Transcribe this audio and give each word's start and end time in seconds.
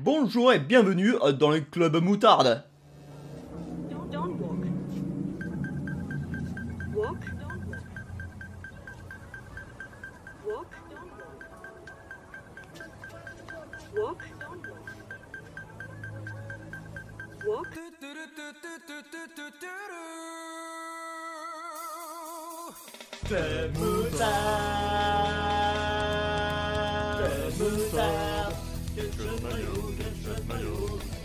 Bonjour 0.00 0.52
et 0.54 0.58
bienvenue 0.58 1.14
euh, 1.22 1.32
dans 1.32 1.50
le 1.50 1.60
club 1.60 2.02
moutarde. 2.02 2.64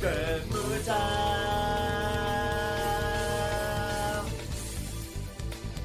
Maillot. 0.02 0.42
Club 0.50 0.51
moutarde. 0.51 0.97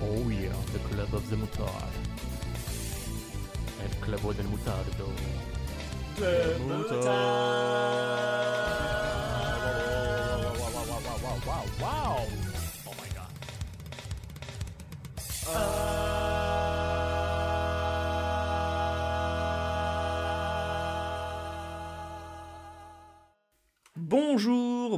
Oh 0.02 0.28
yeah, 0.28 0.56
the 0.72 0.78
club 0.88 1.14
of 1.14 1.30
the 1.30 1.36
mutard. 1.36 1.94
El 3.82 3.90
club 4.00 4.34
del 4.36 4.46
mutardo. 4.48 5.06
Club 6.16 6.60
moutarde. 6.68 7.52
wow, 11.22 11.38
wow, 11.46 11.64
wow. 11.80 12.26
Oh 12.86 12.94
my 12.98 13.08
god. 13.14 13.32
Bonjour, 15.44 15.91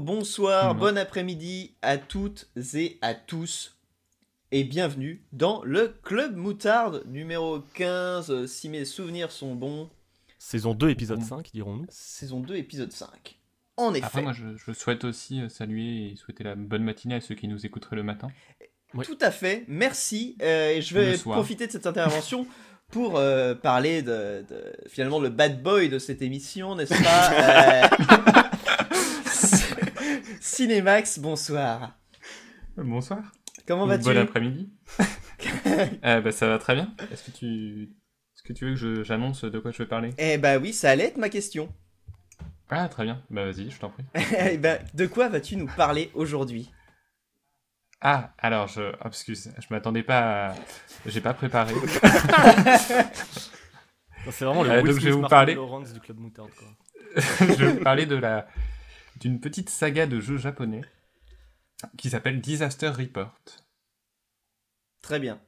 bonsoir, 0.09 0.75
Mhm. 0.75 0.81
bon 0.81 0.99
après-midi 0.99 1.75
à 1.81 1.97
toutes 1.97 2.49
et 2.75 2.99
à 3.01 3.15
tous 3.15 3.79
et 4.53 4.63
bienvenue 4.65 5.25
dans 5.33 5.63
le 5.65 5.89
Club 6.03 6.37
Moutarde 6.37 7.03
numéro 7.07 7.61
15 7.75 8.31
euh, 8.31 8.47
si 8.47 8.69
mes 8.69 8.85
souvenirs 8.85 9.33
sont 9.33 9.55
bons, 9.55 9.89
Saison 10.39 10.75
2, 10.75 10.91
épisode 10.91 11.23
5, 11.23 11.51
dirons-nous. 11.55 11.87
saison 11.89 12.41
2 12.41 12.57
épisode 12.57 12.93
5. 12.93 13.39
En 13.79 13.95
effet, 13.95 14.05
Après, 14.05 14.21
moi, 14.23 14.33
je, 14.35 14.45
je 14.59 14.73
souhaite 14.73 15.05
aussi 15.05 15.41
euh, 15.41 15.49
saluer 15.49 16.11
et 16.13 16.17
souhaiter 16.17 16.45
la 16.45 16.55
bonne 16.55 16.85
matinée 16.85 17.15
à 17.15 17.21
ceux 17.23 17.35
qui 17.35 17.49
nous 17.49 17.65
écouteraient 17.65 17.97
le 17.97 18.03
matin. 18.03 18.29
Oui. 18.93 19.07
tout 19.07 19.17
à 19.23 19.31
fait, 19.31 19.65
merci 19.69 20.37
euh, 20.43 20.73
et 20.73 20.83
je 20.83 20.95
vais 20.95 21.17
profiter 21.17 21.67
de 21.67 21.73
cette 21.73 21.87
intervention 21.87 22.47
pour 22.93 23.17
euh, 23.17 23.55
parler 23.55 24.03
de, 24.03 24.45
de- 24.49 24.73
finalement 24.87 25.19
le 25.19 25.31
bad 25.31 25.63
boy 25.63 25.89
de 25.89 25.99
cette 25.99 26.21
émission, 26.21 26.77
n'est-ce 26.77 26.93
pas 27.03 27.33
euh, 28.39 28.43
Cinémax, 30.41 31.19
bonsoir. 31.19 31.93
Bonsoir. 32.77 33.21
Comment 33.67 33.87
vas-tu 33.87 34.05
Bon 34.05 34.17
après-midi. 34.17 34.71
Euh, 36.05 36.21
bah, 36.23 36.33
ça 36.33 36.49
va 36.49 36.59
très 36.59 36.75
bien. 36.75 36.95
Est-ce 37.13 37.25
que 37.25 37.31
tu, 37.37 37.83
est-ce 38.35 38.43
que 38.45 38.53
tu 38.55 38.65
veux 38.65 38.71
que 38.71 38.77
je- 38.79 39.03
j'annonce 39.05 39.45
de 39.45 39.59
quoi 39.59 39.73
je 39.73 39.79
vais 39.79 39.87
parler? 39.87 40.11
Eh 40.17 40.39
bah 40.39 40.57
oui, 40.59 40.73
ça 40.73 40.91
allait 40.91 41.05
être 41.07 41.19
ma 41.19 41.29
question. 41.29 41.69
Ah, 42.71 42.89
très 42.89 43.05
bien. 43.05 43.21
Bah, 43.31 43.45
vas-y, 43.45 43.69
je 43.71 43.79
t'en 43.79 43.91
prie. 43.91 44.05
Eh 44.39 44.57
ben, 44.57 44.79
de 44.95 45.07
quoi 45.07 45.29
vas-tu 45.29 45.57
nous 45.57 45.67
parler 45.77 46.11
aujourd'hui? 46.15 46.71
Ah, 48.01 48.33
alors, 48.39 48.69
je, 48.69 48.93
ah, 49.01 49.09
excuse, 49.09 49.53
je 49.59 49.67
m'attendais 49.71 50.03
pas 50.05 50.51
à... 50.51 50.55
J'ai 51.05 51.21
pas 51.21 51.35
préparé. 51.35 51.75
C'est 54.31 54.45
vraiment 54.47 54.63
le 54.63 54.71
Euh, 54.71 54.83
donc, 54.83 54.99
je 54.99 55.05
vais 55.05 55.11
vous 55.11 55.29
parler- 55.29 55.57
du 55.93 56.01
club 56.01 56.19
moutarde, 56.19 56.51
quoi. 56.57 56.69
je 57.41 57.45
vais 57.65 57.73
vous 57.73 57.81
parler 57.83 58.07
de 58.07 58.17
la, 58.17 58.47
d'une 59.21 59.41
petite 59.41 59.71
saga 59.71 60.07
de 60.07 60.21
jeux 60.21 60.37
japonais 60.39 60.83
qui 61.99 62.11
s'appelle 62.11 62.41
Disaster 62.41 62.89
Report. 62.89 63.35
Très 65.03 65.19
bien. 65.19 65.41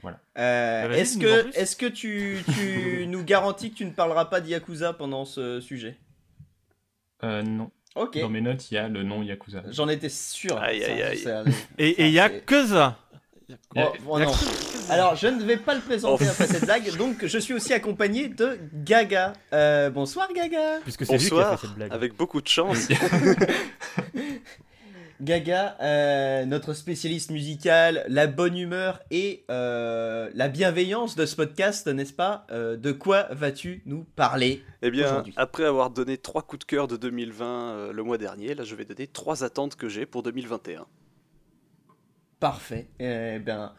Voilà. 0.00 0.20
Euh, 0.38 0.88
Bah, 0.88 0.96
est-ce 0.96 1.18
que, 1.18 1.56
est-ce 1.56 1.76
que 1.76 1.86
tu, 1.86 2.38
tu 2.54 3.06
nous 3.08 3.22
garantis 3.24 3.70
que 3.72 3.76
tu 3.78 3.84
ne 3.84 3.90
parleras 3.92 4.24
pas 4.26 4.40
d'Yakuza 4.40 4.92
pendant 4.92 5.24
ce 5.24 5.60
sujet? 5.60 5.96
Euh, 7.24 7.42
non. 7.42 7.70
Ok. 7.94 8.18
Dans 8.18 8.28
mes 8.30 8.40
notes, 8.40 8.70
il 8.70 8.74
y 8.74 8.78
a 8.78 8.88
le 8.88 9.02
nom 9.02 9.22
Yakuza. 9.22 9.62
J'en 9.70 9.88
étais 9.88 10.08
sûr. 10.08 10.56
Aïe, 10.58 10.80
Ça, 10.82 10.92
aïe, 10.92 11.02
aïe. 11.02 11.18
ça- 11.18 11.44
Et 11.78 12.06
il 12.08 12.12
y 12.12 12.20
Oh, 13.76 13.80
oh 14.08 14.18
non. 14.18 14.32
Alors, 14.90 15.16
je 15.16 15.26
ne 15.28 15.42
vais 15.42 15.56
pas 15.56 15.74
le 15.74 15.80
présenter 15.80 16.24
Oh. 16.26 16.30
après 16.30 16.46
cette 16.46 16.64
blague, 16.64 16.96
donc 16.96 17.24
je 17.26 17.38
suis 17.38 17.54
aussi 17.54 17.72
accompagné 17.72 18.28
de 18.28 18.58
Gaga. 18.74 19.32
Euh, 19.52 19.90
bonsoir 19.90 20.28
Gaga. 20.34 20.80
Puisque 20.82 21.06
c'est 21.06 21.18
lui 21.18 21.18
qui 21.18 21.24
a 21.26 21.28
fait 21.28 21.34
Bonsoir, 21.40 21.60
cette 21.60 21.74
blague. 21.74 21.92
avec 21.92 22.16
beaucoup 22.16 22.40
de 22.40 22.48
chance. 22.48 22.88
Gaga, 25.20 25.76
euh, 25.80 26.44
notre 26.46 26.72
spécialiste 26.74 27.30
musical, 27.30 28.04
la 28.08 28.26
bonne 28.26 28.56
humeur 28.56 28.98
et 29.12 29.44
euh, 29.52 30.28
la 30.34 30.48
bienveillance 30.48 31.14
de 31.14 31.26
ce 31.26 31.36
podcast, 31.36 31.86
n'est-ce 31.86 32.12
pas? 32.12 32.44
Euh, 32.50 32.76
De 32.76 32.90
quoi 32.90 33.28
vas-tu 33.30 33.82
nous 33.86 34.04
parler 34.16 34.64
Eh 34.82 34.90
bien, 34.90 35.06
Aujourd'hui? 35.06 35.32
après 35.36 35.64
avoir 35.64 35.90
donné 35.90 36.18
trois 36.18 36.42
coups 36.42 36.60
de 36.60 36.64
cœur 36.64 36.88
de 36.88 36.96
2020 36.96 37.44
euh, 37.46 37.92
le 37.92 38.02
mois 38.02 38.18
dernier, 38.18 38.56
là 38.56 38.64
je 38.64 38.74
vais 38.74 38.84
donner 38.84 39.06
trois 39.06 39.44
attentes 39.44 39.76
que 39.76 39.88
j'ai 39.88 40.06
pour 40.06 40.24
2021. 40.24 40.86
Parfait. 42.42 42.88
Eh 42.98 43.38
bien, 43.38 43.72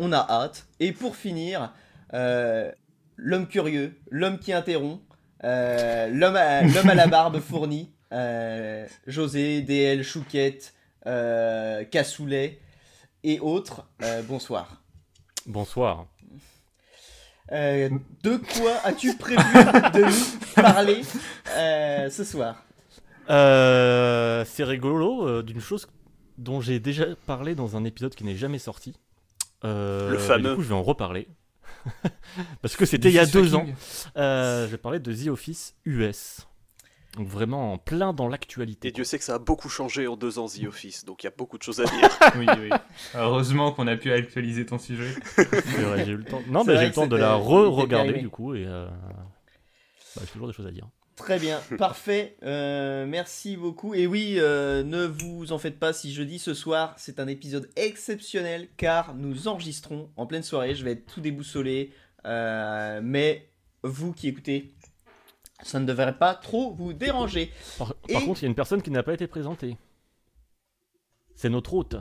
on 0.00 0.10
a 0.10 0.26
hâte. 0.28 0.66
Et 0.80 0.90
pour 0.90 1.14
finir, 1.14 1.72
euh, 2.12 2.72
l'homme 3.14 3.46
curieux, 3.46 3.96
l'homme 4.10 4.40
qui 4.40 4.52
interrompt, 4.52 5.00
euh, 5.44 6.08
l'homme 6.08 6.34
à, 6.34 6.62
la 6.96 7.06
barbe 7.06 7.38
fournie, 7.38 7.92
euh, 8.10 8.84
José, 9.06 9.62
DL, 9.62 10.02
Chouquette, 10.02 10.74
euh, 11.06 11.84
Cassoulet 11.84 12.58
et 13.22 13.38
autres. 13.38 13.86
euh, 14.02 14.22
bonsoir. 14.22 14.82
Bonsoir. 15.46 16.08
Euh, 17.52 17.90
de 18.24 18.38
quoi 18.38 18.72
as-tu 18.82 19.16
prévu 19.16 19.36
de 19.36 20.04
nous 20.04 20.54
parler 20.60 21.02
euh, 21.56 22.10
ce 22.10 22.24
soir? 22.24 22.64
Euh, 23.30 24.44
c'est 24.48 24.64
rigolo 24.64 25.28
euh, 25.28 25.42
d'une 25.44 25.60
chose 25.60 25.86
dont 26.38 26.60
j'ai 26.60 26.80
déjà 26.80 27.06
parlé 27.26 27.54
dans 27.54 27.76
un 27.76 27.84
épisode 27.84 28.14
qui 28.14 28.24
n'est 28.24 28.36
jamais 28.36 28.58
sorti. 28.58 28.94
Euh, 29.64 30.10
Le 30.10 30.18
fameux. 30.18 30.50
Du 30.50 30.56
coup, 30.56 30.62
je 30.62 30.68
vais 30.68 30.74
en 30.74 30.82
reparler. 30.82 31.28
Parce 32.62 32.76
que 32.76 32.86
c'était 32.86 33.08
il 33.08 33.14
y 33.14 33.18
a 33.18 33.26
deux 33.26 33.54
ans. 33.54 33.66
Euh, 34.16 34.66
je 34.66 34.70
vais 34.70 34.78
parler 34.78 35.00
de 35.00 35.12
The 35.12 35.28
Office 35.28 35.74
US. 35.84 36.46
Donc 37.16 37.28
vraiment 37.28 37.72
en 37.72 37.78
plein 37.78 38.12
dans 38.12 38.26
l'actualité. 38.26 38.88
Et 38.88 38.92
Dieu 38.92 39.04
sait 39.04 39.18
que 39.18 39.24
ça 39.24 39.36
a 39.36 39.38
beaucoup 39.38 39.68
changé 39.68 40.08
en 40.08 40.16
deux 40.16 40.40
ans 40.40 40.48
The 40.48 40.64
Office, 40.66 41.04
donc 41.04 41.22
il 41.22 41.26
y 41.26 41.28
a 41.28 41.32
beaucoup 41.36 41.58
de 41.58 41.62
choses 41.62 41.80
à 41.80 41.84
dire. 41.84 42.08
Oui, 42.36 42.46
oui. 42.58 42.70
Heureusement 43.14 43.70
qu'on 43.70 43.86
a 43.86 43.96
pu 43.96 44.10
actualiser 44.10 44.66
ton 44.66 44.78
sujet. 44.78 45.14
C'est 45.36 45.44
vrai, 45.82 46.04
j'ai 46.04 46.12
eu 46.12 46.16
le 46.16 46.24
temps. 46.24 46.42
Non, 46.48 46.64
mais 46.64 46.76
j'ai 46.76 46.84
eu 46.84 46.86
le 46.88 46.92
temps 46.92 47.06
de 47.06 47.16
la 47.16 47.36
re-regarder 47.36 48.14
du 48.14 48.28
coup 48.28 48.54
et 48.54 48.64
euh, 48.66 48.88
bah, 50.16 50.22
j'ai 50.22 50.32
toujours 50.32 50.48
des 50.48 50.52
choses 50.52 50.66
à 50.66 50.72
dire. 50.72 50.88
Très 51.16 51.38
bien, 51.38 51.60
parfait. 51.78 52.36
Euh, 52.42 53.06
merci 53.06 53.56
beaucoup. 53.56 53.94
Et 53.94 54.06
oui, 54.06 54.34
euh, 54.38 54.82
ne 54.82 55.04
vous 55.04 55.52
en 55.52 55.58
faites 55.58 55.78
pas 55.78 55.92
si 55.92 56.12
je 56.12 56.22
dis 56.22 56.38
ce 56.40 56.54
soir, 56.54 56.94
c'est 56.96 57.20
un 57.20 57.28
épisode 57.28 57.70
exceptionnel 57.76 58.68
car 58.76 59.14
nous 59.14 59.46
enregistrons 59.48 60.10
en 60.16 60.26
pleine 60.26 60.42
soirée. 60.42 60.74
Je 60.74 60.84
vais 60.84 60.92
être 60.92 61.06
tout 61.06 61.20
déboussolé, 61.20 61.92
euh, 62.26 63.00
mais 63.02 63.48
vous 63.84 64.12
qui 64.12 64.26
écoutez, 64.28 64.74
ça 65.62 65.78
ne 65.78 65.86
devrait 65.86 66.18
pas 66.18 66.34
trop 66.34 66.74
vous 66.74 66.92
déranger. 66.92 67.52
Par, 67.78 67.94
Et- 68.08 68.12
par 68.14 68.24
contre, 68.24 68.40
il 68.42 68.44
y 68.44 68.46
a 68.46 68.48
une 68.48 68.54
personne 68.56 68.82
qui 68.82 68.90
n'a 68.90 69.02
pas 69.04 69.14
été 69.14 69.26
présentée. 69.28 69.76
C'est 71.36 71.48
notre 71.48 71.74
hôte. 71.74 71.96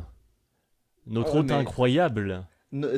Notre 1.05 1.35
Oh, 1.35 1.39
hôte 1.39 1.47
mais- 1.47 1.53
incroyable. 1.53 2.47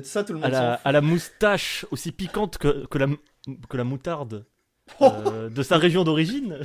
Ça, 0.03 0.23
tout 0.23 0.31
le 0.31 0.39
monde 0.39 0.45
À 0.45 0.49
la, 0.49 0.59
s'en 0.71 0.77
fout. 0.77 0.81
à 0.85 0.91
la 0.93 1.01
moustache 1.01 1.85
aussi 1.91 2.13
piquante 2.13 2.57
que, 2.57 2.85
que, 2.85 2.97
la, 2.97 3.07
que 3.67 3.75
la 3.75 3.83
moutarde. 3.83 4.45
Euh, 5.01 5.49
de 5.53 5.63
sa 5.63 5.77
région 5.77 6.03
d'origine. 6.03 6.57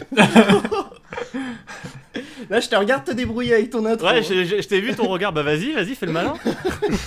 Là, 2.48 2.58
je 2.58 2.68
te 2.68 2.74
regarde 2.74 3.04
te 3.04 3.12
débrouiller 3.12 3.54
avec 3.54 3.70
ton 3.70 3.84
intro. 3.86 4.06
Ouais, 4.08 4.22
je, 4.22 4.44
je- 4.44 4.60
je 4.62 4.68
t'ai 4.68 4.80
vu 4.80 4.94
ton 4.94 5.06
regard. 5.08 5.32
Bah 5.32 5.42
vas-y, 5.42 5.72
vas-y, 5.72 5.94
fais 5.94 6.06
le 6.06 6.12
malin. 6.12 6.34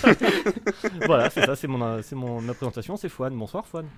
voilà, 1.06 1.28
c'est 1.28 1.44
ça, 1.44 1.54
c'est 1.56 1.66
mon, 1.66 2.00
c'est 2.02 2.14
mon, 2.14 2.40
ma 2.40 2.54
présentation, 2.54 2.96
c'est 2.96 3.08
Fouane. 3.08 3.34
Bonsoir 3.36 3.66
Fouane. 3.66 3.88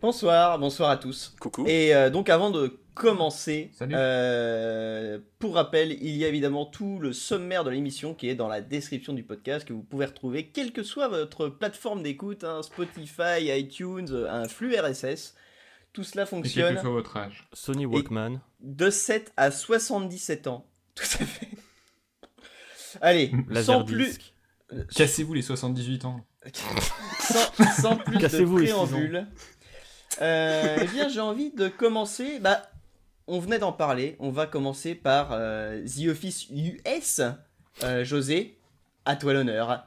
Bonsoir, 0.00 0.58
bonsoir 0.58 0.90
à 0.90 0.96
tous. 0.96 1.34
Coucou. 1.38 1.64
Et 1.66 1.94
euh, 1.94 2.10
donc 2.10 2.28
avant 2.28 2.50
de 2.50 2.76
commencer, 2.94 3.70
euh, 3.82 5.18
pour 5.38 5.54
rappel, 5.54 5.92
il 6.02 6.16
y 6.16 6.24
a 6.24 6.28
évidemment 6.28 6.66
tout 6.66 6.98
le 7.00 7.12
sommaire 7.12 7.62
de 7.62 7.70
l'émission 7.70 8.14
qui 8.14 8.28
est 8.28 8.34
dans 8.34 8.48
la 8.48 8.60
description 8.60 9.12
du 9.12 9.22
podcast 9.22 9.66
que 9.66 9.72
vous 9.72 9.82
pouvez 9.82 10.06
retrouver 10.06 10.46
quelle 10.46 10.72
que 10.72 10.82
soit 10.82 11.08
votre 11.08 11.48
plateforme 11.48 12.02
d'écoute, 12.02 12.42
hein, 12.42 12.62
Spotify, 12.62 13.46
iTunes, 13.56 14.08
un 14.28 14.48
flux 14.48 14.74
RSS. 14.76 15.34
Tout 15.92 16.04
cela 16.04 16.22
Et 16.22 16.26
quel 16.26 16.28
fonctionne 16.28 16.74
que 16.74 16.80
soit 16.80 16.90
votre 16.90 17.16
âge. 17.16 17.48
Sony 17.52 17.86
Walkman. 17.86 18.40
de 18.60 18.90
7 18.90 19.32
à 19.36 19.50
77 19.50 20.46
ans. 20.46 20.66
Tout 20.94 21.04
à 21.04 21.24
fait. 21.24 21.48
Allez, 23.00 23.32
sans 23.64 23.84
plus. 23.84 24.18
Cassez-vous 24.94 25.34
les 25.34 25.42
78 25.42 26.04
ans. 26.04 26.24
sans, 27.20 27.72
sans 27.80 27.96
plus 27.96 28.16
de 28.16 28.20
Cassez-vous 28.20 28.58
les 28.58 28.68
six 28.68 28.72
ans. 28.72 28.86
préambule, 28.86 29.26
euh, 30.22 30.78
eh 30.80 30.86
bien 30.86 31.08
j'ai 31.08 31.20
envie 31.20 31.50
de 31.52 31.68
commencer. 31.68 32.38
Bah, 32.40 32.62
on 33.26 33.38
venait 33.38 33.58
d'en 33.58 33.72
parler. 33.72 34.16
On 34.20 34.30
va 34.30 34.46
commencer 34.46 34.94
par 34.94 35.30
euh, 35.32 35.84
The 35.84 36.08
Office 36.08 36.48
US. 36.50 37.20
Euh, 37.82 38.04
José, 38.04 38.58
à 39.04 39.16
toi 39.16 39.32
l'honneur. 39.32 39.86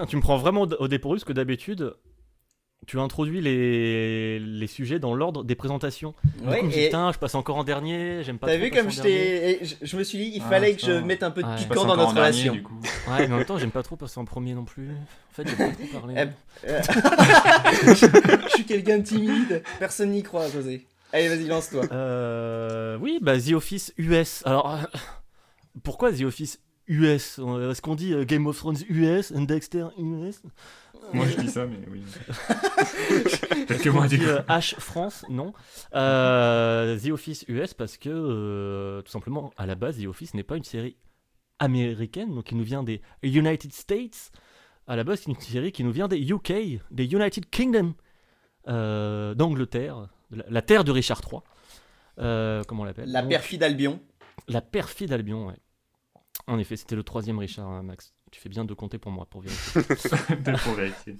Putain, 0.00 0.10
tu 0.10 0.16
me 0.16 0.20
prends 0.22 0.36
vraiment 0.38 0.62
au 0.62 0.88
dépourvu 0.88 1.16
parce 1.18 1.24
que 1.24 1.32
d'habitude, 1.32 1.94
tu 2.86 2.98
introduis 2.98 3.40
les, 3.42 4.38
les 4.38 4.66
sujets 4.66 4.98
dans 4.98 5.12
l'ordre 5.14 5.44
des 5.44 5.54
présentations. 5.54 6.14
Ouais, 6.42 6.60
coup, 6.60 6.62
je 6.62 6.66
me 6.66 6.70
dis, 6.72 6.80
et 6.80 6.84
putain, 6.86 7.12
je 7.12 7.18
passe 7.18 7.34
encore 7.34 7.56
en 7.58 7.64
dernier, 7.64 8.22
j'aime 8.24 8.38
pas 8.38 8.46
t'as 8.46 8.56
vu 8.56 8.70
comme 8.70 8.90
je 8.90 9.02
dernier. 9.02 9.58
t'ai. 9.58 9.64
Je, 9.64 9.74
je 9.82 9.96
me 9.98 10.02
suis 10.02 10.16
dit, 10.18 10.32
il 10.36 10.42
Ah, 10.46 10.48
fallait 10.48 10.74
que 10.74 10.80
je 10.80 10.92
mette 10.92 11.22
un 11.22 11.30
peu 11.30 11.42
de 11.42 11.48
Ouais. 11.48 11.56
Piquant 11.56 11.84
dans 11.84 11.96
notre 11.96 12.14
dernier, 12.14 12.48
relation. 12.48 12.56
coup. 12.62 12.80
Ouais, 13.10 13.26
mais 13.28 13.34
en 13.34 13.36
même 13.38 13.44
temps, 13.44 13.58
j'aime 13.58 13.70
pas 13.70 13.82
trop 13.82 13.96
passer 13.96 14.18
en 14.18 14.24
premier 14.24 14.54
non 14.54 14.64
plus. 14.64 14.88
En 14.90 15.34
fait, 15.34 15.46
j'aime 15.46 15.56
pas 15.56 15.74
trop 15.76 15.98
parler. 16.00 16.14
Eh, 16.16 16.68
Euh, 16.70 16.80
je 17.82 18.48
suis 18.54 18.64
quelqu'un 18.64 18.98
de 18.98 19.04
timide. 19.04 19.62
Personne 19.78 20.10
n'y 20.10 20.22
croit, 20.22 20.48
José. 20.48 20.86
Allez, 21.12 21.28
vas-y, 21.28 21.46
lance-toi. 21.46 21.84
Euh, 21.92 22.96
oui, 23.00 23.18
bah 23.20 23.38
The 23.38 23.52
Office 23.52 23.92
US. 23.98 24.42
Alors, 24.46 24.70
euh, 24.72 24.78
pourquoi 25.82 26.12
The 26.12 26.22
Office 26.22 26.60
US 26.90 27.38
Est-ce 27.38 27.80
qu'on 27.82 27.94
dit 27.94 28.12
euh, 28.12 28.24
Game 28.24 28.46
of 28.46 28.56
Thrones 28.58 28.76
US 28.88 29.32
and 29.32 29.42
Dexter 29.42 29.86
US 29.98 30.42
Moi, 31.12 31.26
je 31.26 31.36
dis 31.40 31.48
ça, 31.48 31.66
mais 31.66 31.78
oui. 31.90 32.02
Quelques 33.68 33.86
mois 33.86 34.06
dit 34.08 34.18
du 34.18 34.24
coup. 34.24 34.30
euh, 34.30 34.42
H 34.48 34.74
France 34.80 35.24
Non. 35.28 35.52
Euh, 35.94 36.98
The 36.98 37.10
Office 37.10 37.44
US 37.48 37.74
parce 37.74 37.96
que, 37.96 38.08
euh, 38.10 39.02
tout 39.02 39.10
simplement, 39.10 39.52
à 39.56 39.66
la 39.66 39.74
base, 39.74 39.98
The 40.02 40.06
Office 40.06 40.34
n'est 40.34 40.42
pas 40.42 40.56
une 40.56 40.64
série 40.64 40.96
américaine, 41.58 42.34
donc 42.34 42.50
il 42.50 42.56
nous 42.56 42.64
vient 42.64 42.82
des 42.82 43.00
United 43.22 43.72
States. 43.72 44.30
À 44.86 44.96
la 44.96 45.04
base, 45.04 45.20
c'est 45.20 45.30
une 45.30 45.38
série 45.40 45.72
qui 45.72 45.84
nous 45.84 45.92
vient 45.92 46.08
des 46.08 46.18
UK, 46.18 46.52
des 46.90 47.04
United 47.06 47.48
Kingdom, 47.50 47.94
euh, 48.68 49.34
d'Angleterre, 49.34 50.08
la, 50.30 50.44
la 50.48 50.62
terre 50.62 50.84
de 50.84 50.90
Richard 50.90 51.20
III. 51.30 51.40
Euh, 52.18 52.62
comment 52.66 52.82
on 52.82 52.84
l'appelle? 52.86 53.10
La 53.10 53.22
perfide 53.22 53.62
Albion. 53.62 54.00
La 54.48 54.60
perfide 54.60 55.12
Albion, 55.12 55.46
ouais. 55.46 55.56
En 56.46 56.58
effet, 56.58 56.76
c'était 56.76 56.96
le 56.96 57.02
troisième 57.02 57.38
Richard, 57.38 57.68
hein, 57.68 57.82
Max. 57.82 58.14
Tu 58.30 58.40
fais 58.40 58.48
bien 58.48 58.64
de 58.64 58.74
compter 58.74 58.98
pour 58.98 59.12
moi, 59.12 59.26
pour 59.26 59.40
vérifier. 59.40 59.82
Pour 60.64 60.74
vérifier. 60.74 61.16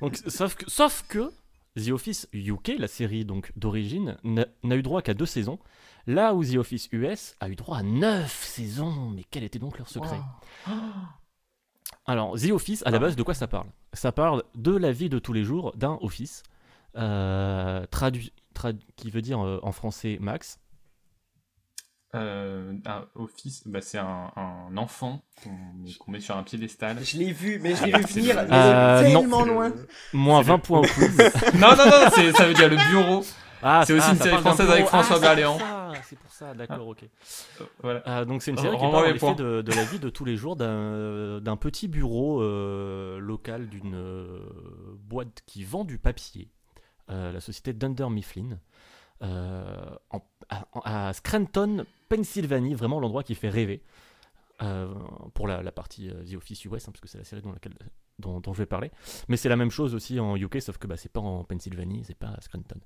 Donc, 0.00 0.16
sauf, 0.16 0.54
que, 0.54 0.70
sauf 0.70 1.04
que 1.08 1.32
The 1.76 1.90
Office 1.90 2.28
UK, 2.32 2.74
la 2.78 2.88
série 2.88 3.24
donc 3.24 3.52
d'origine, 3.56 4.16
n'a 4.24 4.76
eu 4.76 4.82
droit 4.82 5.02
qu'à 5.02 5.14
deux 5.14 5.26
saisons, 5.26 5.58
là 6.06 6.34
où 6.34 6.44
The 6.44 6.56
Office 6.56 6.88
US 6.92 7.36
a 7.40 7.48
eu 7.48 7.56
droit 7.56 7.78
à 7.78 7.82
neuf 7.82 8.44
saisons. 8.44 9.10
Mais 9.10 9.24
quel 9.30 9.44
était 9.44 9.58
donc 9.58 9.78
leur 9.78 9.88
secret 9.88 10.20
Alors, 12.06 12.38
The 12.38 12.50
Office, 12.50 12.82
à 12.86 12.90
la 12.90 12.98
base, 12.98 13.16
de 13.16 13.22
quoi 13.22 13.34
ça 13.34 13.48
parle? 13.48 13.66
Ça 13.92 14.12
parle 14.12 14.44
de 14.54 14.74
la 14.74 14.92
vie 14.92 15.08
de 15.08 15.18
tous 15.18 15.32
les 15.32 15.42
jours 15.42 15.72
d'un 15.76 15.98
office, 16.00 16.44
euh, 16.96 17.84
traduit, 17.86 18.32
qui 18.96 19.10
veut 19.10 19.22
dire 19.22 19.44
euh, 19.44 19.58
en 19.62 19.72
français 19.72 20.18
Max. 20.20 20.60
Euh, 22.14 22.72
un 22.86 23.04
office, 23.14 23.62
bah, 23.66 23.80
c'est 23.82 23.98
un, 23.98 24.30
un 24.36 24.76
enfant 24.76 25.22
qu'on 25.42 25.50
qu'on 25.98 26.10
met 26.12 26.20
sur 26.20 26.36
un 26.36 26.42
piédestal. 26.44 27.04
Je 27.04 27.18
l'ai 27.18 27.32
vu, 27.32 27.58
mais 27.60 27.74
je 27.74 27.84
l'ai 27.84 27.92
vu 27.92 28.04
C'est 28.08 28.20
venir 28.20 28.36
le- 28.42 28.48
mais 28.48 28.54
Euh, 28.56 29.02
non. 29.12 29.20
tellement 29.20 29.44
le- 29.44 29.52
loin. 29.52 29.72
Moins 30.14 30.42
C'est 30.42 30.48
20 30.48 30.56
le- 30.56 30.62
points 30.62 30.78
au 30.78 30.82
quiz. 30.82 31.16
Non, 31.54 31.70
non, 31.76 31.84
non, 31.86 32.10
c'est- 32.14 32.32
ça 32.32 32.46
veut 32.46 32.54
dire 32.54 32.68
le 32.70 32.76
bureau. 32.90 33.22
Ah, 33.62 33.82
C'est 33.86 33.94
aussi 33.94 34.06
ah, 34.08 34.12
une 34.12 34.18
série 34.18 34.38
française 34.38 34.70
avec. 34.70 34.86
François 34.86 35.16
Ah, 35.16 35.18
c'est 35.18 35.20
pour 35.20 35.20
Berléand. 35.28 35.58
ça, 35.58 35.92
C'est 36.04 36.18
pour 36.18 36.30
ça, 36.32 36.54
d'accord, 36.54 36.86
ok. 36.88 37.02
Euh, 37.60 37.64
Voilà. 37.82 38.02
Euh, 38.06 38.24
donc 38.24 38.42
c'est 38.42 38.50
une 38.52 38.58
série 38.58 38.76
qui 38.76 38.82
parle 38.82 38.94
en 39.20 39.34
de, 39.34 39.62
de 39.62 39.72
la 39.72 39.84
vie 39.84 39.98
de 39.98 40.08
tous 40.08 40.24
les 40.24 40.36
jours 40.36 40.54
d'un 40.56 41.40
d'un 41.40 41.56
petit 41.56 41.88
bureau 41.88 42.40
euh, 42.42 43.18
local 43.18 43.68
d'une 43.68 43.94
euh, 43.94 44.38
boîte 45.00 45.42
qui 45.46 45.64
vend 45.64 45.84
du 45.84 45.98
papier, 45.98 46.48
euh, 47.10 47.32
la 47.32 47.40
société 47.40 47.72
Dunder 47.72 48.08
Mifflin, 48.10 48.50
euh, 48.52 48.56
en- 49.20 50.22
à, 50.48 51.12
Scranton, 51.12 51.84
Pennsylvanie, 52.08 52.74
vraiment 52.74 53.00
l'endroit 53.00 53.22
qui 53.22 53.34
fait 53.34 53.48
rêver. 53.48 53.82
euh, 54.62 54.88
pour 55.34 55.48
la, 55.48 55.70
partie 55.72 56.08
euh, 56.10 56.24
The 56.24 56.36
Office 56.36 56.64
US, 56.64 56.88
hein, 56.88 56.92
parce 56.92 57.00
que 57.00 57.08
c'est 57.08 57.18
la 57.18 57.24
série 57.24 57.42
dont, 58.18 58.52
je 58.52 58.58
vais 58.58 58.66
parler. 58.66 58.90
Mais 59.28 59.36
c'est 59.36 59.48
la 59.48 59.56
même 59.56 59.70
chose 59.70 59.94
aussi 59.94 60.18
en 60.18 60.36
UK, 60.36 60.62
sauf 60.62 60.78
que 60.78 60.86
bah, 60.86 60.96
c'est 60.96 61.12
pas 61.12 61.20
en 61.20 61.44
Pennsylvanie, 61.44 62.04
c'est 62.06 62.16
pas 62.16 62.28
à 62.28 62.40
Scranton. 62.40 62.80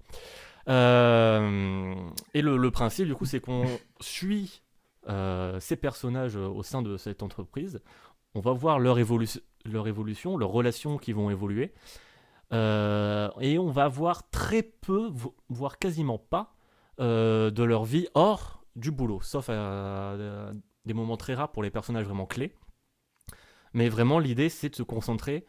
Euh, 0.68 1.94
et 2.34 2.42
le, 2.42 2.70
principe, 2.70 3.06
du 3.06 3.14
coup, 3.14 3.24
c'est 3.24 3.40
qu'on 3.40 3.66
suit 4.00 4.62
euh, 5.08 5.60
ces 5.60 5.76
personnages 5.76 6.36
euh, 6.36 6.48
au 6.48 6.62
sein 6.62 6.82
de 6.82 6.96
cette 6.96 7.22
entreprise. 7.22 7.80
On 8.34 8.40
va 8.40 8.52
voir 8.52 8.78
leur 8.78 8.98
évolution, 8.98 9.40
leurs 9.64 10.50
relations 10.50 10.98
qui 10.98 11.12
vont 11.12 11.30
évoluer. 11.30 11.72
Euh, 12.52 13.30
et 13.40 13.58
on 13.58 13.70
va 13.70 13.88
voir 13.88 14.28
très 14.30 14.62
peu, 14.62 15.08
vo- 15.12 15.36
voire 15.48 15.78
quasiment 15.78 16.18
pas, 16.18 16.54
euh, 17.00 17.50
de 17.50 17.62
leur 17.62 17.84
vie 17.84 18.08
hors 18.14 18.64
du 18.76 18.90
boulot, 18.90 19.20
sauf 19.22 19.48
à, 19.50 20.12
à 20.12 20.52
des 20.84 20.94
moments 20.94 21.16
très 21.16 21.34
rares 21.34 21.52
pour 21.52 21.62
les 21.62 21.70
personnages 21.70 22.04
vraiment 22.06 22.26
clés. 22.26 22.54
Mais 23.72 23.88
vraiment, 23.88 24.18
l'idée, 24.18 24.48
c'est 24.48 24.70
de 24.70 24.74
se 24.76 24.82
concentrer 24.82 25.46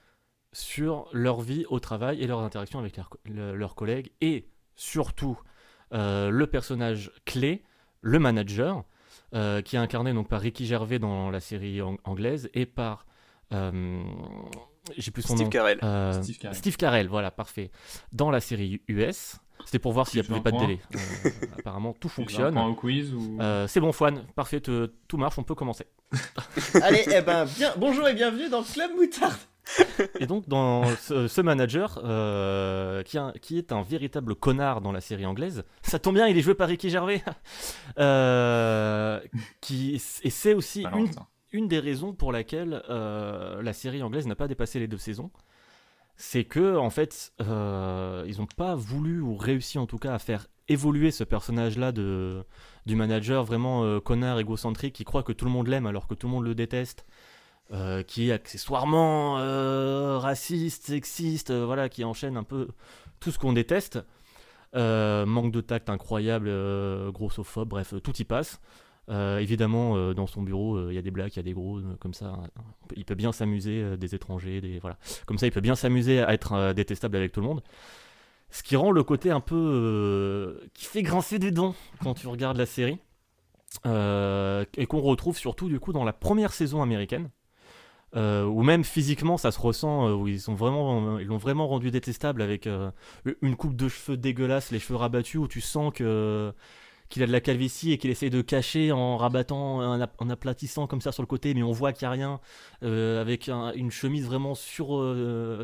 sur 0.54 1.08
leur 1.14 1.42
vie 1.42 1.66
au 1.70 1.80
travail 1.80 2.22
et 2.22 2.28
leurs 2.28 2.42
interactions 2.42 2.80
avec 2.80 2.98
leurs, 2.98 3.10
co- 3.10 3.20
le- 3.26 3.56
leurs 3.56 3.74
collègues 3.76 4.12
et 4.22 4.50
surtout 4.76 5.40
euh, 5.94 6.30
le 6.30 6.48
personnage 6.48 7.12
clé, 7.26 7.64
le 8.02 8.20
manager, 8.20 8.84
euh, 9.34 9.62
qui 9.62 9.76
est 9.76 9.80
incarné 9.80 10.14
donc 10.14 10.28
par 10.28 10.42
Ricky 10.42 10.66
Gervais 10.66 11.00
dans 11.00 11.30
la 11.32 11.40
série 11.40 11.82
ang- 11.82 11.98
anglaise 12.04 12.50
et 12.54 12.66
par 12.66 13.06
euh, 13.54 14.04
j'ai 14.98 15.12
plus 15.12 15.22
son 15.22 15.36
Steve 15.36 15.46
nom. 15.46 15.50
Carell. 15.50 15.80
Euh, 15.84 16.22
Steve 16.24 16.38
Carell. 16.38 16.58
Steve 16.58 16.78
Carell, 16.78 17.08
voilà, 17.08 17.32
parfait. 17.32 17.72
Dans 18.12 18.32
la 18.32 18.40
série 18.40 18.82
US, 18.88 19.38
c'était 19.66 19.80
pour 19.80 19.94
voir 19.94 20.08
s'il 20.08 20.20
n'y 20.20 20.26
a 20.26 20.28
Tu 20.28 20.34
veux 20.34 20.42
plus 20.42 20.52
pas 20.52 20.52
de 20.52 20.60
délai. 20.60 20.80
Euh, 20.96 21.30
apparemment, 21.60 21.94
tout 21.94 22.10
fonctionne. 22.10 22.54
point 22.54 22.68
au 22.68 22.74
quiz 22.76 23.14
ou... 23.14 23.38
Euh, 23.42 23.68
c'est 23.68 23.80
bon, 23.80 23.92
Fouane, 23.92 24.26
parfait, 24.36 24.60
te- 24.60 24.92
tout 25.08 25.18
marche, 25.18 25.38
on 25.38 25.44
peut 25.44 25.56
commencer. 25.56 25.86
Allez, 26.82 27.04
eh 27.16 27.22
ben, 27.22 27.46
bien, 27.46 27.74
bonjour 27.78 28.08
et 28.08 28.14
bienvenue 28.14 28.50
dans 28.50 28.60
le 28.60 28.74
Club 28.74 28.92
Moutarde. 28.96 29.34
Et 30.20 30.26
donc, 30.26 30.50
dans 30.50 30.84
ce, 30.98 31.28
ce 31.28 31.40
manager, 31.40 32.02
euh, 32.04 33.04
qui, 33.04 33.18
a- 33.20 33.32
qui 33.40 33.60
est 33.60 33.72
un 33.72 33.84
véritable 33.84 34.34
connard 34.36 34.82
dans 34.82 34.92
la 34.92 35.00
série 35.02 35.26
anglaise, 35.28 35.64
ça 35.84 36.00
tombe 36.00 36.16
bien, 36.16 36.28
il 36.28 36.36
est 36.38 36.42
joué 36.42 36.56
par 36.56 36.68
Ricky 36.68 36.90
Gervais, 36.90 37.24
Euh, 38.00 39.20
qui, 39.62 40.02
et 40.24 40.30
c'est 40.30 40.54
aussi 40.56 40.82
une, 40.92 41.08
putain. 41.10 41.28
Une 41.52 41.68
des 41.68 41.80
raisons 41.80 42.14
pour 42.14 42.32
laquelle 42.32 42.82
euh, 42.90 43.62
la 43.62 43.74
série 43.74 44.04
anglaise 44.04 44.28
n'a 44.28 44.36
pas 44.36 44.48
dépassé 44.48 44.80
les 44.80 44.88
deux 44.88 44.98
saisons. 44.98 45.32
C'est 46.16 46.44
que, 46.44 46.78
en 46.78 46.90
fait, 46.90 47.34
euh, 47.42 48.24
ils 48.28 48.38
n'ont 48.38 48.46
pas 48.46 48.76
voulu, 48.76 49.22
ou 49.22 49.36
réussi 49.36 49.80
en 49.80 49.88
tout 49.88 49.98
cas, 49.98 50.14
à 50.14 50.20
faire 50.20 50.48
évoluer 50.68 51.12
ce 51.12 51.24
personnage-là 51.24 51.92
de, 51.92 52.46
du 52.86 52.96
manager 52.96 53.44
vraiment 53.44 53.84
euh, 53.84 54.00
connard 54.00 54.40
égocentrique 54.40 54.94
qui 54.94 55.04
croit 55.04 55.24
que 55.24 55.34
tout 55.34 55.46
le 55.46 55.52
monde 55.52 55.68
l'aime 55.68 55.86
alors 55.86 56.08
que 56.08 56.14
tout 56.14 56.28
le 56.28 56.34
monde 56.34 56.46
le 56.46 56.56
déteste. 56.56 57.06
qui 58.08 58.30
est 58.30 58.34
accessoirement 58.34 59.36
raciste, 60.20 60.88
sexiste, 60.88 61.52
voilà, 61.52 61.88
qui 61.88 62.04
enchaîne 62.04 62.36
un 62.36 62.44
peu 62.44 62.68
tout 63.22 63.32
ce 63.32 63.40
qu'on 63.40 63.54
déteste. 63.54 64.00
Manque 64.74 65.52
de 65.54 65.62
tact 65.62 65.90
incroyable, 65.90 66.52
grossophobe, 67.12 67.70
bref, 67.70 67.94
tout 68.04 68.16
y 68.18 68.26
passe. 68.26 68.60
Euh, 69.10 69.40
évidemment, 69.40 69.96
euh, 69.96 70.14
dans 70.14 70.28
son 70.28 70.42
bureau, 70.42 70.76
euh, 70.76 70.92
il 70.92 70.96
y 70.96 70.98
a 70.98 71.02
des 71.02 71.12
blagues, 71.12 71.32
il 71.34 71.38
y 71.38 71.40
a 71.40 71.44
des 71.44 71.54
gros, 71.54 71.82
comme 72.00 72.14
ça. 72.14 72.28
hein. 72.28 72.64
Il 72.96 73.04
peut 73.04 73.16
bien 73.16 73.32
s'amuser, 73.32 73.98
des 73.98 74.16
étrangers, 74.16 74.80
voilà. 74.82 74.98
Comme 75.26 75.38
ça, 75.38 75.48
il 75.48 75.52
peut 75.52 75.62
bien 75.62 75.76
s'amuser 75.76 76.22
à 76.22 76.34
être 76.34 76.74
détestable 76.74 77.18
avec 77.18 77.32
tout 77.32 77.42
le 77.42 77.48
monde. 77.48 77.64
Ce 78.50 78.64
qui 78.64 78.76
rend 78.76 78.92
le 78.92 79.04
côté 79.04 79.32
un 79.32 79.40
peu 79.40 80.62
qui 80.74 80.86
fait 80.86 81.04
grincer 81.04 81.40
des 81.40 81.52
dents 81.52 81.74
quand 82.04 82.14
tu 82.14 82.28
regardes 82.28 82.58
la 82.58 82.66
série, 82.66 83.00
et 83.86 84.86
qu'on 84.88 85.02
retrouve 85.02 85.38
surtout 85.38 85.70
du 85.70 85.80
coup 85.80 85.94
dans 85.94 86.04
la 86.04 86.14
première 86.14 86.54
saison 86.54 86.82
américaine. 86.82 87.30
Euh, 88.14 88.44
où 88.44 88.62
même 88.62 88.84
physiquement 88.84 89.38
ça 89.38 89.52
se 89.52 89.60
ressent, 89.60 90.12
où 90.12 90.28
ils 90.28 90.42
sont 90.42 90.54
vraiment, 90.54 91.18
ils 91.18 91.28
l'ont 91.28 91.38
vraiment 91.38 91.66
rendu 91.70 91.92
détestable 91.92 92.42
avec 92.42 92.68
une 93.42 93.56
coupe 93.56 93.78
de 93.78 93.88
cheveux 93.88 94.18
dégueulasse, 94.18 94.72
les 94.72 94.80
cheveux 94.80 94.98
rabattus, 94.98 95.40
où 95.40 95.48
tu 95.48 95.62
sens 95.62 95.94
que 95.94 96.54
qu'il 97.12 97.22
a 97.24 97.28
de 97.28 97.32
la 97.32 97.42
calvitie 97.42 97.92
et 97.92 97.98
qu'il 98.00 98.10
essaye 98.10 98.32
de 98.32 98.42
cacher 98.42 98.92
en 98.92 99.18
rabattant, 99.18 99.78
en, 99.78 100.02
ap- 100.02 100.16
en 100.20 100.30
aplatissant 100.30 100.88
comme 100.88 101.02
ça 101.02 101.12
sur 101.12 101.22
le 101.22 101.28
côté, 101.28 101.54
mais 101.54 101.62
on 101.64 101.72
voit 101.72 101.94
qu'il 101.94 102.08
n'y 102.08 102.08
a 102.08 102.12
rien, 102.12 102.40
euh, 102.84 103.22
avec 103.22 103.50
un- 103.50 103.74
une 103.74 103.92
chemise 103.92 104.26
vraiment 104.26 104.56
sur 104.56 104.98
euh, 104.98 105.64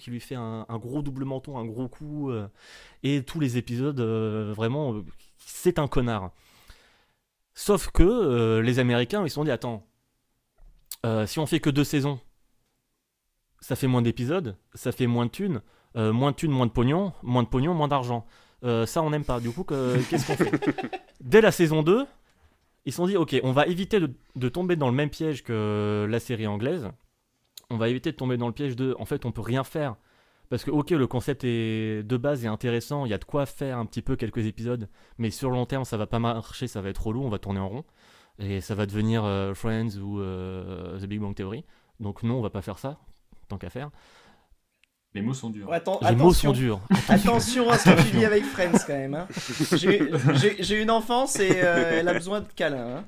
qui, 0.00 0.10
lui 0.10 0.20
fait 0.20 0.34
un, 0.34 0.66
gros 0.78 1.00
double 1.02 1.24
menton, 1.24 1.56
un 1.58 1.64
gros 1.64 1.88
coup, 1.88 2.30
euh, 2.30 2.48
et 3.02 3.22
tous 3.22 3.40
les 3.40 3.56
épisodes, 3.56 4.00
vraiment, 4.00 5.02
c'est 5.38 5.78
un 5.78 5.88
connard. 5.88 6.32
Sauf 7.54 7.90
que 7.90 8.60
les 8.60 8.78
Américains, 8.80 9.22
ils 9.24 9.30
se 9.30 9.34
sont 9.36 9.44
dit, 9.44 9.50
attends, 9.50 9.86
si 11.26 11.38
on 11.38 11.46
fait 11.46 11.60
que 11.60 11.70
deux 11.70 11.84
saisons, 11.84 12.18
ça 13.60 13.76
fait 13.76 13.86
moins 13.86 14.02
d'épisodes, 14.02 14.56
ça 14.74 14.92
fait 14.92 15.06
moins 15.06 15.26
de 15.26 15.30
thunes, 15.30 15.62
moins 15.94 16.32
de 16.32 16.36
thunes, 16.36 16.50
moins 16.50 16.66
de 16.66 16.72
pognon, 16.72 17.12
moins 17.22 17.42
de 17.42 17.48
pognon, 17.48 17.74
moins 17.74 17.88
d'argent. 17.88 18.26
Euh, 18.64 18.86
ça, 18.86 19.02
on 19.02 19.10
n'aime 19.10 19.24
pas. 19.24 19.40
Du 19.40 19.50
coup, 19.50 19.64
que- 19.64 19.98
qu'est-ce 20.08 20.26
qu'on 20.26 20.36
fait? 20.36 21.00
Dès 21.20 21.40
la 21.40 21.52
saison 21.52 21.82
2, 21.82 22.06
ils 22.86 22.92
se 22.92 22.96
sont 22.96 23.06
dit, 23.06 23.16
ok, 23.16 23.38
on 23.42 23.52
va 23.52 23.66
éviter 23.66 23.98
de, 24.00 24.48
tomber 24.48 24.76
dans 24.76 24.88
le 24.88 24.94
même 24.94 25.10
piège 25.10 25.42
que 25.42 26.06
la 26.08 26.20
série 26.20 26.46
anglaise. 26.46 26.90
On 27.70 27.76
va 27.76 27.88
éviter 27.88 28.12
de 28.12 28.16
tomber 28.16 28.36
dans 28.36 28.46
le 28.46 28.52
piège 28.52 28.76
de, 28.76 28.94
en 28.98 29.04
fait, 29.04 29.24
on 29.24 29.32
peut 29.32 29.40
rien 29.40 29.64
faire. 29.64 29.96
Parce 30.50 30.64
que, 30.64 30.70
ok, 30.70 30.90
le 30.90 31.06
concept 31.06 31.42
est 31.44 32.02
de 32.02 32.16
base 32.18 32.44
est 32.44 32.48
intéressant, 32.48 33.06
il 33.06 33.10
y 33.10 33.14
a 33.14 33.18
de 33.18 33.24
quoi 33.24 33.46
faire 33.46 33.78
un 33.78 33.86
petit 33.86 34.02
peu 34.02 34.14
quelques 34.14 34.44
épisodes, 34.44 34.88
mais 35.16 35.30
sur 35.30 35.50
long 35.50 35.64
terme, 35.64 35.84
ça 35.86 35.96
va 35.96 36.06
pas 36.06 36.18
marcher, 36.18 36.66
ça 36.68 36.82
va 36.82 36.90
être 36.90 37.06
relou, 37.06 37.22
on 37.22 37.30
va 37.30 37.38
tourner 37.38 37.60
en 37.60 37.68
rond. 37.68 37.84
Et 38.38 38.60
ça 38.60 38.74
va 38.74 38.84
devenir 38.84 39.24
euh, 39.24 39.54
Friends 39.54 39.96
ou 39.96 40.20
euh, 40.20 40.98
The 41.00 41.06
Big 41.06 41.20
Bang 41.20 41.34
Theory. 41.34 41.64
Donc 42.00 42.22
non, 42.22 42.38
on 42.38 42.42
va 42.42 42.50
pas 42.50 42.62
faire 42.62 42.78
ça, 42.78 42.98
tant 43.48 43.56
qu'à 43.56 43.70
faire. 43.70 43.90
Les 45.14 45.22
mots 45.22 45.32
sont 45.34 45.50
durs. 45.50 45.70
Les 45.70 45.76
mots 46.16 46.32
sont 46.32 46.48
attention, 46.48 46.52
durs. 46.52 46.80
attention 47.08 47.70
à 47.70 47.78
ce 47.78 47.90
que 47.90 48.02
tu 48.02 48.16
dis 48.16 48.24
avec 48.24 48.44
Friends 48.44 48.72
quand 48.86 48.94
même. 48.94 49.14
hein. 49.14 49.28
J'ai 50.58 50.82
une 50.82 50.90
enfance 50.90 51.38
et 51.38 51.50
euh, 51.62 52.00
elle 52.00 52.08
a 52.08 52.14
besoin 52.14 52.40
de 52.40 52.46
câlins. 52.56 52.96
hein. 52.98 53.04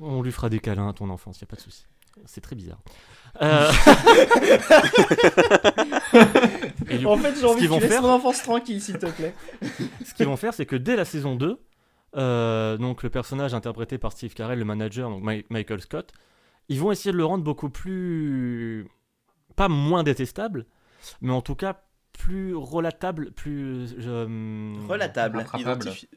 On 0.00 0.22
lui 0.22 0.30
fera 0.30 0.48
des 0.48 0.60
câlins 0.60 0.88
à 0.88 0.92
ton 0.92 1.10
enfance, 1.10 1.40
y 1.40 1.44
a 1.44 1.48
pas 1.48 1.56
de 1.56 1.60
souci. 1.60 1.84
C'est 2.26 2.40
très 2.40 2.54
bizarre. 2.54 2.78
Euh, 3.42 3.70
Et 6.90 7.04
En 7.04 7.16
fait, 7.16 7.34
j'ai 7.38 7.44
envie 7.46 7.58
qu'ils 7.60 7.68
vont 7.68 7.80
faire- 7.80 8.02
mon 8.02 8.10
enfance 8.10 8.42
tranquille, 8.42 8.80
s'il 8.80 8.98
te 8.98 9.06
plaît. 9.06 9.34
ce 10.04 10.14
qu'ils 10.14 10.26
vont 10.26 10.36
faire, 10.36 10.54
c'est 10.54 10.66
que 10.66 10.76
dès 10.76 10.96
la 10.96 11.04
saison 11.04 11.36
2, 11.36 11.58
euh, 12.16 12.76
donc 12.76 13.02
le 13.02 13.10
personnage 13.10 13.54
interprété 13.54 13.98
par 13.98 14.12
Steve 14.12 14.34
Carell, 14.34 14.58
le 14.58 14.64
manager, 14.64 15.10
donc 15.10 15.22
Mi- 15.22 15.44
Michael 15.50 15.80
Scott, 15.80 16.12
ils 16.68 16.78
vont 16.80 16.90
essayer 16.92 17.12
de 17.12 17.16
le 17.16 17.24
rendre 17.24 17.44
beaucoup 17.44 17.70
plus. 17.70 18.86
pas 19.56 19.68
moins 19.68 20.02
détestable, 20.02 20.66
mais 21.20 21.32
en 21.32 21.42
tout 21.42 21.54
cas 21.54 21.82
plus 22.12 22.54
relatable, 22.56 23.30
plus. 23.32 23.94
euh, 24.00 24.74
Relatable. 24.88 25.46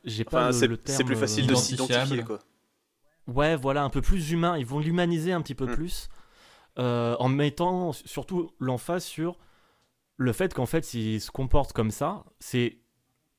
J'ai 0.03 0.23
pas 0.23 0.49
Enfin, 0.49 0.65
le, 0.67 0.77
terme. 0.77 0.97
c'est 0.97 1.03
plus 1.03 1.15
facile 1.15 1.45
de 1.47 1.53
euh, 1.53 1.55
s'identifier, 1.55 2.23
quoi. 2.23 2.39
Ouais, 3.27 3.55
voilà, 3.55 3.83
un 3.83 3.89
peu 3.89 4.01
plus 4.01 4.31
humain. 4.31 4.57
Ils 4.57 4.65
vont 4.65 4.79
l'humaniser 4.79 5.31
un 5.31 5.41
petit 5.41 5.53
peu 5.55 5.67
Mm. 5.67 5.75
plus, 5.75 6.09
euh, 6.79 7.15
en 7.19 7.29
mettant 7.29 7.91
surtout 7.93 8.51
l'emphase 8.59 9.03
sur 9.03 9.37
le 10.17 10.33
fait 10.33 10.53
qu'en 10.53 10.65
fait, 10.65 10.83
s'il 10.85 11.21
se 11.21 11.29
comporte 11.31 11.71
comme 11.73 11.91
ça, 11.91 12.23
c'est 12.39 12.79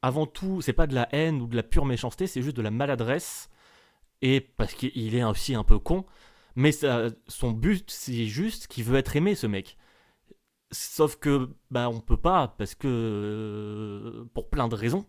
avant 0.02 0.26
tout, 0.26 0.60
c'est 0.62 0.72
pas 0.72 0.86
de 0.86 0.94
la 0.94 1.08
haine 1.14 1.40
ou 1.42 1.46
de 1.46 1.56
la 1.56 1.62
pure 1.62 1.84
méchanceté, 1.84 2.26
c'est 2.26 2.42
juste 2.42 2.56
de 2.56 2.62
la 2.62 2.70
maladresse, 2.70 3.48
et 4.20 4.40
parce 4.40 4.74
qu'il 4.74 5.14
est 5.14 5.24
aussi 5.24 5.54
un 5.54 5.62
peu 5.64 5.78
con, 5.78 6.04
mais 6.56 6.72
ça- 6.72 7.06
son 7.28 7.50
but, 7.52 7.90
c'est 7.90 8.26
juste 8.26 8.66
qu'il 8.68 8.84
veut 8.84 8.98
être 8.98 9.14
aimé, 9.16 9.34
ce 9.34 9.46
mec. 9.46 9.76
Sauf 10.72 11.16
que, 11.16 11.50
bah, 11.70 11.88
on 11.90 12.00
peut 12.00 12.16
pas, 12.16 12.48
parce 12.58 12.74
que. 12.74 12.88
euh, 12.88 14.24
pour 14.34 14.48
plein 14.50 14.68
de 14.68 14.74
raisons. 14.74 15.06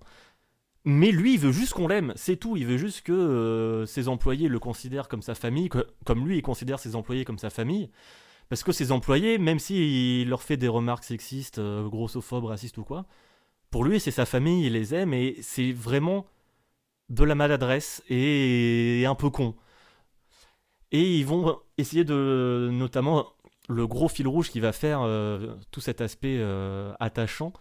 Mais 0.86 1.12
lui, 1.12 1.36
il 1.36 1.40
veut 1.40 1.52
juste 1.54 1.74
qu'on 1.74 1.88
l'aime, 1.88 2.14
c'est 2.16 2.36
tout. 2.38 2.58
Il 2.58 2.66
veut 2.66 2.78
juste 2.78 3.02
que 3.04 3.14
euh, 3.14 3.86
ses 3.86 4.08
employés 4.10 4.50
le 4.50 4.60
considèrent 4.60 5.08
comme 5.08 5.22
sa 5.22 5.36
famille, 5.36 5.70
que- 5.70 5.88
comme 6.06 6.28
lui, 6.28 6.38
il 6.40 6.42
considère 6.42 6.80
ses 6.80 6.96
employés 6.96 7.26
comme 7.26 7.40
sa 7.40 7.50
famille. 7.50 7.90
Parce 8.50 8.64
que 8.64 8.72
ses 8.74 8.92
employés, 8.92 9.38
même 9.40 9.60
s'il 9.60 10.30
leur 10.30 10.44
fait 10.44 10.58
des 10.58 10.68
remarques 10.70 11.04
sexistes, 11.06 11.60
euh, 11.60 11.88
grossophobes, 11.90 12.46
racistes 12.46 12.78
ou 12.80 12.84
quoi, 12.84 13.06
pour 13.72 13.86
lui, 13.86 14.00
c'est 14.00 14.12
sa 14.12 14.26
famille, 14.26 14.68
il 14.68 14.74
les 14.74 14.96
aime, 14.96 15.14
et 15.14 15.38
c'est 15.42 15.72
vraiment 15.74 16.26
de 17.10 17.24
la 17.26 17.36
maladresse 17.36 18.04
et 18.10 19.06
un 19.08 19.16
peu 19.16 19.30
con. 19.30 19.56
Et 20.92 21.18
ils 21.20 21.26
vont 21.26 21.60
essayer 21.78 22.04
de, 22.04 22.70
notamment, 22.72 23.33
le 23.70 23.88
gros 23.88 24.08
fil 24.08 24.28
rouge 24.28 24.50
qui 24.50 24.60
va 24.60 24.72
faire 24.72 25.02
euh, 25.02 25.56
tout 25.72 25.82
cet 25.82 26.02
aspect 26.02 26.38
euh, 26.40 26.94
attachant, 27.00 27.54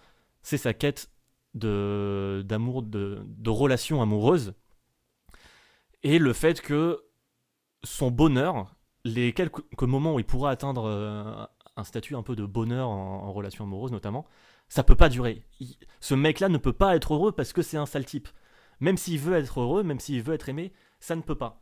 c'est 0.43 0.59
sa 0.59 0.75
quête 0.75 1.11
d'amour, 1.55 2.83
de, 2.83 3.23
de 3.27 3.51
relation 3.51 4.01
amoureuse, 4.01 4.55
et 6.03 6.19
le 6.19 6.33
fait 6.33 6.61
que 6.61 7.05
son 7.85 8.11
bonheur, 8.11 8.75
les 9.05 9.33
quelques 9.33 9.83
moments 9.83 10.15
où 10.15 10.19
il 10.19 10.25
pourra 10.25 10.51
atteindre 10.51 10.85
euh, 10.85 11.45
un 11.77 11.85
statut 11.85 12.17
un 12.17 12.23
peu 12.23 12.37
de 12.37 12.45
bonheur 12.45 12.89
en, 12.89 13.33
relation 13.33 13.65
amoureuse 13.65 13.93
notamment, 13.93 14.27
ça 14.69 14.83
peut 14.83 14.95
pas 14.95 15.09
durer. 15.09 15.45
Ce 16.01 16.15
mec-là 16.15 16.49
ne 16.49 16.59
peut 16.59 16.73
pas 16.73 16.97
être 16.97 17.15
heureux 17.15 17.33
parce 17.33 17.53
que 17.53 17.63
c'est 17.63 17.77
un 17.77 17.87
sale 17.87 18.05
type. 18.05 18.29
Même 18.81 18.97
s'il 18.97 19.19
veut 19.19 19.37
être 19.37 19.61
heureux, 19.61 19.83
même 19.83 20.01
s'il 20.01 20.23
veut 20.23 20.35
être 20.35 20.49
aimé, 20.49 20.73
ça 20.99 21.15
ne 21.15 21.23
peut 21.23 21.37
pas. 21.37 21.62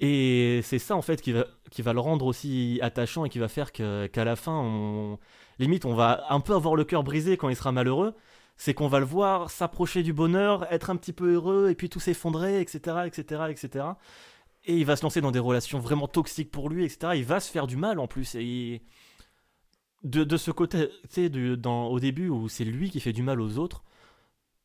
Et 0.00 0.60
c'est 0.64 0.78
ça 0.78 0.96
en 0.96 1.02
fait 1.02 1.22
qui 1.22 1.32
va, 1.32 1.46
qui 1.70 1.82
va 1.82 1.92
le 1.92 2.00
rendre 2.00 2.26
aussi 2.26 2.78
attachant 2.82 3.24
et 3.24 3.28
qui 3.28 3.38
va 3.38 3.48
faire 3.48 3.72
qu'à 3.72 4.24
la 4.24 4.36
fin, 4.36 4.58
on, 4.58 5.18
limite, 5.58 5.84
on 5.84 5.94
va 5.94 6.24
un 6.30 6.40
peu 6.40 6.54
avoir 6.54 6.76
le 6.76 6.84
cœur 6.84 7.04
brisé 7.04 7.36
quand 7.36 7.48
il 7.48 7.56
sera 7.56 7.72
malheureux. 7.72 8.14
C'est 8.56 8.74
qu'on 8.74 8.88
va 8.88 9.00
le 9.00 9.06
voir 9.06 9.50
s'approcher 9.50 10.02
du 10.02 10.12
bonheur, 10.12 10.70
être 10.72 10.90
un 10.90 10.96
petit 10.96 11.12
peu 11.12 11.34
heureux 11.34 11.70
et 11.70 11.74
puis 11.74 11.88
tout 11.88 12.00
s'effondrer, 12.00 12.60
etc., 12.60 13.06
etc., 13.06 13.42
etc. 13.48 13.84
Et 14.64 14.76
il 14.76 14.84
va 14.84 14.96
se 14.96 15.02
lancer 15.02 15.20
dans 15.20 15.32
des 15.32 15.38
relations 15.38 15.78
vraiment 15.80 16.06
toxiques 16.06 16.50
pour 16.50 16.68
lui, 16.68 16.84
etc. 16.84 17.14
Il 17.16 17.24
va 17.24 17.40
se 17.40 17.50
faire 17.50 17.66
du 17.66 17.76
mal 17.76 17.98
en 17.98 18.06
plus. 18.06 18.34
Et 18.36 18.82
de, 20.04 20.24
de 20.24 20.36
ce 20.36 20.50
côté, 20.50 20.88
tu 21.12 21.28
sais, 21.30 21.66
au 21.66 22.00
début 22.00 22.28
où 22.28 22.48
c'est 22.48 22.64
lui 22.64 22.90
qui 22.90 23.00
fait 23.00 23.12
du 23.12 23.22
mal 23.22 23.40
aux 23.40 23.58
autres, 23.58 23.82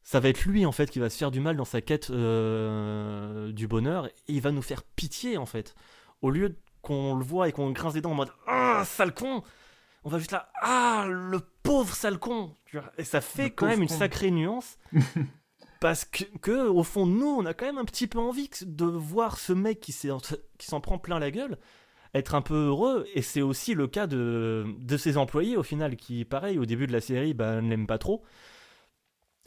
ça 0.08 0.22
va 0.22 0.30
être 0.30 0.46
lui 0.46 0.66
en 0.66 0.72
fait 0.72 0.90
qui 0.90 1.00
va 1.00 1.10
se 1.10 1.18
faire 1.18 1.32
du 1.32 1.42
mal 1.42 1.58
dans 1.58 1.66
sa 1.66 1.82
quête 1.82 2.12
euh, 2.12 3.52
du 3.52 3.68
bonheur. 3.68 4.06
Et 4.06 4.14
il 4.30 4.42
va 4.42 4.52
nous 4.54 4.62
faire 4.62 4.84
pitié 4.84 5.36
en 5.36 5.46
fait. 5.46 5.76
Au 6.22 6.30
lieu 6.30 6.56
qu'on 6.82 7.14
le 7.14 7.26
voit 7.26 7.50
et 7.50 7.52
qu'on 7.52 7.72
grince 7.72 7.92
des 7.92 8.00
dents 8.00 8.12
en 8.12 8.16
mode 8.16 8.32
Ah, 8.48 8.84
sale 8.86 9.14
con 9.14 9.44
On 10.06 10.10
va 10.10 10.18
juste 10.18 10.32
là 10.32 10.50
Ah, 10.62 11.08
le 11.10 11.42
pauvre 11.62 11.94
sale 11.94 12.20
con 12.20 12.56
Et 12.98 13.04
ça 13.04 13.20
fait 13.20 13.44
Le 13.44 13.50
quand 13.50 13.66
même 13.66 13.82
une 13.82 13.90
sacrée 13.90 14.32
nuance. 14.32 14.78
Parce 15.82 16.06
que, 16.06 16.24
que, 16.42 16.70
au 16.70 16.84
fond 16.84 17.06
de 17.06 17.12
nous, 17.12 17.28
on 17.28 17.46
a 17.46 17.54
quand 17.54 17.66
même 17.66 17.78
un 17.78 17.84
petit 17.84 18.08
peu 18.08 18.18
envie 18.18 18.50
de 18.62 18.86
voir 18.86 19.38
ce 19.38 19.52
mec 19.52 19.82
qui 19.82 19.92
s'en 19.92 20.80
prend 20.80 21.00
plein 21.00 21.20
la 21.20 21.32
gueule 21.32 21.58
être 22.14 22.34
un 22.34 22.42
peu 22.42 22.68
heureux. 22.68 23.06
Et 23.14 23.22
c'est 23.22 23.42
aussi 23.42 23.74
le 23.74 23.88
cas 23.88 24.08
de, 24.08 24.66
de 24.80 24.96
ses 24.96 25.18
employés, 25.18 25.58
au 25.58 25.64
final, 25.64 25.98
qui, 25.98 26.24
pareil, 26.24 26.58
au 26.60 26.66
début 26.66 26.88
de 26.88 26.94
la 26.94 27.02
série, 27.02 27.34
bah, 27.34 27.62
ne 27.62 27.70
l'aiment 27.70 27.88
pas 27.88 27.98
trop. 27.98 28.24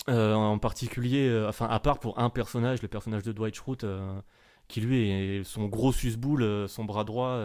Euh, 0.09 0.35
en 0.35 0.59
particulier, 0.59 1.29
euh, 1.29 1.49
enfin, 1.49 1.67
à 1.67 1.79
part 1.79 1.99
pour 1.99 2.19
un 2.19 2.31
personnage, 2.31 2.83
le 2.83 2.89
personnage 2.89 3.23
de 3.23 3.33
Dwight 3.33 3.55
Schrute, 3.55 3.85
euh, 3.85 4.21
qui 4.69 4.81
lui 4.81 5.11
est 5.11 5.45
son 5.45 5.67
gros 5.67 5.93
susboule, 5.93 6.69
son 6.69 6.85
bras 6.85 7.05
droit, 7.05 7.41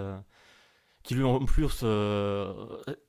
qui 1.03 1.15
lui 1.15 1.24
en 1.24 1.43
plus, 1.45 1.83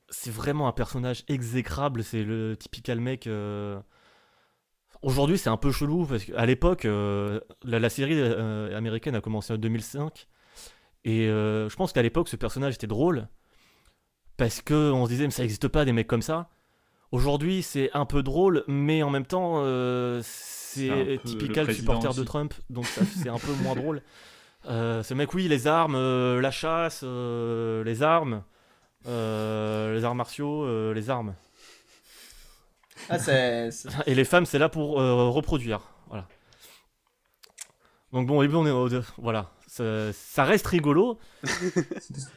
c'est 0.09 0.31
vraiment 0.31 0.67
un 0.67 0.71
personnage 0.71 1.23
exécrable, 1.27 2.03
c'est 2.03 2.23
le 2.23 2.57
typical 2.57 2.99
mec. 2.99 3.29
Aujourd'hui, 5.03 5.37
c'est 5.37 5.49
un 5.49 5.57
peu 5.57 5.71
chelou 5.71 6.05
parce 6.07 6.25
qu'à 6.25 6.45
l'époque, 6.45 6.85
la, 6.85 7.39
la 7.79 7.89
série 7.89 8.19
américaine 8.73 9.15
a 9.15 9.21
commencé 9.21 9.53
en 9.53 9.57
2005. 9.57 10.27
Et 11.05 11.27
je 11.27 11.75
pense 11.75 11.93
qu'à 11.93 12.01
l'époque, 12.01 12.27
ce 12.27 12.37
personnage 12.37 12.75
était 12.75 12.87
drôle. 12.87 13.27
Parce 14.35 14.61
que 14.61 14.91
on 14.91 15.05
se 15.05 15.11
disait, 15.11 15.25
mais 15.25 15.31
ça 15.31 15.43
n'existe 15.43 15.67
pas 15.67 15.85
des 15.85 15.93
mecs 15.93 16.07
comme 16.07 16.23
ça. 16.23 16.49
Aujourd'hui, 17.11 17.63
c'est 17.63 17.89
un 17.93 18.05
peu 18.05 18.21
drôle, 18.23 18.63
mais 18.67 19.01
en 19.03 19.09
même 19.09 19.25
temps, 19.25 19.55
euh, 19.63 20.21
C'est 20.23 21.19
typical 21.23 21.73
supporter 21.73 22.09
de 22.13 22.19
aussi. 22.19 22.25
Trump. 22.25 22.53
Donc 22.69 22.85
c'est 22.85 23.29
un 23.29 23.37
peu 23.37 23.51
moins 23.63 23.75
drôle. 23.75 24.01
Euh, 24.67 25.01
ce 25.03 25.13
mec, 25.13 25.33
oui, 25.33 25.47
les 25.47 25.67
armes, 25.67 25.95
euh, 25.95 26.41
la 26.41 26.51
chasse, 26.51 27.01
euh, 27.03 27.83
les 27.85 28.03
armes, 28.03 28.43
euh, 29.07 29.93
les 29.95 30.03
arts 30.03 30.15
martiaux, 30.15 30.63
euh, 30.65 30.93
les 30.93 31.09
armes. 31.09 31.33
Ah, 33.09 33.17
Et 34.05 34.15
les 34.15 34.25
femmes, 34.25 34.45
c'est 34.45 34.59
là 34.59 34.67
pour 34.67 34.99
euh, 34.99 35.29
reproduire. 35.29 35.79
Voilà. 36.09 36.27
Donc 38.11 38.27
bon, 38.27 38.41
début, 38.41 38.55
on 38.55 38.65
est 38.65 38.71
au- 38.71 38.89
voilà, 39.17 39.51
ça, 39.67 40.11
ça 40.13 40.43
reste 40.43 40.67
rigolo, 40.67 41.17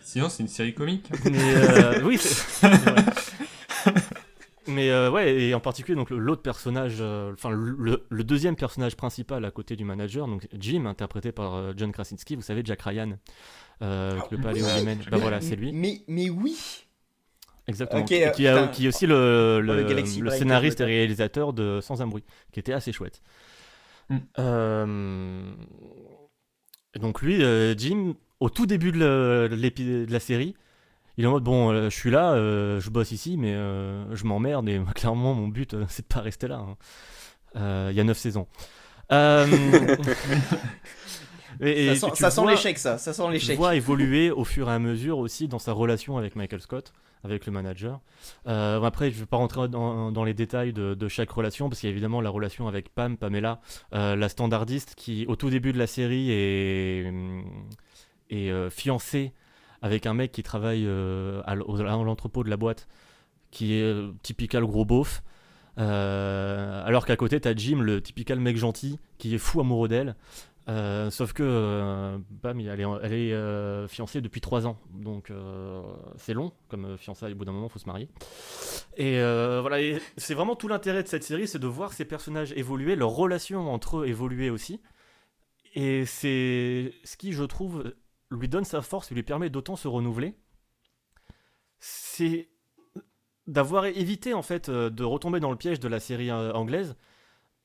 Sinon, 0.05 0.29
c'est 0.29 0.43
une 0.43 0.49
série 0.49 0.75
comique. 0.75 1.11
mais 1.25 1.55
euh, 1.57 2.03
oui, 2.05 2.19
c'est 2.19 2.35
c'est 2.69 2.69
vrai. 2.91 3.05
Mais 4.71 4.91
euh, 4.91 5.11
ouais, 5.11 5.35
et 5.43 5.55
en 5.55 5.61
particulier 5.61 5.97
donc 5.97 6.11
le- 6.11 6.19
l'autre 6.19 6.43
personnage, 6.43 6.97
euh, 7.01 7.33
enfin 7.33 7.51
le, 7.51 8.05
le 8.09 8.25
deuxième 8.25 8.57
personnage 8.57 8.97
principal 8.97 9.45
à 9.45 9.51
côté 9.51 9.77
du 9.77 9.85
manager, 9.85 10.27
donc 10.27 10.47
Jim, 10.59 10.87
interprété 10.87 11.33
par 11.33 11.55
euh, 11.55 11.73
John 11.77 11.93
Krasinski, 11.93 12.37
vous 12.37 12.43
savez 12.43 12.63
Jack 12.65 12.83
Ryan, 12.83 13.19
euh, 13.83 14.13
avec 14.13 14.31
le 14.31 14.39
Paléo 14.39 14.65
Humain. 14.81 14.97
Bah 15.11 15.19
voilà, 15.19 15.41
c'est 15.41 15.57
lui, 15.57 15.73
Mais, 15.73 16.03
mais 16.09 16.31
oui. 16.31 16.57
exactement. 17.67 18.05
Qui, 18.05 18.23
euh, 18.23 18.31
qui 18.31 18.47
a- 18.47 18.55
putain. 18.57 18.69
qui 18.69 18.85
est 18.85 18.89
aussi 18.89 19.07
le, 19.07 19.61
le, 19.63 19.73
Oh, 19.73 19.77
le 19.77 19.83
Galaxy 19.85 20.19
le 20.21 20.27
Breaker, 20.27 20.39
scénariste 20.39 20.81
et 20.81 20.85
réalisateur 20.85 21.53
de 21.53 21.81
Sans 21.83 22.01
un 22.03 22.07
bruit, 22.07 22.25
qui 22.53 22.61
était 22.61 22.73
assez 22.73 22.93
chouette. 22.93 23.21
Mm. 24.09 24.17
Euh, 24.39 25.53
donc 26.99 27.23
lui, 27.23 27.43
euh, 27.43 27.75
Jim, 27.77 28.15
au 28.41 28.51
tout 28.51 28.67
début 28.67 28.93
de, 28.93 29.49
de 29.51 30.13
la 30.13 30.21
série, 30.21 30.55
il 31.21 31.25
est 31.25 31.27
en 31.27 31.33
mode 31.33 31.45
bon, 31.45 31.71
euh, 31.71 31.91
je 31.91 31.95
suis 31.95 32.11
là, 32.11 32.33
euh, 32.33 32.81
je 32.81 32.89
bosse 32.89 33.13
ici, 33.13 33.37
mais 33.37 33.53
euh, 33.55 34.15
je 34.17 34.25
m'emmerde 34.25 34.67
et 34.71 34.81
clairement 34.95 35.35
mon 35.35 35.49
but 35.49 35.77
c'est 35.89 36.03
de 36.03 36.07
pas 36.15 36.21
rester 36.21 36.49
là. 36.49 36.65
hein. 37.55 37.89
Il 37.91 37.95
y 37.97 38.01
a 38.01 38.05
9 38.05 38.17
saisons. 38.17 38.47
Et- 41.63 41.87
et 41.89 41.95
ça 41.95 42.07
sent, 42.07 42.13
tu 42.15 42.23
ça 42.23 42.31
sent 42.31 42.41
vois- 42.41 42.53
l'échec, 42.53 42.79
ça. 42.79 42.97
Ça 42.97 43.13
sent 43.13 43.23
tu 43.27 43.33
l'échec. 43.33 43.57
vois 43.59 43.75
évoluer 43.77 44.31
au 44.31 44.45
fur 44.45 44.71
et 44.71 44.73
à 44.73 44.79
mesure 44.79 45.19
aussi 45.19 45.47
dans 45.47 45.59
sa 45.59 45.73
relation 45.73 46.17
avec 46.17 46.35
Michael 46.37 46.61
Scott, 46.63 46.95
avec 47.23 47.45
le 47.45 47.53
manager. 47.53 48.01
Après, 48.47 49.11
je 49.11 49.17
ne 49.17 49.21
vais 49.21 49.27
pas 49.27 49.37
rentrer 49.37 49.69
dans, 49.69 50.11
dans 50.11 50.25
les 50.25 50.33
détails 50.33 50.73
de, 50.73 50.95
de 50.95 51.09
chaque 51.09 51.31
relation, 51.31 51.69
parce 51.69 51.81
qu'il 51.81 51.89
y 51.89 51.91
a 51.91 51.93
évidemment 51.93 52.23
la 52.23 52.31
relation 52.31 52.67
avec 52.67 52.89
Pam, 52.95 53.19
Pamela, 53.19 53.61
la 53.93 54.29
standardiste, 54.31 54.95
qui 54.95 55.27
au 55.27 55.37
tout 55.37 55.51
début 55.51 55.73
de 55.75 55.79
la 55.79 55.87
série 55.89 56.31
est, 56.31 57.09
hum, 57.09 57.45
est 58.31 58.71
fiancée 58.71 59.33
avec 59.83 60.07
un 60.07 60.15
mec 60.15 60.33
qui 60.33 60.43
travaille 60.43 60.85
euh, 60.87 61.43
à 61.47 61.55
l'entrepôt 61.55 62.45
de 62.45 62.51
la 62.51 62.57
boîte, 62.57 62.89
qui 63.51 63.75
est 63.75 63.83
euh, 63.83 64.13
typical 64.23 64.65
gros 64.65 64.85
beauf. 64.85 65.23
Euh, 65.79 66.85
alors 66.85 67.07
qu'à 67.07 67.17
côté, 67.17 67.41
t'as 67.41 67.55
Jim, 67.55 67.81
le 67.81 68.03
typical 68.03 68.39
mec 68.41 68.57
gentil, 68.57 68.99
qui 69.19 69.35
est 69.35 69.39
fou 69.39 69.61
amoureux 69.61 69.89
d'elle. 69.89 70.17
Sauf 71.11 71.33
que 71.33 72.17
bam, 72.31 72.61
elle 72.61 73.13
est, 73.13 73.89
fiancée 73.89 74.21
depuis 74.21 74.41
3 74.41 74.69
ans, 74.69 74.79
donc 74.95 75.33
c'est 76.17 76.33
long 76.33 76.53
comme 76.69 76.97
fiançailles. 76.97 77.33
Au 77.33 77.35
bout 77.35 77.45
d'un 77.45 77.51
moment, 77.51 77.69
faut 77.69 77.81
se 77.81 77.89
marier. 77.89 78.09
Et 78.97 79.19
voilà, 79.19 79.79
c'est 80.17 80.35
vraiment 80.35 80.55
tout 80.55 80.69
l'intérêt 80.69 81.03
de 81.03 81.09
cette 81.09 81.25
série, 81.25 81.49
c'est 81.49 81.59
de 81.59 81.67
voir 81.67 81.93
ces 81.93 82.05
personnages 82.05 82.53
évoluer, 82.53 82.95
leurs 82.95 83.11
relations 83.11 83.69
entre 83.75 83.99
eux 83.99 84.07
évoluer 84.07 84.49
aussi. 84.49 84.81
Et 85.75 86.05
c'est 86.05 86.93
ce 87.05 87.17
qui, 87.17 87.33
je 87.33 87.43
trouve, 87.43 87.93
lui 88.31 88.49
donne 88.49 88.65
sa 88.65 88.83
force, 88.83 89.11
lui 89.11 89.23
permet 89.23 89.51
d'autant 89.51 89.77
se 89.77 89.89
renouveler. 89.89 90.37
C'est 91.79 92.51
d'avoir 93.47 93.87
évité 93.87 94.35
en 94.35 94.43
fait 94.43 94.69
euh, 94.69 94.91
de 94.91 95.03
retomber 95.03 95.41
dans 95.41 95.51
le 95.51 95.57
piège 95.57 95.81
de 95.81 95.89
la 95.89 95.99
série 95.99 96.31
euh, 96.31 96.53
anglaise 96.53 96.97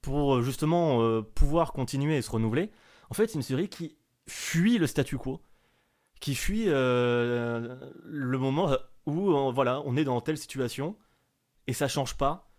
pour 0.02 0.36
euh, 0.36 0.42
justement 0.42 1.22
pouvoir 1.22 1.74
continuer 1.74 2.18
et 2.18 2.22
se 2.22 2.32
renouveler. 2.32 2.72
En 3.10 3.14
fait, 3.14 3.28
c'est 3.28 3.36
une 3.36 3.42
série 3.42 3.70
qui 3.70 3.98
fuit 4.28 4.78
le 4.78 4.88
statu 4.88 5.18
quo, 5.18 5.42
qui 6.20 6.36
fuit 6.36 6.66
le 6.66 7.78
moment 8.38 8.76
où 9.06 9.32
euh, 9.32 9.52
voilà, 9.52 9.82
on 9.86 9.96
est 9.96 10.04
dans 10.04 10.20
telle 10.22 10.38
situation 10.38 10.98
et 11.68 11.74
ça 11.74 11.88
change 11.88 12.16
pas. 12.18 12.50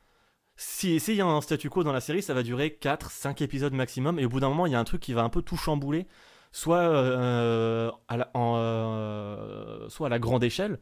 Si 0.57 0.99
s'il 1.01 1.17
y 1.17 1.21
a 1.21 1.27
un 1.27 1.41
statu 1.41 1.69
quo 1.69 1.85
dans 1.85 1.93
la 1.93 2.01
série, 2.01 2.23
ça 2.23 2.35
va 2.35 2.43
durer 2.43 2.75
4 2.75 3.11
5 3.11 3.43
épisodes 3.43 3.75
maximum 3.75 4.19
et 4.19 4.25
au 4.25 4.29
bout 4.29 4.41
d'un 4.41 4.49
moment, 4.49 4.67
il 4.67 4.73
y 4.73 4.75
a 4.75 4.81
un 4.81 4.85
truc 4.85 5.03
qui 5.03 5.13
va 5.13 5.23
un 5.23 5.29
peu 5.29 5.43
tout 5.43 5.57
chambouler, 5.57 6.07
soit 6.57 6.79
euh, 6.79 7.91
à 8.09 8.17
la, 8.17 8.31
en, 8.35 8.55
euh, 8.57 9.89
soit 9.89 10.07
à 10.07 10.11
la 10.11 10.19
grande 10.19 10.43
échelle. 10.45 10.79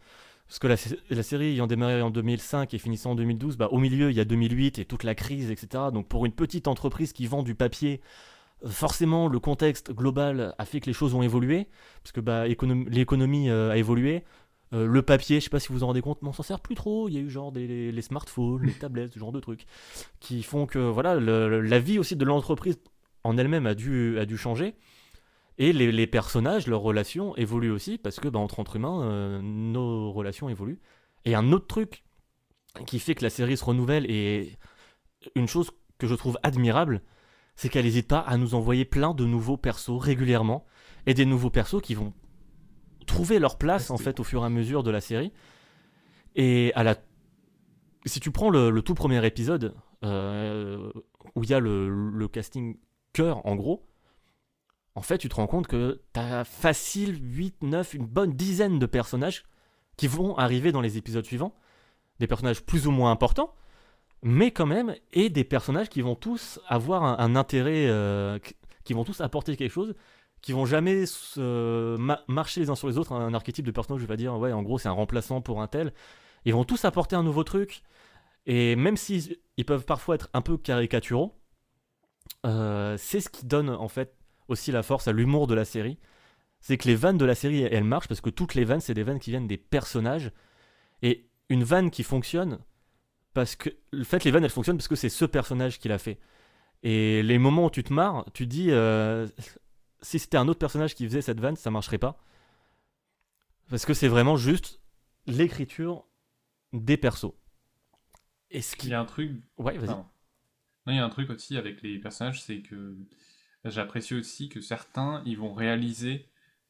Parce 0.47 0.59
que 0.59 0.67
la, 0.69 0.77
sé- 0.77 0.99
la 1.11 1.23
série 1.23 1.47
ayant 1.53 1.67
démarré 1.67 2.01
en 2.03 2.11
2005 2.11 2.75
et 2.75 2.79
finissant 2.79 3.13
en 3.13 3.15
2012, 3.15 3.57
bah, 3.57 3.69
au 3.73 3.79
milieu 3.79 4.11
il 4.11 4.17
y 4.17 4.21
a 4.21 4.25
2008 4.25 4.79
et 4.79 4.85
toute 4.85 5.03
la 5.03 5.15
crise, 5.15 5.51
etc. 5.51 5.85
Donc 5.93 6.07
pour 6.09 6.27
une 6.27 6.33
petite 6.33 6.69
entreprise 6.69 7.13
qui 7.13 7.27
vend 7.27 7.43
du 7.43 7.55
papier, 7.55 8.01
forcément 8.67 9.29
le 9.29 9.39
contexte 9.41 9.93
global 9.93 10.55
a 10.59 10.65
fait 10.65 10.81
que 10.81 10.87
les 10.87 10.93
choses 10.93 11.15
ont 11.15 11.23
évolué, 11.23 11.69
parce 12.03 12.13
que 12.13 12.21
bah, 12.21 12.47
économ- 12.49 12.89
l'économie 12.89 13.51
euh, 13.51 13.71
a 13.73 13.77
évolué. 13.77 14.25
Euh, 14.73 14.87
le 14.87 15.03
papier, 15.03 15.41
je 15.41 15.45
sais 15.45 15.51
pas 15.51 15.61
si 15.61 15.69
vous 15.69 15.75
vous 15.75 15.85
en 15.85 15.89
rendez 15.89 16.01
compte, 16.03 16.21
mais 16.23 16.29
on 16.29 16.33
s'en 16.33 16.43
sert 16.43 16.61
plus 16.61 16.75
trop. 16.75 17.09
Il 17.09 17.15
y 17.15 17.19
a 17.19 17.21
eu 17.21 17.31
genre 17.31 17.53
des, 17.53 17.67
les, 17.67 17.93
les 17.93 18.03
smartphones, 18.03 18.63
les 18.65 18.73
tablettes, 18.79 19.13
ce 19.15 19.19
genre 19.19 19.33
de 19.33 19.41
trucs, 19.41 19.67
qui 20.21 20.43
font 20.43 20.67
que 20.67 20.79
voilà, 20.79 21.15
le- 21.17 21.61
la 21.61 21.79
vie 21.81 21.99
aussi 21.99 22.17
de 22.17 22.25
l'entreprise 22.25 22.79
en 23.25 23.39
elle-même 23.39 23.67
a 23.67 23.75
dû, 23.75 24.19
a 24.19 24.27
dû 24.27 24.37
changer. 24.37 24.75
Et 25.59 25.73
les, 25.73 25.93
les 25.93 26.07
personnages, 26.07 26.67
leurs 26.67 26.81
relations 26.81 27.37
évoluent 27.37 27.71
aussi, 27.71 27.99
parce 27.99 28.19
que 28.19 28.29
bah, 28.29 28.41
entre 28.41 28.61
êtres 28.61 28.77
humains, 28.77 29.03
euh, 29.03 29.41
nos 29.43 30.13
relations 30.13 30.49
évoluent. 30.49 30.81
Et 31.25 31.35
un 31.35 31.53
autre 31.53 31.67
truc 31.67 32.05
qui 32.87 32.99
fait 32.99 33.15
que 33.15 33.23
la 33.23 33.31
série 33.31 33.57
se 33.57 33.65
renouvelle 33.65 34.11
et 34.11 34.59
une 35.37 35.47
chose 35.47 35.71
que 35.99 36.07
je 36.07 36.15
trouve 36.15 36.39
admirable, 36.43 37.03
c'est 37.57 37.69
qu'elle 37.69 37.85
n'hésite 37.85 38.09
pas 38.09 38.19
à 38.19 38.37
nous 38.37 38.55
envoyer 38.55 38.85
plein 38.85 39.15
de 39.15 39.25
nouveaux 39.25 39.57
persos 39.57 39.99
régulièrement 40.01 40.67
et 41.07 41.15
des 41.15 41.25
nouveaux 41.25 41.51
persos 41.51 41.81
qui 41.81 41.95
vont 41.95 42.13
trouver 43.07 43.39
leur 43.39 43.59
place 43.59 43.91
en 43.91 43.97
fait 43.99 44.19
au 44.19 44.25
fur 44.25 44.43
et 44.43 44.47
à 44.47 44.49
mesure 44.49 44.83
de 44.83 44.91
la 44.91 45.01
série. 45.01 45.33
Et 46.35 46.73
à 46.75 46.83
la 46.83 46.97
si 48.07 48.21
tu 48.21 48.31
prends 48.31 48.51
le, 48.51 48.71
le 48.71 48.83
tout 48.83 48.95
premier 48.95 49.25
épisode 49.25 49.75
euh, 50.05 50.91
où 51.35 51.45
il 51.45 51.51
y 51.51 51.55
a 51.55 51.61
le, 51.61 51.89
le 51.89 52.29
casting 52.29 52.77
cœur 53.13 53.47
en 53.47 53.57
gros, 53.57 53.87
en 54.95 55.03
fait 55.03 55.19
tu 55.19 55.29
te 55.29 55.35
rends 55.35 55.47
compte 55.47 55.67
que 55.67 56.01
t'as 56.13 56.45
facile 56.45 57.19
8, 57.21 57.63
9, 57.63 57.95
une 57.95 58.07
bonne 58.07 58.33
dizaine 58.33 58.79
de 58.79 58.87
personnages 58.87 59.45
qui 59.97 60.07
vont 60.09 60.37
arriver 60.37 60.73
dans 60.73 60.81
les 60.81 60.99
épisodes 60.99 61.25
suivants. 61.25 61.55
Des 62.21 62.27
personnages 62.27 62.63
plus 62.63 62.87
ou 62.87 62.91
moins 62.93 63.11
importants, 63.11 63.55
mais 64.23 64.51
quand 64.53 64.67
même, 64.67 64.95
et 65.13 65.31
des 65.31 65.45
personnages 65.45 65.89
qui 65.89 66.01
vont 66.01 66.15
tous 66.15 66.61
avoir 66.69 67.03
un, 67.21 67.37
intérêt, 67.37 67.87
euh, 67.89 68.39
qui- 68.85 68.95
vont 68.95 69.05
tous 69.05 69.21
apporter 69.21 69.57
quelque 69.57 69.73
chose, 69.73 69.95
qui 70.41 70.53
vont 70.53 70.65
jamais 70.67 71.05
marcher 72.29 72.61
les 72.61 72.71
uns 72.71 72.75
sur 72.75 72.89
les 72.89 72.99
autres. 72.99 73.13
Un 73.13 73.35
archétype 73.35 73.65
de 73.67 73.71
personnage, 73.71 74.01
je 74.03 74.07
vais 74.07 74.17
dire, 74.17 74.37
ouais, 74.39 74.53
en 74.53 74.63
gros, 74.63 74.79
c'est 74.79 74.89
un 74.89 74.93
remplaçant 74.93 75.41
pour 75.41 75.61
un 75.61 75.67
tel. 75.67 75.93
Ils 76.45 76.53
vont 76.53 76.65
tous 76.65 76.85
apporter 76.85 77.17
un 77.17 77.23
nouveau 77.23 77.45
truc. 77.45 77.83
Et 78.47 78.77
même 78.77 78.97
s'ils 78.97 79.39
ils 79.57 79.65
peuvent 79.65 79.85
parfois 79.87 80.15
être 80.17 80.29
un 80.35 80.43
peu 80.43 80.57
caricaturaux, 80.59 81.35
euh, 82.47 82.97
c'est 82.99 83.21
ce 83.21 83.29
qui 83.29 83.47
donne 83.47 83.71
en 83.71 83.89
fait 83.89 84.15
aussi 84.49 84.73
la 84.73 84.83
force 84.83 85.09
à 85.09 85.13
l'humour 85.13 85.47
de 85.47 85.55
la 85.55 85.65
série. 85.65 85.99
C'est 86.61 86.79
que 86.79 86.89
les 86.89 86.95
vannes 86.97 87.19
de 87.19 87.25
la 87.25 87.35
série, 87.35 87.63
elles 87.63 87.85
marchent 87.85 88.09
parce 88.09 88.21
que 88.23 88.31
toutes 88.31 88.55
les 88.55 88.65
vannes, 88.65 88.81
c'est 88.81 88.95
des 88.95 89.03
vannes 89.03 89.21
qui 89.21 89.31
viennent 89.31 89.47
des 89.47 89.59
personnages. 89.59 90.33
Et 91.03 91.29
une 91.51 91.65
vanne 91.65 91.91
qui 91.91 92.03
fonctionne, 92.03 92.59
parce 93.35 93.57
que. 93.57 93.71
En 93.99 94.05
fait, 94.05 94.25
les 94.25 94.31
vannes, 94.31 94.45
elles 94.45 94.51
fonctionnent 94.51 94.79
parce 94.79 94.89
que 94.89 94.97
c'est 94.97 95.09
ce 95.11 95.25
personnage 95.27 95.79
qui 95.79 95.89
l'a 95.89 95.99
fait. 95.99 96.19
Et 96.83 97.23
les 97.23 97.39
moments 97.39 97.67
où 97.67 97.71
tu 97.71 97.83
te 97.85 97.93
marres, 97.93 98.25
tu 98.33 98.47
dis. 98.47 98.71
euh, 98.71 99.29
si 100.03 100.19
c'était 100.19 100.37
un 100.37 100.49
autre 100.49 100.59
personnage 100.59 100.95
qui 100.95 101.07
faisait 101.07 101.23
cette 101.23 101.41
vanne, 101.41 101.57
ça 101.57 101.71
marcherait 101.71 101.99
pas. 101.99 102.19
Parce 103.71 103.87
que 103.87 103.95
c'est 103.95 104.09
vraiment 104.09 104.37
juste 104.37 104.81
l'écriture 105.27 106.07
des 106.73 106.97
persos. 106.97 107.33
Et 108.51 108.61
ce 108.61 108.75
Il 108.75 108.79
qui. 108.79 108.89
y 108.89 108.95
a 108.95 109.01
un 109.01 109.05
truc 109.07 109.33
Ouais, 109.59 109.77
vas-y. 109.79 109.89
Non, 109.91 110.07
il 110.89 110.97
y 110.97 110.99
a 110.99 111.05
un 111.05 111.09
truc 111.09 111.31
aussi 111.31 111.57
avec 111.57 111.81
les 111.83 111.99
personnages, 111.99 112.43
c'est 112.43 112.61
que 112.61 112.97
j'apprécie 113.71 114.15
aussi 114.15 114.49
que 114.49 114.61
certains, 114.61 115.23
ils 115.27 115.39
vont 115.39 115.53
réaliser 115.53 116.27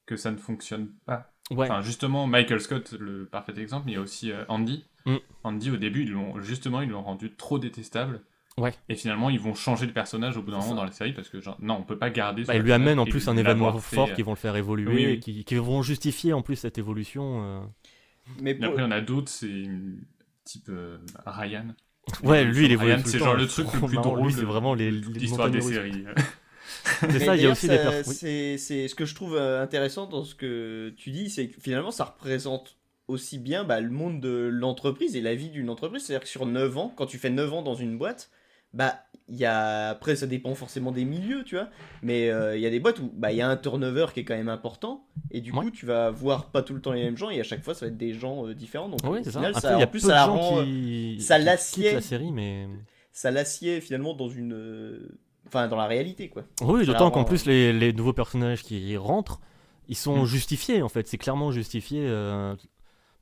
que 0.07 0.17
ça 0.17 0.31
ne 0.31 0.37
fonctionne 0.37 0.89
pas. 1.07 1.33
Ouais. 1.51 1.65
Enfin, 1.71 1.83
justement, 1.83 2.27
Michael 2.27 2.61
Scott, 2.61 2.95
le 2.99 3.27
parfait 3.27 3.53
exemple, 3.59 3.87
mais 3.87 3.93
il 3.93 3.95
y 3.97 3.99
a 3.99 4.03
aussi 4.03 4.33
euh, 4.33 4.45
Andy. 4.49 4.85
Mm. 5.07 5.17
Andy, 5.43 5.71
au 5.71 5.77
début, 5.77 6.03
ils 6.05 6.11
l'ont, 6.13 6.41
justement, 6.41 6.81
ils 6.81 6.89
l'ont 6.89 7.03
rendu 7.03 7.33
trop 7.35 7.59
détestable. 7.59 8.23
Ouais. 8.57 8.73
Et 8.89 8.95
finalement, 8.95 9.31
ils 9.31 9.41
vont 9.41 9.55
changer 9.55 9.85
le 9.87 9.93
personnage 9.93 10.37
au 10.37 10.43
bout 10.43 10.53
d'un 10.53 10.59
moment 10.59 10.71
ça. 10.71 10.77
dans 10.77 10.85
la 10.85 10.93
série 10.93 11.13
parce 11.13 11.29
que, 11.29 11.41
genre, 11.41 11.57
non, 11.61 11.75
on 11.75 11.83
peut 11.83 11.99
pas 11.99 12.11
garder. 12.11 12.45
Bah, 12.45 12.55
il 12.55 12.63
lui 12.63 12.73
amène 12.73 12.99
en 12.99 13.05
plus 13.05 13.29
un 13.29 13.37
événement 13.37 13.77
fait, 13.79 13.97
fort 13.97 14.13
qui 14.13 14.23
vont 14.23 14.33
le 14.33 14.37
faire 14.37 14.57
évoluer, 14.57 14.95
Oui, 14.95 15.07
oui. 15.07 15.13
et 15.13 15.19
qui, 15.19 15.45
qui 15.45 15.55
vont 15.57 15.83
justifier 15.83 16.33
en 16.33 16.43
plus 16.43 16.57
cette 16.57 16.79
évolution. 16.79 17.43
euh. 17.43 17.61
Mais 18.41 18.53
après, 18.63 18.77
il 18.79 18.81
y 18.81 18.85
en 18.87 18.91
a 18.93 19.01
d'autres, 19.01 19.29
c'est 19.29 19.65
type 20.45 20.69
euh, 20.69 20.99
Ryan. 21.27 21.67
Ouais, 22.23 22.45
lui 22.45 22.67
il 22.67 22.73
évolue 22.73 22.93
Ryan, 22.93 23.03
tout 23.03 23.09
c'est 23.09 23.19
le 23.19 23.25
genre 23.25 23.35
le 23.35 23.47
truc 23.47 23.67
le 23.73 23.87
plus 23.87 23.97
drôle. 23.97 24.27
Lui, 24.27 24.33
c'est 24.33 24.45
vraiment 24.45 24.75
les, 24.75 24.91
l'histoire 24.91 25.51
des 25.51 25.61
séries. 25.61 26.05
C'est 27.11 27.19
ça, 27.21 27.37
il 27.37 27.43
y 27.43 27.47
a 27.47 27.51
aussi 27.51 27.69
des 27.69 27.77
ça- 27.79 27.91
oui. 28.07 28.59
c'est, 28.59 28.89
ce 28.89 28.95
que 28.95 29.05
je 29.05 29.15
trouve 29.15 29.37
euh, 29.37 29.63
intéressant 29.63 30.07
dans 30.07 30.25
ce 30.25 30.35
que 30.35 30.93
tu 30.97 31.11
dis, 31.11 31.31
c'est 31.31 31.49
que 31.49 31.61
finalement 31.61 31.91
ça 31.91 32.05
représente 32.05 32.77
aussi 33.09 33.39
bien 33.39 33.65
bah, 33.65 33.81
le 33.81 33.91
monde 33.91 34.21
de 34.21 34.49
l'entreprise 34.53 35.17
et 35.17 35.21
la 35.21 35.35
vie 35.35 35.51
d'une 35.51 35.71
entreprise. 35.71 36.05
C'est-à-dire 36.05 36.23
que 36.25 36.29
sur 36.29 36.47
9 36.47 36.77
ans, 36.79 36.93
quand 36.97 37.07
tu 37.07 37.19
fais 37.19 37.31
9 37.31 37.53
ans 37.53 37.63
dans 37.63 37.75
une 37.75 37.97
boîte, 37.99 38.31
bah 38.73 38.99
il 39.29 39.37
y 39.37 39.45
a 39.47 39.89
après 39.91 40.17
ça 40.17 40.27
dépend 40.27 40.55
forcément 40.55 40.91
des 40.93 41.05
milieux, 41.05 41.45
tu 41.45 41.55
vois, 41.55 41.69
mais 42.03 42.29
euh, 42.29 42.57
il 42.57 42.63
y 42.63 42.67
a 42.67 42.71
des 42.71 42.81
boîtes 42.81 42.99
où 42.99 43.11
bah 43.15 43.31
il 43.33 43.39
y 43.39 43.41
a 43.41 43.49
un 43.49 43.57
turnover 43.57 44.07
qui 44.13 44.21
est 44.21 44.25
quand 44.25 44.35
même 44.37 44.49
important 44.51 45.07
et 45.31 45.41
du 45.41 45.53
Ouais. 45.53 45.65
coup 45.65 45.71
tu 45.71 45.87
vas 45.87 46.11
voir 46.11 46.51
pas 46.51 46.63
tout 46.63 46.75
le 46.75 46.81
temps 46.83 46.93
les 46.93 47.03
mêmes 47.05 47.17
gens 47.17 47.31
et 47.31 47.41
à 47.41 47.45
chaque 47.45 47.63
fois 47.63 47.75
ça 47.75 47.87
va 47.87 47.93
être 47.93 47.97
des 47.97 48.13
gens 48.13 48.47
euh, 48.47 48.55
différents. 48.55 48.89
Donc 48.91 49.01
Oui, 49.05 49.21
au 49.21 49.25
c'est 49.25 49.31
ça. 49.31 49.39
final, 49.39 49.55
ça- 49.55 49.79
en 49.79 49.87
plus 49.87 50.01
ça 50.01 50.25
rend, 50.27 50.63
qui, 50.65 51.19
ça 51.21 51.39
l'assied. 51.39 51.93
la 51.93 52.01
série, 52.03 52.33
mais 52.33 52.67
ça 53.13 53.31
l'assied 53.31 53.81
finalement 53.81 54.13
dans 54.13 54.29
une 54.29 55.09
enfin 55.47 55.69
dans 55.69 55.77
la 55.77 55.87
réalité 55.87 56.29
quoi. 56.29 56.43
oui, 56.63 56.87
d'autant 56.87 57.11
qu'en 57.11 57.25
plus 57.25 57.47
les, 57.47 57.73
les 57.73 57.93
nouveaux 57.93 58.13
personnages 58.13 58.63
qui 58.63 58.97
rentrent, 58.97 59.41
ils 59.89 59.97
sont 59.97 60.23
Mm. 60.23 60.27
justifiés 60.27 60.83
en 60.83 60.89
fait. 60.89 61.07
C'est 61.07 61.19
clairement 61.19 61.51
justifié 61.53 62.01
euh, 62.07 62.55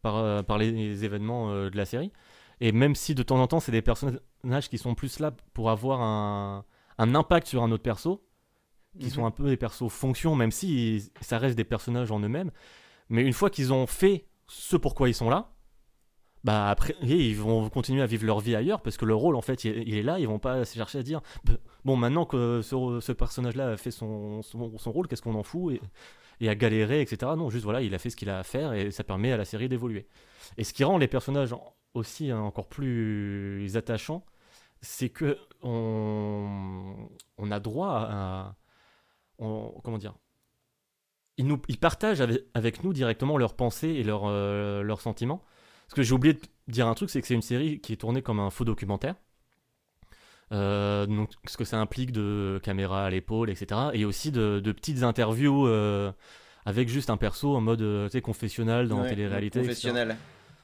par, 0.02 0.16
euh, 0.16 0.42
par 0.42 0.58
les, 0.58 0.70
les 0.70 1.04
événements 1.04 1.50
euh, 1.50 1.70
de 1.70 1.76
la 1.76 1.84
série. 1.84 2.12
Et 2.60 2.70
même 2.72 2.94
si 2.94 3.14
de 3.14 3.22
temps 3.22 3.40
en 3.40 3.46
temps 3.46 3.60
c'est 3.60 3.72
des 3.72 3.82
personnages 3.82 4.68
qui 4.70 4.78
sont 4.78 4.94
plus 4.94 5.18
là 5.18 5.32
pour 5.54 5.70
avoir 5.70 6.00
un, 6.00 6.64
un 6.98 7.14
impact 7.14 7.46
sur 7.48 7.62
un 7.62 7.72
autre 7.72 7.82
perso, 7.82 8.24
qui 9.00 9.06
Mhm. 9.06 9.10
sont 9.12 9.26
un 9.26 9.30
peu 9.30 9.48
des 9.48 9.56
persos 9.56 9.88
fonction, 9.90 10.36
même 10.36 10.50
si 10.52 11.10
ça 11.22 11.38
reste 11.38 11.56
des 11.56 11.64
personnages 11.64 12.10
en 12.12 12.20
eux-mêmes. 12.20 12.50
Mais 13.08 13.22
une 13.22 13.32
fois 13.32 13.48
qu'ils 13.50 13.72
ont 13.72 13.86
fait 13.86 14.26
ce 14.48 14.76
pourquoi 14.76 15.08
ils 15.08 15.14
sont 15.14 15.30
là, 15.30 15.50
bah 16.44 16.68
après 16.70 16.94
ils 17.02 17.36
vont 17.36 17.68
continuer 17.70 18.02
à 18.02 18.06
vivre 18.06 18.26
leur 18.26 18.40
vie 18.40 18.54
ailleurs 18.56 18.80
parce 18.82 18.96
que 18.96 19.04
leur 19.04 19.18
rôle 19.18 19.36
en 19.36 19.42
fait 19.42 19.64
il, 19.64 19.88
il 19.88 19.94
est 19.94 20.02
là. 20.02 20.18
Ils 20.18 20.28
vont 20.28 20.38
pas 20.38 20.64
se 20.64 20.74
chercher 20.76 20.98
à 20.98 21.02
dire 21.02 21.20
Bah, 21.44 21.54
bon, 21.84 21.96
maintenant 21.96 22.24
que 22.24 22.60
ce, 22.62 23.12
personnage-là 23.12 23.70
a 23.70 23.76
fait 23.76 23.90
son, 23.90 24.42
son, 24.42 24.92
rôle, 24.92 25.08
qu'est-ce 25.08 25.22
qu'on 25.22 25.34
en 25.34 25.42
fout 25.42 25.80
et, 26.40 26.48
a 26.48 26.54
galéré, 26.56 27.00
etc. 27.00 27.32
Non, 27.36 27.50
juste 27.50 27.64
voilà, 27.64 27.82
il 27.82 27.94
a 27.94 27.98
fait 27.98 28.10
ce 28.10 28.16
qu'il 28.16 28.28
a 28.28 28.40
à 28.40 28.42
faire 28.42 28.72
et 28.72 28.90
ça 28.90 29.04
permet 29.04 29.30
à 29.30 29.36
la 29.36 29.44
série 29.44 29.68
d'évoluer. 29.68 30.08
Et 30.58 30.64
ce 30.64 30.72
qui 30.72 30.82
rend 30.82 30.98
les 30.98 31.06
personnages 31.06 31.54
aussi 31.94 32.30
hein, 32.30 32.40
encore 32.40 32.68
plus 32.68 33.76
attachants, 33.76 34.24
c'est 34.80 35.08
que 35.08 35.38
on, 35.62 37.08
a 37.50 37.60
droit 37.60 38.08
à, 38.10 38.56
comment 39.38 39.98
dire, 39.98 40.14
ils, 41.36 41.46
nous, 41.46 41.60
ils 41.68 41.78
partagent 41.78 42.20
avec, 42.20 42.44
avec 42.54 42.84
nous 42.84 42.92
directement 42.92 43.38
leurs 43.38 43.54
pensées 43.54 43.88
et 43.88 44.02
leurs, 44.02 44.24
euh, 44.26 44.82
leurs 44.82 45.00
sentiments. 45.00 45.42
Parce 45.86 45.94
que 45.94 46.02
j'ai 46.02 46.12
oublié 46.14 46.34
de 46.34 46.40
dire 46.68 46.88
un 46.88 46.94
truc, 46.94 47.10
c'est 47.10 47.20
que 47.20 47.26
c'est 47.26 47.34
une 47.34 47.42
série 47.42 47.80
qui 47.80 47.92
est 47.92 47.96
tournée 47.96 48.22
comme 48.22 48.40
un 48.40 48.50
faux 48.50 48.64
documentaire. 48.64 49.14
Euh, 50.52 51.06
donc, 51.06 51.30
ce 51.46 51.56
que 51.56 51.64
ça 51.64 51.78
implique 51.78 52.12
de 52.12 52.60
caméra 52.62 53.06
à 53.06 53.10
l'épaule, 53.10 53.48
etc. 53.50 53.80
Et 53.94 54.04
aussi 54.04 54.30
de, 54.30 54.60
de 54.60 54.72
petites 54.72 55.02
interviews 55.02 55.66
euh, 55.66 56.12
avec 56.66 56.88
juste 56.88 57.10
un 57.10 57.16
perso 57.16 57.56
en 57.56 57.60
mode 57.60 57.82
euh, 57.82 58.20
confessionnal 58.20 58.88
dans 58.88 59.02
Ouais, 59.02 59.08
télé-réalité. 59.08 59.60
etc. 59.60 59.68
Professionnel. 59.70 60.16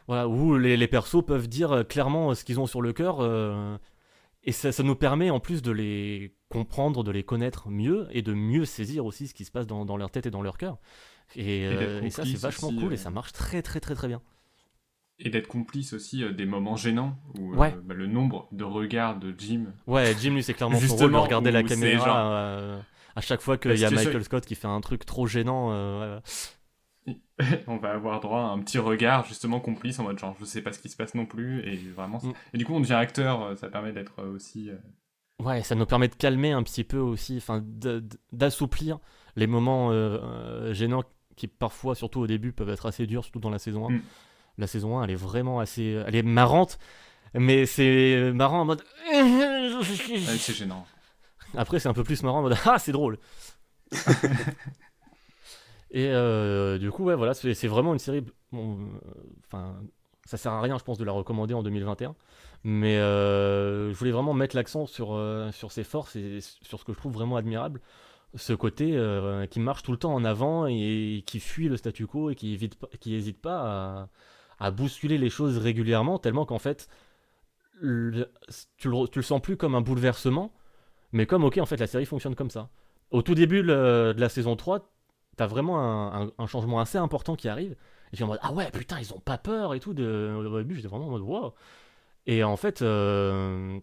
Voilà, 0.07 0.29
où 0.29 0.57
les, 0.57 0.77
les 0.77 0.89
persos 0.89 1.25
peuvent 1.27 1.49
dire 1.49 1.85
clairement 1.89 2.35
ce 2.35 2.45
qu'ils 2.45 2.61
ont 2.61 2.67
sur 2.67 2.83
le 2.83 2.93
cœur. 2.93 3.21
euh, 3.21 3.77
et 4.45 4.53
ça, 4.53 4.73
ça 4.73 4.83
nous 4.83 4.95
permet 4.95 5.31
en 5.31 5.41
plus 5.41 5.63
de 5.63 5.73
les 5.73 6.35
comprendre, 6.49 7.03
de 7.03 7.11
les 7.11 7.25
connaître 7.25 7.69
mieux 7.69 8.09
et 8.13 8.23
de 8.23 8.33
mieux 8.33 8.65
saisir 8.65 9.05
aussi 9.05 9.27
ce 9.27 9.35
qui 9.35 9.45
se 9.45 9.51
passe 9.51 9.67
dans, 9.67 9.85
dans 9.85 9.97
leur 9.97 10.11
tête 10.11 10.27
et 10.27 10.31
dans 10.31 10.43
leur 10.43 10.57
cœur. 10.57 10.79
Et, 11.37 11.69
ça, 12.11 12.25
c'est 12.25 12.37
vachement 12.37 12.69
aussi, 12.69 12.79
cool 12.79 12.95
et 12.95 12.97
ça 12.97 13.11
marche 13.11 13.33
très 13.33 13.61
très 13.61 13.81
très 13.81 13.95
très 13.95 14.09
bien. 14.09 14.23
Et 15.21 15.31
d'être 15.31 15.49
complice 15.49 15.93
aussi 15.95 16.23
euh, 16.23 16.33
des 16.33 16.47
moments 16.47 16.77
gênants 16.77 17.17
où 17.39 17.53
euh, 17.53 17.57
Ouais. 17.57 17.75
bah, 17.85 17.95
le 17.95 18.07
nombre 18.07 18.47
de 18.53 18.63
regards 18.65 19.19
de 19.19 19.35
Jim. 19.37 19.67
Ouais, 19.87 20.15
Jim, 20.21 20.31
lui, 20.35 20.43
c'est 20.45 20.55
clairement 20.55 20.79
son 20.79 20.95
rôle 20.97 21.11
de 21.13 21.17
regarder 21.17 21.51
la 21.51 21.63
caméra 21.65 22.05
genre- 22.07 22.17
euh, 22.19 22.79
à 23.17 23.21
chaque 23.21 23.41
fois 23.41 23.59
qu'il 23.59 23.75
y 23.77 23.85
a 23.85 23.91
Michael 23.91 24.23
Scott 24.25 24.47
qui 24.47 24.55
fait 24.55 24.69
un 24.69 24.81
truc 24.81 25.05
trop 25.05 25.27
gênant. 25.27 25.71
euh, 25.73 26.21
on 27.67 27.79
va 27.79 27.93
avoir 27.93 28.21
droit 28.21 28.41
à 28.41 28.45
un 28.49 28.59
petit 28.61 28.79
regard 28.79 29.25
justement 29.25 29.61
complice 29.61 29.99
en 29.99 30.05
mode 30.05 30.19
genre 30.19 30.37
je 30.39 30.45
sais 30.45 30.61
pas 30.61 30.73
ce 30.73 30.79
qui 30.79 30.89
se 30.91 30.97
passe 30.97 31.15
non 31.15 31.25
plus 31.25 31.61
et 31.67 31.77
vraiment 31.77 32.19
Mm. 32.23 32.33
et 32.53 32.59
du 32.59 32.67
coup 32.67 32.75
on 32.75 32.81
devient 32.81 32.93
acteur 32.95 33.57
ça 33.57 33.69
permet 33.69 33.93
d'être 33.93 34.23
aussi 34.23 34.71
Ouais, 35.43 35.63
ça 35.63 35.75
nous 35.77 35.87
permet 35.87 36.09
de 36.09 36.17
calmer 36.17 36.51
un 36.53 36.63
petit 36.65 36.83
peu 36.85 36.99
aussi, 36.99 37.37
enfin 37.39 37.65
d'assouplir 38.33 38.99
les 39.37 39.47
moments 39.47 39.93
gênants 40.73 41.05
qui 41.37 41.47
parfois, 41.47 41.95
surtout 41.95 42.19
au 42.21 42.27
début, 42.27 42.51
peuvent 42.53 42.69
être 42.71 42.87
assez 42.87 43.07
durs, 43.07 43.23
surtout 43.23 43.39
dans 43.39 43.49
la 43.51 43.61
saison 43.61 43.89
1. 43.89 43.93
Mm. 43.93 44.03
La 44.59 44.67
saison 44.67 44.99
1, 44.99 45.05
elle 45.05 45.11
est 45.13 45.17
vraiment 45.17 45.61
assez... 45.61 46.03
Elle 46.07 46.17
est 46.17 46.23
marrante, 46.23 46.79
mais 47.35 47.65
c'est 47.67 48.33
marrant 48.35 48.61
en 48.61 48.65
mode... 48.65 48.83
ouais, 49.13 50.37
c'est 50.39 50.53
gênant 50.55 50.87
Après, 51.57 51.79
c'est 51.79 51.89
un 51.89 51.95
peu 51.95 52.05
plus 52.05 52.23
marrant 52.23 52.41
en 52.41 52.43
mode 52.43 52.57
Ah, 52.67 52.79
c'est 52.79 52.93
drôle 52.93 53.19
Et 55.91 56.07
euh, 56.09 56.79
du 56.79 56.91
coup, 56.91 57.05
ouais, 57.05 57.15
voilà, 57.15 57.33
c'est 57.35 57.67
vraiment 57.67 57.93
une 57.95 57.99
série. 57.99 58.23
euh, 58.55 58.75
Enfin, 59.47 59.81
ça 60.27 60.37
sert 60.37 60.53
à 60.53 60.61
rien, 60.61 60.77
je 60.79 60.85
pense, 60.85 60.99
de 60.99 61.05
la 61.05 61.13
recommander 61.13 61.55
en 61.55 61.63
2021. 61.63 62.15
Mais 62.65 62.99
euh, 62.99 63.91
je 63.93 63.97
voulais 63.99 64.11
vraiment 64.11 64.35
mettre 64.35 64.55
l'accent 64.57 64.87
sur, 64.87 65.15
euh, 65.15 65.51
sur 65.53 65.73
ses 65.73 65.85
forces 65.85 66.17
et 66.17 66.41
sur 66.41 66.79
ce 66.81 66.85
que 66.85 66.93
je 66.93 66.99
trouve 66.99 67.13
vraiment 67.13 67.37
admirable. 67.37 67.81
Ce 68.35 68.53
côté 68.53 68.89
qui 69.51 69.59
marche 69.61 69.83
tout 69.83 69.93
le 69.93 69.97
temps 69.97 70.13
en 70.13 70.23
avant 70.25 70.67
et 70.67 71.23
qui 71.27 71.41
fuit 71.41 71.69
le 71.69 71.79
statu 71.79 72.07
quo 72.07 72.29
et 72.29 72.35
qui 72.35 72.59
pas- 72.79 72.89
qui 73.01 73.13
n'hésite 73.13 73.41
pas 73.41 73.61
à, 73.63 74.09
à 74.59 74.71
bousculer 74.71 75.19
les 75.19 75.31
choses 75.31 75.59
régulièrement, 75.59 76.19
tellement 76.19 76.47
qu'en 76.47 76.59
fait, 76.59 76.89
tu, 77.81 78.89
le, 78.89 79.09
tu 79.09 79.23
sens 79.23 79.41
plus 79.41 79.57
comme 79.57 79.75
un 79.75 79.81
bouleversement, 79.81 80.53
mais 81.13 81.27
comme, 81.27 81.45
ok, 81.45 81.59
en 81.59 81.67
fait, 81.67 81.77
la 81.77 81.87
série 81.87 82.07
fonctionne 82.07 82.35
comme 82.35 82.51
ça. 82.51 82.69
Au 83.11 83.23
tout 83.23 83.35
début 83.35 83.63
de 83.63 84.15
la 84.17 84.29
saison 84.29 84.57
3, 84.57 84.91
t'as 85.37 85.47
vraiment 85.47 86.33
un, 86.39 86.47
changement 86.47 86.81
assez 86.81 86.99
important 86.99 87.37
qui 87.37 87.49
arrive. 87.49 87.77
Et 88.13 88.17
suis 88.17 88.25
en 88.25 88.29
mode, 88.29 88.41
ah 88.43 88.53
ouais, 88.53 88.71
putain, 88.71 88.99
ils 89.01 89.13
ont 89.13 89.21
pas 89.21 89.39
peur 89.39 89.75
et 89.75 89.81
tout. 89.81 89.95
De... 89.95 90.35
Au 90.37 90.59
début, 90.59 90.75
j'étais 90.75 90.89
vraiment 90.89 91.07
en 91.07 91.11
mode, 91.11 91.23
wow. 91.23 91.55
Et 92.27 92.45
en 92.45 92.57
fait, 92.57 92.83
euh, 92.83 93.79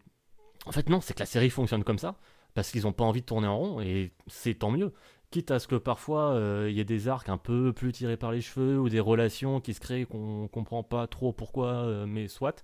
en 0.66 0.72
fait, 0.72 0.90
non, 0.90 1.02
c'est 1.02 1.14
que 1.14 1.20
la 1.20 1.26
série 1.26 1.50
fonctionne 1.50 1.84
comme 1.84 2.00
ça, 2.00 2.16
parce 2.54 2.72
qu'ils 2.72 2.86
ont 2.88 2.92
pas 2.94 3.04
envie 3.04 3.22
de 3.22 3.26
tourner 3.26 3.48
en 3.48 3.58
rond, 3.58 3.82
et 3.82 4.12
c'est 4.28 4.56
tant 4.56 4.72
mieux. 4.72 4.94
Quitte 5.36 5.52
à 5.52 5.60
ce 5.60 5.68
que 5.68 5.76
parfois, 5.76 6.32
euh, 6.32 6.68
il 6.70 6.78
y 6.78 6.80
ait 6.80 6.86
des 6.86 7.10
arcs 7.10 7.28
un 7.28 7.38
peu 7.38 7.74
plus 7.74 7.92
tirés 7.92 8.16
par 8.16 8.32
les 8.32 8.40
cheveux, 8.40 8.80
ou 8.80 8.88
des 8.88 9.02
relations 9.02 9.60
qui 9.60 9.74
se 9.74 9.82
créent 9.82 10.06
qu'on 10.06 10.48
comprend 10.48 10.82
pas 10.82 11.08
trop 11.08 11.34
pourquoi, 11.34 11.74
euh, 11.74 12.06
mais 12.06 12.30
soit. 12.30 12.64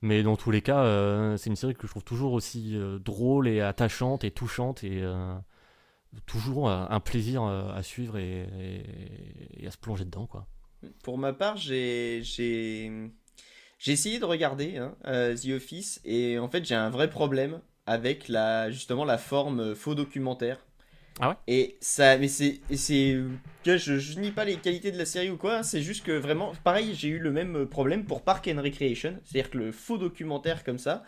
Mais 0.00 0.22
dans 0.22 0.36
tous 0.36 0.52
les 0.52 0.62
cas, 0.62 0.84
euh, 0.84 1.36
c'est 1.36 1.50
une 1.50 1.56
série 1.56 1.74
que 1.74 1.88
je 1.88 1.90
trouve 1.90 2.04
toujours 2.04 2.34
aussi 2.34 2.78
drôle 3.00 3.48
et 3.48 3.60
attachante 3.60 4.22
et 4.22 4.30
touchante 4.30 4.84
et 4.84 5.02
toujours 6.24 6.70
un 6.70 7.00
plaisir 7.00 7.42
à 7.42 7.82
suivre 7.82 8.16
et, 8.16 8.46
à 9.66 9.70
se 9.72 9.76
plonger 9.76 10.04
dedans 10.04 10.28
quoi. 10.28 10.46
Pour 11.02 11.18
ma 11.18 11.32
part, 11.32 11.56
j'ai 11.56 12.18
essayé 13.84 14.20
de 14.20 14.24
regarder 14.24 14.76
hein, 14.76 14.94
The 15.02 15.48
Office 15.56 16.00
et 16.04 16.38
en 16.38 16.48
fait 16.48 16.64
j'ai 16.64 16.76
un 16.76 16.90
vrai 16.90 17.10
problème 17.10 17.60
avec 17.86 18.28
la 18.28 18.70
justement 18.70 19.04
la 19.04 19.18
forme 19.18 19.74
faux 19.74 19.96
documentaire. 19.96 20.64
Ah 21.20 21.28
ouais 21.30 21.36
Et 21.46 21.76
ça, 21.80 22.18
mais 22.18 22.28
c'est 22.28 22.60
c'est 22.74 23.16
je, 23.66 23.98
je 23.98 24.18
nie 24.20 24.30
pas 24.30 24.44
les 24.44 24.56
qualités 24.58 24.92
de 24.92 24.98
la 24.98 25.04
série 25.06 25.30
ou 25.30 25.36
quoi. 25.36 25.62
C'est 25.62 25.82
juste 25.82 26.04
que 26.04 26.12
vraiment, 26.12 26.52
pareil, 26.64 26.94
j'ai 26.94 27.08
eu 27.08 27.18
le 27.18 27.32
même 27.32 27.66
problème 27.66 28.04
pour 28.04 28.22
Park 28.22 28.48
and 28.48 28.62
Recreation, 28.62 29.18
c'est-à-dire 29.24 29.50
que 29.50 29.58
le 29.58 29.72
faux 29.72 29.98
documentaire 29.98 30.64
comme 30.64 30.78
ça. 30.78 31.02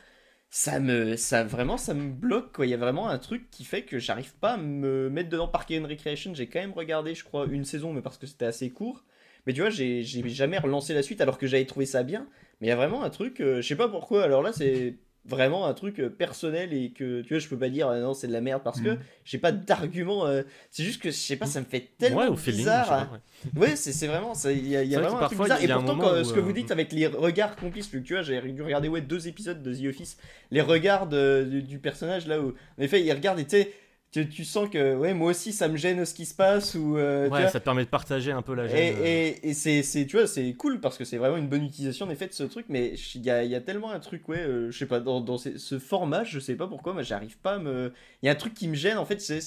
Ça 0.50 0.80
me, 0.80 1.16
ça 1.16 1.44
me 1.44 2.10
bloque 2.12 2.52
quoi. 2.52 2.66
Il 2.66 2.70
y 2.70 2.74
a 2.74 2.78
vraiment 2.78 3.08
un 3.08 3.18
truc 3.18 3.50
qui 3.50 3.64
fait 3.64 3.84
que 3.84 3.98
j'arrive 3.98 4.34
pas 4.36 4.52
à 4.54 4.56
me 4.58 5.10
mettre 5.10 5.30
dedans. 5.30 5.48
Park 5.48 5.72
and 5.72 5.86
Recreation, 5.88 6.34
j'ai 6.34 6.48
quand 6.48 6.60
même 6.60 6.72
regardé, 6.72 7.14
je 7.14 7.24
crois, 7.24 7.46
une 7.46 7.64
saison, 7.64 7.92
mais 7.92 8.02
parce 8.02 8.18
que 8.18 8.26
c'était 8.26 8.46
assez 8.46 8.70
court. 8.70 9.04
Mais 9.46 9.52
tu 9.52 9.60
vois, 9.62 9.70
j'ai 9.70 10.02
j'ai 10.04 10.28
jamais 10.30 10.58
relancé 10.58 10.94
la 10.94 11.02
suite 11.02 11.20
alors 11.20 11.38
que 11.38 11.46
j'avais 11.46 11.66
trouvé 11.66 11.86
ça 11.86 12.02
bien. 12.04 12.28
Mais 12.60 12.68
il 12.68 12.70
y 12.70 12.72
a 12.72 12.76
vraiment 12.76 13.02
un 13.04 13.10
truc, 13.10 13.40
euh, 13.40 13.62
je 13.62 13.68
sais 13.68 13.76
pas 13.76 13.88
pourquoi. 13.88 14.24
Alors 14.24 14.42
là, 14.42 14.52
c'est 14.52 14.96
vraiment 15.26 15.66
un 15.66 15.72
truc 15.74 16.00
euh, 16.00 16.10
personnel 16.10 16.72
et 16.74 16.90
que 16.90 17.22
tu 17.22 17.30
vois, 17.30 17.38
je 17.38 17.48
peux 17.48 17.56
pas 17.58 17.68
dire 17.70 17.88
euh, 17.88 18.00
non, 18.02 18.12
c'est 18.14 18.26
de 18.26 18.32
la 18.32 18.40
merde 18.42 18.62
parce 18.62 18.80
que 18.80 18.90
Mm. 18.90 18.98
j'ai 19.24 19.38
pas 19.38 19.52
d'argument. 19.52 20.26
euh, 20.26 20.42
c'est 20.70 20.82
juste 20.84 21.00
que 21.00 21.10
je 21.10 21.16
sais 21.16 21.36
pas, 21.36 21.46
ça 21.46 21.60
me 21.60 21.64
fait 21.64 21.88
tellement 21.98 22.18
ouais, 22.20 22.26
au 22.28 22.36
feeling. 22.36 22.58
bizarre. 22.60 22.88
pas, 22.88 23.10
ouais. 23.56 23.60
Ouais, 23.68 23.76
c'est 23.76 24.06
vraiment. 24.06 24.32
Il 24.44 24.68
y 24.68 24.76
a, 24.76 24.82
y 24.84 24.94
vraiment 24.94 25.18
un 25.20 25.26
truc 25.26 25.40
bizarre. 25.40 25.62
Et 25.62 25.68
pourtant, 25.68 25.96
quand- 25.98 26.20
où, 26.20 26.24
ce 26.24 26.32
que 26.32 26.40
vous 26.40 26.50
euh, 26.50 26.54
dites 26.54 26.70
avec 26.70 26.92
les 26.92 27.06
regards 27.06 27.56
complices, 27.56 27.90
vu 27.90 28.02
que 28.02 28.06
tu 28.06 28.12
vois, 28.14 28.22
j'ai 28.22 28.40
dû 28.52 28.62
regarder 28.62 28.88
ouais, 28.88 29.00
deux 29.00 29.26
épisodes 29.28 29.62
de 29.62 29.74
The 29.74 29.86
Office, 29.86 30.18
les 30.50 30.60
regards 30.60 31.06
de- 31.06 31.46
du, 31.50 31.62
du 31.62 31.78
personnage 31.78 32.26
là 32.26 32.40
où, 32.40 32.48
en 32.78 32.82
effet, 32.82 33.02
il 33.02 33.12
regarde 33.12 33.38
et 33.38 33.44
tu 33.44 33.50
sais, 33.50 33.72
tu, 34.14 34.28
tu 34.28 34.44
sens 34.44 34.68
que 34.70 34.94
ouais, 34.94 35.12
moi 35.12 35.30
aussi 35.32 35.52
ça 35.52 35.66
me 35.66 35.76
gêne 35.76 36.04
ce 36.04 36.14
qui 36.14 36.24
se 36.24 36.34
passe 36.34 36.76
ou 36.76 36.96
euh, 36.96 37.24
Ouais, 37.24 37.42
vois, 37.42 37.48
ça 37.48 37.58
te 37.58 37.64
permet 37.64 37.84
de 37.84 37.90
partager 37.90 38.30
un 38.30 38.42
peu 38.42 38.54
la 38.54 38.68
gêne. 38.68 38.78
et, 38.78 38.92
euh. 38.92 39.40
et, 39.42 39.50
et 39.50 39.54
c'est, 39.54 40.06
tu 40.06 40.16
vois, 40.16 40.28
c'est 40.28 40.52
cool 40.54 40.78
parce 40.80 40.96
que 40.96 41.04
c'est 41.04 41.16
vraiment 41.16 41.36
une 41.36 41.48
bonne 41.48 41.64
utilisation 41.64 42.06
en 42.06 42.10
effet 42.10 42.28
de 42.28 42.32
ce 42.32 42.44
truc, 42.44 42.66
mais 42.68 42.94
il 43.16 43.22
y 43.22 43.30
a, 43.30 43.42
y 43.42 43.56
a 43.56 43.60
tellement 43.60 43.90
un 43.90 43.98
truc, 43.98 44.28
ouais, 44.28 44.38
euh, 44.38 44.70
je 44.70 44.78
sais 44.78 44.86
pas, 44.86 45.00
dans, 45.00 45.20
dans 45.20 45.36
ce, 45.36 45.58
ce 45.58 45.80
format, 45.80 46.22
je 46.22 46.38
sais 46.38 46.54
pas 46.54 46.68
pourquoi, 46.68 46.94
mais 46.94 47.02
j'arrive 47.02 47.36
pas 47.38 47.54
à 47.54 47.58
me. 47.58 47.92
Il 48.22 48.26
y 48.26 48.28
a 48.28 48.32
un 48.32 48.36
truc 48.36 48.54
qui 48.54 48.68
me 48.68 48.76
gêne 48.76 48.98
en 48.98 49.04
fait, 49.04 49.20
c'est, 49.20 49.40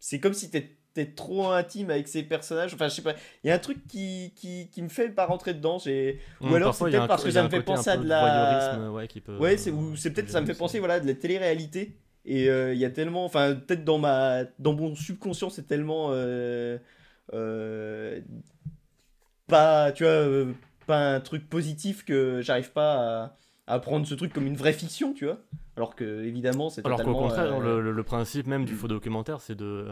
c'est, 0.00 0.20
comme 0.20 0.32
si 0.32 0.50
t'étais 0.50 1.12
trop 1.14 1.48
intime 1.50 1.90
avec 1.90 2.08
ces 2.08 2.22
personnages, 2.22 2.72
enfin 2.72 2.88
je 2.88 2.94
sais 2.94 3.02
pas, 3.02 3.14
il 3.44 3.48
y 3.48 3.50
a 3.50 3.54
un 3.54 3.58
truc 3.58 3.86
qui, 3.88 4.32
qui, 4.36 4.68
qui 4.72 4.80
me 4.80 4.88
fait 4.88 5.10
pas 5.10 5.26
rentrer 5.26 5.52
dedans, 5.52 5.78
j'ai. 5.78 6.18
ou 6.40 6.46
Hum, 6.46 6.54
alors 6.54 6.74
c'est 6.74 6.84
peut-être 6.86 7.06
parce 7.06 7.24
que 7.24 7.30
ça 7.30 7.42
me 7.42 7.50
fait 7.50 7.62
penser 7.62 7.90
à 7.90 7.98
de 7.98 8.08
la. 8.08 8.90
ouais, 8.90 9.06
Ouais, 9.38 9.56
c'est, 9.58 9.70
ou 9.70 9.96
c'est 9.96 10.12
peut-être 10.12 10.30
ça 10.30 10.40
me 10.40 10.46
fait 10.46 10.54
penser 10.54 10.78
voilà, 10.78 10.98
de 10.98 11.06
la 11.06 11.12
télé-réalité. 11.14 11.92
Et 12.30 12.50
euh, 12.50 12.74
il 12.74 12.78
y 12.78 12.84
a 12.84 12.90
tellement, 12.90 13.24
enfin 13.24 13.54
peut-être 13.54 13.84
dans 13.84 13.96
ma, 13.96 14.44
dans 14.58 14.74
mon 14.74 14.94
subconscient 14.94 15.48
c'est 15.48 15.66
tellement 15.66 16.08
euh, 16.10 16.76
euh, 17.32 18.20
pas, 19.46 19.92
tu 19.92 20.04
vois, 20.04 20.52
pas 20.86 21.14
un 21.14 21.20
truc 21.20 21.48
positif 21.48 22.04
que 22.04 22.42
j'arrive 22.42 22.70
pas 22.72 23.32
à, 23.66 23.74
à 23.74 23.78
prendre 23.78 24.06
ce 24.06 24.14
truc 24.14 24.34
comme 24.34 24.46
une 24.46 24.56
vraie 24.56 24.74
fiction, 24.74 25.14
tu 25.14 25.24
vois. 25.24 25.38
Alors 25.78 25.96
que 25.96 26.22
évidemment 26.22 26.68
c'est 26.68 26.84
Alors 26.84 27.02
qu'au 27.02 27.14
contraire, 27.14 27.60
le, 27.60 28.02
principe 28.02 28.46
même 28.46 28.66
du 28.66 28.74
faux 28.74 28.88
documentaire, 28.88 29.40
c'est 29.40 29.56
de 29.56 29.88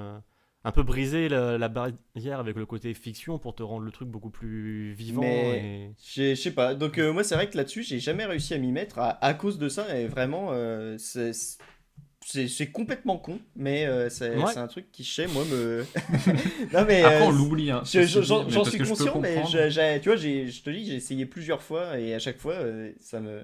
un 0.63 0.73
peu 0.73 0.83
briser 0.83 1.31
la, 1.31 1.57
la 1.57 1.69
barrière 1.69 2.41
avec 2.41 2.57
le 2.57 2.67
côté 2.67 2.93
fiction 2.93 3.39
pour 3.39 3.55
te 3.55 3.63
rendre 3.63 3.85
le 3.85 3.93
truc 3.93 4.09
beaucoup 4.09 4.31
plus 4.31 4.93
vivant. 4.93 5.23
Mais- 5.23 5.89
et- 5.89 5.95
Je 6.05 6.35
sais 6.35 6.51
pas. 6.51 6.75
Donc 6.75 6.99
moi 6.99 7.25
c'est 7.25 7.35
vrai 7.35 7.49
que 7.49 7.57
là-dessus 7.57 7.83
j'ai 7.83 7.99
jamais 7.99 8.27
réussi 8.27 8.53
à 8.53 8.59
m'y 8.59 8.73
mettre 8.73 8.99
à, 8.99 9.25
à 9.25 9.33
cause 9.33 9.59
de 9.59 9.71
ça 9.71 9.99
et 9.99 10.07
vraiment 10.07 10.51
c'est 10.99 11.33
c'est 12.29 12.67
complètement 12.73 13.19
con 13.19 13.39
mais 13.55 13.87
euh, 13.87 14.09
c'est 14.09 14.37
Ouais. 14.37 14.59
un 14.59 14.67
truc 14.67 14.91
qui 14.91 15.05
chez 15.05 15.27
moi 15.29 15.45
me 15.45 15.85
non 16.73 16.85
mais 16.85 17.03
après 17.05 17.23
euh, 17.23 17.27
on 17.27 17.31
l'oublie 17.31 17.71
hein, 17.71 17.83
j'en 17.85 18.65
suis 18.65 18.79
conscient 18.79 19.21
mais 19.21 19.43
tu 20.01 20.09
vois 20.09 20.17
j'ai 20.17 20.49
je 20.49 20.63
te 20.63 20.71
dis 20.71 20.87
j'ai 20.87 20.97
essayé 20.97 21.25
plusieurs 21.25 21.63
fois 21.63 21.99
et 22.01 22.15
à 22.15 22.19
chaque 22.19 22.39
fois 22.39 22.55
euh, 22.55 22.93
ça 22.99 23.21
me 23.21 23.43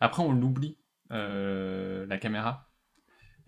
Après, 0.00 0.22
on 0.22 0.32
l'oublie, 0.32 0.76
euh, 1.12 2.06
la 2.06 2.18
caméra. 2.18 2.67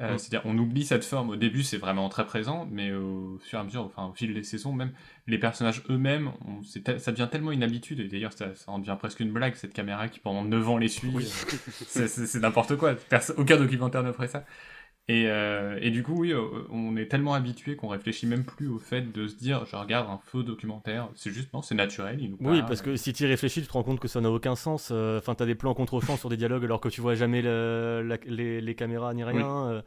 Euh, 0.00 0.14
Mm. 0.14 0.18
C'est-à-dire, 0.18 0.42
on 0.50 0.56
oublie 0.56 0.84
cette 0.84 1.04
forme. 1.04 1.28
Au 1.30 1.36
début, 1.36 1.62
c'est 1.62 1.76
vraiment 1.76 2.08
très 2.08 2.24
présent, 2.24 2.66
mais 2.70 2.90
au 2.92 3.38
fur 3.44 3.58
et 3.58 3.62
à 3.62 3.64
mesure, 3.64 3.82
enfin, 3.84 4.06
au 4.06 4.14
fil 4.14 4.32
des 4.32 4.42
saisons, 4.42 4.72
même 4.72 4.92
les 5.26 5.36
personnages 5.38 5.82
eux-mêmes, 5.90 6.30
on- 6.46 6.62
ça 6.62 7.12
devient 7.12 7.28
tellement 7.30 7.52
une 7.52 7.62
habitude. 7.62 8.00
Et 8.00 8.08
d'ailleurs, 8.08 8.32
ça, 8.32 8.54
ça 8.54 8.72
en 8.72 8.78
devient 8.78 8.96
presque 8.98 9.20
une 9.20 9.30
blague, 9.32 9.54
cette 9.56 9.74
caméra 9.74 10.08
qui 10.08 10.18
pendant 10.18 10.42
9 10.44 10.68
ans 10.68 10.78
les 10.78 10.88
suit. 10.88 11.10
Oui. 11.14 11.24
C'est- 11.86 12.34
n'importe 12.40 12.76
quoi. 12.76 12.94
Perso- 12.94 13.34
aucun 13.36 13.56
documentaire 13.58 14.02
ne 14.02 14.12
ferait 14.12 14.28
ça. 14.28 14.44
Et, 15.12 15.24
euh, 15.26 15.76
et 15.82 15.90
du 15.90 16.04
coup, 16.04 16.12
oui, 16.20 16.32
euh, 16.32 16.40
on 16.70 16.96
est 16.96 17.06
tellement 17.06 17.34
habitué 17.34 17.74
qu'on 17.74 17.88
réfléchit 17.88 18.26
même 18.26 18.44
plus 18.44 18.68
au 18.68 18.78
fait 18.78 19.02
de 19.10 19.26
se 19.26 19.34
dire, 19.34 19.66
je 19.66 19.74
regarde 19.74 20.08
un 20.08 20.18
faux 20.18 20.44
documentaire. 20.44 21.08
C'est 21.16 21.32
juste, 21.32 21.52
non, 21.52 21.62
c'est 21.62 21.74
naturel. 21.74 22.18
Il 22.20 22.30
nous 22.30 22.36
Oui, 22.40 22.60
parce 22.68 22.80
que 22.80 22.94
si 22.96 23.12
tu 23.12 23.24
y 23.24 23.26
réfléchis, 23.26 23.60
tu 23.62 23.66
te 23.66 23.72
rends 23.72 23.82
compte 23.82 23.98
que 23.98 24.06
ça 24.06 24.20
n'a 24.20 24.30
aucun 24.30 24.54
sens. 24.54 24.90
Euh, 24.92 25.18
Enfin, 25.18 25.34
t'as 25.34 25.46
des 25.46 25.56
plans 25.56 25.74
contre-champs 25.74 26.16
sur 26.16 26.28
des 26.28 26.36
dialogues 26.36 26.64
alors 26.64 26.80
que 26.80 26.88
tu 26.88 27.00
vois 27.00 27.16
jamais 27.16 27.42
le- 27.42 28.02
la- 28.06 28.18
les, 28.24 28.60
les 28.60 28.74
caméras 28.76 29.12
ni 29.14 29.24
rien. 29.24 29.82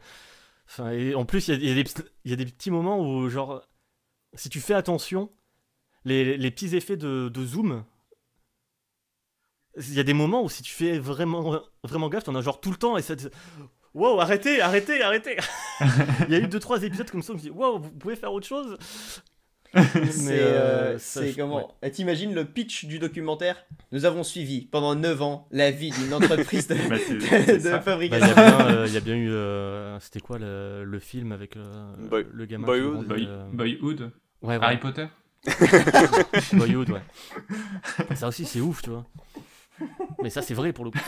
Enfin, 0.68 0.90
et 0.90 1.14
en 1.14 1.24
plus, 1.24 1.48
il 1.48 1.62
y 1.64 1.68
a, 1.68 1.72
y 1.72 1.74
des 1.74 1.84
pt- 1.84 2.04
il 2.26 2.30
y 2.30 2.34
a 2.34 2.36
des 2.36 2.44
petits 2.44 2.70
moments 2.70 3.00
où, 3.00 3.28
genre, 3.30 3.62
si 4.34 4.50
tu 4.50 4.60
fais 4.60 4.74
attention, 4.74 5.30
les, 6.04 6.36
les 6.36 6.50
petits 6.50 6.76
effets 6.76 6.96
de, 6.98 7.30
de 7.30 7.44
zoom. 7.46 7.82
Il 9.76 9.94
y 9.94 10.00
a 10.00 10.04
des 10.04 10.14
moments 10.14 10.42
où 10.44 10.48
si 10.48 10.62
tu 10.62 10.72
fais 10.72 10.98
vraiment, 10.98 11.60
vraiment 11.82 12.08
gaffe, 12.08 12.24
t'en 12.24 12.34
as 12.34 12.42
genre 12.42 12.60
tout 12.60 12.70
le 12.70 12.76
temps 12.76 12.96
et 12.96 13.02
ça 13.02 13.16
te... 13.16 13.26
Wow, 13.94 14.20
arrêtez, 14.20 14.60
arrêtez, 14.60 15.02
arrêtez 15.02 15.36
Il 16.28 16.32
y 16.32 16.34
a 16.34 16.38
eu 16.40 16.48
deux 16.48 16.58
trois 16.58 16.82
épisodes 16.82 17.08
comme 17.10 17.22
ça 17.22 17.32
où 17.32 17.38
je 17.38 17.42
me 17.44 17.48
dis, 17.48 17.50
wow, 17.50 17.78
vous 17.78 17.90
pouvez 17.90 18.16
faire 18.16 18.32
autre 18.32 18.46
chose 18.46 18.76
C'est 19.74 20.22
Mais, 20.22 20.38
euh, 20.40 20.96
euh, 20.96 20.98
je- 20.98 21.34
comment 21.36 21.56
ouais. 21.56 21.64
Eh, 21.82 21.90
T'imagines 21.90 22.32
le 22.34 22.44
pitch 22.44 22.84
du 22.84 22.98
documentaire 23.00 23.56
Nous 23.92 24.04
avons 24.04 24.22
suivi 24.22 24.66
pendant 24.66 24.94
9 24.94 25.20
ans 25.22 25.48
la 25.50 25.70
vie 25.72 25.90
d'une 25.90 26.14
entreprise 26.14 26.68
de, 26.68 26.74
Bah, 26.88 26.96
de- 26.96 27.54
de 27.54 27.58
ça. 27.58 27.70
Bah, 27.72 27.80
fabrication. 27.80 28.26
Il 28.26 28.30
y, 28.36 28.40
a 28.40 28.56
bien, 28.56 28.66
euh, 28.68 28.84
il 28.86 28.94
y 28.94 28.96
a 28.96 29.00
bien 29.00 29.16
eu. 29.16 29.30
euh, 29.30 29.98
C'était 30.00 30.20
quoi 30.20 30.38
le, 30.38 30.84
le 30.84 30.98
film 31.00 31.32
avec 31.32 31.56
euh, 31.56 31.62
Boy- 32.08 32.26
le 32.32 32.46
gamin 32.46 32.66
Boyhood. 32.66 33.06
Boy- 33.08 33.26
euh, 33.28 33.48
Boyhood, 33.52 34.10
Ouais, 34.42 34.58
Harry 34.60 34.74
ouais. 34.76 34.80
Potter. 34.80 35.06
Boyhood, 36.52 36.90
ouais. 36.90 37.02
Ça 38.14 38.28
aussi, 38.28 38.44
c'est 38.44 38.60
ouf, 38.60 38.82
tu 38.82 38.90
vois. 38.90 39.06
Mais 40.22 40.30
ça, 40.30 40.40
c'est 40.42 40.54
vrai 40.54 40.72
pour 40.72 40.84
le 40.84 40.90
coup. 40.92 40.98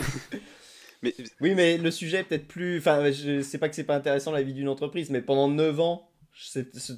Mais 1.03 1.13
Oui, 1.41 1.53
mais 1.55 1.77
le 1.77 1.91
sujet 1.91 2.19
est 2.19 2.23
peut-être 2.23 2.47
plus. 2.47 2.77
Enfin, 2.79 3.11
je 3.11 3.41
sais 3.41 3.57
pas 3.57 3.69
que 3.69 3.75
c'est 3.75 3.83
pas 3.83 3.95
intéressant 3.95 4.31
la 4.31 4.41
vie 4.41 4.53
d'une 4.53 4.69
entreprise, 4.69 5.09
mais 5.09 5.21
pendant 5.21 5.47
9 5.47 5.79
ans, 5.79 6.09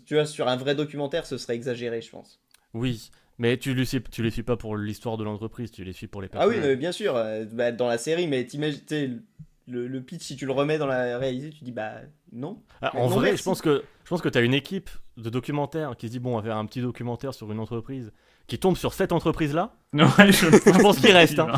tu 0.05 0.13
vois, 0.13 0.25
sur 0.25 0.47
un 0.47 0.55
vrai 0.55 0.75
documentaire, 0.75 1.25
ce 1.25 1.37
serait 1.37 1.55
exagéré, 1.55 2.01
je 2.01 2.09
pense. 2.09 2.39
Oui, 2.73 3.11
mais 3.37 3.57
tu 3.57 3.73
les 3.73 3.85
suis, 3.85 4.01
tu 4.01 4.21
les 4.23 4.31
suis 4.31 4.43
pas 4.43 4.57
pour 4.57 4.77
l'histoire 4.77 5.17
de 5.17 5.23
l'entreprise, 5.23 5.71
tu 5.71 5.83
les 5.83 5.93
suis 5.93 6.07
pour 6.07 6.21
les 6.21 6.29
Ah 6.33 6.47
oui, 6.47 6.55
mais 6.61 6.75
bien 6.75 6.91
sûr, 6.91 7.15
euh, 7.15 7.45
bah, 7.51 7.71
dans 7.71 7.87
la 7.87 7.97
série, 7.97 8.27
mais 8.27 8.45
t'imagines, 8.45 9.23
le, 9.67 9.87
le 9.87 10.01
pitch, 10.01 10.21
si 10.23 10.35
tu 10.35 10.45
le 10.45 10.51
remets 10.51 10.77
dans 10.77 10.87
la 10.87 11.17
réalité, 11.17 11.51
tu 11.51 11.63
dis 11.63 11.71
bah 11.71 12.01
non. 12.31 12.61
Ah, 12.81 12.95
en 12.97 13.09
non, 13.09 13.15
vrai, 13.15 13.29
merci. 13.29 13.39
je 13.39 13.43
pense 13.43 13.61
que 13.61 13.83
je 14.03 14.09
pense 14.09 14.21
que 14.21 14.29
t'as 14.29 14.41
une 14.43 14.53
équipe 14.53 14.89
de 15.17 15.29
documentaires 15.29 15.95
qui 15.95 16.07
se 16.07 16.11
dit 16.13 16.19
bon, 16.19 16.33
on 16.33 16.37
va 16.37 16.43
faire 16.43 16.57
un 16.57 16.65
petit 16.65 16.81
documentaire 16.81 17.33
sur 17.33 17.51
une 17.51 17.59
entreprise 17.59 18.11
qui 18.49 18.59
tombe 18.59 18.75
sur 18.75 18.93
cette 18.93 19.13
entreprise-là. 19.13 19.73
Ouais, 19.93 20.31
je, 20.31 20.49
Je 20.51 20.81
pense 20.81 20.99
qu'il 20.99 21.11
reste. 21.13 21.39
Hein. 21.39 21.53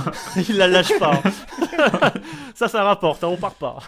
Il 0.48 0.58
la 0.58 0.68
lâche 0.68 0.98
pas. 1.00 1.22
hein. 1.24 2.14
ça, 2.56 2.68
ça 2.68 2.84
rapporte. 2.84 3.24
Hein, 3.24 3.30
on 3.30 3.38
part 3.38 3.56
pas. 3.56 3.80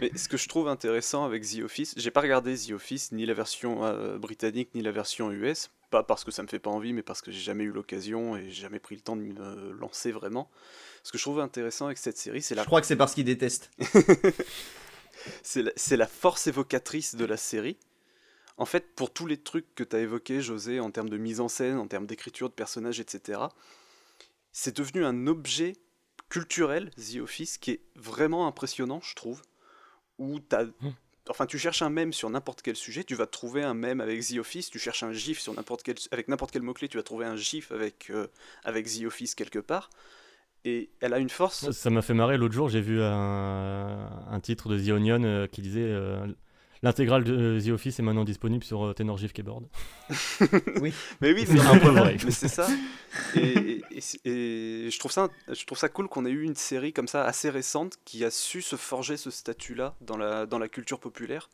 Mais 0.00 0.10
ce 0.16 0.28
que 0.28 0.36
je 0.36 0.48
trouve 0.48 0.68
intéressant 0.68 1.24
avec 1.24 1.44
The 1.48 1.60
Office, 1.64 1.94
j'ai 1.96 2.10
pas 2.10 2.20
regardé 2.20 2.56
The 2.56 2.72
Office, 2.72 3.12
ni 3.12 3.26
la 3.26 3.34
version 3.34 3.84
euh, 3.84 4.18
britannique, 4.18 4.70
ni 4.74 4.82
la 4.82 4.90
version 4.90 5.30
US, 5.30 5.70
pas 5.90 6.02
parce 6.02 6.24
que 6.24 6.30
ça 6.32 6.42
me 6.42 6.48
fait 6.48 6.58
pas 6.58 6.70
envie, 6.70 6.92
mais 6.92 7.02
parce 7.02 7.20
que 7.22 7.30
j'ai 7.30 7.40
jamais 7.40 7.64
eu 7.64 7.70
l'occasion 7.70 8.36
et 8.36 8.50
j'ai 8.50 8.62
jamais 8.62 8.80
pris 8.80 8.96
le 8.96 9.00
temps 9.02 9.16
de 9.16 9.22
me 9.22 9.72
lancer 9.78 10.10
vraiment. 10.10 10.50
Ce 11.04 11.12
que 11.12 11.18
je 11.18 11.22
trouve 11.22 11.40
intéressant 11.40 11.86
avec 11.86 11.98
cette 11.98 12.18
série, 12.18 12.42
c'est 12.42 12.54
la, 12.54 12.62
Je 12.62 12.66
crois 12.66 12.80
que 12.80 12.86
c'est 12.86 12.96
parce 12.96 13.14
qu'ils 13.14 13.24
détestent. 13.24 13.70
c'est 15.42 15.62
la, 15.62 15.70
c'est 15.76 15.96
la 15.96 16.06
force 16.06 16.46
évocatrice 16.46 17.14
de 17.14 17.24
la 17.24 17.36
série. 17.36 17.76
En 18.60 18.66
fait, 18.66 18.94
pour 18.94 19.10
tous 19.10 19.24
les 19.24 19.38
trucs 19.38 19.74
que 19.74 19.82
tu 19.82 19.96
as 19.96 20.00
évoqués, 20.00 20.42
José, 20.42 20.80
en 20.80 20.90
termes 20.90 21.08
de 21.08 21.16
mise 21.16 21.40
en 21.40 21.48
scène, 21.48 21.78
en 21.78 21.86
termes 21.86 22.06
d'écriture 22.06 22.50
de 22.50 22.54
personnages, 22.54 23.00
etc., 23.00 23.40
c'est 24.52 24.76
devenu 24.76 25.02
un 25.02 25.26
objet 25.26 25.76
culturel, 26.28 26.90
The 26.90 27.20
Office, 27.22 27.56
qui 27.56 27.70
est 27.70 27.80
vraiment 27.96 28.46
impressionnant, 28.46 29.00
je 29.02 29.14
trouve. 29.14 29.40
Où 30.18 30.40
t'as... 30.40 30.64
Hmm. 30.64 30.92
Enfin, 31.30 31.46
tu 31.46 31.58
cherches 31.58 31.80
un 31.80 31.88
mème 31.88 32.12
sur 32.12 32.28
n'importe 32.28 32.60
quel 32.60 32.76
sujet, 32.76 33.02
tu 33.02 33.14
vas 33.14 33.26
trouver 33.26 33.62
un 33.62 33.72
mème 33.72 34.02
avec 34.02 34.20
The 34.26 34.36
Office, 34.36 34.68
tu 34.68 34.78
cherches 34.78 35.04
un 35.04 35.14
gif 35.14 35.40
sur 35.40 35.54
n'importe 35.54 35.82
quel... 35.82 35.94
avec 36.10 36.28
n'importe 36.28 36.50
quel 36.50 36.60
mot-clé, 36.60 36.88
tu 36.88 36.98
vas 36.98 37.02
trouver 37.02 37.24
un 37.24 37.36
gif 37.36 37.72
avec, 37.72 38.10
euh, 38.10 38.26
avec 38.64 38.86
The 38.88 39.04
Office 39.06 39.34
quelque 39.34 39.58
part. 39.58 39.88
Et 40.66 40.90
elle 41.00 41.14
a 41.14 41.18
une 41.18 41.30
force... 41.30 41.70
Ça 41.70 41.88
m'a 41.88 42.02
fait 42.02 42.12
marrer 42.12 42.36
l'autre 42.36 42.52
jour, 42.52 42.68
j'ai 42.68 42.82
vu 42.82 43.00
un, 43.00 44.26
un 44.28 44.40
titre 44.40 44.68
de 44.68 44.78
The 44.78 44.90
Onion 44.90 45.24
euh, 45.24 45.46
qui 45.46 45.62
disait 45.62 45.80
euh, 45.80 46.26
L'intégrale 46.82 47.24
de 47.24 47.60
The 47.62 47.68
Office 47.68 47.98
est 47.98 48.02
maintenant 48.02 48.24
disponible 48.24 48.64
sur 48.64 48.86
euh, 48.86 48.94
Tenor 48.94 49.18
GIF 49.18 49.32
Keyboard. 49.34 49.66
Mais 50.80 50.92
oui, 51.34 51.44
C'est 51.46 51.60
un 51.60 51.78
peu 51.78 51.90
vrai. 51.90 52.16
mais 52.24 52.30
c'est 52.30 52.48
ça. 52.48 52.66
Et, 53.34 53.40
et- 53.40 53.84
et 53.90 54.00
c'est- 54.00 54.20
et 54.26 54.90
je, 54.90 54.98
trouve 54.98 55.12
ça, 55.12 55.28
je 55.48 55.64
trouve 55.66 55.76
ça 55.78 55.88
cool 55.90 56.08
qu'on 56.08 56.24
ait 56.24 56.30
eu 56.30 56.42
une 56.42 56.54
série 56.56 56.92
comme 56.94 57.08
ça 57.08 57.24
assez 57.24 57.50
récente 57.50 57.98
qui 58.06 58.24
a 58.24 58.30
su 58.30 58.62
se 58.62 58.76
forger 58.76 59.16
ce 59.18 59.30
statut-là 59.30 59.94
dans 60.00 60.16
la, 60.16 60.46
dans 60.46 60.58
la 60.58 60.68
culture 60.68 61.00
populaire, 61.00 61.50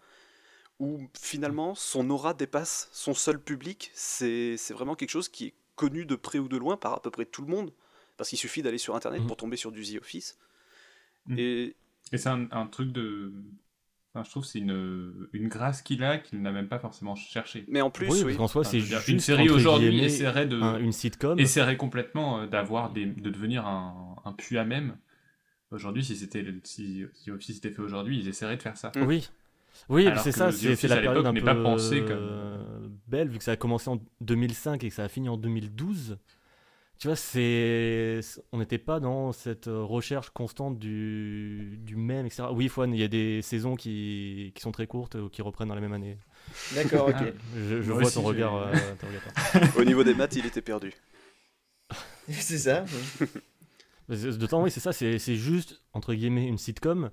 où 0.79 1.01
finalement 1.21 1.75
son 1.75 2.09
aura 2.11 2.33
dépasse 2.35 2.89
son 2.93 3.15
seul 3.15 3.41
public. 3.41 3.91
C'est 3.95 4.57
c'est 4.57 4.75
vraiment 4.75 4.95
quelque 4.95 5.11
chose 5.11 5.29
qui 5.29 5.47
est 5.47 5.55
connu 5.75 6.07
de 6.07 6.15
près 6.15 6.39
ou 6.39 6.47
de 6.49 6.57
loin 6.57 6.77
par 6.77 6.93
à 6.95 7.03
peu 7.03 7.11
près 7.11 7.25
tout 7.25 7.43
le 7.43 7.49
monde, 7.49 7.73
parce 8.17 8.29
qu'il 8.31 8.39
suffit 8.39 8.63
d'aller 8.63 8.79
sur 8.79 8.95
Internet 8.95 9.23
Mhm. 9.23 9.27
pour 9.27 9.37
tomber 9.37 9.57
sur 9.57 9.73
du 9.73 9.83
The 9.83 10.01
Office. 10.01 10.39
Mhm. 11.27 11.39
Et 11.39 11.77
Et 12.13 12.19
c'est 12.19 12.29
un, 12.29 12.47
un 12.53 12.67
truc 12.69 12.93
de. 12.93 13.33
Enfin, 14.17 14.25
je 14.25 14.31
trouve 14.31 14.45
que 14.45 14.49
c'est 14.49 14.61
une, 14.61 15.29
une 15.35 15.49
grâce 15.49 15.83
qu'il 15.83 16.03
a 16.03 16.17
qu'il 16.17 16.41
n'a 16.41 16.51
même 16.51 16.69
pas 16.69 16.79
forcément 16.79 17.15
cherché. 17.17 17.67
mais 17.69 17.83
en 17.83 17.91
plus, 17.91 18.09
oui, 18.25 18.35
Enfin, 18.39 18.65
c'est 18.65 18.81
juste 18.81 19.09
une 19.09 19.21
série 19.21 19.51
aujourd'hui 19.51 20.03
essaierait 20.03 20.47
de 20.47 20.59
un- 20.59 20.79
une 20.79 20.93
sitcom. 20.93 21.39
essaierait 21.39 21.77
complètement 21.77 22.41
euh, 22.41 22.47
d'avoir 22.47 22.93
des 22.93 23.05
de 23.05 23.29
devenir 23.29 23.67
un, 23.67 24.17
un 24.25 24.33
puits 24.33 24.57
à 24.57 24.65
même. 24.65 24.97
Aujourd'hui, 25.71 26.03
si 26.03 26.17
c'était 26.17 26.47
si, 26.65 27.05
si 27.13 27.31
Office 27.31 27.59
était 27.59 27.71
fait 27.71 27.83
aujourd'hui, 27.83 28.19
ils 28.21 28.29
essaieraient 28.29 28.57
de 28.57 28.63
faire 28.63 28.79
ça. 28.79 28.91
Oui. 28.97 29.29
Oui, 29.91 30.09
c'est 30.23 30.33
ça, 30.33 30.51
c'est 30.51 30.89
la 30.89 30.95
à 30.95 31.01
période 31.03 31.27
un 31.27 31.33
l'époque, 31.33 31.45
peu 31.45 31.51
n'est 31.51 31.55
pas 31.55 31.63
pensé 31.63 32.01
comme- 32.01 32.17
euh, 32.19 32.89
belle, 33.07 33.29
vu 33.29 33.37
que 33.37 33.45
ça 33.45 33.53
a 33.53 33.57
commencé 33.57 33.91
en 33.91 34.01
2005 34.23 34.83
et 34.83 34.89
que 34.89 34.95
ça 34.95 35.05
a 35.05 35.09
fini 35.09 35.29
en 35.29 35.37
2012. 35.37 36.17
Tu 36.99 37.09
vois, 37.09 37.17
c'est, 37.17 38.21
on 38.53 38.59
n'était 38.59 38.79
pas 38.79 39.01
dans 39.01 39.33
cette 39.33 39.69
euh, 39.69 39.83
recherche 39.83 40.31
constante 40.31 40.79
du, 40.79 41.79
du 41.83 41.95
même, 41.95 42.25
etc. 42.25 42.45
Oui, 42.53 42.69
Fouane, 42.69 42.95
il 42.95 43.01
y 43.01 43.05
a 43.05 43.09
des 43.09 43.43
saisons 43.43 43.77
qui, 43.77 44.53
qui 44.55 44.63
sont 44.63 44.73
très 44.73 44.87
courtes 44.87 45.15
ou 45.17 45.29
qui 45.29 45.43
reprennent 45.43 45.69
dans 45.69 45.75
la 45.75 45.83
même 45.83 45.93
année. 45.93 46.17
D'accord, 46.75 47.09
ok. 47.09 47.15
Ah. 47.19 47.25
Je, 47.55 47.93
vois 47.93 48.05
aussi, 48.05 48.15
ton 48.15 48.23
regard 48.23 48.57
euh, 48.57 48.73
au 49.79 49.85
niveau 49.85 50.05
des 50.05 50.15
maths, 50.15 50.37
il 50.37 50.47
était 50.47 50.63
perdu. 50.63 50.95
c'est 52.31 52.59
ça. 52.59 52.87
C'est- 54.09 54.39
D'autant, 54.39 54.63
oui, 54.63 54.71
c'est 54.71 54.81
ça, 54.81 54.93
c'est 54.93 55.19
c'est 55.19 55.37
juste, 55.37 55.83
entre 55.93 56.15
guillemets, 56.15 56.47
une 56.47 56.59
sitcom. 56.59 57.11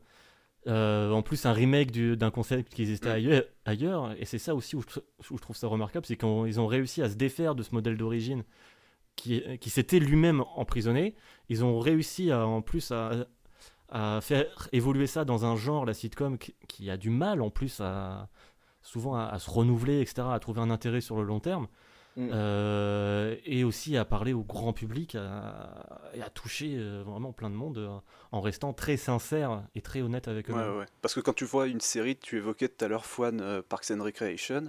Euh, 0.67 1.11
en 1.11 1.21
plus, 1.23 1.45
un 1.45 1.51
remake 1.51 1.91
du- 1.91 2.15
d'un 2.15 2.31
concept 2.31 2.73
qui 2.73 2.83
existait 2.83 3.09
Mm. 3.09 3.11
ailleurs, 3.11 3.43
ailleurs. 3.65 4.15
Et 4.17 4.23
c'est 4.23 4.37
ça 4.37 4.55
aussi 4.55 4.77
où 4.77 4.81
je, 4.81 4.99
où 5.29 5.37
je 5.37 5.41
trouve 5.41 5.57
ça 5.57 5.67
remarquable, 5.67 6.05
c'est 6.05 6.15
qu'ils 6.15 6.59
ont 6.59 6.67
réussi 6.67 7.01
à 7.01 7.09
se 7.09 7.15
défaire 7.15 7.53
de 7.53 7.63
ce 7.63 7.75
modèle 7.75 7.97
d'origine 7.97 8.43
qui, 9.15 9.43
qui 9.59 9.69
s'était 9.69 9.99
lui-même 9.99 10.43
emprisonné. 10.55 11.15
Ils 11.49 11.63
ont 11.63 11.79
réussi 11.79 12.31
à, 12.31 12.45
en 12.45 12.61
plus 12.61 12.91
à, 12.91 13.27
à 13.89 14.19
faire 14.21 14.69
évoluer 14.71 15.07
ça 15.07 15.25
dans 15.25 15.45
un 15.45 15.55
genre, 15.55 15.85
la 15.85 15.93
sitcom, 15.93 16.37
qui, 16.37 16.55
qui 16.67 16.89
a 16.89 16.97
du 16.97 17.09
mal 17.09 17.41
en 17.41 17.49
plus 17.49 17.79
à 17.81 18.29
souvent 18.81 19.15
à, 19.15 19.25
à 19.25 19.39
se 19.39 19.49
renouveler, 19.49 20.01
etc., 20.01 20.27
à 20.31 20.39
trouver 20.39 20.59
un 20.61 20.69
intérêt 20.69 21.01
sur 21.01 21.15
le 21.15 21.23
long 21.23 21.39
terme. 21.39 21.67
Mm. 22.15 22.29
Euh, 22.31 23.35
et 23.43 23.63
aussi 23.63 23.97
à 23.97 24.05
parler 24.05 24.33
au 24.33 24.43
grand 24.43 24.71
public 24.71 25.15
à- 25.15 26.11
et 26.13 26.21
à 26.21 26.29
toucher 26.29 26.75
euh, 26.77 27.01
vraiment 27.03 27.33
plein 27.33 27.49
de 27.49 27.55
monde 27.55 28.01
en 28.31 28.39
restant 28.39 28.71
très 28.71 28.97
sincère 28.97 29.63
et 29.73 29.81
très 29.81 30.03
honnête 30.03 30.27
avec 30.27 30.49
eux. 30.51 30.53
Ouais, 30.53 30.77
ouais. 30.77 30.85
Parce 31.01 31.15
que 31.15 31.21
quand 31.21 31.33
tu 31.33 31.45
vois 31.45 31.65
une 31.65 31.79
série, 31.81 32.15
tu 32.15 32.37
évoquais 32.37 32.67
tout 32.67 32.85
à 32.85 32.87
l'heure 32.87 33.05
Fouane 33.07 33.41
euh, 33.41 33.61
Parks 33.67 33.89
and 33.89 34.03
Recreation, 34.03 34.65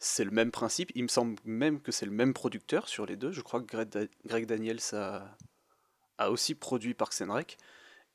c'est 0.00 0.24
le 0.24 0.30
même 0.30 0.50
principe. 0.50 0.90
Il 0.94 1.04
me 1.04 1.08
semble 1.08 1.36
même 1.44 1.80
que 1.80 1.92
c'est 1.92 2.06
le 2.06 2.12
même 2.12 2.32
producteur 2.32 2.88
sur 2.88 3.06
les 3.06 3.16
deux. 3.16 3.30
Je 3.30 3.42
crois 3.42 3.60
que 3.60 3.66
Greg, 3.66 3.88
Da- 3.88 4.06
Greg 4.26 4.46
Daniels 4.46 4.80
a, 4.92 5.36
aussi 6.30 6.54
produit 6.54 6.94
Parks 6.94 7.20
and 7.20 7.32
Rec. 7.32 7.58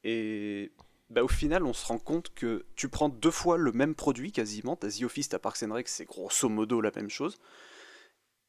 Et 0.03 0.71
bah, 1.11 1.23
au 1.23 1.27
final, 1.27 1.63
on 1.63 1.73
se 1.73 1.85
rend 1.85 1.99
compte 1.99 2.33
que 2.33 2.65
tu 2.75 2.89
prends 2.89 3.09
deux 3.09 3.31
fois 3.31 3.57
le 3.57 3.71
même 3.71 3.95
produit 3.95 4.31
quasiment. 4.31 4.75
T'as 4.75 4.89
The 4.89 5.03
Office, 5.03 5.29
t'as 5.29 5.39
Parks 5.39 5.63
and 5.63 5.73
Rec, 5.73 5.87
c'est 5.87 6.05
grosso 6.05 6.49
modo 6.49 6.81
la 6.81 6.91
même 6.95 7.09
chose. 7.09 7.37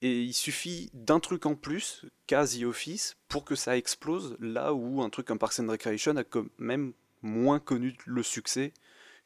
Et 0.02 0.22
il 0.22 0.34
suffit 0.34 0.90
d'un 0.94 1.20
truc 1.20 1.46
en 1.46 1.54
plus 1.54 2.04
qu'à 2.26 2.46
The 2.46 2.62
Office 2.64 3.16
pour 3.28 3.44
que 3.44 3.54
ça 3.54 3.76
explose 3.76 4.36
là 4.40 4.72
où 4.74 5.02
un 5.02 5.10
truc 5.10 5.26
comme 5.26 5.38
Parks 5.38 5.60
and 5.60 5.70
Recreation 5.70 6.16
a 6.16 6.24
quand 6.24 6.46
même 6.58 6.92
moins 7.22 7.58
connu 7.58 7.96
le 8.06 8.22
succès 8.22 8.72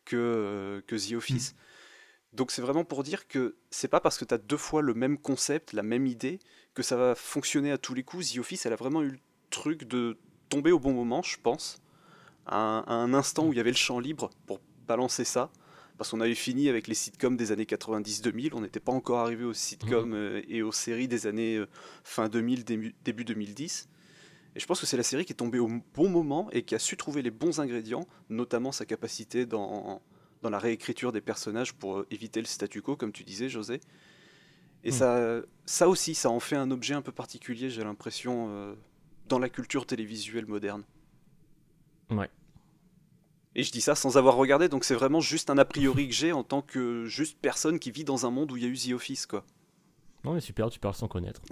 que, 0.05 0.17
euh, 0.17 0.81
que 0.87 0.97
The 0.97 1.15
Office. 1.15 1.55
Donc 2.33 2.51
c'est 2.53 2.63
vraiment 2.63 2.85
pour 2.85 3.03
dire 3.03 3.27
que 3.27 3.57
c'est 3.71 3.89
pas 3.89 4.01
parce 4.01 4.17
que 4.17 4.25
tu 4.25 4.35
as 4.35 4.39
deux 4.39 4.57
fois 4.57 4.83
le 4.83 4.95
même 4.95 5.19
concept, 5.19 5.73
la 5.73 5.83
même 5.83 6.07
idée, 6.07 6.39
que 6.75 6.83
ça 6.83 6.97
va 6.97 7.15
fonctionner 7.15 7.73
à 7.73 7.79
tous 7.79 7.95
les 7.95 8.05
coups. 8.05 8.33
The 8.33 8.39
Office, 8.39 8.67
elle 8.67 8.73
a 8.73 8.77
vraiment 8.77 9.03
eu 9.03 9.11
le 9.11 9.19
truc 9.51 9.85
de 9.85 10.19
tomber 10.49 10.71
au 10.71 10.79
bon 10.79 10.93
moment, 10.93 11.23
je 11.23 11.37
pense, 11.43 11.81
à 12.47 12.57
un, 12.57 12.81
à 12.83 12.93
un 12.93 13.15
instant 13.15 13.47
où 13.47 13.53
il 13.53 13.57
y 13.57 13.61
avait 13.61 13.71
le 13.71 13.77
champ 13.77 13.99
libre 13.99 14.31
pour 14.47 14.61
balancer 14.87 15.25
ça. 15.25 15.51
Parce 15.99 16.13
qu'on 16.13 16.21
avait 16.21 16.35
fini 16.35 16.71
avec 16.71 16.89
les 16.89 16.95
sitcoms 16.95 17.37
des 17.37 17.53
années 17.53 17.65
90-2000, 17.65 18.53
on 18.55 18.63
n'était 18.63 18.81
pas 18.81 18.93
encore 18.93 19.19
arrivé 19.19 19.45
aux 19.45 19.53
sitcoms 19.53 20.15
euh, 20.15 20.41
et 20.49 20.63
aux 20.63 20.73
séries 20.73 21.09
des 21.09 21.27
années 21.27 21.57
euh, 21.57 21.69
fin 22.05 22.31
2000, 22.31 22.65
début, 22.65 22.95
début 23.05 23.25
2010. 23.27 23.91
Et 24.57 24.61
je 24.61 24.67
pense 24.67 24.81
que 24.81 24.87
c'est 24.87 24.97
la 24.97 25.03
série 25.03 25.27
qui 25.27 25.33
est 25.33 25.37
tombée 25.37 25.59
au 25.59 25.69
bon 25.95 26.09
moment 26.09 26.49
et 26.53 26.63
qui 26.63 26.75
a 26.75 26.79
su 26.79 26.97
trouver 26.97 27.21
les 27.21 27.31
bons 27.31 27.61
ingrédients, 27.61 28.07
notamment 28.31 28.73
sa 28.73 28.87
capacité 28.87 29.45
dans, 29.45 30.01
dans 30.43 30.51
la 30.51 30.59
réécriture 30.59 31.13
des 31.13 31.21
personnages 31.21 31.73
pour 31.75 31.99
euh, 31.99 32.07
éviter 32.11 32.41
le 32.41 32.47
statu 32.47 32.83
quo, 32.83 32.97
comme 32.97 33.13
tu 33.13 33.25
disais, 33.25 33.49
José. 33.49 33.81
Et 34.85 34.91
Mm. 34.91 34.93
ça, 34.93 35.41
ça 35.67 35.89
aussi, 35.89 36.15
ça 36.15 36.31
en 36.31 36.41
fait 36.41 36.57
un 36.57 36.71
objet 36.71 36.95
un 36.95 37.03
peu 37.03 37.13
particulier, 37.13 37.69
j'ai 37.71 37.85
l'impression, 37.85 38.49
euh, 38.51 38.75
dans 39.29 39.39
la 39.39 39.49
culture 39.49 39.87
télévisuelle 39.87 40.47
moderne. 40.47 40.83
Ouais. 42.11 42.31
Et 43.55 43.63
je 43.63 43.73
dis 43.73 43.81
ça 43.81 43.95
sans 43.95 44.17
avoir 44.17 44.37
regardé, 44.37 44.69
donc 44.69 44.85
c'est 44.85 44.95
vraiment 44.95 45.21
juste 45.21 45.51
un 45.51 45.59
a 45.59 45.65
priori 45.65 46.09
que 46.09 46.15
j'ai 46.15 46.33
en 46.33 46.45
tant 46.45 46.63
que 46.63 47.05
juste 47.07 47.37
personne 47.41 47.79
qui 47.79 47.91
vit 47.91 48.05
dans 48.05 48.25
un 48.27 48.31
monde 48.31 48.53
où 48.53 48.57
il 48.57 48.63
y 48.63 48.67
a 48.67 48.69
eu 48.69 48.77
The 48.77 48.93
Office, 48.95 49.27
quoi. 49.27 49.45
Non, 50.23 50.35
mais 50.35 50.41
super, 50.41 50.69
tu 50.69 50.79
parles 50.79 50.95
sans 50.95 51.09
connaître. 51.09 51.41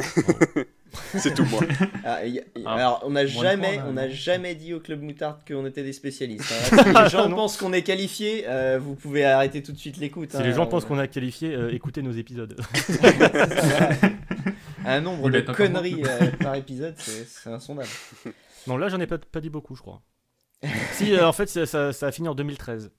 C'est 1.16 1.33
tout 1.35 1.44
moi. 1.46 1.61
Ah, 2.04 2.24
y 2.26 2.38
a- 2.38 2.42
y- 2.42 2.44
Ah, 2.66 2.74
alors, 2.74 3.00
on 3.04 3.11
n'a 3.11 3.24
jamais, 3.26 3.81
on 3.87 3.96
jamais 4.11 4.54
dit 4.54 4.74
au 4.74 4.81
Club 4.81 5.00
Moutarde 5.02 5.38
qu'on 5.48 5.64
était 5.66 5.83
des 5.83 5.92
spécialistes. 5.94 6.52
hein. 6.72 6.76
Si 6.85 7.02
les 7.02 7.09
gens 7.09 7.31
pensent 7.31 7.57
qu'on 7.57 7.72
est 7.72 7.83
qualifié, 7.83 8.44
euh, 8.46 8.78
vous 8.78 8.94
pouvez 8.94 9.24
arrêter 9.24 9.62
tout 9.62 9.72
de 9.72 9.78
suite 9.78 9.96
l'écoute. 9.96 10.31
si 10.33 10.37
hein. 10.37 10.42
les 10.42 10.52
gens 10.52 10.64
On- 10.64 10.66
pensent 10.66 10.85
qu'on 10.85 10.98
a 10.98 11.07
qualifié, 11.07 11.54
euh, 11.54 11.72
écoutez 11.74 12.02
nos 12.02 12.12
épisodes. 12.12 12.61
Un 14.85 15.00
nombre 15.00 15.31
de 15.31 15.40
conneries 15.40 16.02
euh, 16.07 16.31
par 16.40 16.54
épisode, 16.54 16.94
c'est 16.98 17.50
insondable. 17.50 17.88
non, 18.66 18.76
là, 18.76 18.88
j'en 18.88 19.00
ai 19.00 19.07
pas, 19.07 19.18
pas 19.18 19.40
dit 19.40 19.50
beaucoup, 19.50 19.74
je 19.76 19.83
crois. 19.83 20.02
si, 20.92 21.14
euh, 21.14 21.26
en 21.26 21.33
fait, 21.33 21.46
ça, 21.48 21.66
ça- 21.66 21.92
ça 21.92 22.07
a 22.09 22.12
fini 22.12 22.28
en 22.28 22.35
2013. 22.35 22.90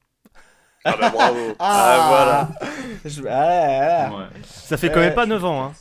Ah 0.85 0.95
bah 0.99 1.09
bravo. 1.09 1.39
Ah, 1.59 2.05
voilà. 2.09 2.49
Je- 3.05 3.23
ah, 3.27 3.29
ah, 3.31 4.09
ah. 4.11 4.17
Ouais. 4.17 4.25
Ça 4.45 4.77
fait 4.77 4.89
quand 4.89 4.99
Euh, 4.99 5.05
même 5.05 5.15
pas 5.15 5.25
9 5.25 5.43
ans, 5.45 5.63
hein. 5.65 5.73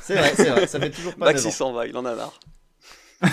C'est 0.00 0.14
vrai, 0.16 0.32
c'est 0.36 0.50
vrai, 0.50 0.66
ça 0.66 0.78
fait 0.80 0.90
toujours 0.90 1.14
pas 1.16 1.26
Max 1.26 1.44
neuf 1.44 1.52
il 1.52 1.56
s'en 1.56 1.72
va, 1.72 1.86
il 1.86 1.96
en 1.96 2.04
a 2.04 2.14
marre. 2.14 2.38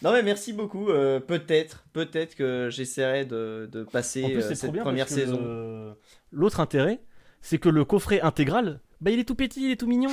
Non 0.00 0.12
mais 0.12 0.22
merci 0.22 0.52
beaucoup. 0.52 0.90
euh, 0.90 1.18
peut-être, 1.18 1.84
peut-être 1.92 2.36
que 2.36 2.68
j'essaierai 2.70 3.24
de, 3.24 3.68
de 3.72 3.82
passer 3.82 4.22
plus, 4.22 4.44
euh, 4.44 4.54
cette 4.54 4.70
bien 4.70 4.82
première 4.82 5.08
saison. 5.08 5.40
le- 5.42 5.94
L'autre 6.30 6.60
intérêt, 6.60 7.00
c'est 7.40 7.58
que 7.58 7.68
le 7.68 7.84
coffret 7.84 8.20
intégral, 8.20 8.80
bah, 9.00 9.10
il 9.10 9.18
est 9.18 9.24
tout 9.24 9.34
petit, 9.34 9.64
il 9.64 9.72
est 9.72 9.76
tout 9.76 9.88
mignon. 9.88 10.10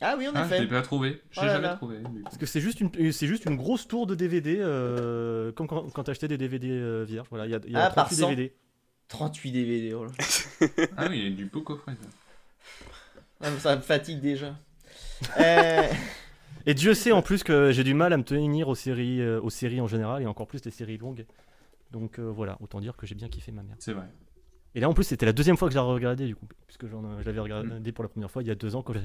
Ah 0.00 0.16
oui, 0.18 0.26
en 0.26 0.32
Ah, 0.34 0.42
je 0.48 0.54
effet. 0.54 0.60
l'ai 0.64 0.66
pas 0.68 0.82
trouvé. 0.82 1.22
Je 1.30 1.38
Oh 1.38 1.42
l'ai 1.42 1.46
là 1.48 1.54
jamais 1.54 1.66
là. 1.68 1.74
trouvé. 1.76 1.98
Parce 2.24 2.36
que 2.36 2.46
c'est 2.46 2.60
juste 2.60 2.80
une, 2.80 2.90
c'est 3.12 3.28
juste 3.28 3.44
une 3.46 3.56
grosse 3.56 3.86
tour 3.86 4.08
de 4.08 4.16
DVD, 4.16 4.58
euh, 4.60 5.52
comme 5.52 5.68
quand, 5.68 5.88
quand 5.94 6.02
t'achetais 6.02 6.26
des 6.28 6.36
DVD 6.36 6.68
euh, 6.70 7.04
vierges. 7.06 7.28
Voilà, 7.30 7.46
il 7.46 7.52
y 7.52 7.54
a, 7.54 7.60
y 7.68 7.76
a 7.76 7.84
Ah, 7.86 7.90
par 7.90 8.06
38 8.08 8.16
cent. 8.22 8.28
DVD. 8.30 8.56
38 9.08 9.52
DVD. 9.52 9.94
oh 9.94 10.04
là. 10.04 10.10
Ah 10.96 11.06
oui, 11.08 11.18
il 11.18 11.24
y 11.24 11.32
a 11.32 11.36
du 11.36 11.46
beau 11.46 11.62
coffret. 11.62 11.92
ça. 11.94 12.08
Ah, 13.40 13.50
ça 13.58 13.76
me 13.76 13.82
fatigue 13.82 14.20
déjà. 14.20 14.56
Euh, 15.40 15.88
Et 16.66 16.74
Dieu 16.74 16.92
sait 16.92 17.10
en 17.12 17.22
plus 17.28 17.42
que 17.42 17.72
j'ai 17.72 17.84
du 17.84 17.94
mal 17.94 18.12
à 18.12 18.16
me 18.18 18.22
tenir 18.22 18.68
aux 18.68 18.74
séries, 18.74 19.20
euh, 19.22 19.40
aux 19.40 19.48
séries 19.50 19.80
en 19.80 19.86
général 19.86 20.22
et 20.22 20.26
encore 20.26 20.46
plus 20.46 20.62
les 20.64 20.70
séries 20.70 20.98
longues. 20.98 21.24
Donc 21.90 22.18
euh, 22.18 22.24
voilà, 22.30 22.58
autant 22.60 22.80
dire 22.80 22.96
que 22.96 23.06
j'ai 23.06 23.14
bien 23.14 23.28
kiffé 23.28 23.50
ma 23.52 23.62
mère. 23.62 23.76
C'est 23.78 23.92
vrai. 23.94 24.06
Et 24.76 24.80
là 24.80 24.88
en 24.90 24.92
plus 24.92 25.04
c'était 25.04 25.24
la 25.26 25.32
deuxième 25.32 25.56
fois 25.56 25.66
que 25.68 25.72
je 25.72 25.78
la 25.78 25.82
regardais 25.84 26.26
du 26.26 26.36
coup, 26.36 26.46
puisque 26.66 26.86
j'en, 26.86 27.02
je 27.20 27.24
l'avais 27.24 27.40
regardé 27.40 27.90
pour 27.92 28.04
la 28.04 28.08
première 28.10 28.30
fois 28.30 28.42
il 28.42 28.48
y 28.48 28.50
a 28.50 28.54
deux 28.54 28.76
ans 28.76 28.82
quand, 28.82 28.92
j'ai- 28.92 29.00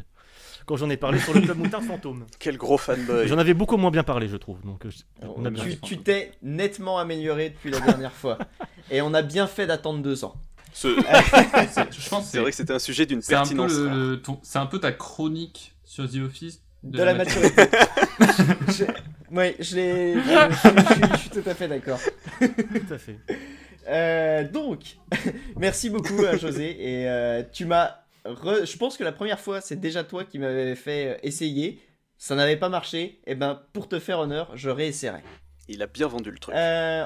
quand 0.65 0.75
j'en 0.75 0.89
ai 0.89 0.97
parlé 0.97 1.17
sur 1.17 1.33
le 1.33 1.41
club 1.41 1.57
Moutard 1.63 1.81
Fantôme. 1.81 2.25
Quel 2.39 2.57
gros 2.57 2.77
fanboy. 2.77 3.27
J'en 3.27 3.37
avais 3.37 3.53
beaucoup 3.53 3.77
moins 3.77 3.89
bien 3.89 4.03
parlé 4.03 4.27
je 4.27 4.35
trouve. 4.37 4.61
Donc 4.65 4.85
euh, 4.85 4.89
je- 4.91 5.25
on 5.25 5.45
a 5.45 5.49
bien 5.49 5.63
tu 5.81 5.97
t'es 5.97 6.33
nettement 6.43 6.99
amélioré 6.99 7.49
depuis 7.51 7.71
la 7.71 7.79
dernière 7.79 8.11
fois. 8.11 8.37
Et 8.91 9.01
on 9.01 9.13
a 9.13 9.21
bien 9.21 9.47
fait 9.47 9.65
d'attendre 9.65 10.01
deux 10.03 10.23
ans. 10.25 10.35
Ce- 10.73 10.87
C'est- 10.93 11.91
Je 11.99 12.09
pense 12.09 12.25
que 12.25 12.31
C'est 12.31 12.39
vrai 12.39 12.51
que 12.51 12.57
c'était 12.57 12.73
un 12.73 12.79
sujet 12.79 13.05
d'une 13.05 13.21
c'est 13.21 13.33
un, 13.35 13.43
peu 13.43 13.47
pertinence. 13.55 13.71
le- 13.73 13.85
rare. 13.87 13.95
le- 13.95 14.21
ton- 14.21 14.39
c'est 14.43 14.59
un 14.59 14.65
peu 14.65 14.79
ta 14.79 14.91
chronique 14.91 15.73
sur 15.85 16.09
The 16.09 16.17
Office. 16.17 16.61
De, 16.83 17.01
la 17.03 17.13
maturité. 17.13 17.63
Je- 18.67 18.83
Oui, 19.31 19.55
je 19.59 19.75
l'ai. 19.75 20.13
Je, 20.15 20.19
je- 20.19 20.23
je 20.25 20.93
suis- 20.93 21.11
je 21.13 21.17
suis 21.17 21.29
tout 21.29 21.49
à 21.49 21.53
fait 21.53 21.67
d'accord. 21.67 21.99
Tout 22.39 22.93
à 22.93 22.97
fait. 22.97 23.17
Euh, 23.87 24.47
donc, 24.47 24.97
merci 25.57 25.89
beaucoup 25.89 26.23
à 26.25 26.37
José. 26.37 26.75
Et 26.79 27.07
euh, 27.07 27.43
tu 27.51 27.65
m'as. 27.65 27.95
re- 28.25 28.65
Je 28.65 28.77
pense 28.77 28.97
que 28.97 29.03
la 29.03 29.11
première 29.11 29.39
fois, 29.39 29.61
c'est 29.61 29.79
déjà 29.79 30.03
toi 30.03 30.23
qui 30.23 30.39
m'avais 30.39 30.75
fait 30.75 31.07
euh, 31.07 31.17
essayer. 31.23 31.81
Ça 32.17 32.35
n'avait 32.35 32.57
pas 32.57 32.69
marché. 32.69 33.19
Et 33.25 33.35
ben, 33.35 33.61
pour 33.73 33.87
te 33.87 33.99
faire 33.99 34.19
honneur, 34.19 34.51
je 34.55 34.69
réessayerai. 34.69 35.21
Il 35.67 35.81
a 35.81 35.87
bien 35.87 36.07
vendu 36.07 36.29
le 36.31 36.37
truc. 36.37 36.53
Euh... 36.55 37.05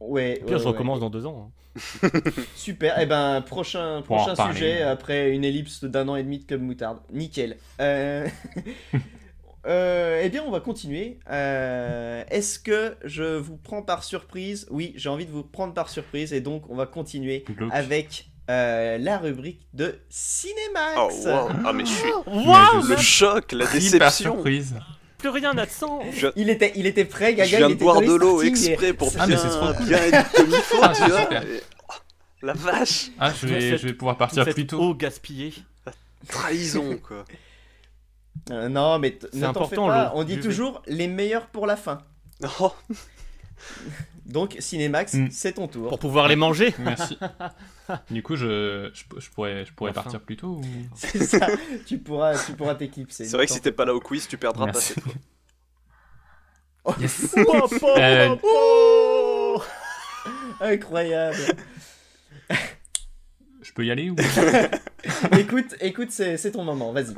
Ouais. 0.00 0.40
Au 0.42 0.46
pire 0.46 0.54
ouais, 0.56 0.58
je 0.60 0.64
ouais. 0.64 0.70
recommence 0.72 1.00
dans 1.00 1.10
deux 1.10 1.24
ans. 1.26 1.50
hein. 1.50 1.50
Super. 2.56 2.98
Et 2.98 3.06
ben, 3.06 3.40
prochain, 3.42 4.02
prochain 4.02 4.34
sujet 4.52 4.82
après 4.82 5.30
une 5.30 5.44
ellipse 5.44 5.84
d'un 5.84 6.08
an 6.08 6.16
et 6.16 6.22
demi 6.22 6.38
de 6.40 6.44
Club 6.44 6.62
Moutarde. 6.62 6.98
Nickel. 7.12 7.56
Euh... 9.66 10.20
eh 10.22 10.28
bien, 10.28 10.42
on 10.46 10.50
va 10.50 10.60
continuer. 10.60 11.18
Euh, 11.30 12.22
Est-ce 12.30 12.58
que 12.58 12.96
je 13.04 13.36
vous 13.36 13.56
prends 13.56 13.82
par 13.82 14.04
surprise? 14.04 14.66
Oui, 14.70 14.92
j'ai 14.96 15.08
envie 15.08 15.26
de 15.26 15.30
vous 15.32 15.42
prendre 15.42 15.74
par 15.74 15.88
surprise. 15.88 16.32
Et 16.32 16.40
donc, 16.40 16.68
on 16.70 16.76
va 16.76 16.86
continuer 16.86 17.44
avec 17.70 18.26
euh, 18.50 18.98
la 18.98 19.18
rubrique 19.18 19.66
de 19.72 19.98
Cinémax. 20.10 20.96
Oh 20.98 21.10
wow. 21.26 21.48
Ah 21.64 21.72
mais 21.72 21.84
je 21.86 21.90
suis 21.92 22.10
Waouh 22.26 22.82
je 22.82 22.88
le 22.90 22.96
suis 22.98 23.06
choc, 23.06 23.52
la 23.52 23.66
déception. 23.66 24.34
surprise. 24.34 24.74
Plus 25.16 25.30
rien 25.30 25.54
n'a 25.54 25.64
de 25.64 25.70
sens. 25.70 26.04
Je, 26.12 26.26
Il 26.36 26.50
était, 26.50 26.72
il 26.76 26.86
était 26.86 27.06
prêt, 27.06 27.30
je 27.32 27.36
Gaga. 27.38 27.56
viens 27.56 27.58
il 27.60 27.70
de 27.70 27.74
était 27.76 27.84
boire 27.84 27.94
dans 27.96 28.00
les 28.02 28.06
de 28.08 28.14
l'eau 28.14 28.42
exprès 28.42 28.92
pour 28.92 29.10
Ah, 29.18 29.26
bien, 29.26 29.38
bien 29.86 29.98
être 29.98 30.32
comme 30.32 30.48
il 30.50 30.54
faut, 30.56 30.76
Ah, 30.82 30.92
tu 30.94 31.02
vois. 31.10 31.22
Et- 31.42 31.60
oh, 31.88 31.92
la 32.42 32.52
vache, 32.52 33.06
Ah, 33.18 33.32
je 33.40 33.46
vais, 33.46 33.78
je 33.78 33.86
vais 33.86 33.94
pouvoir 33.94 34.18
partir 34.18 34.44
plus 34.44 34.66
tôt. 34.66 34.78
eau 34.78 34.94
gaspillée. 34.94 35.54
trahison 36.28 36.98
quoi. 36.98 37.24
Euh, 38.50 38.68
non, 38.68 38.98
mais 38.98 39.12
t- 39.12 39.26
C'est 39.32 39.38
ne 39.38 39.42
t'en 39.46 39.52
fais 39.52 39.58
important, 39.78 39.86
pas. 39.88 40.12
On 40.14 40.24
dit 40.24 40.38
toujours 40.40 40.82
les 40.86 41.08
meilleurs 41.08 41.46
pour 41.46 41.66
la 41.66 41.76
fin. 41.76 41.98
Oh, 42.60 42.72
Donc, 44.26 44.56
Cinémax, 44.58 45.14
Mm. 45.14 45.28
c'est 45.30 45.52
ton 45.54 45.68
tour. 45.68 45.88
Pour 45.88 45.98
pouvoir 45.98 46.28
les 46.28 46.36
manger. 46.36 46.74
Merci. 46.78 47.18
Du 48.10 48.22
coup, 48.22 48.36
je, 48.36 48.90
je, 48.94 49.04
je 49.20 49.30
pourrais, 49.30 49.64
je 49.66 49.72
pourrais 49.72 49.90
Enfin. 49.90 50.02
partir 50.02 50.20
plus 50.20 50.36
tôt 50.36 50.60
ou... 50.62 50.62
C'est 50.94 51.24
ça. 51.24 51.46
tu 51.86 51.98
pourras, 51.98 52.36
tu 52.42 52.52
pourras 52.52 52.74
t'éclipser. 52.74 53.24
c'est 53.26 53.36
vrai 53.36 53.46
que 53.46 53.52
si 53.52 53.60
t'es 53.60 53.72
pas 53.72 53.84
là 53.84 53.94
au 53.94 54.00
quiz, 54.00 54.26
tu 54.26 54.36
perdras 54.38 54.66
pas 54.66 54.72
Merci. 54.72 54.94
cette 54.94 55.04
fois. 55.04 56.96
Yes. 57.00 57.34
Oh, 57.46 57.66
oh, 57.82 57.88
Euh, 57.98 58.36
oh, 58.42 59.56
oh. 59.56 59.62
Incroyable. 60.60 61.36
Je 63.62 63.72
peux 63.72 63.84
y 63.86 63.90
aller 63.90 64.10
ou... 64.10 64.16
écoute, 65.38 65.74
écoute, 65.80 66.10
c'est 66.10 66.36
c'est 66.36 66.52
ton 66.52 66.64
moment. 66.64 66.92
Vas-y. 66.92 67.14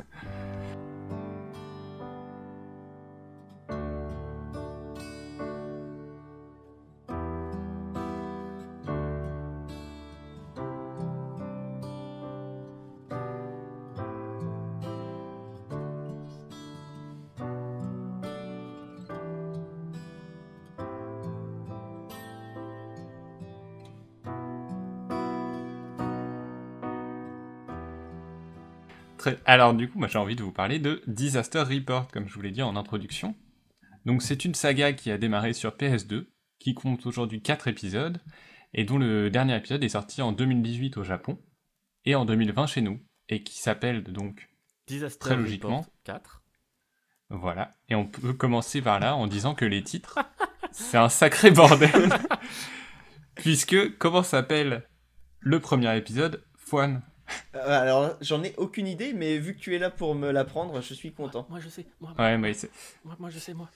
Très- 29.17 29.39
Alors 29.45 29.73
du 29.73 29.89
coup, 29.89 29.99
moi 29.99 30.07
j'ai 30.07 30.17
envie 30.19 30.35
de 30.35 30.43
vous 30.43 30.51
parler 30.51 30.79
de 30.79 31.01
Disaster 31.07 31.59
Report, 31.61 32.07
comme 32.11 32.27
je 32.27 32.33
vous 32.33 32.41
l'ai 32.41 32.51
dit 32.51 32.61
en 32.61 32.75
introduction. 32.75 33.35
Donc 34.05 34.21
c'est 34.21 34.45
une 34.45 34.53
saga 34.55 34.93
qui 34.93 35.11
a 35.11 35.17
démarré 35.17 35.53
sur 35.53 35.71
PS2, 35.75 36.27
qui 36.59 36.73
compte 36.73 37.05
aujourd'hui 37.05 37.41
4 37.41 37.67
épisodes, 37.67 38.21
et 38.73 38.83
dont 38.83 38.97
le 38.97 39.29
dernier 39.29 39.55
épisode 39.57 39.83
est 39.83 39.89
sorti 39.89 40.21
en 40.21 40.31
2018 40.31 40.97
au 40.97 41.03
Japon, 41.03 41.39
et 42.05 42.15
en 42.15 42.25
2020 42.25 42.67
chez 42.67 42.81
nous, 42.81 42.99
et 43.29 43.43
qui 43.43 43.57
s'appelle 43.59 44.03
donc... 44.03 44.49
Disaster 44.87 45.19
Très 45.19 45.35
logiquement. 45.35 45.79
Report 45.81 45.93
4. 46.05 46.43
Voilà, 47.29 47.71
et 47.89 47.95
on 47.95 48.05
peut 48.05 48.31
commencer 48.33 48.81
par 48.81 48.99
là 49.01 49.15
en 49.15 49.27
disant 49.27 49.53
que 49.53 49.65
les 49.65 49.83
titres, 49.83 50.17
c'est 50.71 50.97
un 50.97 51.09
sacré 51.09 51.51
bordel. 51.51 51.91
Puisque, 53.35 53.97
comment 53.97 54.23
s'appelle 54.23 54.87
le 55.39 55.59
premier 55.59 55.95
épisode? 55.97 56.43
Fouane. 56.55 57.01
Euh, 57.55 57.59
alors, 57.81 58.15
j'en 58.21 58.43
ai 58.43 58.53
aucune 58.57 58.87
idée, 58.87 59.13
mais 59.13 59.37
vu 59.37 59.53
que 59.55 59.59
tu 59.59 59.75
es 59.75 59.79
là 59.79 59.89
pour 59.89 60.15
me 60.15 60.31
l'apprendre, 60.31 60.81
je 60.81 60.93
suis 60.93 61.11
content. 61.11 61.45
Moi 61.49 61.59
je 61.59 61.69
sais, 61.69 61.85
moi, 61.99 62.13
Ouais, 62.17 62.37
mais 62.37 62.53
c'est 62.53 62.69
moi, 63.03 63.15
moi, 63.19 63.29
je 63.29 63.39
sais, 63.39 63.53
moi. 63.53 63.69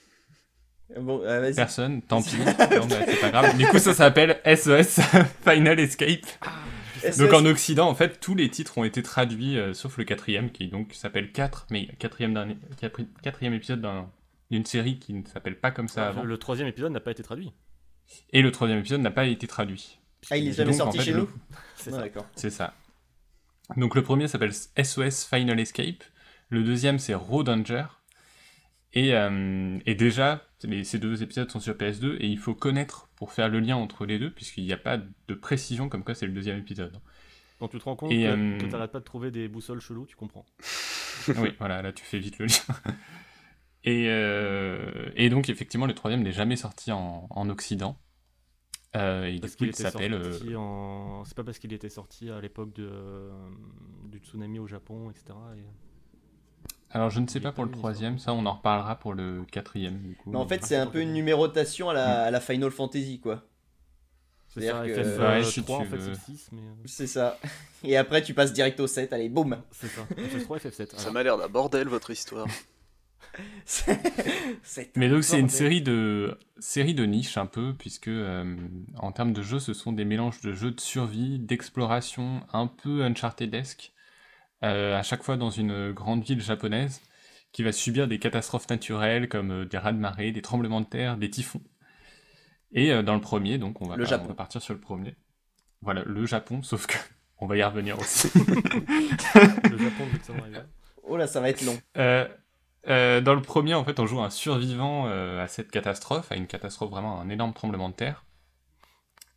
Bon, 0.98 1.22
euh, 1.22 1.40
vas-y. 1.40 1.54
personne, 1.54 2.02
tant 2.02 2.22
pis. 2.22 2.36
Non, 2.36 2.86
c'est 2.88 3.20
pas 3.20 3.30
grave. 3.30 3.56
Du 3.56 3.66
coup, 3.66 3.78
ça 3.78 3.94
s'appelle 3.94 4.40
SOS 4.44 5.00
Final 5.44 5.80
Escape. 5.80 6.26
SOS. 7.02 7.16
Donc 7.18 7.32
en 7.32 7.44
Occident, 7.46 7.88
en 7.88 7.94
fait, 7.94 8.20
tous 8.20 8.34
les 8.34 8.48
titres 8.50 8.76
ont 8.78 8.84
été 8.84 9.02
traduits, 9.02 9.58
euh, 9.58 9.72
sauf 9.74 9.96
le 9.96 10.04
quatrième, 10.04 10.50
qui 10.50 10.68
donc 10.68 10.92
s'appelle 10.94 11.32
4, 11.32 11.66
mais 11.70 11.86
quatrième, 11.98 12.34
dernier, 12.34 12.56
quatri- 12.80 13.08
quatrième 13.22 13.54
épisode 13.54 13.80
d'un- 13.80 14.08
d'une 14.50 14.64
série 14.66 14.98
qui 14.98 15.14
ne 15.14 15.24
s'appelle 15.26 15.58
pas 15.58 15.70
comme 15.70 15.88
ça 15.88 16.08
avant. 16.08 16.22
Le 16.24 16.36
troisième 16.38 16.68
épisode 16.68 16.92
n'a 16.92 17.00
pas 17.00 17.10
été 17.10 17.22
traduit. 17.22 17.52
Et 18.30 18.42
le 18.42 18.52
troisième 18.52 18.78
épisode 18.78 19.00
n'a 19.00 19.10
pas 19.10 19.24
été 19.24 19.46
traduit. 19.46 19.98
Ah, 20.30 20.36
il 20.36 20.48
est 20.48 20.52
jamais 20.52 20.70
donc, 20.72 20.78
sorti 20.78 20.98
en 20.98 21.00
fait, 21.00 21.06
chez 21.06 21.12
le- 21.12 21.20
nous 21.20 21.30
C'est 21.76 21.90
Ah, 21.90 21.96
ça. 21.96 22.00
D'accord. 22.02 22.26
C'est 22.36 22.50
ça. 22.50 22.74
Donc 23.76 23.94
le 23.94 24.02
premier 24.02 24.28
s'appelle 24.28 24.52
SOS 24.52 25.24
Final 25.24 25.58
Escape. 25.60 26.04
Le 26.48 26.62
deuxième 26.62 26.98
c'est 26.98 27.14
Raw 27.14 27.42
Danger. 27.42 27.84
Et, 28.94 29.14
euh, 29.14 29.78
et 29.86 29.94
déjà, 29.94 30.44
les- 30.64 30.84
ces 30.84 30.98
deux 30.98 31.22
épisodes 31.22 31.50
sont 31.50 31.60
sur 31.60 31.74
PS2 31.76 32.16
et 32.20 32.26
il 32.26 32.38
faut 32.38 32.54
connaître 32.54 33.08
pour 33.16 33.32
faire 33.32 33.48
le 33.48 33.58
lien 33.58 33.76
entre 33.76 34.04
les 34.04 34.18
deux, 34.18 34.30
puisqu'il 34.30 34.64
n'y 34.64 34.72
a 34.72 34.76
pas 34.76 34.98
de 34.98 35.34
précision 35.34 35.88
comme 35.88 36.04
quoi 36.04 36.14
c'est 36.14 36.26
le 36.26 36.32
deuxième 36.32 36.58
épisode. 36.58 37.00
Quand 37.58 37.68
tu 37.68 37.78
te 37.78 37.84
rends 37.84 37.96
compte 37.96 38.12
Et, 38.12 38.24
que, 38.24 38.28
euh, 38.28 38.58
que 38.58 38.66
t'arrêtes 38.66 38.92
pas 38.92 38.98
de 39.00 39.04
trouver 39.04 39.30
des 39.30 39.48
boussoles 39.48 39.80
cheloues, 39.80 40.04
tu 40.06 40.16
comprends. 40.16 40.44
oui, 41.38 41.54
voilà, 41.58 41.80
là 41.80 41.92
tu 41.92 42.04
fais 42.04 42.18
vite 42.18 42.38
le 42.38 42.46
lien. 42.46 42.74
Et, 43.84 44.06
euh, 44.08 45.10
et 45.16 45.28
donc 45.28 45.48
effectivement, 45.48 45.86
le 45.86 45.94
troisième 45.94 46.22
n'est 46.22 46.30
jamais 46.32 46.54
sorti 46.54 46.92
en, 46.92 47.26
en 47.30 47.48
Occident. 47.50 47.98
Euh, 48.94 49.24
et 49.24 49.34
du 49.34 49.40
Parce 49.40 49.52
coup, 49.52 49.58
qu'il 49.58 49.68
il 49.68 49.74
s'appelle... 49.74 50.12
euh, 50.14 50.54
en. 50.56 51.24
C'est 51.24 51.34
pas 51.36 51.44
parce 51.44 51.58
qu'il 51.58 51.72
était 51.72 51.88
sorti 51.88 52.28
à 52.30 52.40
l'époque 52.40 52.74
de, 52.74 52.86
euh, 52.90 53.30
du 54.04 54.18
tsunami 54.18 54.58
au 54.58 54.66
Japon, 54.66 55.10
etc. 55.10 55.24
et- 55.56 55.64
Alors 56.90 57.08
je 57.08 57.20
ne 57.20 57.26
sais 57.26 57.40
pas 57.40 57.52
pour 57.52 57.64
le 57.64 57.70
troisième, 57.70 58.18
ça 58.18 58.34
on 58.34 58.44
en 58.44 58.52
reparlera 58.52 58.96
pour 58.98 59.14
le 59.14 59.44
quatrième 59.50 59.98
du 60.02 60.14
coup. 60.14 60.30
Mais 60.30 60.36
en 60.36 60.46
fait, 60.46 60.60
Ah, 60.62 60.66
c'est 60.66 60.76
un 60.76 60.86
peu 60.86 61.00
une 61.00 61.14
numérotation 61.14 61.88
à 61.88 61.92
Mm. 61.94 61.96
la, 61.96 62.22
à 62.24 62.30
la 62.30 62.40
Final 62.40 62.70
Fantasy, 62.70 63.18
quoi. 63.18 63.42
C'est 64.48 64.68
ça, 64.68 64.82
que- 64.84 64.92
FF 65.02 65.18
Ouais, 65.18 65.42
si 65.44 65.62
3 65.62 65.78
tu 65.78 65.86
en 65.86 65.86
fait 65.90 65.96
veux. 65.96 66.02
c'est 66.02 66.10
le 66.30 66.36
6, 66.36 66.48
mais. 66.52 66.60
C'est 66.84 67.06
ça. 67.06 67.38
Et 67.84 67.96
après, 67.96 68.20
tu 68.20 68.34
passes 68.34 68.52
direct 68.52 68.78
au 68.80 68.86
7, 68.86 69.10
allez, 69.14 69.30
boum 69.30 69.56
C'est 69.70 69.86
ça. 69.88 70.02
FF3, 70.18 70.58
FF7. 70.58 70.98
Ça 70.98 71.10
m'a 71.10 71.22
l'air 71.22 71.38
d'un 71.38 71.48
bordel 71.48 71.88
votre 71.88 72.10
histoire. 72.10 72.46
C'est 73.64 74.96
Mais 74.96 75.08
donc 75.08 75.24
c'est 75.24 75.40
une 75.40 75.48
série 75.48 75.82
de 75.82 76.38
série 76.58 76.94
de 76.94 77.04
niche 77.04 77.36
un 77.38 77.46
peu 77.46 77.74
puisque 77.74 78.08
euh, 78.08 78.56
en 78.96 79.12
termes 79.12 79.32
de 79.32 79.42
jeux 79.42 79.58
ce 79.58 79.72
sont 79.72 79.92
des 79.92 80.04
mélanges 80.04 80.40
de 80.42 80.52
jeux 80.52 80.70
de 80.70 80.80
survie, 80.80 81.38
d'exploration, 81.38 82.42
un 82.52 82.66
peu 82.66 83.02
Uncharted-esque, 83.04 83.92
euh, 84.64 84.96
à 84.98 85.02
chaque 85.02 85.22
fois 85.22 85.36
dans 85.36 85.50
une 85.50 85.92
grande 85.92 86.22
ville 86.24 86.40
japonaise 86.42 87.00
qui 87.52 87.62
va 87.62 87.72
subir 87.72 88.06
des 88.08 88.18
catastrophes 88.18 88.68
naturelles 88.70 89.28
comme 89.28 89.50
euh, 89.50 89.64
des 89.64 89.78
raz-de-marée, 89.78 90.32
des 90.32 90.42
tremblements 90.42 90.80
de 90.80 90.86
terre, 90.86 91.16
des 91.16 91.30
typhons. 91.30 91.62
Et 92.72 92.92
euh, 92.92 93.02
dans 93.02 93.14
le 93.14 93.20
premier, 93.20 93.58
donc 93.58 93.80
on 93.82 93.88
va, 93.88 93.96
Le 93.96 94.04
pas- 94.04 94.10
Japon. 94.10 94.24
on 94.26 94.28
va 94.28 94.34
partir 94.34 94.62
sur 94.62 94.72
le 94.74 94.80
premier. 94.80 95.14
Voilà, 95.82 96.02
le 96.06 96.24
Japon, 96.26 96.62
sauf 96.62 96.86
que 96.86 96.96
on 97.38 97.46
va 97.46 97.56
y 97.56 97.62
revenir 97.62 97.98
aussi. 97.98 98.28
Le 99.70 99.78
Japon. 99.78 100.04
Oh 101.02 101.16
là, 101.16 101.26
ça 101.26 101.40
va 101.40 101.50
être 101.50 101.62
long. 101.64 101.76
Euh, 101.98 102.26
euh, 102.88 103.20
dans 103.20 103.34
le 103.34 103.42
premier, 103.42 103.74
en 103.74 103.84
fait, 103.84 104.00
on 104.00 104.06
joue 104.06 104.20
un 104.20 104.30
survivant 104.30 105.06
euh, 105.06 105.42
à 105.42 105.48
cette 105.48 105.70
catastrophe, 105.70 106.30
à 106.32 106.36
une 106.36 106.46
catastrophe 106.46 106.90
vraiment, 106.90 107.20
un 107.20 107.28
énorme 107.28 107.52
tremblement 107.52 107.88
de 107.88 107.94
terre. 107.94 108.24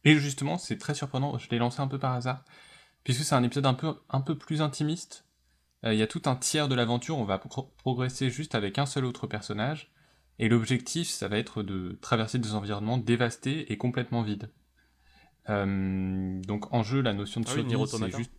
Et 0.03 0.15
justement, 0.17 0.57
c'est 0.57 0.77
très 0.77 0.93
surprenant, 0.93 1.37
je 1.37 1.49
l'ai 1.49 1.57
lancé 1.57 1.81
un 1.81 1.87
peu 1.87 1.97
par 1.99 2.13
hasard, 2.13 2.43
puisque 3.03 3.23
c'est 3.23 3.35
un 3.35 3.43
épisode 3.43 3.65
un 3.65 3.73
peu, 3.73 3.95
un 4.09 4.21
peu 4.21 4.37
plus 4.37 4.61
intimiste. 4.61 5.25
Euh, 5.83 5.93
Il 5.93 5.99
y 5.99 6.03
a 6.03 6.07
tout 6.07 6.21
un 6.25 6.35
tiers 6.35 6.67
de 6.67 6.75
l'aventure, 6.75 7.17
on 7.17 7.25
va 7.25 7.37
pro- 7.39 7.73
progresser 7.77 8.29
juste 8.29 8.55
avec 8.55 8.77
un 8.77 8.85
seul 8.85 9.05
autre 9.05 9.27
personnage, 9.27 9.91
et 10.37 10.49
l'objectif, 10.49 11.07
ça 11.09 11.27
va 11.27 11.37
être 11.37 11.63
de 11.63 11.97
traverser 12.01 12.39
des 12.39 12.53
environnements 12.55 12.97
dévastés 12.97 13.71
et 13.71 13.77
complètement 13.77 14.21
vides. 14.21 14.51
Euh, 15.49 16.41
donc 16.41 16.73
en 16.73 16.83
jeu, 16.83 17.01
la 17.01 17.13
notion 17.13 17.41
de 17.41 17.45
Ah 17.47 17.51
oui, 17.55 17.61
survie, 17.61 17.75
Nier 17.75 17.85
c'est 17.87 18.17
juste... 18.17 18.31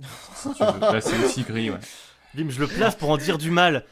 Si 0.34 0.52
tu 0.54 0.64
veux. 0.64 0.80
Bah, 0.80 1.00
c'est 1.00 1.24
aussi 1.24 1.42
gris, 1.44 1.70
ouais. 1.70 1.78
Bim, 2.34 2.50
je 2.50 2.58
le 2.60 2.66
place 2.66 2.96
pour 2.96 3.10
en 3.10 3.16
dire 3.16 3.38
du 3.38 3.50
mal. 3.52 3.84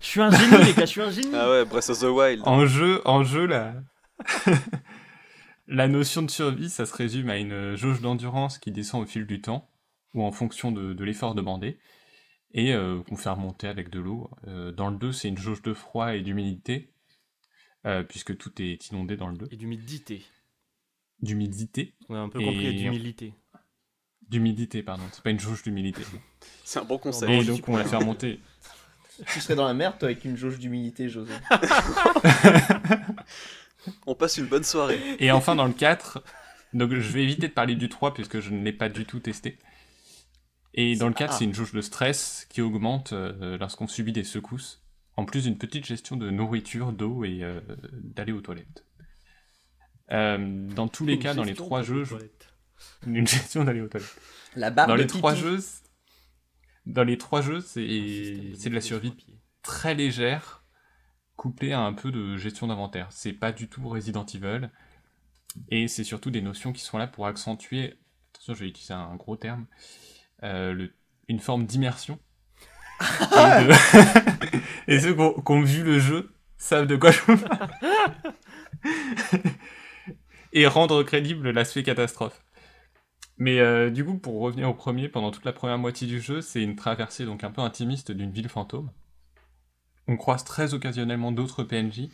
Je 0.00 0.06
suis 0.06 0.20
un 0.20 0.30
génie, 0.30 0.64
les 0.64 0.72
gars, 0.72 0.80
je 0.86 0.90
suis 0.90 1.00
un 1.02 1.10
génie. 1.10 1.30
Ah 1.34 1.50
ouais, 1.50 1.64
Breath 1.64 1.90
of 1.90 2.00
the 2.00 2.04
Wild. 2.04 2.42
En 2.46 2.64
jeu, 2.66 3.02
en 3.04 3.22
jeu, 3.22 3.46
la... 3.46 3.74
la 5.66 5.88
notion 5.88 6.22
de 6.22 6.30
survie, 6.30 6.70
ça 6.70 6.86
se 6.86 6.94
résume 6.94 7.28
à 7.30 7.36
une 7.36 7.76
jauge 7.76 8.00
d'endurance 8.00 8.58
qui 8.58 8.72
descend 8.72 9.02
au 9.02 9.06
fil 9.06 9.26
du 9.26 9.40
temps, 9.40 9.70
ou 10.14 10.22
en 10.24 10.32
fonction 10.32 10.72
de, 10.72 10.92
de 10.94 11.04
l'effort 11.04 11.34
demandé, 11.34 11.78
et 12.52 12.72
euh, 12.72 13.02
qu'on 13.02 13.16
fait 13.16 13.28
remonter 13.30 13.68
avec 13.68 13.90
de 13.90 14.00
l'eau. 14.00 14.30
Euh, 14.48 14.72
dans 14.72 14.88
le 14.90 14.96
2, 14.96 15.12
c'est 15.12 15.28
une 15.28 15.38
jauge 15.38 15.62
de 15.62 15.74
froid 15.74 16.14
et 16.14 16.22
d'humidité, 16.22 16.92
euh, 17.86 18.02
puisque 18.02 18.36
tout 18.36 18.50
est 18.60 18.88
inondé 18.88 19.16
dans 19.16 19.28
le 19.28 19.36
2. 19.36 19.48
Et 19.50 19.56
d'humidité. 19.56 20.24
D'humidité 21.20 21.94
On 22.08 22.14
a 22.14 22.18
un 22.18 22.28
peu 22.30 22.40
Et- 22.40 22.44
compris 22.46 22.74
d'humilité. 22.74 23.34
D'humidité, 24.28 24.82
pardon, 24.82 25.02
c'est 25.12 25.22
pas 25.24 25.30
une 25.30 25.40
jauge 25.40 25.62
d'humidité. 25.62 26.02
C'est 26.64 26.78
un 26.78 26.84
bon 26.84 26.98
conseil. 26.98 27.40
Et 27.40 27.44
donc 27.44 27.68
on 27.68 27.72
va 27.72 27.82
pas- 27.82 27.88
faire 27.88 28.00
monter. 28.00 28.38
Tu 29.28 29.40
serais 29.40 29.54
dans 29.54 29.66
la 29.66 29.74
merde, 29.74 29.98
toi, 29.98 30.08
avec 30.08 30.24
une 30.24 30.36
jauge 30.36 30.58
d'humilité, 30.58 31.08
José. 31.08 31.32
On 34.06 34.14
passe 34.14 34.36
une 34.36 34.46
bonne 34.46 34.64
soirée. 34.64 35.00
Et 35.18 35.30
enfin, 35.30 35.54
dans 35.54 35.66
le 35.66 35.72
4, 35.72 36.22
donc 36.74 36.90
je 36.92 37.12
vais 37.12 37.22
éviter 37.22 37.48
de 37.48 37.52
parler 37.52 37.76
du 37.76 37.88
3 37.88 38.12
puisque 38.14 38.40
je 38.40 38.50
ne 38.50 38.62
l'ai 38.62 38.72
pas 38.72 38.88
du 38.88 39.04
tout 39.06 39.20
testé. 39.20 39.58
Et 40.74 40.96
dans 40.96 41.08
le 41.08 41.14
4, 41.14 41.32
Ah. 41.32 41.36
c'est 41.38 41.44
une 41.44 41.54
jauge 41.54 41.72
de 41.72 41.80
stress 41.80 42.46
qui 42.50 42.60
augmente 42.60 43.12
euh, 43.12 43.56
lorsqu'on 43.58 43.88
subit 43.88 44.12
des 44.12 44.24
secousses, 44.24 44.82
en 45.16 45.24
plus 45.24 45.44
d'une 45.44 45.58
petite 45.58 45.86
gestion 45.86 46.16
de 46.16 46.30
nourriture, 46.30 46.92
d'eau 46.92 47.24
et 47.24 47.42
euh, 47.42 47.60
d'aller 47.92 48.32
aux 48.32 48.40
toilettes. 48.40 48.84
Euh, 50.12 50.66
dans 50.74 50.88
tous 50.88 51.06
les 51.06 51.18
cas, 51.18 51.34
dans 51.34 51.44
les 51.44 51.54
trois 51.54 51.82
jeux, 51.82 52.04
je- 52.04 52.16
une 53.06 53.26
gestion 53.26 53.64
d'aller 53.64 53.80
aux 53.80 53.88
toilettes. 53.88 54.14
La 54.56 54.70
barre 54.70 54.88
Dans 54.88 54.94
de 54.96 55.00
les 55.00 55.06
trois 55.06 55.34
jeux, 55.34 55.58
dans 56.90 57.04
les 57.04 57.18
trois 57.18 57.42
jeux, 57.42 57.60
c'est 57.60 58.52
c'est 58.58 58.70
de 58.70 58.74
la 58.74 58.80
survie 58.80 59.14
très 59.62 59.94
légère, 59.94 60.64
couplée 61.36 61.72
à 61.72 61.80
un 61.80 61.92
peu 61.94 62.10
de 62.12 62.36
gestion 62.36 62.66
d'inventaire. 62.68 63.08
C'est 63.10 63.32
pas 63.32 63.52
du 63.52 63.68
tout 63.68 63.88
Resident 63.88 64.26
Evil, 64.26 64.70
et 65.70 65.88
c'est 65.88 66.04
surtout 66.04 66.30
des 66.30 66.42
notions 66.42 66.72
qui 66.72 66.82
sont 66.82 66.98
là 66.98 67.06
pour 67.06 67.26
accentuer, 67.26 67.98
attention 68.34 68.54
je 68.54 68.60
vais 68.60 68.68
utiliser 68.68 68.94
un 68.94 69.16
gros 69.16 69.36
terme, 69.36 69.66
euh, 70.42 70.72
le- 70.74 70.92
une 71.28 71.40
forme 71.40 71.66
d'immersion. 71.66 72.18
et, 73.00 73.64
de- 73.64 74.58
et 74.92 75.00
ceux 75.00 75.14
qui 75.14 75.20
ont, 75.20 75.34
qui 75.40 75.52
ont 75.52 75.62
vu 75.62 75.82
le 75.84 75.98
jeu 75.98 76.32
savent 76.58 76.86
de 76.86 76.96
quoi 76.96 77.10
je 77.12 77.20
parle. 77.20 77.70
et 80.52 80.66
rendre 80.66 81.02
crédible 81.02 81.50
l'aspect 81.50 81.82
catastrophe. 81.82 82.42
Mais 83.40 83.58
euh, 83.58 83.88
du 83.88 84.04
coup, 84.04 84.18
pour 84.18 84.38
revenir 84.38 84.68
au 84.68 84.74
premier, 84.74 85.08
pendant 85.08 85.30
toute 85.30 85.46
la 85.46 85.54
première 85.54 85.78
moitié 85.78 86.06
du 86.06 86.20
jeu, 86.20 86.42
c'est 86.42 86.62
une 86.62 86.76
traversée 86.76 87.24
donc 87.24 87.42
un 87.42 87.50
peu 87.50 87.62
intimiste 87.62 88.12
d'une 88.12 88.30
ville 88.30 88.50
fantôme. 88.50 88.90
On 90.06 90.18
croise 90.18 90.44
très 90.44 90.74
occasionnellement 90.74 91.32
d'autres 91.32 91.64
PNJ 91.64 92.10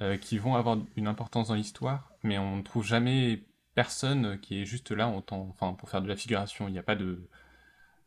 euh, 0.00 0.16
qui 0.16 0.38
vont 0.38 0.56
avoir 0.56 0.78
une 0.96 1.06
importance 1.06 1.48
dans 1.48 1.54
l'histoire, 1.54 2.10
mais 2.24 2.36
on 2.38 2.56
ne 2.56 2.62
trouve 2.62 2.84
jamais 2.84 3.44
personne 3.76 4.40
qui 4.40 4.60
est 4.60 4.64
juste 4.64 4.90
là 4.90 5.06
en 5.06 5.20
temps, 5.22 5.46
enfin, 5.50 5.72
pour 5.72 5.88
faire 5.88 6.02
de 6.02 6.08
la 6.08 6.16
figuration. 6.16 6.66
Il 6.66 6.72
n'y 6.72 6.80
a 6.80 6.82
pas 6.82 6.96
de... 6.96 7.28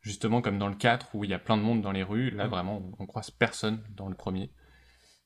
Justement, 0.01 0.41
comme 0.41 0.59
dans 0.59 0.67
le 0.67 0.75
4, 0.75 1.15
où 1.15 1.23
il 1.23 1.29
y 1.29 1.33
a 1.33 1.39
plein 1.39 1.55
de 1.55 1.61
monde 1.61 1.81
dans 1.81 1.93
les 1.93 2.03
rues, 2.03 2.29
là, 2.31 2.47
vraiment, 2.47 2.79
on, 2.99 3.03
on 3.03 3.05
croise 3.05 3.31
personne 3.31 3.81
dans 3.95 4.09
le 4.09 4.15
premier. 4.15 4.51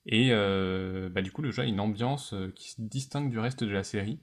Et 0.05 0.29
euh, 0.31 1.09
bah, 1.09 1.23
du 1.23 1.31
coup, 1.31 1.41
le 1.41 1.49
jeu 1.49 1.63
a 1.63 1.65
une 1.65 1.79
ambiance 1.79 2.35
qui 2.55 2.69
se 2.71 2.75
distingue 2.79 3.31
du 3.31 3.39
reste 3.39 3.63
de 3.63 3.71
la 3.71 3.83
série. 3.83 4.19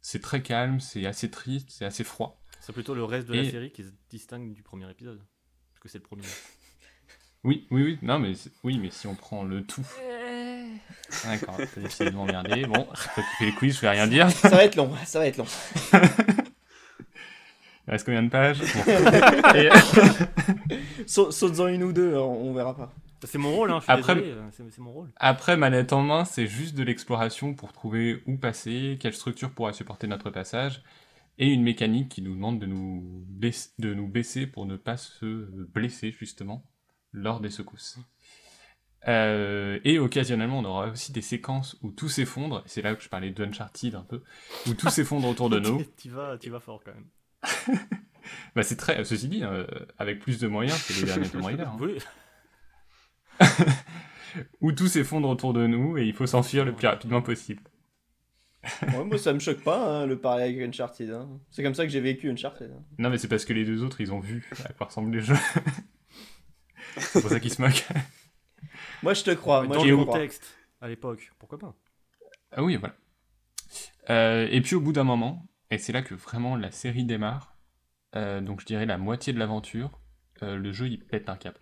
C'est 0.00 0.22
très 0.22 0.42
calme, 0.42 0.78
c'est 0.78 1.06
assez 1.06 1.28
triste, 1.28 1.70
c'est 1.70 1.84
assez 1.84 2.04
froid. 2.04 2.41
C'est 2.64 2.72
plutôt 2.72 2.94
le 2.94 3.04
reste 3.04 3.26
de 3.28 3.34
la 3.34 3.50
série 3.50 3.70
qui 3.72 3.82
se 3.84 3.90
distingue 4.08 4.52
du 4.54 4.62
premier 4.62 4.88
épisode. 4.90 5.18
Parce 5.72 5.80
que 5.80 5.88
c'est 5.88 5.98
le 5.98 6.04
premier. 6.04 6.22
Oui, 7.44 7.66
oui, 7.72 7.82
oui. 7.82 7.98
Non, 8.02 8.20
mais 8.20 8.34
oui, 8.62 8.78
mais 8.78 8.90
si 8.92 9.08
on 9.08 9.16
prend 9.16 9.42
le 9.42 9.64
tout. 9.64 9.84
D'accord. 11.24 11.56
T'as 11.74 11.80
essayé 11.80 12.08
de 12.08 12.14
m'emmerder. 12.14 12.64
Bon, 12.66 12.86
c'est 12.94 13.12
toi 13.14 13.22
qui 13.24 13.36
fais 13.36 13.44
les 13.46 13.52
quiz, 13.52 13.74
je 13.74 13.80
vais 13.80 13.90
rien 13.90 14.06
dire. 14.06 14.30
Ça 14.30 14.48
va 14.50 14.62
être 14.64 14.76
long, 14.76 14.92
ça 15.04 15.18
va 15.18 15.26
être 15.26 15.38
long. 15.38 15.46
Il 17.88 17.90
reste 17.90 18.04
combien 18.06 18.22
de 18.22 18.28
pages? 18.28 18.60
Bon. 18.60 19.56
Et- 19.56 19.70
Sa- 21.08 21.32
Saute-en 21.32 21.66
une 21.66 21.82
ou 21.82 21.92
deux, 21.92 22.14
on 22.14 22.50
on 22.50 22.54
verra 22.54 22.76
pas. 22.76 22.92
C'est 23.24 23.38
mon 23.38 23.52
rôle, 23.56 23.72
hein, 23.72 23.78
je 23.80 23.84
suis 23.84 23.92
Après- 23.92 24.14
désolé, 24.14 24.32
euh, 24.32 24.48
c'est 24.52 24.62
c'est 24.70 24.80
mon 24.80 24.92
rôle. 24.92 25.08
Après, 25.16 25.56
manette 25.56 25.92
en 25.92 26.02
main, 26.02 26.24
c'est 26.24 26.46
juste 26.46 26.76
de 26.76 26.84
l'exploration 26.84 27.54
pour 27.54 27.72
trouver 27.72 28.22
où 28.26 28.36
passer, 28.36 28.98
quelle 29.00 29.14
structure 29.14 29.50
pourra 29.50 29.72
supporter 29.72 30.06
notre 30.06 30.30
passage, 30.30 30.82
et 31.38 31.48
une 31.48 31.62
mécanique 31.62 32.08
qui 32.10 32.22
nous 32.22 32.34
demande 32.34 32.58
de 32.58 32.66
nous, 32.66 33.24
baisser, 33.28 33.70
de 33.78 33.94
nous 33.94 34.08
baisser 34.08 34.46
pour 34.46 34.66
ne 34.66 34.76
pas 34.76 34.96
se 34.96 35.26
blesser, 35.26 36.12
justement, 36.12 36.64
lors 37.12 37.40
des 37.40 37.50
secousses. 37.50 37.98
Euh, 39.08 39.80
et 39.84 39.98
occasionnellement, 39.98 40.60
on 40.60 40.64
aura 40.64 40.88
aussi 40.88 41.10
des 41.12 41.22
séquences 41.22 41.76
où 41.82 41.90
tout 41.90 42.08
s'effondre, 42.08 42.62
c'est 42.66 42.82
là 42.82 42.94
que 42.94 43.02
je 43.02 43.08
parlais 43.08 43.30
d'Uncharted 43.30 43.94
un 43.96 44.04
peu, 44.04 44.22
où 44.68 44.74
tout 44.74 44.88
s'effondre 44.90 45.26
autour 45.28 45.50
de 45.50 45.58
nous. 45.58 45.82
tu, 45.96 46.08
vas, 46.08 46.38
tu 46.38 46.50
vas 46.50 46.60
fort 46.60 46.82
quand 46.84 46.92
même. 46.94 47.08
Bah, 48.54 48.62
c'est 48.62 48.76
très, 48.76 49.04
ceci 49.04 49.26
dit, 49.28 49.42
euh, 49.42 49.66
avec 49.98 50.20
plus 50.20 50.38
de 50.38 50.46
moyens, 50.46 50.78
c'est 50.78 50.94
les 51.00 51.06
derniers 51.06 51.28
Tomb 51.28 51.44
Raider. 51.44 51.64
hein. 51.64 51.76
Oui, 51.80 51.98
Où 54.60 54.70
tout 54.72 54.86
s'effondre 54.86 55.28
autour 55.28 55.52
de 55.52 55.66
nous 55.66 55.98
et 55.98 56.04
il 56.06 56.14
faut 56.14 56.26
s'enfuir 56.26 56.64
le 56.64 56.72
plus 56.72 56.86
rapidement 56.86 57.20
possible. 57.20 57.62
Ouais, 58.82 59.04
moi, 59.04 59.18
ça 59.18 59.32
me 59.32 59.38
choque 59.40 59.60
pas, 59.62 60.02
hein, 60.02 60.06
le 60.06 60.18
parler 60.18 60.44
avec 60.44 60.60
Uncharted. 60.60 61.10
hein. 61.10 61.28
C'est 61.50 61.62
comme 61.62 61.74
ça 61.74 61.84
que 61.84 61.90
j'ai 61.90 62.00
vécu 62.00 62.30
Uncharted. 62.30 62.70
hein. 62.70 62.82
Non, 62.98 63.10
mais 63.10 63.18
c'est 63.18 63.28
parce 63.28 63.44
que 63.44 63.52
les 63.52 63.64
deux 63.64 63.82
autres, 63.82 64.00
ils 64.00 64.12
ont 64.12 64.20
vu 64.20 64.48
à 64.64 64.72
quoi 64.72 64.86
ressemblent 64.86 65.12
les 65.14 65.20
jeux. 65.22 65.34
c'est 66.96 67.20
pour 67.20 67.30
ça 67.30 67.40
qu'ils 67.40 67.52
se 67.52 67.60
moquent. 67.60 67.86
Moi, 69.02 69.14
je 69.14 69.24
te 69.24 69.30
crois. 69.32 69.64
Moi, 69.64 69.76
dans 69.76 69.82
je 69.82 69.88
le 69.88 69.96
te 69.96 70.02
crois. 70.02 70.14
contexte, 70.14 70.54
à 70.80 70.88
l'époque, 70.88 71.32
pourquoi 71.38 71.58
pas? 71.58 71.74
Ah 72.52 72.62
oui, 72.62 72.76
voilà. 72.76 72.94
Euh, 74.10 74.46
et 74.50 74.60
puis 74.60 74.74
au 74.74 74.80
bout 74.80 74.92
d'un 74.92 75.04
moment, 75.04 75.46
et 75.70 75.78
c'est 75.78 75.92
là 75.92 76.02
que 76.02 76.14
vraiment 76.14 76.56
la 76.56 76.70
série 76.70 77.04
démarre. 77.04 77.56
Euh, 78.14 78.40
donc 78.40 78.60
je 78.60 78.66
dirais 78.66 78.84
la 78.84 78.98
moitié 78.98 79.32
de 79.32 79.38
l'aventure, 79.38 79.98
euh, 80.42 80.56
le 80.56 80.70
jeu 80.72 80.86
il 80.88 80.98
pète 81.02 81.28
un 81.28 81.36
câble. 81.36 81.60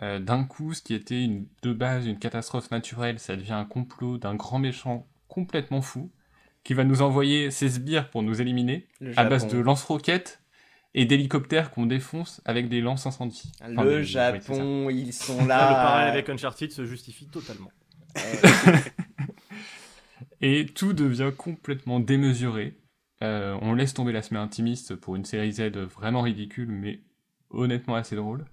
Euh, 0.00 0.18
D'un 0.18 0.44
coup, 0.44 0.74
ce 0.74 0.82
qui 0.82 0.94
était 0.94 1.22
une, 1.22 1.46
de 1.62 1.72
base 1.72 2.06
une 2.06 2.18
catastrophe 2.18 2.70
naturelle, 2.72 3.20
ça 3.20 3.36
devient 3.36 3.52
un 3.52 3.64
complot 3.66 4.18
d'un 4.18 4.34
grand 4.34 4.58
méchant 4.58 5.06
complètement 5.32 5.80
fou 5.80 6.12
qui 6.62 6.74
va 6.74 6.84
nous 6.84 7.00
envoyer 7.02 7.50
ses 7.50 7.70
sbires 7.70 8.10
pour 8.10 8.22
nous 8.22 8.40
éliminer 8.42 8.86
à 9.16 9.24
base 9.24 9.48
de 9.48 9.58
lance-roquettes 9.58 10.40
et 10.94 11.06
d'hélicoptères 11.06 11.70
qu'on 11.70 11.86
défonce 11.86 12.42
avec 12.44 12.68
des 12.68 12.82
lances 12.82 13.06
incendies. 13.06 13.50
Enfin, 13.62 13.70
des- 13.84 13.90
Le 13.90 13.96
oui. 14.00 14.04
Japon, 14.04 14.90
ils 14.90 15.12
sont 15.14 15.44
Là, 15.46 15.68
le 15.70 15.74
parallèle 15.74 16.10
avec 16.10 16.28
Uncharted 16.28 16.70
se 16.70 16.84
justifie 16.84 17.26
totalement. 17.28 17.70
Euh, 18.18 18.76
Et 20.40 20.66
tout 20.66 20.92
devient 20.92 21.30
complètement 21.36 22.00
démesuré. 22.00 22.76
Euh, 23.22 23.56
on 23.62 23.74
laisse 23.74 23.94
tomber 23.94 24.12
la 24.12 24.22
semaine 24.22 24.42
intimiste 24.42 24.96
pour 24.96 25.16
une 25.16 25.24
série 25.24 25.52
Z 25.52 25.70
vraiment 25.76 26.22
ridicule, 26.22 26.68
mais 26.68 27.00
honnêtement 27.50 27.94
assez 27.94 28.16
drôle. 28.16 28.44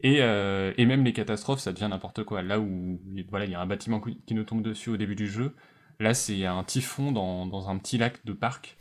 Et, 0.00 0.18
euh, 0.20 0.72
et 0.76 0.86
même 0.86 1.04
les 1.04 1.12
catastrophes, 1.12 1.60
ça 1.60 1.72
devient 1.72 1.88
n'importe 1.90 2.22
quoi. 2.24 2.42
Là 2.42 2.60
où 2.60 3.00
voilà, 3.30 3.46
il 3.46 3.50
y 3.50 3.54
a 3.54 3.60
un 3.60 3.66
bâtiment 3.66 4.00
qui 4.00 4.20
qui 4.26 4.34
nous 4.34 4.44
tombe 4.44 4.62
dessus 4.62 4.90
au 4.90 4.96
début 4.96 5.16
du 5.16 5.26
jeu, 5.28 5.54
là 6.00 6.14
c'est 6.14 6.44
un 6.46 6.64
typhon 6.64 7.12
dans, 7.12 7.46
dans 7.46 7.68
un 7.68 7.78
petit 7.78 7.98
lac 7.98 8.24
de 8.24 8.32
parc. 8.32 8.76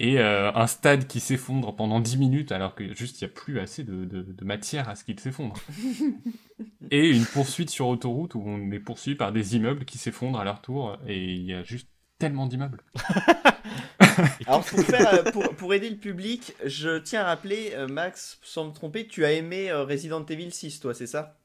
Et 0.00 0.18
euh, 0.18 0.52
un 0.54 0.66
stade 0.66 1.06
qui 1.06 1.20
s'effondre 1.20 1.76
pendant 1.76 2.00
10 2.00 2.18
minutes 2.18 2.52
alors 2.52 2.74
que 2.74 2.94
juste 2.94 3.20
il 3.20 3.24
n'y 3.24 3.30
a 3.30 3.34
plus 3.34 3.60
assez 3.60 3.84
de, 3.84 4.04
de- 4.04 4.22
de 4.22 4.44
matière 4.44 4.88
à 4.88 4.96
ce 4.96 5.04
qu'il 5.04 5.20
s'effondre. 5.20 5.54
et 6.90 7.10
une 7.10 7.26
poursuite 7.26 7.70
sur 7.70 7.88
autoroute 7.88 8.34
où 8.34 8.42
on 8.44 8.70
est 8.72 8.80
poursuivi 8.80 9.16
par 9.16 9.32
des 9.32 9.56
immeubles 9.56 9.84
qui 9.84 9.98
s'effondrent 9.98 10.40
à 10.40 10.44
leur 10.44 10.60
tour 10.62 10.98
et 11.06 11.22
il 11.34 11.42
y 11.44 11.54
a 11.54 11.62
juste 11.62 11.88
tellement 12.18 12.46
d'immeubles. 12.46 12.82
Alors 14.46 14.64
pour, 14.64 14.80
faire, 14.84 15.14
euh, 15.14 15.22
pour, 15.30 15.54
pour 15.56 15.74
aider 15.74 15.90
le 15.90 15.96
public, 15.96 16.54
je 16.64 16.98
tiens 16.98 17.22
à 17.22 17.24
rappeler, 17.24 17.72
euh, 17.74 17.88
Max, 17.88 18.38
sans 18.42 18.66
me 18.66 18.72
tromper, 18.72 19.06
tu 19.06 19.24
as 19.24 19.32
aimé 19.32 19.72
Resident 19.72 20.24
Evil 20.26 20.52
6, 20.52 20.80
toi, 20.80 20.94
c'est 20.94 21.06
ça? 21.06 21.39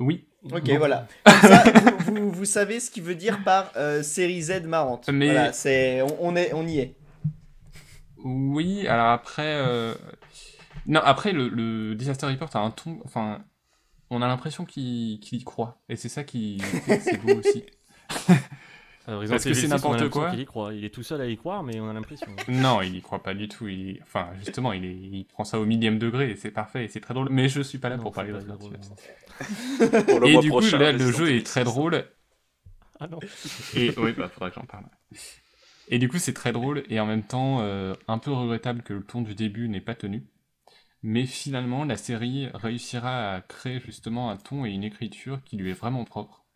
Oui. 0.00 0.26
Ok, 0.52 0.64
Bon. 0.64 0.78
voilà. 0.78 1.06
Comme 1.24 1.40
ça, 1.40 1.64
vous, 2.06 2.14
vous- 2.14 2.30
vous 2.32 2.44
savez 2.44 2.80
ce 2.80 2.90
qu'il 2.90 3.02
veut 3.02 3.14
dire 3.14 3.42
par 3.44 3.72
euh, 3.76 4.02
série 4.02 4.42
Z 4.42 4.62
marrante. 4.64 5.08
Mais- 5.12 5.26
Voilà, 5.26 5.52
c'est, 5.52 6.02
on, 6.02 6.16
on 6.20 6.36
est, 6.36 6.52
on 6.52 6.66
y 6.66 6.78
est. 6.80 6.94
Oui, 8.24 8.86
alors 8.88 9.08
après... 9.10 9.42
euh, 9.46 9.94
Non, 10.86 11.00
après 11.04 11.32
le, 11.32 11.48
le 11.48 11.94
Disaster 11.94 12.26
Report 12.26 12.50
a 12.54 12.58
un 12.60 12.70
ton... 12.70 12.98
Enfin, 13.04 13.44
on 14.10 14.22
a 14.22 14.28
l'impression 14.28 14.64
qu'il 14.64 15.18
qu'il 15.20 15.38
y 15.40 15.44
croit. 15.44 15.80
Et 15.88 15.96
c'est 15.96 16.08
ça 16.08 16.24
qui... 16.24 16.60
c'est 16.86 17.20
beau 17.22 17.34
aussi. 17.34 17.64
Resident 19.06 19.34
Parce 19.34 19.44
que 19.44 19.52
c'est 19.54 19.60
6, 19.60 19.66
on 19.66 19.70
a 19.70 19.74
n'importe 19.76 20.08
quoi. 20.08 20.30
qu'il 20.30 20.40
y 20.40 20.44
croit. 20.46 20.72
Il 20.72 20.84
est 20.84 20.90
tout 20.90 21.02
seul 21.02 21.20
à 21.20 21.26
y 21.26 21.36
croire, 21.36 21.62
mais 21.62 21.78
on 21.80 21.88
a 21.88 21.92
l'impression. 21.92 22.26
Non, 22.48 22.80
il 22.80 22.96
y 22.96 23.02
croit 23.02 23.22
pas 23.22 23.34
du 23.34 23.48
tout. 23.48 23.68
Il... 23.68 24.00
Enfin, 24.02 24.28
justement, 24.38 24.72
il, 24.72 24.84
est... 24.84 24.94
il 24.94 25.24
prend 25.26 25.44
ça 25.44 25.60
au 25.60 25.66
millième 25.66 25.98
degré 25.98 26.30
et 26.30 26.36
c'est 26.36 26.50
parfait 26.50 26.84
et 26.84 26.88
c'est 26.88 27.00
très 27.00 27.12
drôle. 27.12 27.28
Mais 27.30 27.48
je 27.48 27.60
suis 27.60 27.78
pas 27.78 27.90
là 27.90 27.96
Non, 27.96 28.02
pour 28.04 28.12
parler 28.12 28.32
de 28.32 28.38
drôle. 28.38 28.78
Pour 30.06 30.20
le 30.20 30.28
Et 30.28 30.38
du 30.38 30.50
coup, 30.50 30.60
là, 30.60 30.92
le 30.92 31.12
jeu 31.12 31.34
est 31.34 31.44
très 31.44 31.60
6. 31.60 31.64
drôle. 31.64 32.04
Ah 33.00 33.08
non. 33.08 33.18
Et 33.74 33.92
oui, 33.98 34.12
bah 34.12 34.28
faudra 34.28 34.50
que 34.50 34.54
j'en 34.54 34.66
parle. 34.66 34.84
Et 35.88 35.98
du 35.98 36.08
coup, 36.08 36.18
c'est 36.18 36.32
très 36.32 36.52
drôle 36.52 36.82
et 36.88 36.98
en 36.98 37.06
même 37.06 37.24
temps 37.24 37.60
euh, 37.60 37.92
un 38.08 38.18
peu 38.18 38.32
regrettable 38.32 38.82
que 38.82 38.94
le 38.94 39.02
ton 39.02 39.20
du 39.20 39.34
début 39.34 39.68
n'ait 39.68 39.80
pas 39.80 39.94
tenu. 39.94 40.26
Mais 41.02 41.26
finalement, 41.26 41.84
la 41.84 41.98
série 41.98 42.48
réussira 42.54 43.34
à 43.34 43.40
créer 43.42 43.80
justement 43.80 44.30
un 44.30 44.38
ton 44.38 44.64
et 44.64 44.70
une 44.70 44.84
écriture 44.84 45.42
qui 45.44 45.58
lui 45.58 45.70
est 45.70 45.74
vraiment 45.74 46.04
propre. 46.04 46.46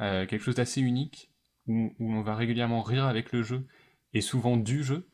Euh, 0.00 0.24
quelque 0.26 0.42
chose 0.42 0.54
d'assez 0.54 0.80
unique, 0.80 1.33
où, 1.66 1.92
on 2.00 2.22
va 2.22 2.34
régulièrement 2.34 2.82
rire 2.82 3.04
avec 3.06 3.32
le 3.32 3.42
jeu, 3.42 3.66
et 4.12 4.20
souvent 4.20 4.56
du 4.56 4.82
jeu, 4.84 5.08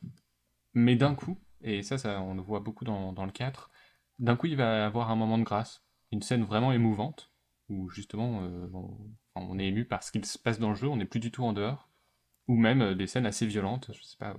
mais 0.73 0.95
d'un 0.95 1.15
coup, 1.15 1.39
et 1.61 1.83
ça, 1.83 1.97
ça 1.97 2.21
on 2.21 2.35
le 2.35 2.41
voit 2.41 2.59
beaucoup 2.59 2.85
dans, 2.85 3.25
le 3.25 3.31
4, 3.31 3.71
d'un 4.19 4.35
coup 4.35 4.47
il 4.47 4.55
va 4.55 4.85
avoir 4.85 5.11
un 5.11 5.15
moment 5.15 5.37
de 5.37 5.43
grâce, 5.43 5.83
une 6.11 6.21
scène 6.21 6.43
vraiment 6.43 6.71
émouvante, 6.71 7.31
où 7.69 7.89
justement 7.89 8.41
euh, 8.43 8.67
on, 9.35 9.59
est 9.59 9.67
ému 9.67 9.85
par 9.85 10.03
ce 10.03 10.11
qu'il 10.11 10.25
se 10.25 10.37
passe 10.37 10.59
dans 10.59 10.69
le 10.69 10.75
jeu, 10.75 10.87
on 10.87 10.97
n'est 10.97 11.05
plus 11.05 11.19
du 11.19 11.31
tout 11.31 11.43
en 11.43 11.53
dehors, 11.53 11.89
ou 12.47 12.55
même 12.57 12.81
euh, 12.81 12.95
des 12.95 13.07
scènes 13.07 13.25
assez 13.25 13.45
violentes, 13.47 13.91
je 13.93 14.03
sais 14.03 14.17
pas. 14.17 14.35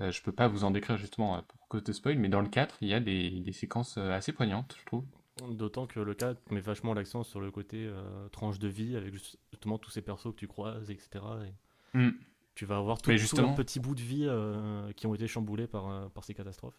euh, 0.00 0.10
je 0.10 0.22
peux 0.22 0.32
pas 0.32 0.48
vous 0.48 0.64
en 0.64 0.70
décrire 0.70 0.96
justement 0.98 1.36
euh, 1.36 1.42
pour 1.42 1.68
cause 1.68 1.84
de 1.84 1.92
spoil, 1.92 2.18
mais 2.18 2.28
dans 2.28 2.40
le 2.40 2.48
4, 2.48 2.78
il 2.82 2.88
y 2.88 2.94
a 2.94 3.00
des, 3.00 3.52
séquences 3.52 3.98
assez 3.98 4.32
poignantes, 4.32 4.76
je 4.78 4.84
trouve. 4.86 5.06
D'autant 5.50 5.86
que 5.86 5.98
le 5.98 6.14
4 6.14 6.50
met 6.50 6.60
vachement 6.60 6.92
l'accent 6.94 7.22
sur 7.22 7.40
le 7.40 7.50
côté 7.50 7.86
euh, 7.86 8.28
tranche 8.28 8.58
de 8.58 8.68
vie, 8.68 8.96
avec 8.96 9.14
just- 9.14 9.38
justement 9.50 9.78
tous 9.78 9.90
ces 9.90 10.02
persos 10.02 10.24
que 10.32 10.38
tu 10.38 10.46
croises, 10.46 10.90
etc. 10.90 11.08
Et 11.94 11.98
Mm. 11.98 12.10
tu 12.54 12.66
vas 12.66 12.76
avoir 12.76 13.00
tout, 13.00 13.10
Mais 13.10 13.16
tout 13.16 13.22
justement- 13.22 13.48
leurs 13.48 13.56
petits 13.56 13.80
bouts 13.80 13.94
de 13.94 14.02
vie 14.02 14.26
euh, 14.26 14.92
qui 14.92 15.06
ont 15.06 15.14
été 15.14 15.26
chamboulés 15.26 15.66
par, 15.66 15.88
euh, 15.90 16.08
par 16.10 16.22
ces 16.24 16.34
catastrophes. 16.34 16.78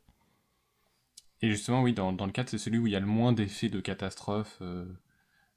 Et 1.42 1.50
justement, 1.50 1.82
oui, 1.82 1.94
dans, 1.94 2.14
dans 2.14 2.26
le 2.26 2.32
4, 2.32 2.50
c'est 2.50 2.58
celui 2.58 2.78
où 2.78 2.88
il 2.88 2.94
y 2.94 2.96
a 2.96 3.00
le 3.00 3.06
moins 3.08 3.34
d'effets 3.34 3.70
de 3.70 3.80
catastrophe. 3.82 4.60
euh, 4.62 4.86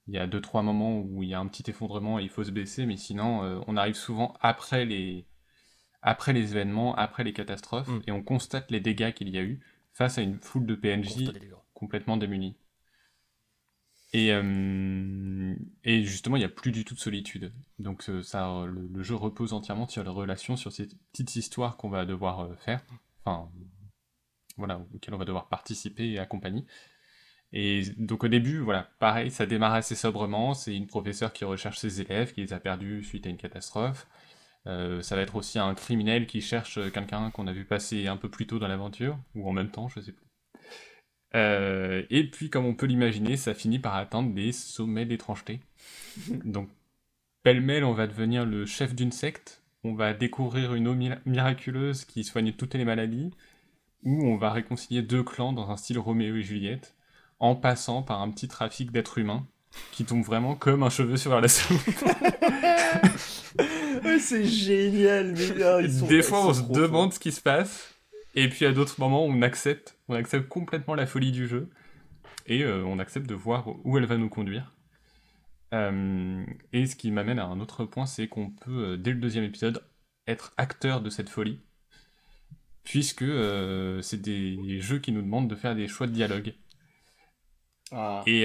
il 0.09 0.15
y 0.15 0.19
a 0.19 0.27
deux, 0.29 0.41
trois 0.41 0.63
moments 0.63 1.01
où 1.01 1.23
il 1.25 1.29
y 1.29 1.35
a 1.35 1.41
un 1.41 1.47
petit 1.49 1.69
effondrement 1.69 2.19
et 2.21 2.23
il 2.23 2.29
faut 2.31 2.45
se 2.45 2.53
baisser, 2.53 2.87
mais 2.87 2.97
sinon, 2.97 3.63
on 3.67 3.77
arrive 3.77 3.97
souvent 3.97 4.35
après 4.41 4.85
les, 4.85 5.27
après 6.01 6.33
les 6.33 6.53
événements, 6.53 6.95
après 6.95 7.25
les 7.25 7.33
catastrophes, 7.33 7.89
Mm. 7.89 8.03
et 8.07 8.13
on 8.13 8.23
constate 8.23 8.71
les 8.71 8.79
dégâts 8.81 9.13
qu'il 9.13 9.29
y 9.29 9.37
a 9.39 9.43
eu 9.43 9.61
face 9.93 10.17
à 10.19 10.23
une 10.23 10.39
foule 10.39 10.65
de 10.65 10.75
PNJ 10.77 11.33
complètement 11.75 12.17
démunis. 12.17 12.57
Et, 14.13 14.33
euh, 14.33 15.55
et 15.85 16.05
justement, 16.05 16.37
il 16.37 16.41
n'y 16.41 16.45
a 16.45 16.49
plus 16.49 16.73
du 16.73 16.85
tout 16.85 16.95
de 16.95 17.01
solitude. 17.01 17.53
Donc 17.79 18.09
euh, 18.09 18.23
ça, 18.23 18.65
le, 18.67 18.87
le 18.87 19.03
jeu 19.03 19.15
repose 19.15 19.53
entièrement 19.53 19.89
sur 19.89 20.03
les 20.05 20.11
relations, 20.11 20.57
sur 20.57 20.73
ces 20.73 20.89
petites 21.13 21.37
histoires 21.37 21.77
qu'on 21.77 21.91
va 21.91 22.07
devoir 22.07 22.41
euh, 22.41 22.55
faire, 22.57 22.83
enfin, 23.25 23.51
voilà, 24.57 24.81
auxquelles 24.95 25.15
on 25.15 25.19
va 25.19 25.25
devoir 25.25 25.49
participer 25.49 26.13
et 26.13 26.19
accompagner. 26.19 26.65
Et 27.53 27.83
donc 27.99 28.25
au 28.25 28.29
début, 28.29 28.59
voilà, 28.59 28.89
pareil, 29.01 29.31
ça 29.31 29.47
démarre 29.47 29.75
assez 29.75 29.95
sobrement. 29.95 30.55
C'est 30.55 30.75
une 30.77 30.87
professeure 30.87 31.33
qui 31.33 31.45
recherche 31.45 31.79
ses 31.79 32.01
élèves, 32.01 32.33
qui 32.33 32.41
les 32.43 32.53
a 32.53 32.61
perdus 32.61 33.05
suite 33.05 33.27
à 33.27 33.31
une 33.31 33.37
catastrophe. 33.37 34.07
Ça 34.65 35.15
va 35.15 35.23
être 35.23 35.37
aussi 35.37 35.61
un 35.61 35.75
criminel 35.75 36.27
qui 36.27 36.41
cherche 36.41 36.81
quelqu'un 36.93 37.31
qu'on 37.31 37.47
a 37.47 37.53
vu 37.53 37.65
passer 37.65 38.09
un 38.09 38.17
peu 38.17 38.29
plus 38.29 38.49
tôt 38.49 38.59
dans 38.59 38.67
l'aventure, 38.67 39.17
ou 39.37 39.49
en 39.49 39.53
même 39.53 39.71
temps, 39.71 39.89
je 39.89 40.01
sais 40.01 40.13
plus. 40.13 40.26
Euh, 41.35 42.03
et 42.11 42.25
puis, 42.31 42.49
comme 42.51 42.65
on 42.67 42.75
peut 42.75 42.87
l'imaginer, 42.87 43.37
ça 43.37 43.53
finit 43.55 43.79
par 43.79 43.95
atteindre 43.97 44.33
des 44.33 44.53
sommets 44.53 45.07
d'étrangeté. 45.07 45.61
Donc, 46.45 46.69
pêle-mêle, 47.43 47.85
on 47.85 47.93
va 47.93 48.07
devenir 48.07 48.45
le 48.47 48.65
chef 48.67 48.95
d'une 48.95 49.13
secte, 49.13 49.63
on 49.85 49.95
va 49.95 50.15
découvrir 50.15 50.75
une 50.75 50.89
eau 50.89 50.95
mira- 50.95 51.19
miraculeuse 51.27 52.05
qui 52.05 52.25
soigne 52.25 52.53
toutes 52.53 52.75
les 52.75 52.85
maladies, 52.85 53.31
ou 54.05 54.25
on 54.25 54.37
va 54.37 54.51
réconcilier 54.51 55.03
deux 55.03 55.23
clans 55.23 55.53
dans 55.53 55.71
un 55.71 55.77
style 55.77 55.99
Roméo 55.99 56.37
et 56.37 56.43
Juliette, 56.43 56.95
en 57.39 57.55
passant 57.55 58.03
par 58.03 58.23
un 58.23 58.31
petit 58.31 58.49
trafic 58.49 58.91
d'êtres 58.93 59.19
humains 59.19 59.47
qui 59.93 60.05
tombe 60.05 60.23
vraiment 60.25 60.55
comme 60.55 60.83
un 60.85 60.91
cheveu 60.91 61.17
sur 61.19 61.39
la 61.39 61.49
soupe. 61.49 61.79
C'est 64.19 64.45
génial, 64.47 65.35
mais 65.37 65.85
ils 65.85 65.93
sont- 65.93 66.07
Des 66.07 66.23
fois, 66.23 66.47
on 66.47 66.55
se 66.55 66.63
demande 66.63 67.13
ce 67.13 67.19
qui 67.19 67.33
se 67.33 67.41
passe, 67.41 67.95
et 68.37 68.49
puis 68.49 68.65
à 68.67 68.73
d'autres 68.73 69.01
moments, 69.01 69.25
on 69.25 69.43
accepte, 69.43 69.99
on 70.09 70.15
accepte 70.15 70.49
complètement 70.49 70.95
la 70.95 71.07
folie 71.07 71.33
du 71.33 71.49
jeu, 71.49 71.71
et 72.47 72.63
euh, 72.63 72.85
on 72.85 72.99
accepte 72.99 73.27
de 73.27 73.35
voir 73.35 73.67
où 73.85 73.99
elle 73.99 74.07
va 74.07 74.17
nous 74.17 74.29
conduire. 74.29 74.77
Euh, 75.75 76.45
et 76.73 76.87
ce 76.87 76.97
qui 76.97 77.11
m'amène 77.11 77.39
à 77.39 77.47
un 77.47 77.61
autre 77.61 77.85
point, 77.85 78.07
c'est 78.07 78.29
qu'on 78.29 78.51
peut, 78.51 78.93
euh, 78.93 78.97
dès 78.97 79.13
le 79.13 79.19
deuxième 79.19 79.45
épisode, 79.45 79.83
être 80.27 80.53
acteur 80.57 81.01
de 81.01 81.11
cette 81.11 81.29
folie, 81.29 81.61
puisque 82.85 83.23
euh, 83.23 84.01
c'est 84.03 84.21
des 84.21 84.81
jeux 84.81 84.99
qui 84.99 85.13
nous 85.13 85.23
demandent 85.23 85.49
de 85.49 85.57
faire 85.57 85.75
des 85.75 85.89
choix 85.89 86.07
de 86.07 86.13
dialogue. 86.13 86.55
Ah. 87.93 88.23
Et 88.27 88.45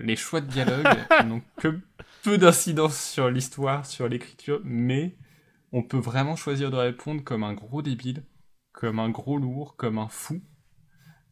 les 0.00 0.16
choix 0.16 0.40
de 0.40 0.46
dialogue 0.46 0.84
n'ont 1.26 1.42
que 1.58 1.78
peu 2.22 2.38
d'incidence 2.38 3.00
sur 3.00 3.30
l'histoire, 3.30 3.86
sur 3.86 4.08
l'écriture, 4.08 4.60
mais 4.64 5.16
on 5.70 5.82
peut 5.82 5.98
vraiment 5.98 6.34
choisir 6.34 6.72
de 6.72 6.76
répondre 6.76 7.22
comme 7.22 7.44
un 7.44 7.54
gros 7.54 7.82
débile, 7.82 8.24
comme 8.74 8.98
un 8.98 9.08
gros 9.08 9.38
lourd, 9.38 9.76
comme 9.76 9.96
un 9.98 10.08
fou, 10.08 10.42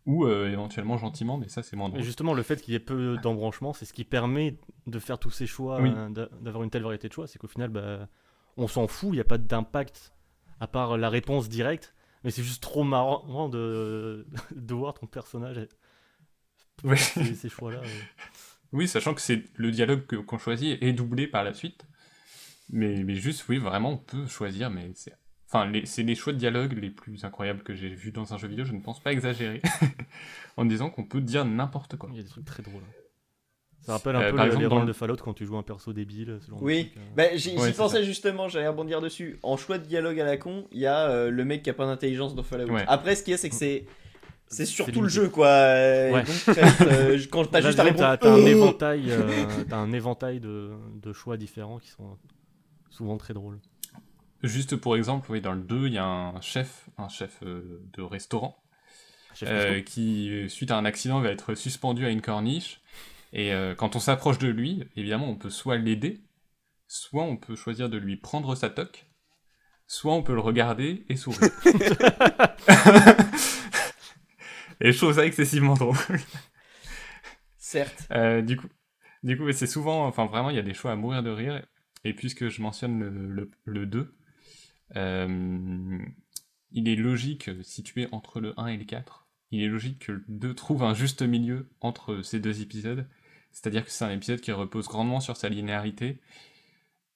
ou 0.07 0.25
euh, 0.25 0.51
éventuellement 0.51 0.97
gentiment, 0.97 1.37
mais 1.37 1.49
ça 1.49 1.63
c'est 1.63 1.77
moins 1.77 1.89
Et 1.89 1.93
drôle. 1.93 2.03
justement, 2.03 2.33
le 2.35 2.43
fait 2.43 2.63
qu'il 2.63 2.73
y 2.73 2.77
ait 2.77 2.81
peu 2.81 3.19
d'embranchements, 3.23 3.73
c'est 3.75 3.85
ce 3.85 3.93
qui 3.93 4.05
permet 4.05 4.59
de 4.87 4.99
faire 4.99 5.19
tous 5.19 5.31
ces 5.31 5.47
choix, 5.47 5.81
Oui. 5.83 5.93
euh, 5.95 6.09
d'a- 6.09 6.29
d'avoir 6.41 6.65
une 6.65 6.71
telle 6.71 6.83
variété 6.83 7.09
de 7.09 7.13
choix. 7.13 7.27
C'est 7.27 7.39
qu'au 7.39 7.47
final, 7.49 7.69
bah, 7.69 8.09
on 8.57 8.67
s'en 8.69 8.87
fout, 8.89 9.11
il 9.11 9.17
n'y 9.17 9.21
a 9.21 9.25
pas 9.25 9.39
d'impact 9.39 10.15
à 10.61 10.67
part 10.67 10.97
la 10.97 11.09
réponse 11.11 11.49
directe. 11.49 11.95
Mais 12.25 12.31
c'est 12.31 12.43
juste 12.45 12.63
trop 12.63 12.85
marrant 12.85 13.49
de, 13.49 14.27
de 14.55 14.75
voir 14.75 14.95
ton 14.95 15.07
personnage 15.07 15.61
Ouais. 16.85 16.97
ces, 16.97 17.35
ces 17.35 17.49
choix-là. 17.49 17.81
Oui, 18.73 18.89
sachant 18.89 19.13
que 19.15 19.21
c'est 19.21 19.45
le 19.57 19.71
dialogue 19.71 20.25
qu'on 20.25 20.39
choisit 20.39 20.83
est 20.83 20.93
doublé 20.93 21.27
par 21.27 21.45
la 21.45 21.53
suite. 21.55 21.87
Mais, 22.71 23.05
mais 23.05 23.17
juste, 23.17 23.47
oui, 23.49 23.59
vraiment, 23.59 23.91
on 23.91 23.97
peut 23.99 24.27
choisir, 24.27 24.71
mais 24.71 24.91
c'est... 24.95 25.15
Enfin, 25.55 25.67
les- 25.71 25.85
c'est 25.85 26.03
les 26.03 26.15
choix 26.15 26.33
de 26.33 26.39
dialogue 26.39 26.73
les 26.81 26.89
plus 26.89 27.25
incroyables 27.27 27.63
que 27.63 27.75
j'ai 27.75 27.91
vus 27.91 28.11
dans 28.11 28.33
un 28.33 28.39
jeu 28.39 28.49
vidéo, 28.49 28.65
je 28.65 28.73
ne 28.73 28.81
pense 28.81 29.01
pas 29.01 29.13
exagérer, 29.13 29.61
en 30.57 30.65
disant 30.65 30.89
qu'on 30.89 31.05
peut 31.05 31.21
dire 31.21 31.45
n'importe 31.45 31.97
quoi. 31.97 32.09
Il 32.13 32.17
y 32.17 32.21
a 32.21 32.23
des 32.23 32.29
trucs 32.31 32.47
très 32.47 32.63
drôles. 32.63 32.83
Ça 33.83 33.93
rappelle 33.95 34.15
un 34.17 34.21
Euh, 34.23 34.31
peu 34.31 34.37
par 34.37 34.45
les, 34.47 34.53
exemple, 34.53 34.63
les 34.63 34.67
rôles 34.69 34.81
le- 34.83 34.87
de 34.87 34.93
Fallout 34.93 35.17
quand 35.17 35.35
tu 35.35 35.45
joues 35.45 35.57
un 35.59 35.63
perso 35.63 35.93
débile. 35.93 36.39
ce 36.41 36.51
genre 36.51 36.63
Oui, 36.63 36.85
truc, 36.91 36.97
euh. 36.97 37.01
bah, 37.17 37.37
j'y 37.37 37.59
Ouais, 37.59 37.73
pensais 37.73 37.99
ça. 37.99 38.03
justement, 38.03 38.49
j'allais 38.49 38.69
rebondir 38.69 39.01
dessus. 39.03 39.39
En 39.43 39.57
choix 39.57 39.77
de 39.79 39.85
dialogue 39.85 40.19
à 40.21 40.25
la 40.25 40.37
con, 40.39 40.67
il 40.73 40.79
y 40.79 40.87
a 40.87 41.09
euh, 41.11 41.31
le 41.31 41.45
mec 41.45 41.63
qui 41.65 41.69
a 41.71 41.75
pas 41.75 41.85
d'intelligence 41.87 42.35
dans 42.35 42.43
Fallout. 42.45 42.73
Ouais. 42.73 42.85
Après, 42.89 43.15
ce 43.17 43.23
qu'il 43.25 43.33
y 43.33 43.35
a, 43.35 43.39
c'est 43.39 43.49
que 43.51 43.55
c'est. 43.57 43.85
C'est 44.47 44.67
surtout 44.67 45.01
le 45.03 45.09
jeu, 45.09 45.29
quoi. 45.31 45.47
Ouais. 45.49 46.23
Donc, 46.47 46.57
euh, 46.59 47.19
quand 47.31 47.45
t'as 47.51 47.61
Là, 47.61 47.67
juste 47.69 47.79
à 47.79 47.83
répondre. 47.85 48.01
t'as- 48.03 48.17
t'as 48.19 48.33
un 48.33 48.39
Euh, 48.39 48.47
éventail, 48.47 49.05
euh, 49.11 49.47
t'as 49.69 49.79
un 49.79 49.93
éventail 49.93 50.41
de, 50.41 50.71
de 51.03 51.13
choix 51.13 51.37
différents 51.37 51.79
qui 51.79 51.89
sont 51.89 52.17
souvent 52.91 53.17
très 53.17 53.33
drôles. 53.35 53.59
Juste 54.43 54.77
pour 54.77 54.97
exemple, 54.97 55.31
oui, 55.31 55.41
dans 55.41 55.53
le 55.53 55.63
2, 55.63 55.87
il 55.87 55.95
y 55.95 55.99
a 55.99 56.05
un 56.05 56.41
chef, 56.41 56.89
un 56.99 57.09
chef 57.09 57.39
euh, 57.43 57.81
de 57.93 58.03
restaurant, 58.03 58.63
Chef 59.35 59.49
euh, 59.51 59.81
qui, 59.81 60.49
suite 60.49 60.71
à 60.71 60.77
un 60.77 60.85
accident, 60.85 61.21
va 61.21 61.31
être 61.31 61.55
suspendu 61.55 62.05
à 62.05 62.11
une 62.11 62.21
corniche. 62.21 62.81
Et 63.33 63.53
euh, 63.53 63.75
quand 63.75 63.97
on 63.97 63.99
s'approche 63.99 64.39
de 64.39 64.49
lui, 64.49 64.85
évidemment, 64.97 65.29
on 65.29 65.37
peut 65.37 65.51
soit 65.51 65.77
l'aider, 65.79 66.21
soit 66.87 67.23
on 67.23 67.37
peut 67.37 67.57
choisir 67.57 67.89
de 67.89 67.97
lui 67.97 68.17
prendre 68.17 68.55
sa 68.55 68.69
toque, 68.69 69.07
soit 69.87 70.13
on 70.13 70.23
peut 70.23 70.35
le 70.35 70.41
regarder 70.41 71.07
et 71.09 71.17
sourire. 71.17 71.51
et 74.81 74.93
je 74.93 74.99
trouve 74.99 75.15
ça 75.15 75.25
excessivement 75.25 75.75
drôle. 75.75 75.97
Certes. 77.57 78.07
Euh, 78.13 78.43
du 78.43 78.59
coup, 78.59 78.69
du 79.23 79.39
coup, 79.39 79.51
c'est 79.53 79.67
souvent, 79.67 80.07
enfin 80.07 80.27
vraiment, 80.27 80.51
il 80.51 80.57
y 80.57 80.59
a 80.61 80.63
des 80.63 80.75
choix 80.75 80.93
à 80.93 80.97
mourir 80.97 81.23
de 81.23 81.31
rire. 81.31 81.65
Et 82.05 82.13
puisque 82.15 82.49
je 82.49 82.61
mentionne 82.61 82.99
le, 82.99 83.29
le, 83.29 83.51
le 83.65 83.87
2, 83.87 84.15
euh, 84.97 85.99
il 86.71 86.89
est 86.89 86.97
logique, 86.97 87.51
situé 87.63 88.09
entre 88.13 88.41
le 88.41 88.59
1 88.59 88.67
et 88.69 88.77
le 88.77 88.85
4, 88.85 89.27
il 89.51 89.63
est 89.63 89.69
logique 89.69 90.07
que 90.07 90.13
le 90.13 90.25
2 90.29 90.55
trouve 90.55 90.83
un 90.83 90.95
juste 90.95 91.23
milieu 91.23 91.69
entre 91.81 92.23
ces 92.23 92.41
deux 92.41 92.63
épisodes. 92.63 93.07
C'est-à-dire 93.53 93.85
que 93.85 93.91
c'est 93.91 94.05
un 94.05 94.11
épisode 94.11 94.41
qui 94.41 94.53
repose 94.53 94.89
grandement 94.89 95.21
sur 95.21 95.37
sa 95.37 95.49
linéarité, 95.51 96.21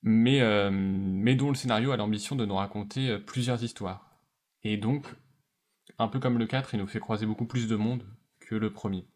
mais, 0.02 0.40
euh, 0.42 0.70
mais 0.70 1.34
dont 1.34 1.48
le 1.48 1.54
scénario 1.54 1.92
a 1.92 1.96
l'ambition 1.96 2.36
de 2.36 2.44
nous 2.44 2.54
raconter 2.56 3.08
euh, 3.08 3.18
plusieurs 3.18 3.62
histoires. 3.64 4.20
Et 4.62 4.76
donc, 4.76 5.06
un 5.98 6.08
peu 6.08 6.20
comme 6.20 6.38
le 6.38 6.46
4, 6.46 6.74
il 6.74 6.80
nous 6.80 6.86
fait 6.86 7.00
croiser 7.00 7.24
beaucoup 7.24 7.46
plus 7.46 7.68
de 7.68 7.76
monde 7.76 8.04
que 8.40 8.54
le 8.54 8.70
premier. 8.72 9.06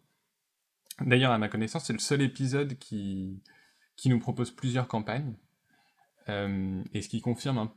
D'ailleurs, 1.01 1.33
à 1.33 1.39
ma 1.39 1.49
connaissance, 1.49 1.85
c'est 1.85 1.93
le 1.93 1.99
seul 1.99 2.23
épisode 2.23 2.79
qui, 2.79 3.43
qui 3.97 4.09
nous 4.09 4.19
propose 4.19 4.51
plusieurs 4.51 4.89
campagnes, 4.89 5.35
et 6.29 7.03
ce 7.03 7.09
qui 7.09 7.21
confirme 7.21 7.59
un- 7.59 7.73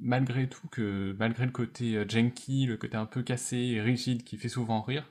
malgré 0.00 0.48
tout 0.48 0.66
que 0.68 1.14
malgré 1.18 1.46
le 1.46 1.52
côté 1.52 1.96
euh, 1.96 2.04
janky, 2.08 2.66
le 2.66 2.76
côté 2.76 2.96
un 2.96 3.06
peu 3.06 3.22
cassé 3.22 3.56
et 3.58 3.80
rigide 3.80 4.24
qui 4.24 4.36
fait 4.36 4.48
souvent 4.48 4.82
rire, 4.82 5.08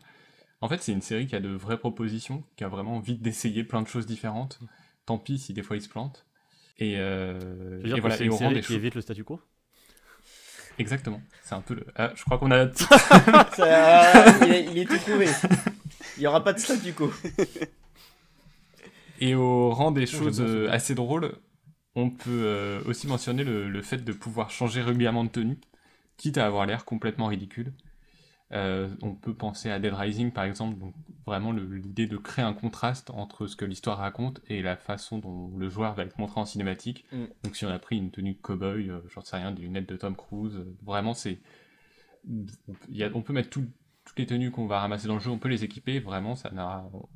en 0.62 0.70
fait 0.70 0.82
c'est 0.84 0.94
une 0.94 1.02
série 1.02 1.28
qui 1.28 1.36
a 1.36 1.40
de 1.42 1.50
vraies 1.50 1.80
propositions, 1.80 2.44
qui 2.58 2.64
a 2.66 2.70
vraiment 2.70 2.98
envie 2.98 3.18
d'essayer 3.18 3.64
plein 3.64 3.82
de 3.84 3.88
choses 3.90 4.06
différentes. 4.08 4.60
Tant 5.06 5.20
pis 5.20 5.40
si 5.40 5.54
des 5.54 5.64
fois 5.64 5.78
il 5.78 5.82
se 5.84 5.90
plante. 5.90 6.28
Et, 6.80 6.96
euh, 7.00 7.84
et 7.96 8.00
voilà, 8.00 8.18
c'est 8.18 8.26
et 8.26 8.30
une 8.30 8.32
au 8.32 8.38
rang 8.38 8.52
série 8.52 8.54
des 8.54 8.62
qui 8.62 8.74
choses. 8.74 8.76
évite 8.76 8.96
le 8.96 9.02
statu 9.02 9.24
quo? 9.24 9.42
Exactement. 10.78 11.22
C'est 11.42 11.56
un 11.56 11.62
peu 11.62 11.76
le. 11.76 11.86
Ah, 11.96 12.12
je 12.16 12.24
crois 12.24 12.38
qu'on 12.38 12.52
a. 12.52 12.68
Ça- 13.52 14.38
il, 14.42 14.52
est, 14.52 14.66
il 14.72 14.78
est 14.78 14.86
tout 14.86 14.98
trouvé. 15.00 15.28
Il 16.18 16.24
y 16.24 16.28
aura 16.28 16.44
pas 16.44 16.54
de 16.54 16.60
statu 16.60 16.94
quo. 16.94 17.12
Et 19.20 19.34
au 19.36 19.72
rang 19.72 19.92
des 19.92 20.06
choses 20.06 20.42
euh, 20.42 20.70
assez 20.72 20.94
drôles, 20.96 21.38
on 21.96 22.10
peut 22.10 22.44
euh, 22.46 22.82
aussi 22.86 23.08
mentionner 23.08 23.44
le, 23.44 23.70
le 23.70 23.82
fait 23.82 24.04
de 24.04 24.14
pouvoir 24.14 24.50
changer 24.52 24.82
régulièrement 24.82 25.24
de 25.24 25.30
tenue, 25.30 25.58
quitte 26.18 26.38
à 26.38 26.46
avoir 26.46 26.66
l'air 26.66 26.86
complètement 26.86 27.28
ridicule. 27.28 27.74
Euh, 28.52 28.90
on 29.02 29.16
peut 29.16 29.34
penser 29.34 29.72
à 29.72 29.80
Dead 29.80 29.94
Rising 29.94 30.32
par 30.32 30.44
exemple, 30.44 30.78
donc 30.78 30.94
vraiment 31.26 31.52
l'idée 31.52 32.06
de 32.06 32.16
créer 32.16 32.46
un 32.46 32.54
contraste 32.54 33.10
entre 33.10 33.48
ce 33.48 33.56
que 33.56 33.66
l'histoire 33.66 33.98
raconte 33.98 34.40
et 34.48 34.62
la 34.62 34.76
façon 34.78 35.18
dont 35.18 35.52
le 35.58 35.68
joueur 35.68 35.96
va 35.96 36.04
être 36.04 36.20
montré 36.20 36.40
en 36.40 36.46
cinématique. 36.46 37.06
Mm. 37.12 37.26
Donc 37.44 37.56
si 37.56 37.66
on 37.66 37.70
a 37.70 37.80
pris 37.80 37.98
une 37.98 38.12
tenue 38.12 38.34
de 38.34 38.40
cow-boy, 38.40 38.90
euh, 38.90 39.00
j'en 39.10 39.22
sais 39.22 39.38
rien, 39.38 39.52
des 39.52 39.64
lunettes 39.64 39.90
de 39.90 39.98
Tom 39.98 40.16
Cruise, 40.16 40.56
euh, 40.58 40.76
vraiment 40.84 41.16
c'est... 41.16 41.40
on 42.28 43.22
peut- 43.22 43.34
mettre 43.34 43.50
tout- 43.50 43.72
toutes 44.06 44.20
les 44.20 44.28
tenues 44.28 44.52
qu'on 44.52 44.68
va 44.68 44.80
ramasser 44.80 45.08
dans 45.08 45.16
le 45.16 45.20
jeu, 45.22 45.32
on 45.32 45.40
peut 45.40 45.50
les 45.50 45.64
équiper, 45.64 46.00
vraiment 46.00 46.36
ça 46.36 46.52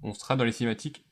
on 0.02 0.14
sera 0.14 0.36
dans 0.36 0.44
les 0.44 0.52
cinématiques 0.52 1.06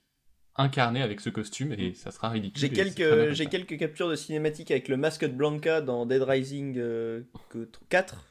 incarné 0.58 1.02
avec 1.02 1.22
ce 1.22 1.30
costume 1.30 1.74
et 1.74 1.94
ça 1.94 2.12
sera 2.12 2.30
ridicule. 2.30 2.62
J'ai 2.62 2.70
quelques, 2.70 3.34
j'ai 3.34 3.78
captures 3.78 4.10
de 4.10 4.16
cinématiques 4.16 4.72
avec 4.72 4.88
le 4.88 4.98
masque 4.98 5.24
de 5.26 5.32
Blanca 5.34 5.82
dans 5.82 6.06
Dead 6.06 6.22
Rising 6.22 6.76
euh, 6.78 7.22
que 7.50 7.70
4 7.90 8.26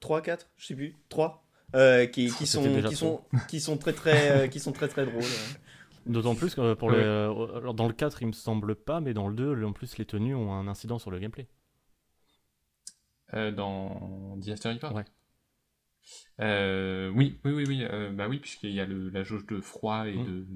3 0.00 0.22
4 0.22 0.48
je 0.56 0.66
sais 0.66 0.74
plus 0.74 0.94
3 1.08 1.44
euh, 1.74 2.06
qui, 2.06 2.26
qui 2.28 2.46
C'était 2.46 2.46
sont 2.46 2.74
déjà 2.74 2.88
qui 2.88 2.96
trop. 2.96 3.20
sont 3.20 3.24
qui 3.48 3.60
sont 3.60 3.76
très 3.78 3.92
très 3.92 4.30
euh, 4.30 4.46
qui 4.48 4.60
sont 4.60 4.72
très 4.72 4.88
très 4.88 5.04
drôles. 5.04 5.22
D'autant 6.06 6.34
plus 6.34 6.54
que 6.54 6.60
euh, 6.60 6.74
pour 6.74 6.90
Ouais. 6.90 6.96
les, 6.96 7.04
euh, 7.04 7.56
alors 7.56 7.74
dans 7.74 7.86
le 7.86 7.92
4, 7.92 8.22
il 8.22 8.26
me 8.28 8.32
semble 8.32 8.74
pas, 8.74 9.00
mais 9.00 9.14
dans 9.14 9.28
le 9.28 9.34
2, 9.34 9.64
en 9.64 9.72
plus, 9.72 9.98
les 9.98 10.04
tenues 10.06 10.34
ont 10.34 10.52
un 10.52 10.66
incident 10.66 10.98
sur 10.98 11.10
le 11.10 11.18
gameplay. 11.18 11.46
Euh, 13.34 13.50
dans 13.52 14.38
The 14.44 14.48
After 14.50 14.70
Report? 14.70 14.94
Ouais. 14.94 15.04
Euh, 16.40 17.10
oui, 17.14 17.38
oui, 17.44 17.52
oui, 17.52 17.64
oui, 17.68 17.84
euh, 17.84 18.10
bah 18.10 18.28
oui, 18.28 18.38
puisqu'il 18.38 18.72
y 18.72 18.80
a 18.80 18.86
le, 18.86 19.10
la 19.10 19.22
jauge 19.22 19.46
de 19.46 19.60
froid 19.60 20.08
et 20.08 20.16
Mm. 20.16 20.24
de. 20.24 20.46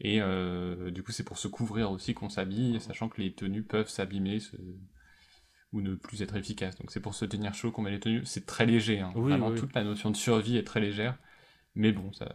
Et 0.00 0.20
euh, 0.22 0.90
du 0.90 1.02
coup, 1.02 1.12
c'est 1.12 1.24
pour 1.24 1.38
se 1.38 1.48
couvrir 1.48 1.90
aussi 1.90 2.14
qu'on 2.14 2.28
s'habille, 2.30 2.80
sachant 2.80 3.08
que 3.08 3.20
les 3.20 3.34
tenues 3.34 3.62
peuvent 3.64 3.88
s'abîmer 3.88 4.40
se- 4.40 4.56
ou 5.72 5.80
ne 5.80 5.94
plus 5.94 6.22
être 6.22 6.36
efficaces. 6.36 6.76
Donc 6.76 6.90
c'est 6.90 7.00
pour 7.00 7.14
se 7.14 7.24
tenir 7.24 7.54
chaud 7.54 7.70
qu'on 7.72 7.82
met 7.82 7.90
les 7.90 8.00
tenues. 8.00 8.24
C'est 8.24 8.46
très 8.46 8.66
léger, 8.66 9.00
hein. 9.00 9.12
Oui, 9.14 9.22
vraiment 9.24 9.50
oui, 9.50 9.60
toute 9.60 9.74
la 9.74 9.84
notion 9.84 10.10
de 10.10 10.16
survie 10.16 10.56
est 10.56 10.64
très 10.66 10.80
légère. 10.80 11.18
Mais 11.76 11.92
bon, 11.92 12.12
ça, 12.12 12.28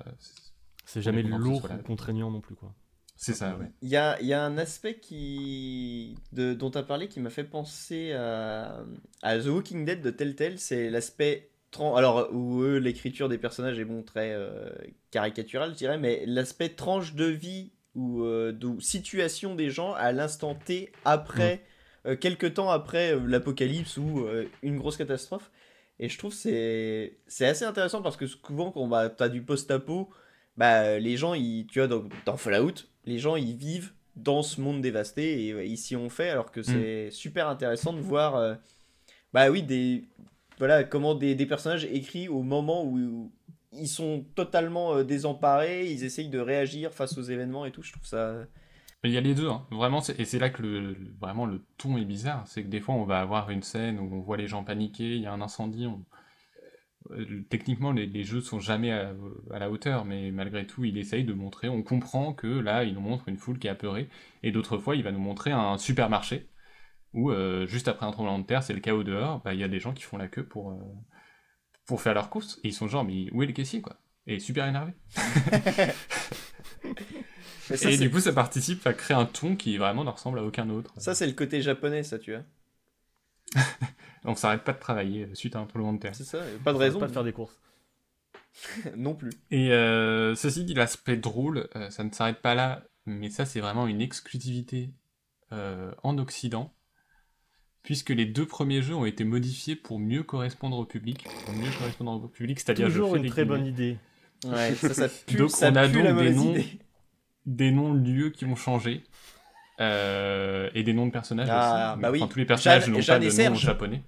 C'est 0.85 1.01
jamais 1.01 1.21
lourd 1.21 1.69
ou 1.71 1.79
contraignant 1.79 2.31
non 2.31 2.41
plus, 2.41 2.55
quoi. 2.55 2.73
c'est 3.15 3.33
ça, 3.33 3.57
ouais. 3.57 3.71
Il 3.81 3.89
y 3.89 3.97
a, 3.97 4.19
il 4.21 4.27
y 4.27 4.33
a 4.33 4.43
un 4.43 4.57
aspect 4.57 4.99
qui 4.99 6.15
de, 6.31 6.53
dont 6.53 6.71
tu 6.71 6.77
as 6.77 6.83
parlé 6.83 7.07
qui 7.07 7.19
m'a 7.19 7.29
fait 7.29 7.43
penser 7.43 8.13
à, 8.13 8.83
à 9.21 9.37
The 9.39 9.45
Walking 9.47 9.85
Dead 9.85 10.01
de 10.01 10.09
Telltale, 10.11 10.57
c'est 10.59 10.89
l'aspect 10.89 11.51
alors 11.95 12.29
où 12.31 12.61
eux 12.61 12.77
l'écriture 12.77 13.29
des 13.29 13.37
personnages 13.37 13.79
est 13.79 13.85
bon 13.85 14.03
très 14.03 14.31
euh, 14.33 14.69
caricaturale 15.11 15.71
je 15.71 15.75
dirais 15.75 15.97
mais 15.97 16.23
l'aspect 16.25 16.69
tranche 16.69 17.15
de 17.15 17.25
vie 17.25 17.71
ou 17.95 18.23
euh, 18.23 18.51
de 18.51 18.79
situation 18.79 19.55
des 19.55 19.69
gens 19.69 19.93
à 19.93 20.11
l'instant 20.11 20.55
T 20.55 20.91
après 21.05 21.63
euh, 22.05 22.15
quelques 22.15 22.53
temps 22.55 22.69
après 22.69 23.13
euh, 23.13 23.19
l'apocalypse 23.25 23.97
ou 23.97 24.19
euh, 24.19 24.45
une 24.61 24.77
grosse 24.77 24.97
catastrophe. 24.97 25.49
Et 25.99 26.09
je 26.09 26.17
trouve 26.17 26.31
que 26.31 26.37
c'est 26.37 27.17
c'est 27.27 27.45
assez 27.45 27.65
intéressant 27.65 28.01
parce 28.01 28.17
que 28.17 28.27
souvent 28.27 28.71
quand 28.71 28.87
bah, 28.87 29.09
tu 29.09 29.23
as 29.23 29.29
du 29.29 29.41
post-apo 29.41 30.09
bah 30.57 30.99
les 30.99 31.17
gens 31.17 31.33
ils 31.33 31.67
tu 31.67 31.79
vois 31.79 31.87
dans, 31.87 32.03
dans 32.25 32.37
Fallout 32.37 32.85
les 33.05 33.17
gens 33.17 33.35
ils 33.37 33.55
vivent 33.55 33.93
dans 34.15 34.43
ce 34.43 34.59
monde 34.61 34.81
dévasté 34.81 35.47
et 35.47 35.53
euh, 35.53 35.75
s'y 35.75 35.95
ont 35.95 36.09
fait 36.09 36.29
alors 36.29 36.51
que 36.51 36.61
c'est 36.63 37.11
super 37.11 37.47
intéressant 37.47 37.93
de 37.93 38.01
voir 38.01 38.35
euh, 38.35 38.55
bah 39.33 39.49
oui 39.49 39.63
des 39.63 40.05
voilà 40.57 40.83
comment 40.83 41.15
des, 41.15 41.35
personnages 41.45 41.85
écrits 41.85 42.27
au 42.27 42.41
moment 42.41 42.85
où, 42.85 43.31
ils 43.77 43.89
sont 43.89 44.25
totalement 44.35 44.95
euh, 44.95 45.03
désemparés 45.03 45.91
ils 45.91 46.05
essayent 46.05 46.29
de 46.29 46.39
réagir 46.39 46.93
face 46.93 47.17
aux 47.17 47.21
événements 47.21 47.65
et 47.65 47.71
tout 47.71 47.83
je 47.83 47.91
trouve 47.91 48.05
ça 48.05 48.45
Il 49.03 49.11
y 49.11 49.17
a 49.17 49.21
les 49.21 49.35
deux, 49.35 49.49
hein. 49.49 49.65
vraiment, 49.69 50.01
et 50.17 50.25
c'est 50.25 50.39
là 50.39 50.49
que 50.49 50.61
le, 50.61 50.95
vraiment 51.19 51.45
le 51.45 51.61
ton 51.77 51.97
est 51.97 52.05
bizarre. 52.05 52.47
C'est 52.47 52.63
que 52.63 52.69
des 52.69 52.79
fois, 52.79 52.95
on 52.95 53.03
va 53.03 53.19
avoir 53.19 53.49
une 53.51 53.63
scène 53.63 53.99
où 53.99 54.09
on 54.15 54.21
voit 54.21 54.37
les 54.37 54.47
gens 54.47 54.63
paniquer, 54.63 55.15
il 55.15 55.21
y 55.21 55.25
a 55.25 55.33
un 55.33 55.41
incendie. 55.41 55.87
euh, 57.11 57.43
Techniquement, 57.49 57.91
les, 57.91 58.23
jeux 58.23 58.41
sont 58.41 58.59
jamais 58.59 58.91
à, 58.91 59.13
à 59.51 59.59
la 59.59 59.69
hauteur, 59.69 60.05
mais 60.05 60.31
malgré 60.31 60.65
tout, 60.65 60.85
il 60.85 60.97
essaye 60.97 61.23
de 61.23 61.33
montrer. 61.33 61.69
On 61.69 61.83
comprend 61.83 62.33
que 62.33 62.47
là, 62.47 62.83
il 62.83 62.93
nous 62.95 63.01
montre 63.01 63.29
une 63.29 63.37
foule 63.37 63.59
qui 63.59 63.67
est 63.67 63.71
apeurée, 63.71 64.09
et 64.41 64.51
d'autres 64.51 64.77
fois, 64.77 64.95
il 64.95 65.03
va 65.03 65.11
nous 65.11 65.19
montrer 65.19 65.51
un 65.51 65.77
supermarché 65.77 66.47
où, 67.15 67.31
euh, 67.31 67.65
juste 67.65 67.87
après 67.87 68.05
un 68.05 68.11
tremblement 68.11 68.37
de 68.37 68.45
terre, 68.45 68.61
c'est 68.61 68.73
le 68.73 68.79
chaos 68.79 69.03
dehors, 69.03 69.41
bah, 69.43 69.53
il 69.53 69.59
y 69.59 69.63
a 69.63 69.67
des 69.67 69.79
gens 69.79 69.93
qui 69.93 70.03
font 70.03 70.17
la 70.17 70.27
queue 70.27 70.45
pour, 70.45 70.71
euh, 70.71 70.75
pour 71.87 72.01
faire 72.01 72.13
leurs 72.13 72.29
courses, 72.29 72.59
et 72.63 72.67
ils 72.67 72.73
sont 72.73 72.87
genre, 72.87 73.03
mais 73.03 73.27
où 73.31 73.41
est 73.41 73.47
le 73.47 73.53
caissier, 73.53 73.81
quoi? 73.81 73.97
Et 74.27 74.39
super 74.39 74.67
énervé. 74.67 74.93
Ça, 77.73 77.89
et 77.89 77.97
du 77.97 78.11
coup, 78.11 78.19
ça 78.19 78.31
participe 78.31 78.85
à 78.85 78.93
créer 78.93 79.17
un 79.17 79.25
ton 79.25 79.55
qui 79.55 79.77
vraiment 79.77 80.03
ne 80.03 80.11
ressemble 80.11 80.37
à 80.37 80.43
aucun 80.43 80.69
autre. 80.69 80.93
ça 80.97 81.15
c'est 81.15 81.25
le 81.25 81.33
côté 81.33 81.63
japonais 81.63 82.03
ça 82.03 82.19
tu 82.19 82.31
vois 82.31 82.43
On 84.23 84.35
s'arrête 84.35 84.63
pas 84.63 84.73
de 84.73 84.79
travailler 84.79 85.33
suite 85.33 85.55
à 85.55 85.59
un 85.61 85.65
tremblement 85.65 85.93
de 85.93 85.97
terre. 85.97 86.13
c'est 86.13 86.25
ça 86.25 86.43
pas 86.63 86.73
de 86.73 86.77
raison 86.77 86.99
Pas 86.99 87.07
de 87.07 87.11
faire 87.11 87.23
des 87.23 87.33
courses. 87.33 87.59
non 88.95 89.15
plus 89.15 89.31
Et 89.49 89.71
euh, 89.71 90.35
ceci 90.35 90.63
dit, 90.63 90.75
l'aspect 90.75 91.17
drôle, 91.17 91.67
euh, 91.75 91.89
ça 91.89 92.03
ne 92.03 92.11
s'arrête 92.11 92.41
pas 92.41 92.53
là, 92.55 92.83
mais 93.07 93.29
ça 93.31 93.45
c'est 93.45 93.59
vraiment 93.59 93.87
une 93.87 94.01
exclusivité 94.01 94.93
euh, 95.51 95.91
en 96.03 96.17
Occident, 96.17 96.73
puisque 97.85 98.09
les 98.09 98.25
deux 98.25 98.45
premiers 98.45 98.81
jeux 98.81 98.95
ont 98.95 99.05
été 99.05 99.23
modifiés 99.23 99.75
pour 99.75 99.99
mieux 99.99 100.23
correspondre 100.23 100.77
au 100.77 100.85
public. 100.85 101.23
Pour 101.45 101.53
mieux 101.53 101.71
correspondre 101.71 102.23
au 102.23 102.27
public, 102.27 102.59
c'est-à-dire 102.59 102.87
je 102.89 102.93
Toujours 102.93 103.13
fais 103.13 103.19
une 103.19 103.29
très 103.29 103.45
bonne 103.45 103.65
idée. 103.65 103.97
ouais 104.45 104.75
ça, 104.75 104.93
ça 104.93 105.07
pue, 105.27 105.37
Donc, 105.37 105.51
ça 105.51 105.69
on 105.71 105.75
a 105.75 105.87
donc 105.87 106.03
des 106.19 106.31
noms 106.33 106.51
idée 106.51 106.79
des 107.45 107.69
noms 107.71 107.93
de 107.93 108.09
lieux 108.11 108.29
qui 108.31 108.43
ont 108.45 108.55
changé. 108.55 109.03
euh, 109.79 110.69
et 110.73 110.83
des 110.83 110.93
noms 110.93 111.05
de 111.05 111.11
personnages 111.11 111.47
Ah, 111.51 111.91
aussi. 111.93 112.01
bah 112.01 112.11
oui. 112.11 112.23
Tous 112.29 112.39
les 112.39 112.45
personnages 112.45 112.87
n'ont 112.87 112.99
pas 113.01 113.19
de 113.19 113.49
nom 113.49 113.55
japonais. 113.55 114.01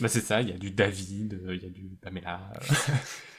bah 0.00 0.08
c'est 0.08 0.20
ça, 0.20 0.40
il 0.40 0.48
y 0.48 0.52
a 0.52 0.56
du 0.56 0.70
David, 0.70 1.40
euh, 1.46 1.56
il 1.56 1.62
y 1.62 1.66
a 1.66 1.70
du 1.70 1.82
Pamela. 2.00 2.52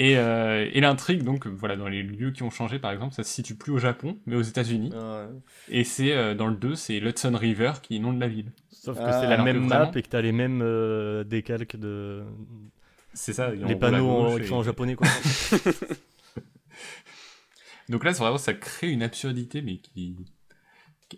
euh. 0.00 0.04
Et, 0.04 0.16
euh, 0.16 0.70
et 0.72 0.80
l'intrigue, 0.80 1.22
donc, 1.22 1.46
voilà, 1.46 1.76
dans 1.76 1.88
les 1.88 2.02
lieux 2.02 2.30
qui 2.30 2.42
ont 2.42 2.50
changé, 2.50 2.78
par 2.78 2.90
exemple, 2.90 3.14
ça 3.14 3.22
se 3.22 3.32
situe 3.32 3.54
plus 3.54 3.72
au 3.72 3.78
Japon, 3.78 4.18
mais 4.26 4.36
aux 4.36 4.42
États-Unis. 4.42 4.92
Ouais. 4.92 5.26
Et 5.68 5.84
c'est 5.84 6.12
euh, 6.12 6.34
dans 6.34 6.46
le 6.46 6.56
2, 6.56 6.74
c'est 6.74 7.00
l'Hudson 7.00 7.36
River 7.36 7.72
qui 7.82 7.96
est 7.96 7.98
le 7.98 8.04
nom 8.04 8.12
de 8.12 8.20
la 8.20 8.28
ville. 8.28 8.52
Sauf 8.70 8.96
que 8.96 9.02
Ah, 9.04 9.20
c'est 9.20 9.26
la 9.26 9.34
alors 9.34 9.44
même 9.44 9.66
map 9.66 9.76
vraiment- 9.78 9.92
et 9.92 10.02
que 10.02 10.08
t'as 10.08 10.20
les 10.20 10.32
mêmes 10.32 10.62
euh, 10.62 11.24
décalques 11.24 11.76
de. 11.76 12.22
C'est 13.12 13.32
ça. 13.32 13.50
les 13.50 13.76
panneaux 13.76 14.08
en, 14.08 14.38
qui 14.38 14.46
sont 14.46 14.56
en 14.56 14.62
japonais, 14.62 14.94
quoi. 14.94 15.06
Donc 17.88 18.04
là, 18.04 18.12
vraiment, 18.12 18.38
ça 18.38 18.54
crée 18.54 18.88
une 18.90 19.02
absurdité, 19.02 19.62
mais 19.62 19.78
qui, 19.78 20.16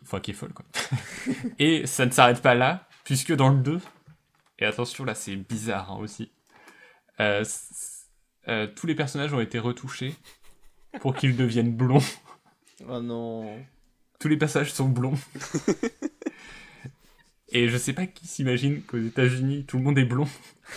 enfin, 0.03 0.20
qui 0.20 0.30
est 0.30 0.35
folle, 0.35 0.55
quoi. 0.55 0.64
et 1.59 1.87
ça 1.87 2.07
ne 2.07 2.11
s'arrête 2.11 2.41
pas 2.41 2.55
là, 2.55 2.89
puisque 3.05 3.35
dans 3.35 3.51
le 3.51 3.59
2, 3.59 3.78
et 4.59 4.64
attention, 4.64 5.05
là, 5.05 5.14
c'est 5.14 5.37
bizarre 5.37 5.93
hein, 5.93 5.99
aussi, 6.01 6.33
euh, 7.20 7.45
euh, 8.49 8.66
tous 8.66 8.86
les 8.86 8.95
personnages 8.95 9.32
ont 9.32 9.40
été 9.40 9.59
retouchés 9.59 10.14
pour 11.01 11.14
qu'ils 11.14 11.36
deviennent 11.36 11.74
blonds. 11.74 12.03
Oh 12.88 13.01
non. 13.01 13.59
Tous 14.18 14.28
les 14.28 14.36
personnages 14.36 14.72
sont 14.72 14.88
blonds. 14.88 15.18
Et 17.55 17.68
je 17.68 17.76
sais 17.76 17.93
pas 17.93 18.07
qui 18.07 18.26
s'imagine 18.26 18.82
qu'aux 18.82 18.99
États-Unis 18.99 19.66
tout 19.66 19.76
le 19.76 19.84
monde 19.84 19.99
est 19.99 20.07
blond, 20.07 20.26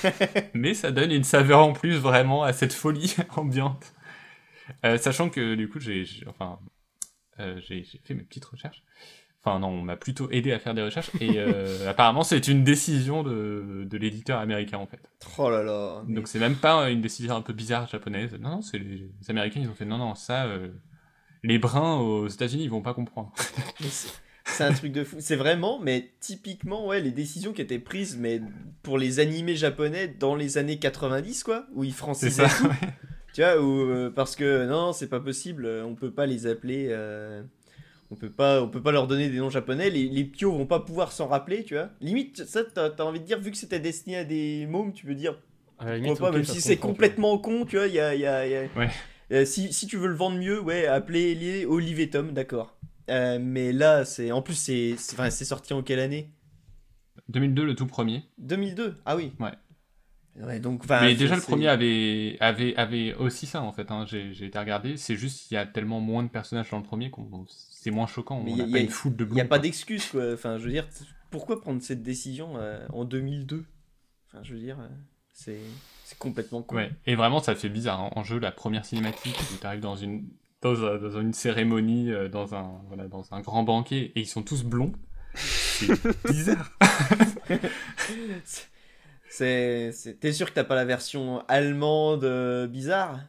mais 0.53 0.73
ça 0.73 0.91
donne 0.91 1.11
une 1.11 1.23
saveur 1.23 1.59
en 1.59 1.71
plus 1.71 1.95
vraiment 1.95 2.43
à 2.43 2.51
cette 2.51 2.73
folie 2.73 3.15
ambiante. 3.37 3.93
Euh, 4.83 4.97
sachant 4.97 5.29
que 5.29 5.55
du 5.55 5.69
coup 5.69 5.79
j'ai, 5.79 6.05
enfin, 6.27 6.59
euh, 7.39 7.61
j'ai 7.65 7.85
fait 8.03 8.13
mes 8.13 8.23
petites 8.23 8.43
recherches. 8.43 8.83
Enfin 9.45 9.59
non, 9.59 9.67
on 9.67 9.81
m'a 9.83 9.95
plutôt 9.95 10.27
aidé 10.31 10.51
à 10.53 10.59
faire 10.59 10.73
des 10.73 10.81
recherches 10.81 11.11
et 11.21 11.37
euh, 11.37 11.87
apparemment 11.89 12.23
c'est 12.23 12.47
une 12.47 12.63
décision 12.63 13.21
de, 13.21 13.85
de 13.87 13.97
l'éditeur 13.97 14.39
américain 14.39 14.79
en 14.79 14.87
fait. 14.87 14.99
Oh 15.37 15.49
là 15.51 15.61
là. 15.61 16.01
mais- 16.07 16.15
Donc 16.15 16.27
c'est 16.27 16.39
même 16.39 16.55
pas 16.55 16.89
une 16.89 17.01
décision 17.01 17.35
un 17.35 17.41
peu 17.41 17.53
bizarre 17.53 17.87
japonaise. 17.87 18.33
Non 18.41 18.49
non, 18.49 18.61
c'est 18.61 18.79
les, 18.79 18.85
les 19.21 19.29
Américains 19.29 19.59
ils 19.61 19.69
ont 19.69 19.75
fait 19.75 19.85
non 19.85 19.99
non 19.99 20.15
ça. 20.15 20.45
euh, 20.45 20.69
les 21.43 21.59
bruns 21.59 21.97
aux 21.99 22.27
États-Unis 22.27 22.63
ils 22.63 22.69
vont 22.71 22.81
pas 22.81 22.95
comprendre. 22.95 23.31
C'est- 24.47 24.63
un 24.63 24.73
truc 24.73 24.91
de 24.93 25.03
fou. 25.03 25.17
C'est 25.19 25.35
vraiment, 25.35 25.79
mais 25.79 26.11
typiquement, 26.19 26.85
ouais, 26.87 27.01
les 27.01 27.11
décisions 27.11 27.51
qui 27.51 27.61
étaient 27.61 27.79
prises, 27.79 28.15
mais 28.17 28.41
pour 28.83 28.97
les 28.99 29.19
animés 29.19 29.55
japonais 29.55 30.07
dans 30.07 30.35
les 30.35 30.57
années 30.59 30.77
90, 30.77 31.43
quoi, 31.43 31.65
où 31.73 31.83
ils 31.83 31.91
C'est 31.91 31.97
francisaient 31.97 32.47
ça. 32.47 32.55
tout. 32.55 32.69
Tu 33.33 33.41
vois, 33.41 33.59
ou 33.59 33.81
euh, 33.89 34.11
parce 34.15 34.35
que 34.35 34.65
non, 34.67 34.93
c'est 34.93 35.09
pas 35.09 35.19
possible, 35.19 35.67
on 35.83 35.95
peut 35.95 36.11
pas 36.11 36.25
les 36.27 36.45
appeler, 36.47 36.87
on 38.15 38.17
peut 38.17 38.29
pas, 38.31 38.61
on 38.63 38.69
peut 38.69 38.81
pas 38.81 38.91
leur 38.93 39.07
donner 39.07 39.29
des 39.29 39.37
noms 39.39 39.49
japonais. 39.49 39.89
Les, 39.89 40.07
les 40.07 40.23
pios 40.23 40.51
vont 40.53 40.65
pas 40.65 40.79
pouvoir 40.79 41.11
s'en 41.11 41.27
rappeler, 41.27 41.63
tu 41.65 41.73
vois. 41.73 41.89
Limite, 41.99 42.45
ça, 42.45 42.63
t'as 42.63 42.89
as 42.97 43.01
envie 43.03 43.19
de 43.19 43.25
dire, 43.25 43.39
vu 43.39 43.51
que 43.51 43.57
c'était 43.57 43.79
destiné 43.79 44.17
à 44.17 44.23
des 44.23 44.65
mômes, 44.67 44.93
tu 44.93 45.05
peux 45.05 45.15
dire, 45.15 45.37
À 45.77 45.85
la 45.85 45.91
pourquoi 45.91 45.97
limite, 45.97 46.19
pas, 46.19 46.29
ok, 46.29 46.33
même 46.35 46.43
si 46.45 46.61
c'est 46.61 46.77
complètement 46.77 47.37
con, 47.37 47.65
tu 47.65 47.75
vois, 47.77 47.87
il 47.87 47.93
y 47.93 47.99
a, 47.99 48.15
il 48.15 48.21
y 48.21 48.25
a- 48.25 48.47
y 48.47 48.55
a- 48.55 48.67
Ouais. 48.77 48.89
euh, 49.31 49.43
si, 49.45 49.73
si 49.73 49.85
tu 49.87 49.97
veux 49.97 50.07
le 50.07 50.15
vendre 50.15 50.37
mieux, 50.37 50.61
ouais, 50.61 50.87
appelez-les 50.87 51.65
Olive 51.65 51.99
et 51.99 52.09
Tom, 52.09 52.31
d'accord. 52.31 52.77
Euh, 53.09 53.37
mais 53.41 53.73
là, 53.73 54.05
c'est, 54.05 54.31
en 54.31 54.41
plus, 54.41 54.55
c'est, 54.55 54.95
c'est, 54.97 55.13
enfin, 55.13 55.29
c'est 55.29 55.45
sorti 55.45 55.73
en 55.73 55.83
quelle 55.83 55.99
année? 55.99 56.29
2002 57.29 57.65
le 57.65 57.75
tout 57.75 57.87
premier. 57.87 58.23
2002. 58.37 58.95
Ah 59.05 59.15
oui. 59.15 59.33
Ouais. 59.39 59.51
Ouais, 60.41 60.59
donc, 60.59 60.83
Mais 60.89 61.15
déjà, 61.15 61.35
le 61.35 61.41
premier 61.41 61.69
avait, 61.69 62.35
avait, 62.41 62.75
avait 62.75 63.13
aussi 63.13 63.45
ça, 63.45 63.61
en 63.61 63.71
fait. 63.71 63.89
hein. 63.89 64.05
J'ai 64.05 64.33
j'ai 64.33 64.47
été 64.47 64.59
regardé. 64.59 64.97
C'est 64.97 65.15
juste 65.15 65.47
qu'il 65.47 65.55
y 65.55 65.57
a 65.57 65.65
tellement 65.65 66.01
moins 66.01 66.23
de 66.23 66.27
personnages 66.29 66.69
dans 66.71 66.77
le 66.77 66.83
premier 66.83 67.09
qu'on 67.09 67.45
c'est 67.85 67.91
moins 67.91 68.07
choquant. 68.07 68.41
Mais 68.43 68.51
on 68.53 68.55
y 68.57 68.61
a- 68.75 68.77
a- 68.77 68.81
une 68.81 68.89
foule 68.89 69.15
de 69.15 69.25
Il 69.25 69.33
n'y 69.35 69.41
a 69.41 69.45
pas 69.45 69.59
d'excuse, 69.59 70.07
quoi. 70.07 70.33
Enfin, 70.33 70.57
je 70.57 70.63
veux 70.65 70.71
dire, 70.71 70.87
pourquoi 71.29 71.61
prendre 71.61 71.81
cette 71.83 72.01
décision 72.01 72.53
euh, 72.57 72.83
en 72.91 73.05
2002 73.05 73.63
Enfin, 74.27 74.39
je 74.43 74.53
veux 74.55 74.59
dire, 74.59 74.77
euh, 74.79 74.87
c'est, 75.33 75.59
c'est 76.03 76.17
complètement 76.17 76.63
con. 76.63 76.77
Ouais. 76.77 76.89
Et 77.05 77.13
vraiment, 77.13 77.39
ça 77.39 77.53
fait 77.53 77.69
bizarre. 77.69 77.99
hein. 78.01 78.09
En 78.15 78.23
jeu, 78.23 78.39
la 78.39 78.51
première 78.51 78.85
cinématique, 78.85 79.37
où 79.53 79.57
tu 79.61 79.67
arrives 79.67 79.81
dans 79.81 79.95
une, 79.95 80.27
dans, 80.63 80.83
un- 80.83 80.97
dans 80.97 81.21
une 81.21 81.33
cérémonie, 81.33 82.11
euh, 82.11 82.27
dans, 82.27 82.55
un, 82.55 82.71
voilà, 82.87 83.07
dans 83.07 83.23
un 83.31 83.41
grand 83.41 83.61
banquet, 83.61 84.11
et 84.15 84.21
ils 84.21 84.27
sont 84.27 84.41
tous 84.41 84.63
blonds. 84.63 84.93
C'est 85.35 85.87
bizarre. 86.27 86.71
C'est, 89.27 89.91
c'est- 89.91 90.13
T'es 90.19 90.31
sûr 90.31 90.47
que 90.49 90.53
t'as 90.53 90.63
pas 90.63 90.75
la 90.75 90.85
version 90.85 91.43
allemande 91.49 92.23
euh, 92.23 92.67
bizarre? 92.67 93.19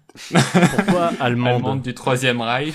Pourquoi 0.76 1.06
allemande, 1.20 1.48
Allemande 1.54 1.82
du 1.82 1.94
Troisième 1.94 2.40
Reich? 2.40 2.74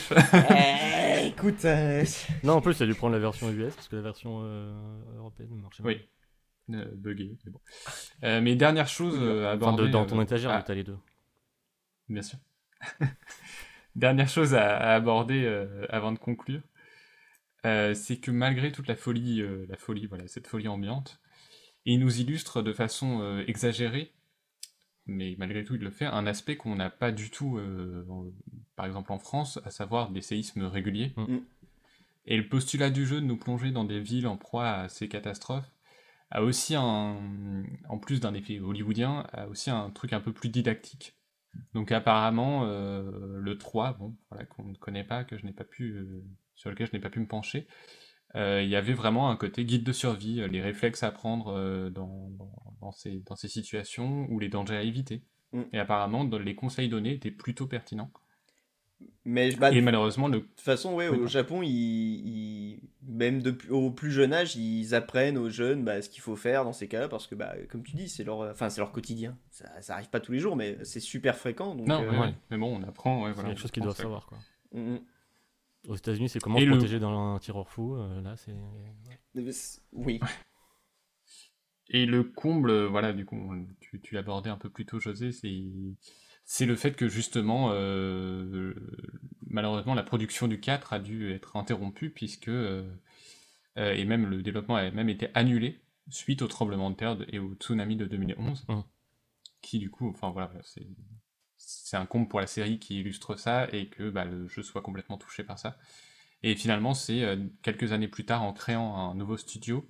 Écoute, 1.32 1.66
euh, 1.66 2.04
Non, 2.44 2.54
en 2.54 2.62
plus, 2.62 2.80
il 2.80 2.84
a 2.84 2.86
dû 2.86 2.94
prendre 2.94 3.14
la 3.14 3.20
version 3.20 3.50
US 3.52 3.74
parce 3.76 3.88
que 3.88 3.96
la 3.96 4.02
version 4.02 4.42
euh, 4.44 4.72
européenne 5.18 5.50
ne 5.52 5.62
marchait 5.62 5.84
pas. 5.84 5.90
Oui. 5.90 6.02
Euh, 6.72 6.86
buggé, 6.96 7.38
mais 7.46 7.52
bon. 7.52 7.60
Euh, 8.24 8.42
mais 8.42 8.56
dernière 8.56 8.88
chose 8.88 9.16
à 9.16 9.20
Enfin, 9.20 9.50
aborder. 9.52 9.84
de- 9.84 9.88
dans 9.90 10.04
euh, 10.04 10.06
ton 10.08 10.22
étagère, 10.22 10.52
ah, 10.52 10.60
où 10.60 10.64
t'as 10.64 10.74
les 10.74 10.84
deux. 10.84 10.98
Bien 12.10 12.22
sûr. 12.22 12.38
Dernière 13.96 14.30
chose 14.30 14.54
à, 14.54 14.78
à 14.78 14.96
aborder 14.96 15.44
euh, 15.44 15.86
avant 15.90 16.12
de 16.14 16.20
conclure, 16.20 16.62
euh, 17.66 17.94
c'est 17.94 18.18
que 18.18 18.32
malgré 18.32 18.72
toute 18.72 18.88
la 18.88 18.96
folie, 18.96 19.42
euh, 19.42 19.66
la 19.70 19.76
folie, 19.78 20.06
voilà, 20.08 20.28
cette 20.28 20.48
folie 20.48 20.68
ambiante, 20.68 21.20
il 21.86 22.00
nous 22.00 22.20
illustre 22.22 22.62
de 22.62 22.72
façon 22.74 23.22
euh, 23.22 23.44
exagérée, 23.48 24.14
mais 25.06 25.36
malgré 25.38 25.64
tout 25.64 25.76
il 25.76 25.82
le 25.82 25.92
fait, 25.92 26.06
un 26.06 26.28
aspect 26.28 26.58
qu'on 26.58 26.76
n'a 26.76 26.90
pas 26.90 27.12
du 27.12 27.30
tout, 27.30 27.58
euh, 27.58 28.06
en- 28.10 28.26
par 28.76 28.86
exemple 28.86 29.12
en 29.12 29.20
France, 29.20 29.60
à 29.66 29.72
savoir 29.72 30.12
des 30.12 30.22
séismes 30.22 30.64
réguliers. 30.64 31.14
Mm. 31.18 31.38
Et 32.26 32.38
le 32.38 32.48
postulat 32.48 32.90
du 32.90 33.06
jeu 33.06 33.20
de 33.20 33.26
nous 33.26 33.38
plonger 33.38 33.72
dans 33.72 33.84
des 33.84 34.00
villes 34.00 34.28
en 34.28 34.38
proie 34.38 34.70
à 34.70 34.90
ces 34.90 35.08
catastrophes 35.08 35.72
a 36.30 36.44
aussi 36.44 36.76
un, 36.76 37.18
en 37.90 37.98
plus 37.98 38.20
d'un 38.22 38.34
effet 38.34 38.60
hollywoodien, 38.60 39.26
a 39.34 39.48
aussi 39.48 39.70
un 39.70 39.90
truc 39.90 40.14
un 40.14 40.22
peu 40.22 40.32
plus 40.32 40.50
didactique. 40.50 41.16
Donc 41.74 41.92
apparemment, 41.92 42.64
euh, 42.66 43.38
le 43.38 43.58
3, 43.58 43.94
bon, 43.94 44.16
voilà, 44.30 44.46
qu'on 44.46 44.64
ne 44.64 44.76
connaît 44.76 45.04
pas, 45.04 45.24
que 45.26 45.38
je 45.38 45.46
n'ai 45.46 45.52
pas 45.52 45.66
pu, 45.66 45.92
euh, 45.92 46.24
sur 46.56 46.70
lequel 46.70 46.88
je 46.88 46.94
n'ai 46.94 47.02
pas 47.02 47.10
pu 47.10 47.20
me 47.20 47.28
pencher, 47.28 47.68
euh, 47.68 48.01
il 48.36 48.70
y 48.70 48.76
avait 48.76 48.94
vraiment 48.94 49.30
un 49.30 49.36
côté 49.36 49.66
guide 49.66 49.84
de 49.84 49.92
survie, 49.92 50.42
euh, 50.42 50.48
les 50.48 50.62
réflexes 50.62 51.04
à 51.04 51.12
prendre 51.12 51.54
euh, 51.54 51.90
dans, 51.90 52.30
dans, 52.38 52.52
dans 52.82 52.92
ces, 52.92 53.20
dans 53.26 53.36
ces 53.36 53.48
situations 53.48 54.28
ou 54.30 54.40
les 54.40 54.50
dangers 54.50 54.78
à 54.78 54.84
éviter. 54.84 55.24
Mm. 55.54 55.62
Et 55.74 55.80
apparemment, 55.80 56.24
dans- 56.24 56.40
les 56.40 56.56
conseils 56.56 56.90
donnés 56.90 57.14
étaient 57.14 57.32
plutôt 57.32 57.68
pertinents. 57.68 58.12
mais 59.26 59.52
bah, 59.56 59.72
Et 59.72 59.76
de 59.76 59.82
malheureusement, 59.82 60.28
le... 60.28 60.42
toute 60.42 60.62
façon, 60.62 60.94
ouais, 60.96 61.08
Oui, 61.10 61.18
au. 61.18 61.28
Japon, 61.28 61.62
ils, 61.62 61.70
ils- 61.70 62.82
même 63.08 63.42
depuis, 63.42 63.70
au 63.70 63.92
plus 63.92 64.12
jeune 64.12 64.34
âge, 64.34 64.56
ils 64.56 64.96
apprennent 64.96 65.38
aux 65.38 65.50
jeunes 65.50 65.84
bah, 65.84 66.02
ce 66.02 66.10
qu'il 66.10 66.22
faut 66.22 66.36
faire 66.36 66.64
dans 66.64 66.74
ces 66.74 66.88
cas-là, 66.88 67.08
parce 67.10 67.28
que, 67.28 67.36
bah, 67.36 67.54
comme 67.70 67.84
tu 67.84 67.96
dis, 67.96 68.10
c'est 68.10 68.24
leur, 68.24 68.40
enfin, 68.52 68.70
c'est 68.70 68.80
leur 68.82 68.92
quotidien. 68.92 69.38
Ça, 69.50 69.66
ça 69.82 69.94
arrive 69.96 70.10
pas 70.10 70.20
tous 70.20 70.32
les 70.32 70.40
jours, 70.40 70.56
mais 70.56 70.78
c'est 70.84 71.00
super 71.00 71.36
fréquent. 71.38 71.76
Donc, 71.76 71.88
non, 71.88 72.02
euh, 72.02 72.12
ouais, 72.12 72.18
ouais. 72.20 72.34
mais 72.50 72.58
bon, 72.58 72.78
on 72.78 72.84
apprend. 72.84 73.24
Ouais, 73.24 73.30
C'est 73.30 73.34
voilà, 73.34 73.50
quelque 73.50 73.60
on 73.60 73.62
chose 73.62 73.72
qu'ils 73.72 73.84
apprend 73.84 73.86
doivent 73.86 73.98
savoir, 73.98 74.26
quoi. 74.28 74.38
mm, 74.74 74.94
mm. 74.94 75.00
Aux 75.88 75.96
États-Unis, 75.96 76.30
c'est 76.30 76.40
comment 76.40 76.58
Et 76.58 76.62
se 76.62 76.66
le- 76.66 76.72
protéger 76.78 77.00
dans 77.00 77.12
un 77.36 77.40
tireur 77.40 77.68
fou. 77.70 77.96
euh, 77.96 78.22
là, 78.22 78.36
c'est. 78.38 78.56
Oui. 79.94 80.20
Et 81.90 82.06
le 82.06 82.24
comble, 82.24 82.86
voilà, 82.86 83.12
du 83.14 83.26
coup, 83.26 83.54
tu, 83.82 84.00
tu 84.00 84.16
l'abordais 84.16 84.50
un 84.50 84.58
peu 84.58 84.70
plus 84.70 84.86
tôt, 84.86 85.00
José, 85.00 85.32
c'est, 85.32 85.64
c'est 86.46 86.66
le 86.66 86.76
fait 86.76 86.96
que 86.96 87.08
justement, 87.10 87.72
euh, 87.74 88.74
malheureusement, 89.48 89.94
la 89.94 90.04
production 90.04 90.48
du 90.48 90.60
4 90.60 90.94
a 90.94 91.00
dû 91.00 91.32
être 91.34 91.58
interrompue, 91.58 92.10
puisque, 92.12 92.48
euh, 92.48 92.88
et 93.76 94.06
même 94.06 94.26
le 94.28 94.42
développement 94.42 94.76
a 94.76 94.90
même 94.92 95.10
été 95.10 95.30
annulé 95.34 95.82
suite 96.10 96.42
au 96.42 96.48
tremblement 96.48 96.92
de 96.92 96.96
terre 96.96 97.18
et 97.28 97.40
au 97.40 97.56
tsunami 97.56 97.96
de 97.98 98.06
2011, 98.06 98.66
Mhm. 98.70 98.84
qui 99.62 99.80
du 99.80 99.90
coup, 99.90 100.10
enfin 100.10 100.30
voilà, 100.30 100.52
c'est, 100.64 100.88
c'est 101.84 101.98
un 101.98 102.06
comble 102.06 102.28
pour 102.28 102.40
la 102.40 102.48
série 102.48 102.80
qui 102.80 103.00
illustre 103.00 103.36
ça, 103.36 103.68
et 103.72 103.88
que 103.88 104.10
bah, 104.10 104.26
le 104.26 104.48
jeu 104.48 104.64
soit 104.64 104.82
complètement 104.82 105.18
touché 105.18 105.44
par 105.44 105.60
ça. 105.60 105.78
Et 106.44 106.56
finalement, 106.56 106.94
c'est 106.94 107.24
euh, 107.24 107.38
quelques 107.62 107.92
années 107.92 108.08
plus 108.08 108.26
tard, 108.26 108.44
en 108.44 108.54
créant 108.54 108.96
un 108.96 109.16
nouveau 109.16 109.38
studio, 109.38 109.88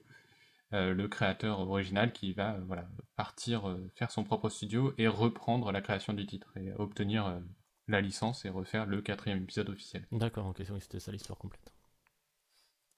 euh, 0.73 0.93
le 0.93 1.07
créateur 1.07 1.59
original 1.59 2.13
qui 2.13 2.33
va 2.33 2.55
euh, 2.55 2.61
voilà, 2.65 2.87
partir 3.15 3.77
faire 3.95 4.11
son 4.11 4.23
propre 4.23 4.49
studio 4.49 4.93
et 4.97 5.07
reprendre 5.07 5.71
la 5.71 5.81
création 5.81 6.13
du 6.13 6.25
titre 6.25 6.55
et 6.57 6.71
obtenir 6.73 7.41
la 7.87 8.01
licence 8.01 8.45
et 8.45 8.49
refaire 8.49 8.85
le 8.85 9.01
quatrième 9.01 9.43
épisode 9.43 9.69
officiel. 9.69 10.07
D'accord, 10.11 10.47
ok, 10.47 10.61
oui, 10.69 10.81
c'était 10.81 10.99
ça 10.99 11.11
l'histoire 11.11 11.37
complète. 11.37 11.73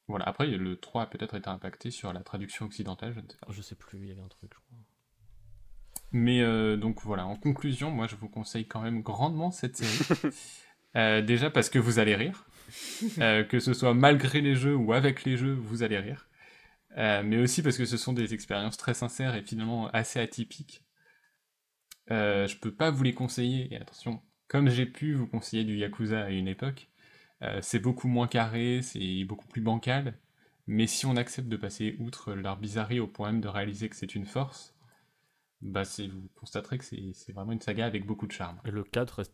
Voilà, 0.08 0.26
après 0.26 0.48
le 0.48 0.80
3 0.80 1.04
a 1.04 1.06
peut-être 1.06 1.36
été 1.36 1.50
impacté 1.50 1.90
sur 1.90 2.12
la 2.12 2.22
traduction 2.22 2.66
occidentale, 2.66 3.14
je 3.14 3.22
ne 3.22 3.28
sais 3.28 3.38
pas. 3.38 3.48
Je 3.50 3.62
sais 3.62 3.76
plus, 3.76 4.00
il 4.00 4.08
y 4.10 4.12
avait 4.12 4.22
un 4.22 4.28
truc, 4.28 4.52
je 4.54 4.60
crois. 4.60 4.83
Mais 6.14 6.42
euh, 6.42 6.78
donc 6.78 7.02
voilà, 7.02 7.26
en 7.26 7.36
conclusion, 7.36 7.90
moi 7.92 8.08
je 8.08 8.16
vous 8.16 8.30
conseille 8.30 8.68
quand 8.68 8.82
même 8.82 9.02
grandement 9.02 9.52
cette 9.52 9.78
série. 9.78 10.32
Euh, 10.96 11.24
déjà 11.24 11.50
parce 11.50 11.72
que 11.72 11.80
vous 11.80 11.98
allez 11.98 12.16
rire, 12.16 12.46
Euh, 13.18 13.44
que 13.44 13.60
ce 13.60 13.74
soit 13.74 13.96
malgré 13.96 14.42
les 14.42 14.56
jeux 14.56 14.76
ou 14.76 14.94
avec 14.94 15.24
les 15.24 15.38
jeux, 15.38 15.54
vous 15.54 15.82
allez 15.82 15.98
rire. 15.98 16.30
Mais 16.96 17.38
aussi 17.38 17.64
parce 17.64 17.78
que 17.80 17.86
ce 17.86 17.98
sont 17.98 18.14
des 18.14 18.36
expériences 18.36 18.78
très 18.78 18.94
sincères 18.94 19.34
et 19.34 19.42
finalement 19.42 19.88
assez 19.88 20.20
atypiques. 20.20 20.84
Je 22.10 22.56
peux 22.60 22.72
pas 22.72 22.92
vous 22.92 23.02
les 23.04 23.16
conseiller, 23.16 23.74
et 23.74 23.78
attention, 23.78 24.22
comme 24.48 24.70
j'ai 24.70 24.86
pu 24.86 25.16
vous 25.16 25.26
conseiller 25.26 25.64
du 25.64 25.78
Yakuza 25.78 26.26
à 26.26 26.30
une 26.30 26.48
époque, 26.48 26.90
c'est 27.62 27.80
beaucoup 27.80 28.08
moins 28.08 28.28
carré, 28.28 28.82
c'est 28.84 29.24
beaucoup 29.26 29.48
plus 29.48 29.62
bancal, 29.62 30.20
mais 30.68 30.86
si 30.86 31.08
on 31.08 31.16
accepte 31.18 31.50
de 31.50 31.58
passer 31.58 31.96
outre 32.00 32.34
leur 32.34 32.58
bizarrerie 32.58 33.00
au 33.00 33.08
point 33.08 33.32
même 33.32 33.42
de 33.42 33.48
réaliser 33.48 33.90
que 33.90 33.96
c'est 33.96 34.14
une 34.14 34.28
force, 34.28 34.73
bah 35.64 35.84
vous 35.84 36.30
constaterez 36.36 36.78
que 36.78 36.84
c'est 36.84 37.32
vraiment 37.32 37.52
une 37.52 37.62
saga 37.62 37.86
avec 37.86 38.06
beaucoup 38.06 38.28
de 38.28 38.32
charme. 38.32 38.60
Et 38.66 38.72
le 38.72 38.84
4 38.84 39.12
reste 39.12 39.34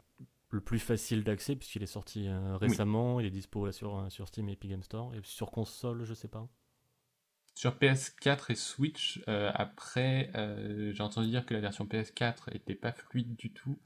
le 0.52 0.62
plus 0.62 0.80
facile 0.80 1.24
d'accès 1.24 1.56
puisqu'il 1.56 1.84
est 1.84 1.88
sorti 1.88 2.28
euh, 2.28 2.58
récemment, 2.58 3.20
il 3.20 3.26
est 3.26 3.32
dispo 3.32 3.66
là, 3.66 3.72
sur, 3.72 4.06
sur 4.10 4.28
Steam 4.28 4.50
et 4.50 4.54
Epic 4.54 4.72
Game 4.72 4.84
Store. 4.84 5.14
Et 5.16 5.20
sur 5.24 5.52
console, 5.52 6.04
je 6.06 6.14
sais 6.14 6.28
pas. 6.28 6.48
Sur 7.60 7.76
PS4 7.76 8.52
et 8.52 8.56
Switch, 8.56 9.22
euh, 9.28 9.52
après, 9.54 10.32
euh, 10.36 10.94
j'ai 10.94 11.04
entendu 11.04 11.28
dire 11.28 11.46
que 11.46 11.54
la 11.54 11.60
version 11.60 11.86
PS4 11.86 12.56
était 12.56 12.76
pas 12.76 12.94
fluide 12.94 13.36
du 13.36 13.52
tout, 13.52 13.78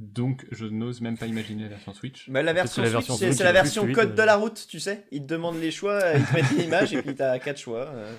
donc 0.00 0.46
je 0.50 0.64
n'ose 0.66 1.00
même 1.02 1.16
pas 1.18 1.26
imaginer 1.26 1.64
la 1.64 1.68
version 1.68 1.92
Switch. 1.94 2.26
Mais 2.28 2.42
la 2.42 2.52
version 2.54 2.82
Switch, 2.84 3.32
c'est 3.36 3.44
la 3.44 3.52
version 3.52 3.82
fluide, 3.82 3.94
code 3.96 4.14
de 4.14 4.20
euh. 4.22 4.24
la 4.26 4.36
route, 4.36 4.66
tu 4.68 4.80
sais. 4.80 5.04
Ils 5.12 5.22
te 5.22 5.26
demandent 5.26 5.60
les 5.60 5.70
choix, 5.70 5.92
euh, 6.02 6.14
ils 6.18 6.24
te 6.24 6.34
mettent 6.34 6.50
une 6.52 6.60
image 6.60 6.92
et 6.94 7.02
puis 7.02 7.14
t'as 7.14 7.38
quatre 7.38 7.58
choix. 7.60 7.86
euh, 7.86 8.12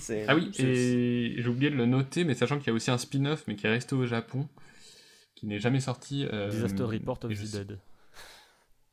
c'est- 0.00 0.24
Ah 0.28 0.34
oui, 0.34 0.50
c'est- 0.52 0.64
et 0.64 1.34
j'ai 1.40 1.48
oublié 1.48 1.70
de 1.70 1.76
le 1.76 1.86
noter, 1.86 2.24
mais 2.24 2.34
sachant 2.34 2.58
qu'il 2.58 2.66
y 2.66 2.70
a 2.70 2.74
aussi 2.74 2.90
un 2.90 2.98
spin-off, 2.98 3.44
mais 3.46 3.54
qui 3.56 3.66
est 3.66 3.70
resté 3.70 3.94
au 3.94 4.04
Japon, 4.06 4.48
qui 5.36 5.46
n'est 5.46 5.60
jamais 5.60 5.80
sorti. 5.80 6.26
euh, 6.32 6.50
Disaster 6.50 6.82
Report 6.82 7.20
of 7.24 7.32
je 7.32 7.42
the 7.42 7.46
sais- 7.46 7.58
Dead. 7.64 7.78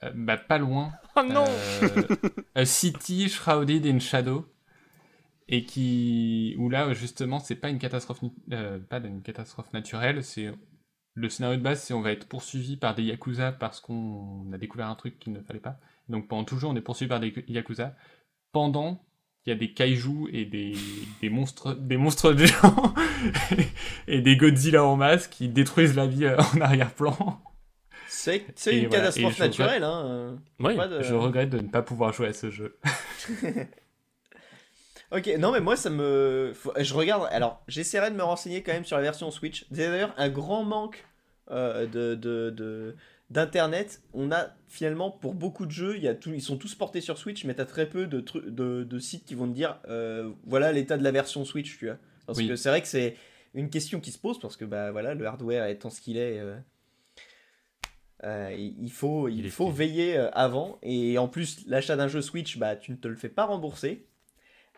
euh, 0.03 0.11
bah 0.15 0.37
pas 0.37 0.59
loin. 0.59 0.91
Oh 1.15 1.23
non 1.23 1.45
Euh, 1.81 2.15
A 2.55 2.65
City 2.65 3.29
Shrouded 3.29 3.85
in 3.87 3.99
Shadow. 3.99 4.45
Et 5.49 5.63
qui. 5.63 6.55
Où 6.59 6.69
là, 6.69 6.93
justement, 6.93 7.39
c'est 7.39 7.55
pas 7.55 7.69
une 7.69 7.79
catastrophe, 7.79 8.19
euh, 8.51 8.79
pas 8.79 8.97
une 8.97 9.21
catastrophe 9.21 9.71
naturelle, 9.71 10.21
c'est. 10.23 10.51
Le 11.19 11.29
scénario 11.29 11.57
de 11.57 11.63
base, 11.63 11.81
c'est 11.81 11.95
on 11.95 12.01
va 12.01 12.11
être 12.11 12.27
poursuivi 12.27 12.77
par 12.77 12.93
des 12.93 13.01
Yakuza 13.01 13.51
parce 13.51 13.79
qu'on 13.79 14.45
a 14.53 14.57
découvert 14.59 14.87
un 14.87 14.93
truc 14.93 15.17
qu'il 15.17 15.33
ne 15.33 15.41
fallait 15.41 15.59
pas. 15.59 15.79
Donc 16.09 16.27
pendant 16.27 16.43
toujours, 16.43 16.69
on 16.69 16.75
est 16.75 16.81
poursuivi 16.81 17.09
par 17.09 17.19
des 17.19 17.33
Yakuza. 17.47 17.95
Pendant, 18.51 19.03
il 19.45 19.49
y 19.49 19.51
a 19.51 19.55
des 19.55 19.73
kaijus 19.73 20.27
et 20.31 20.45
des, 20.45 20.73
des 21.21 21.29
monstres 21.31 21.73
des 21.73 21.97
monstres 21.97 22.35
géants 22.37 22.93
et 24.07 24.21
des 24.21 24.37
Godzilla 24.37 24.83
en 24.83 24.95
masse 24.95 25.27
qui 25.27 25.49
détruisent 25.49 25.95
la 25.95 26.05
vie 26.05 26.25
euh, 26.25 26.37
en 26.55 26.61
arrière-plan. 26.61 27.41
C'est 28.55 28.77
une 28.77 28.87
voilà, 28.87 29.05
catastrophe 29.05 29.39
naturelle. 29.39 29.83
Hein. 29.83 30.05
euh, 30.05 30.35
Oui, 30.59 30.75
pas 30.75 30.87
de- 30.87 31.01
Je 31.01 31.15
regrette 31.15 31.49
de 31.49 31.57
ne 31.59 31.67
pas 31.67 31.81
pouvoir 31.81 32.13
jouer 32.13 32.27
à 32.27 32.33
ce 32.33 32.51
jeu. 32.51 32.77
Ok, 35.11 35.27
non 35.39 35.51
mais 35.53 35.61
moi 35.61 35.77
ça 35.77 35.89
me... 35.89 36.51
faut- 36.53 36.73
Je 36.77 36.93
regarde, 36.93 37.27
alors 37.31 37.63
j'essaierai 37.67 38.11
de 38.11 38.15
me 38.15 38.23
renseigner 38.23 38.61
quand 38.61 38.73
même 38.73 38.83
sur 38.85 38.97
la 38.97 39.03
version 39.03 39.31
Switch. 39.31 39.65
C'est 39.71 39.87
d'ailleurs 39.87 40.13
un 40.17 40.29
grand 40.29 40.63
manque 40.63 41.05
euh, 41.49 41.85
de, 41.87 42.15
de, 42.15 42.49
de- 42.49 42.95
d'internet. 43.29 44.01
On 44.13 44.31
a 44.33 44.49
finalement 44.67 45.09
pour 45.09 45.33
beaucoup 45.33 45.65
de 45.65 45.71
jeux, 45.71 45.95
il 45.95 46.03
y 46.03 46.09
a 46.09 46.13
tout, 46.15 46.33
ils 46.33 46.41
sont 46.41 46.57
tous 46.57 46.75
portés 46.75 46.99
sur 46.99 47.17
Switch, 47.17 47.45
mais 47.45 47.53
t'as 47.53 47.65
très 47.65 47.87
peu 47.87 48.05
de, 48.05 48.19
tru- 48.19 48.45
de, 48.49 48.83
de 48.83 48.99
sites 48.99 49.23
qui 49.25 49.33
vont 49.35 49.47
te 49.47 49.53
dire 49.53 49.79
euh, 49.87 50.29
voilà 50.45 50.73
l'état 50.73 50.97
de 50.97 51.03
la 51.03 51.11
version 51.11 51.45
Switch, 51.45 51.77
tu 51.77 51.85
vois. 51.85 51.97
Parce 52.25 52.39
Oui. 52.39 52.47
que 52.49 52.57
c'est 52.57 52.67
vrai 52.69 52.81
que 52.81 52.87
c'est 52.89 53.15
une 53.53 53.69
question 53.69 54.01
qui 54.01 54.11
se 54.11 54.19
pose 54.19 54.39
parce 54.41 54.57
que 54.57 54.65
bah 54.65 54.91
voilà 54.91 55.13
le 55.13 55.25
hardware 55.25 55.67
étant 55.67 55.89
ce 55.89 56.01
qu'il 56.01 56.17
est. 56.17 56.37
euh, 56.39 56.57
euh, 58.23 58.53
il 58.57 58.91
faut, 58.91 59.29
il 59.29 59.49
faut 59.51 59.67
fait. 59.71 59.77
veiller 59.77 60.17
avant 60.33 60.79
et 60.81 61.17
en 61.17 61.27
plus 61.27 61.65
l'achat 61.67 61.95
d'un 61.95 62.07
jeu 62.07 62.21
Switch 62.21 62.57
bah 62.57 62.75
tu 62.75 62.91
ne 62.91 62.97
te 62.97 63.07
le 63.07 63.15
fais 63.15 63.29
pas 63.29 63.45
rembourser 63.45 64.06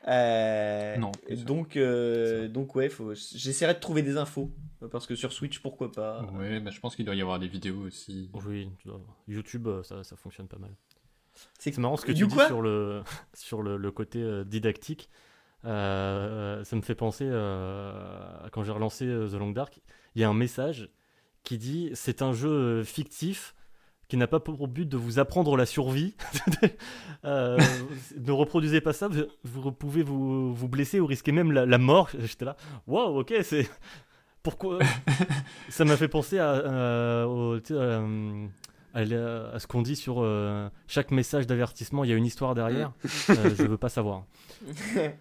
Euh, 0.07 0.97
Non, 0.97 1.11
donc 1.45 1.75
euh, 1.75 2.47
donc 2.47 2.75
ouais 2.75 2.89
faut 2.89 3.13
j'essaierai 3.13 3.73
de 3.73 3.79
trouver 3.79 4.01
des 4.01 4.17
infos 4.17 4.49
parce 4.91 5.05
que 5.05 5.15
sur 5.15 5.33
Switch 5.33 5.59
pourquoi 5.59 5.91
pas 5.91 6.23
Ouais, 6.37 6.59
bah, 6.61 6.71
je 6.71 6.79
pense 6.79 6.95
qu'il 6.95 7.05
doit 7.05 7.15
y 7.15 7.21
avoir 7.21 7.37
des 7.39 7.47
vidéos 7.49 7.81
aussi. 7.85 8.29
Oui, 8.45 8.69
YouTube, 9.27 9.67
euh, 9.67 9.83
ça, 9.83 10.03
ça 10.03 10.15
fonctionne 10.15 10.47
pas 10.47 10.57
mal. 10.57 10.71
c'est 11.59 11.73
C'est 11.73 11.77
marrant 11.79 11.97
ce 11.97 12.05
que 12.05 12.13
tu 12.13 12.25
dis 12.27 12.35
sur 12.47 12.61
le, 12.61 13.03
sur 13.33 13.61
le, 13.61 13.75
le 13.77 13.91
côté 13.91 14.21
euh, 14.21 14.43
didactique. 14.45 15.09
Euh, 15.65 16.63
ça 16.63 16.75
me 16.77 16.81
fait 16.81 16.95
penser 16.95 17.25
euh, 17.27 17.91
à 18.45 18.49
quand 18.49 18.63
j'ai 18.63 18.71
relancé 18.71 19.05
The 19.05 19.33
Long 19.33 19.51
Dark. 19.51 19.81
Il 20.15 20.21
y 20.21 20.23
a 20.23 20.29
un 20.29 20.33
message 20.33 20.89
qui 21.43 21.57
dit 21.57 21.91
c'est 21.93 22.21
un 22.21 22.31
jeu 22.31 22.49
euh, 22.49 22.83
fictif 22.85 23.53
qui 24.09 24.17
n'a 24.17 24.27
pas 24.27 24.39
pour 24.41 24.67
but 24.67 24.87
de 24.89 24.97
vous 24.97 25.19
apprendre 25.19 25.55
la 25.55 25.65
survie. 25.65 26.15
Euh, 27.25 27.57
ne 28.17 28.31
reproduisez 28.31 28.79
pas 28.79 28.93
ça, 28.93 29.09
vous, 29.09 29.23
vous 29.43 29.71
pouvez 29.73 30.03
vous, 30.03 30.53
vous 30.53 30.69
blesser 30.69 31.01
ou 31.01 31.05
risquer 31.05 31.33
même 31.33 31.51
la, 31.51 31.65
la 31.65 31.77
mort. 31.77 32.09
J'étais 32.19 32.45
là, 32.45 32.55
waouh, 32.87 33.19
ok, 33.19 33.33
c'est. 33.43 33.69
Pourquoi? 34.41 34.79
Ça 35.69 35.83
m'a 35.83 35.97
fait 35.97 36.07
penser 36.07 36.39
à, 36.39 36.51
à- 36.51 37.27
au- 37.27 37.59
euh, 37.71 38.47
à, 38.93 39.03
la- 39.03 39.49
à 39.49 39.59
ce 39.59 39.67
qu'on 39.67 39.81
dit 39.81 39.97
sur 39.97 40.19
euh, 40.23 40.69
chaque 40.87 41.11
message 41.11 41.45
d'avertissement, 41.45 42.05
il 42.05 42.09
y 42.09 42.13
a 42.13 42.15
une 42.15 42.25
histoire 42.25 42.55
derrière. 42.55 42.93
Euh, 43.31 43.53
je 43.57 43.63
veux 43.63 43.77
pas 43.77 43.89
savoir. 43.89 44.23
c'est 44.85 45.17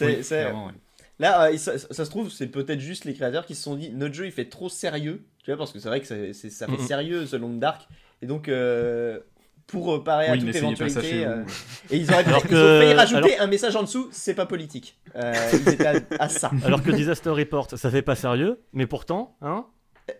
Oui, 0.00 0.16
c'est- 0.22 0.44
clairement, 0.44 0.66
ouais. 0.68 0.72
là 1.18 1.54
ça, 1.58 1.76
ça 1.78 2.04
se 2.06 2.10
trouve 2.10 2.30
c'est 2.30 2.48
peut-être 2.48 2.80
juste 2.80 3.04
les 3.04 3.12
créateurs 3.12 3.44
qui 3.44 3.54
se 3.54 3.62
sont 3.62 3.76
dit 3.76 3.90
notre 3.90 4.14
jeu 4.14 4.24
il 4.26 4.32
fait 4.32 4.46
trop 4.48 4.68
sérieux 4.70 5.24
tu 5.44 5.50
vois 5.50 5.58
parce 5.58 5.72
que 5.72 5.78
c'est 5.78 5.88
vrai 5.88 6.00
que 6.00 6.06
ça, 6.06 6.14
c'est- 6.32 6.50
ça 6.50 6.66
fait 6.66 6.78
sérieux 6.78 7.26
The 7.26 7.34
Long 7.34 7.54
Dark 7.58 7.86
et 8.24 8.26
donc 8.26 8.48
euh, 8.48 9.20
pour 9.66 9.94
euh, 9.94 10.02
parer 10.04 10.28
à 10.28 10.32
Oui, 10.32 10.38
toute 10.38 10.46
pas 10.48 10.52
ça 10.54 10.58
éventualité 10.58 11.24
euh, 11.26 11.42
et 11.90 11.96
ils 11.98 12.10
auraient 12.10 12.24
Alors 12.26 12.42
ils 12.44 12.48
que- 12.48 12.54
ont 12.54 12.80
failli 12.80 12.94
rajouter 12.94 13.38
un 13.38 13.46
message 13.46 13.76
en 13.76 13.82
dessous 13.82 14.08
c'est 14.12 14.34
pas 14.34 14.46
politique. 14.46 14.98
Euh, 15.14 15.32
ils 15.52 15.68
étaient 15.68 15.86
à, 15.86 16.00
à 16.18 16.28
ça. 16.28 16.50
Alors 16.64 16.82
que 16.82 16.90
Disaster 16.90 17.30
Report, 17.30 17.68
ça 17.70 17.90
fait 17.90 18.02
pas 18.02 18.14
sérieux, 18.16 18.60
mais 18.72 18.86
pourtant, 18.86 19.36
hein, 19.42 19.66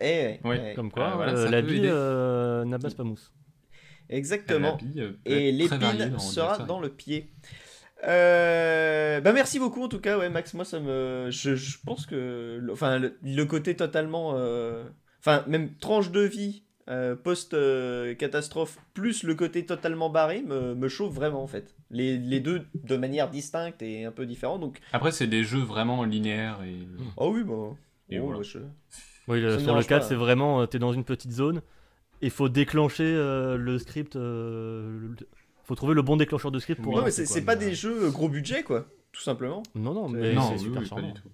Eh, 0.01 0.39
Oui. 0.45 0.57
eh, 0.63 0.75
comme 0.75 0.91
quoi, 0.91 1.11
Ah, 1.13 1.17
voilà, 1.17 1.33
euh, 1.33 1.49
la 1.51 1.63
bille 1.63 1.83
euh, 1.85 2.65
n'abasse 2.65 2.95
pas 2.95 3.05
mousse. 3.05 3.33
exactement. 4.09 4.77
Bille, 4.77 5.17
et 5.25 5.51
l'épine 5.53 6.19
sera 6.19 6.59
dans 6.59 6.81
le 6.81 6.89
pied. 6.91 7.31
Euh, 8.07 9.21
bah 9.21 9.33
merci 9.33 9.59
beaucoup 9.59 9.83
en 9.83 9.89
tout 9.89 10.01
cas. 10.01 10.19
Ouais 10.19 10.29
Max 10.29 10.53
moi 10.55 10.65
ça 10.65 10.79
me 10.81 11.29
je, 11.31 11.55
je 11.55 11.79
pense 11.87 12.05
que 12.07 12.59
le- 12.61 12.73
enfin 12.73 12.99
le, 12.99 13.17
le 13.23 13.45
côté 13.45 13.77
totalement 13.77 14.33
euh, 14.37 14.85
enfin 15.21 15.43
même 15.47 15.75
tranche 15.77 16.11
de 16.11 16.21
vie 16.21 16.64
post 17.23 17.57
catastrophe 18.19 18.79
plus 18.93 19.23
le 19.23 19.35
côté 19.35 19.65
totalement 19.65 20.11
barré 20.11 20.43
me, 20.43 20.75
me 20.75 20.89
chauffe 20.89 21.15
vraiment 21.15 21.43
en 21.43 21.47
fait 21.47 21.75
les, 21.91 22.19
les 22.19 22.41
deux 22.41 22.63
de 22.75 22.97
manière 22.97 23.31
distincte 23.31 23.81
et 23.83 24.05
un 24.05 24.13
peu 24.13 24.27
différente 24.27 24.61
donc 24.61 24.81
Après, 24.93 25.11
c'est 25.13 25.27
des 25.27 25.45
jeux 25.45 25.63
vraiment 25.63 26.05
linéaires 26.05 26.61
et. 26.63 26.77
oh 27.17 27.31
oui 27.33 27.43
bon 27.43 27.77
Et 28.11 28.19
oh, 28.19 28.25
voilà. 28.25 28.39
bah, 28.41 28.45
je- 28.45 28.59
Oui, 29.29 29.41
le- 29.41 29.51
sur 29.53 29.59
le 29.61 29.65
dérange 29.65 29.87
4, 29.87 30.03
pas. 30.03 30.09
c'est 30.09 30.15
vraiment, 30.15 30.61
euh, 30.61 30.67
t'es 30.67 30.79
dans 30.79 30.93
une 30.93 31.05
petite 31.05 31.33
zone, 31.33 31.63
il 32.21 32.31
faut 32.31 32.49
déclencher 32.51 33.05
euh, 33.05 33.57
le 33.57 33.79
script, 33.79 34.17
euh, 34.17 34.99
le- 35.01 35.17
faut 35.65 35.75
trouver 35.75 35.95
le 35.95 36.03
bon 36.03 36.17
déclencheur 36.19 36.51
de 36.53 36.59
script 36.59 36.83
pour 36.83 36.93
Oui, 36.95 37.03
c'est 37.11 37.25
quoi, 37.25 37.35
c'est 37.35 37.45
pas 37.45 37.57
mais, 37.57 37.65
des 37.67 37.73
euh, 37.73 37.75
jeux 37.75 38.11
gros 38.11 38.29
budget 38.29 38.63
quoi 38.63 38.87
tout 39.13 39.23
simplement 39.23 39.63
Non, 39.75 39.95
non, 39.95 40.09
mais 40.09 40.35
non, 40.35 40.43
c'est 40.49 40.55
oui, 40.55 40.59
super 40.61 40.81
oui, 40.83 40.89
pas 40.89 40.97
charmant. 40.97 41.13
du 41.13 41.21
tout. 41.23 41.29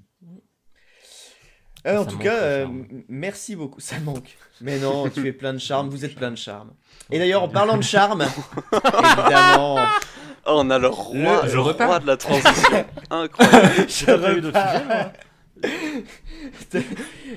Euh, 1.86 1.98
en 1.98 2.04
tout 2.04 2.18
cas, 2.18 2.34
euh, 2.34 2.66
merci 3.08 3.56
beaucoup. 3.56 3.80
Ça 3.80 3.98
manque. 4.00 4.36
Mais 4.60 4.78
non, 4.78 5.08
tu 5.14 5.26
es 5.26 5.32
plein 5.32 5.52
de 5.54 5.58
charme. 5.58 5.88
Vous 5.88 6.04
êtes 6.04 6.14
plein 6.14 6.30
de 6.30 6.36
charme. 6.36 6.70
Et 7.10 7.18
d'ailleurs, 7.18 7.42
en 7.42 7.48
parlant 7.48 7.76
de 7.76 7.82
charme, 7.82 8.22
évidemment, 8.72 9.78
Oh, 10.46 10.52
on 10.62 10.70
a 10.70 10.78
le 10.78 10.88
roi, 10.88 11.42
Le- 11.44 11.52
le 11.52 11.60
roi 11.60 11.98
de 12.00 12.06
la 12.06 12.16
transition. 12.16 12.84
Incroyable. 13.10 13.86
je 13.88 14.04
T'as 14.06 14.18
pas 14.18 14.32
eu 14.32 14.40
d'autres 14.40 14.58
repars. 14.58 15.12
sujets, 16.72 16.86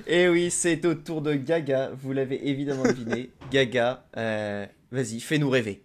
Et 0.07 0.29
oui, 0.29 0.49
c'est 0.49 0.83
au 0.85 0.93
tour 0.95 1.21
de 1.21 1.33
Gaga. 1.33 1.91
Vous 2.01 2.13
l'avez 2.13 2.47
évidemment 2.47 2.83
deviné. 2.83 3.29
Gaga, 3.51 4.05
euh, 4.17 4.65
vas-y, 4.91 5.19
fais-nous 5.19 5.49
rêver. 5.49 5.82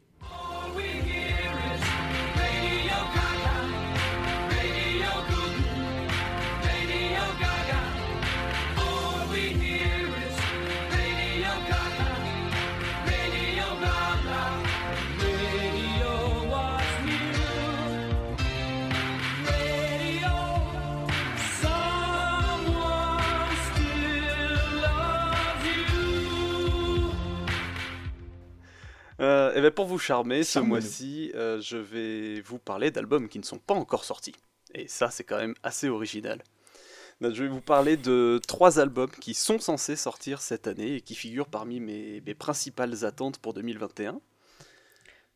Euh, 29.21 29.55
et 29.55 29.61
ben 29.61 29.71
pour 29.71 29.87
vous 29.87 29.99
charmer, 29.99 30.45
ce 30.45 30.59
mois-ci, 30.59 31.33
euh, 31.35 31.61
je 31.61 31.77
vais 31.77 32.41
vous 32.41 32.59
parler 32.59 32.91
d'albums 32.91 33.29
qui 33.29 33.39
ne 33.39 33.45
sont 33.45 33.59
pas 33.59 33.75
encore 33.75 34.05
sortis. 34.05 34.35
Et 34.75 34.87
ça, 34.87 35.11
c'est 35.11 35.25
quand 35.25 35.39
même 35.39 35.55
assez 35.63 35.89
original. 35.89 36.43
Donc, 37.21 37.35
je 37.35 37.43
vais 37.43 37.49
vous 37.49 37.61
parler 37.61 37.97
de 37.97 38.41
trois 38.47 38.79
albums 38.79 39.11
qui 39.11 39.35
sont 39.35 39.59
censés 39.59 39.97
sortir 39.97 40.41
cette 40.41 40.69
année 40.69 40.97
et 40.97 41.01
qui 41.01 41.17
figurent 41.17 41.49
parmi 41.49 41.81
mes, 41.81 42.23
mes 42.25 42.35
principales 42.35 43.05
attentes 43.05 43.39
pour 43.39 43.55
2021. 43.55 44.21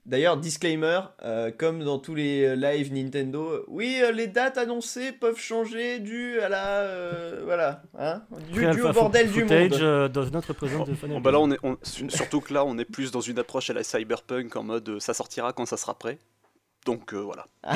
D'ailleurs, 0.04 0.36
disclaimer, 0.36 1.00
euh, 1.22 1.52
comme 1.56 1.84
dans 1.84 1.98
tous 2.00 2.16
les 2.16 2.42
euh, 2.44 2.54
lives 2.56 2.92
Nintendo, 2.92 3.64
oui, 3.68 4.00
euh, 4.02 4.10
les 4.10 4.26
dates 4.26 4.58
annoncées 4.58 5.12
peuvent 5.12 5.38
changer 5.38 6.00
dû 6.00 6.40
à 6.40 6.48
la. 6.48 6.66
euh, 6.80 7.42
voilà, 7.44 7.82
hein, 7.96 8.24
dû, 8.52 8.54
dû 8.54 8.60
Pre-alpha 8.62 8.88
au 8.90 8.92
bordel 8.92 9.30
du 9.30 9.40
footage 9.42 9.70
monde. 9.70 9.80
euh, 9.80 10.08
does 10.08 10.30
not 10.32 10.40
represent 10.48 10.84
the 10.84 10.94
final 10.94 11.10
Bon, 11.16 11.20
bah 11.20 11.30
là, 11.30 11.38
on 11.38 11.52
est, 11.52 11.58
on- 11.62 11.78
surtout 11.82 12.40
que 12.40 12.52
là, 12.52 12.64
on 12.64 12.76
est 12.78 12.84
plus 12.84 13.12
dans 13.12 13.20
une 13.20 13.38
approche 13.38 13.70
à 13.70 13.74
la 13.74 13.84
cyberpunk 13.84 14.56
en 14.56 14.64
mode 14.64 14.98
ça 14.98 15.14
sortira 15.14 15.52
quand 15.52 15.66
ça 15.66 15.76
sera 15.76 15.94
prêt. 15.96 16.18
Donc 16.84 17.14
euh, 17.14 17.18
voilà. 17.20 17.46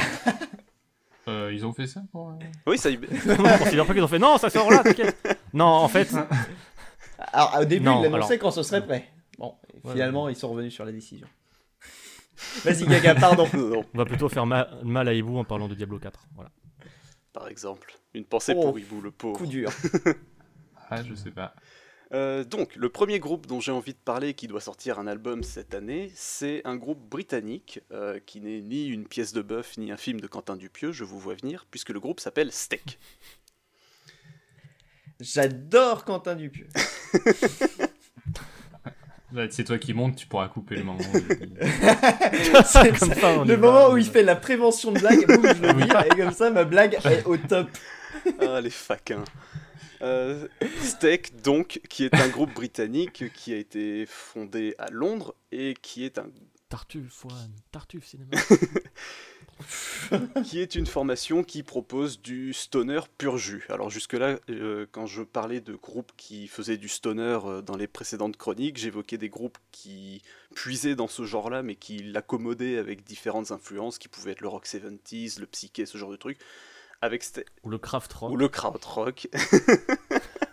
Euh, 1.28 1.50
ils 1.52 1.66
ont 1.66 1.72
fait 1.72 1.88
ça 1.88 2.02
pour. 2.12 2.28
euh, 2.30 2.34
Oui, 2.68 2.78
ça 2.78 2.88
considère 3.58 3.84
pas 3.84 3.94
qu'ils 3.94 4.02
ont 4.04 4.06
fait 4.06 4.20
non, 4.20 4.38
ça 4.38 4.48
sort 4.48 4.70
là, 4.70 4.84
t'inquiète. 4.84 5.16
Non, 5.52 5.64
en 5.64 5.88
fait, 5.88 6.08
Alors, 7.32 7.56
au 7.62 7.64
début, 7.64 7.84
Non, 7.84 8.00
il 8.04 8.06
annonçait 8.14 8.38
quand 8.38 8.52
ce 8.52 8.62
serait 8.62 8.86
prêt. 8.86 9.08
Bon, 9.36 9.54
et 9.74 9.84
Ouais, 9.84 9.92
finalement, 9.94 10.28
ils 10.28 10.36
sont 10.36 10.48
revenus 10.50 10.72
sur 10.72 10.84
la 10.84 10.92
décision. 10.92 11.26
Vas-y, 12.64 12.86
Gaga, 12.86 13.14
pardon. 13.14 13.46
Non, 13.54 13.84
on 13.94 13.98
va 13.98 14.04
plutôt 14.04 14.28
faire 14.28 14.46
ma- 14.46 14.68
mal 14.82 15.08
à 15.08 15.14
Hibou 15.14 15.38
en 15.38 15.44
parlant 15.44 15.68
de 15.68 15.74
Diablo 15.74 15.98
4. 15.98 16.20
Voilà. 16.34 16.50
par 17.32 17.48
exemple. 17.48 17.94
Une 18.14 18.24
pensée 18.24 18.54
Oh, 18.56 18.62
pour 18.62 18.78
Hibou, 18.78 19.00
le 19.00 19.10
pauvre. 19.10 19.38
Coup 19.38 19.46
dur. 19.46 19.70
Ah, 20.88 21.02
je 21.02 21.14
sais 21.16 21.32
pas. 21.32 21.52
Euh, 22.14 22.44
donc, 22.44 22.76
le 22.76 22.88
premier 22.88 23.18
groupe 23.18 23.46
dont 23.48 23.58
j'ai 23.58 23.72
envie 23.72 23.92
de 23.92 23.98
parler 23.98 24.34
qui 24.34 24.46
doit 24.46 24.60
sortir 24.60 25.00
un 25.00 25.08
album 25.08 25.42
cette 25.42 25.74
année, 25.74 26.12
c'est 26.14 26.62
un 26.64 26.76
groupe 26.76 27.00
britannique 27.10 27.80
euh, 27.90 28.20
qui 28.24 28.40
n'est 28.40 28.60
ni 28.60 28.86
une 28.86 29.08
pièce 29.08 29.32
de 29.32 29.42
bœuf 29.42 29.76
ni 29.78 29.90
un 29.90 29.96
film 29.96 30.20
de 30.20 30.28
Quentin 30.28 30.54
Dupieux, 30.54 30.92
je 30.92 31.02
vous 31.02 31.18
vois 31.18 31.34
venir, 31.34 31.66
puisque 31.72 31.88
le 31.90 31.98
groupe 31.98 32.20
s'appelle 32.20 32.52
Steak. 32.52 33.00
J'adore 35.18 36.04
Quentin 36.04 36.36
Dupieux. 36.36 36.68
C'est 39.50 39.64
toi 39.64 39.78
qui 39.78 39.92
montes, 39.92 40.16
tu 40.16 40.26
pourras 40.26 40.48
couper 40.48 40.76
le 40.76 40.84
moment. 40.84 40.98
Comme 42.98 43.12
ça, 43.12 43.44
le 43.44 43.56
moment 43.56 43.90
où 43.90 43.96
il 43.96 44.06
fait 44.06 44.22
la 44.22 44.36
prévention 44.36 44.92
de 44.92 45.00
blague, 45.00 45.26
boum, 45.26 45.46
je 45.54 45.62
le 45.62 46.06
et 46.06 46.16
comme 46.16 46.32
ça, 46.32 46.50
ma 46.50 46.64
blague 46.64 46.98
est 47.04 47.24
au 47.24 47.36
top. 47.36 47.68
Ah, 48.40 48.60
les 48.60 48.70
faquins. 48.70 49.24
Euh, 50.02 50.46
Steak, 50.82 51.42
donc, 51.42 51.80
qui 51.88 52.04
est 52.04 52.14
un 52.14 52.28
groupe 52.28 52.54
britannique 52.54 53.24
qui 53.32 53.52
a 53.52 53.56
été 53.56 54.06
fondé 54.06 54.74
à 54.78 54.90
Londres 54.90 55.34
et 55.50 55.74
qui 55.80 56.04
est 56.04 56.18
un 56.18 56.26
Tartuffe, 56.68 57.24
One, 57.24 57.54
Tartuffe 57.70 58.06
Cinéma. 58.06 58.30
qui 60.44 60.60
est 60.60 60.74
une 60.74 60.86
formation 60.86 61.42
qui 61.42 61.62
propose 61.62 62.20
du 62.20 62.52
stoner 62.52 63.00
pur 63.18 63.38
jus. 63.38 63.64
Alors 63.68 63.90
jusque-là, 63.90 64.38
euh, 64.50 64.86
quand 64.92 65.06
je 65.06 65.22
parlais 65.22 65.60
de 65.60 65.74
groupes 65.74 66.12
qui 66.16 66.48
faisaient 66.48 66.76
du 66.76 66.88
stoner 66.88 67.38
euh, 67.44 67.62
dans 67.62 67.76
les 67.76 67.86
précédentes 67.86 68.36
chroniques, 68.36 68.76
j'évoquais 68.76 69.18
des 69.18 69.28
groupes 69.28 69.58
qui 69.72 70.22
puisaient 70.54 70.94
dans 70.94 71.08
ce 71.08 71.24
genre-là, 71.24 71.62
mais 71.62 71.74
qui 71.74 71.98
l'accommodaient 71.98 72.78
avec 72.78 73.04
différentes 73.04 73.50
influences, 73.50 73.98
qui 73.98 74.08
pouvaient 74.08 74.32
être 74.32 74.40
le 74.40 74.48
rock 74.48 74.66
70s, 74.66 75.40
le 75.40 75.46
psyché, 75.46 75.86
ce 75.86 75.98
genre 75.98 76.10
de 76.10 76.16
trucs, 76.16 76.38
avec 77.00 77.24
Ou 77.62 77.70
le 77.70 77.78
Craft 77.78 78.12
Rock. 78.12 78.32
ou 78.32 78.36
le 78.36 78.48
krautrock. 78.48 79.28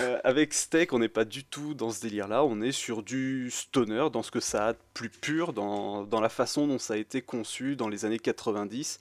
Euh, 0.00 0.18
avec 0.24 0.54
Steak, 0.54 0.92
on 0.92 0.98
n'est 0.98 1.08
pas 1.08 1.24
du 1.24 1.44
tout 1.44 1.74
dans 1.74 1.90
ce 1.90 2.00
délire-là, 2.00 2.44
on 2.44 2.60
est 2.60 2.72
sur 2.72 3.04
du 3.04 3.48
stoner, 3.50 4.08
dans 4.12 4.24
ce 4.24 4.32
que 4.32 4.40
ça 4.40 4.68
a 4.68 4.72
de 4.72 4.78
plus 4.92 5.08
pur, 5.08 5.52
dans, 5.52 6.06
la 6.20 6.28
façon 6.28 6.66
dont 6.66 6.80
ça 6.80 6.94
a 6.94 6.96
été 6.96 7.22
conçu 7.22 7.76
dans 7.76 7.88
les 7.88 8.04
années 8.04 8.18
90. 8.18 8.98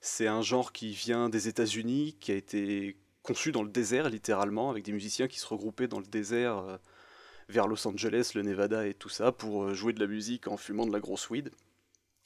C'est 0.00 0.26
un 0.26 0.42
genre 0.42 0.72
qui 0.72 0.90
vient 0.90 1.28
des 1.28 1.46
États-Unis, 1.46 2.16
qui 2.18 2.32
a 2.32 2.34
été 2.34 2.96
conçu 3.22 3.52
dans 3.52 3.62
le 3.62 3.68
désert 3.68 4.08
littéralement, 4.08 4.68
avec 4.68 4.84
des 4.84 4.92
musiciens 4.92 5.28
qui 5.28 5.38
se 5.38 5.46
regroupaient 5.46 5.86
dans 5.86 6.00
le 6.00 6.06
désert 6.06 6.58
euh, 6.58 6.76
vers 7.48 7.68
Los 7.68 7.86
Angeles, 7.86 8.32
le 8.34 8.42
Nevada 8.42 8.86
et 8.88 8.94
tout 8.94 9.08
ça, 9.08 9.30
pour 9.30 9.62
euh, 9.62 9.74
jouer 9.74 9.92
de 9.92 10.00
la 10.00 10.08
musique 10.08 10.48
en 10.48 10.56
fumant 10.56 10.86
de 10.86 10.92
la 10.92 10.98
grosse 10.98 11.30
weed. 11.30 11.50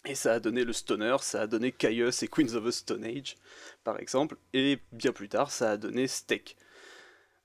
Et 0.06 0.14
ça 0.14 0.34
a 0.34 0.40
donné 0.40 0.64
le 0.64 0.72
stoner, 0.72 1.16
ça 1.20 1.42
a 1.42 1.46
donné 1.46 1.70
Caius 1.70 2.22
et 2.22 2.28
Queens 2.28 2.54
of 2.54 2.64
the 2.64 2.70
Stone 2.70 3.04
Age, 3.04 3.36
par 3.84 4.00
exemple, 4.00 4.36
et 4.54 4.78
bien 4.92 5.12
plus 5.12 5.28
tard, 5.28 5.50
ça 5.50 5.72
a 5.72 5.76
donné 5.76 6.06
Steak. 6.06 6.56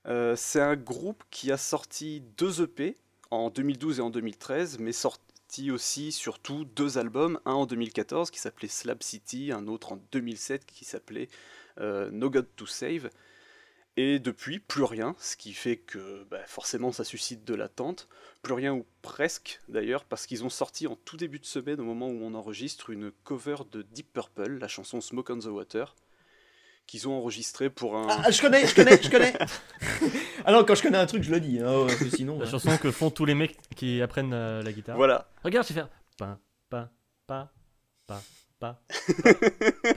Euh, 0.06 0.34
c'est 0.36 0.60
un 0.60 0.76
groupe 0.76 1.22
qui 1.30 1.52
a 1.52 1.56
sorti 1.56 2.22
deux 2.36 2.62
EP 2.62 2.96
en 3.30 3.50
2012 3.50 3.98
et 3.98 4.02
en 4.02 4.10
2013, 4.10 4.78
mais 4.78 4.92
sorti 4.92 5.70
aussi 5.70 6.12
surtout 6.12 6.64
deux 6.64 6.98
albums, 6.98 7.38
un 7.44 7.52
en 7.52 7.66
2014 7.66 8.30
qui 8.30 8.40
s'appelait 8.40 8.68
Slab 8.68 9.02
City, 9.02 9.52
un 9.52 9.66
autre 9.68 9.92
en 9.92 9.98
2007 10.12 10.66
qui 10.66 10.84
s'appelait 10.84 11.28
euh, 11.78 12.10
No 12.10 12.30
God 12.30 12.48
to 12.56 12.66
Save. 12.66 13.10
Et 13.98 14.18
depuis, 14.18 14.58
plus 14.58 14.84
rien, 14.84 15.14
ce 15.18 15.36
qui 15.36 15.52
fait 15.52 15.76
que 15.76 16.24
bah, 16.30 16.42
forcément 16.46 16.92
ça 16.92 17.04
suscite 17.04 17.44
de 17.44 17.54
l'attente. 17.54 18.08
Plus 18.40 18.54
rien 18.54 18.72
ou 18.72 18.86
presque 19.02 19.60
d'ailleurs, 19.68 20.04
parce 20.04 20.26
qu'ils 20.26 20.44
ont 20.44 20.50
sorti 20.50 20.86
en 20.86 20.96
tout 20.96 21.18
début 21.18 21.38
de 21.38 21.44
semaine, 21.44 21.78
au 21.78 21.84
moment 21.84 22.08
où 22.08 22.22
on 22.22 22.34
enregistre, 22.34 22.88
une 22.90 23.12
cover 23.24 23.56
de 23.70 23.82
Deep 23.82 24.10
Purple, 24.14 24.58
la 24.58 24.68
chanson 24.68 25.02
Smoke 25.02 25.30
on 25.30 25.38
the 25.40 25.46
Water, 25.46 25.94
qu'ils 26.86 27.08
ont 27.08 27.16
enregistré 27.16 27.70
pour 27.70 27.96
un... 27.96 28.06
Ah, 28.08 28.30
je 28.30 28.40
connais, 28.40 28.66
je 28.66 28.74
connais, 28.74 29.00
je 29.02 29.10
connais. 29.10 29.32
non, 30.46 30.64
quand 30.64 30.74
je 30.74 30.82
connais 30.82 30.98
un 30.98 31.06
truc, 31.06 31.22
je 31.22 31.30
le 31.30 31.40
dis. 31.40 31.58
hein, 31.60 31.84
parce 31.86 31.96
que 31.96 32.10
sinon. 32.10 32.38
La 32.38 32.46
euh, 32.46 32.50
chanson 32.50 32.76
que 32.76 32.90
font 32.90 33.10
tous 33.10 33.24
les 33.24 33.34
mecs 33.34 33.56
qui 33.76 34.02
apprennent 34.02 34.34
euh, 34.34 34.62
la 34.62 34.72
guitare. 34.72 34.96
Voilà, 34.96 35.28
Regarde, 35.42 35.66
je 35.66 35.72
vais 35.72 35.80
faire. 35.80 35.88
Pa, 36.18 36.38
pa, 36.68 36.90
pa, 37.26 37.52
pa, 38.06 38.20
pa, 38.20 38.22
pa, 38.60 38.80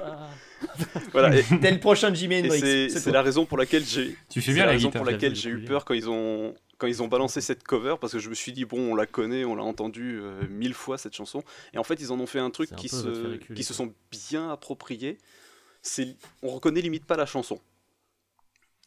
pa. 0.02 0.30
voilà. 1.12 1.36
Et, 1.36 1.44
T'es 1.60 1.72
le 1.72 1.80
prochain 1.80 2.14
Jimi 2.14 2.40
Hendrix. 2.40 2.90
c'est 2.90 3.12
la 3.12 3.22
raison 3.22 3.46
pour 3.46 3.58
laquelle 3.58 3.86
j'ai 3.86 4.18
Tu 4.30 4.42
fais 4.42 4.54
bien 4.54 4.64
la 4.64 4.72
la 4.72 4.78
raison 4.78 4.92
pour 4.92 5.06
laquelle 5.06 5.36
j'ai 5.36 5.50
eu 5.50 5.64
peur 5.64 5.86
quand 5.86 5.94
ils 5.94 6.10
ont 6.10 6.56
quand 6.78 6.88
ils 6.88 7.02
ont 7.02 7.08
balancé 7.08 7.42
cette 7.42 7.64
cover 7.64 7.96
parce 8.00 8.14
que 8.14 8.20
je 8.20 8.30
me 8.30 8.36
suis 8.36 8.52
dit 8.52 8.66
bon 8.66 8.92
on 8.92 8.96
la 8.96 9.06
connaît 9.06 9.46
on 9.46 9.56
l'a 9.56 9.64
entendu 9.64 10.20
euh, 10.20 10.42
mille 10.50 10.74
fois 10.74 10.98
cette 10.98 11.16
chanson 11.16 11.42
et 11.74 11.78
en 11.78 11.84
fait 11.84 12.02
ils 12.02 12.12
en 12.12 12.20
ont 12.20 12.26
fait 12.26 12.40
un 12.40 12.50
truc 12.50 12.76
qui 12.76 12.90
se 12.90 13.38
qui 13.54 13.64
se 13.64 13.74
sont 13.74 13.94
bien 14.12 14.50
appropriés 14.52 15.18
on 16.42 16.50
reconnaît 16.50 16.82
limite 16.82 17.06
pas 17.06 17.18
la 17.18 17.26
chanson 17.26 17.60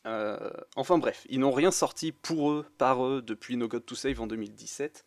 Euh, 0.07 0.51
enfin 0.77 0.99
bref 0.99 1.27
ils 1.29 1.41
n'ont 1.41 1.53
rien 1.53 1.71
sorti 1.73 2.13
pour 2.13 2.51
eux 2.53 2.67
par 2.79 3.05
eux 3.05 3.21
depuis 3.23 3.57
No 3.57 3.69
God 3.69 3.85
to 3.85 3.95
Save 3.95 4.21
en 4.21 4.27
2017 4.27 5.05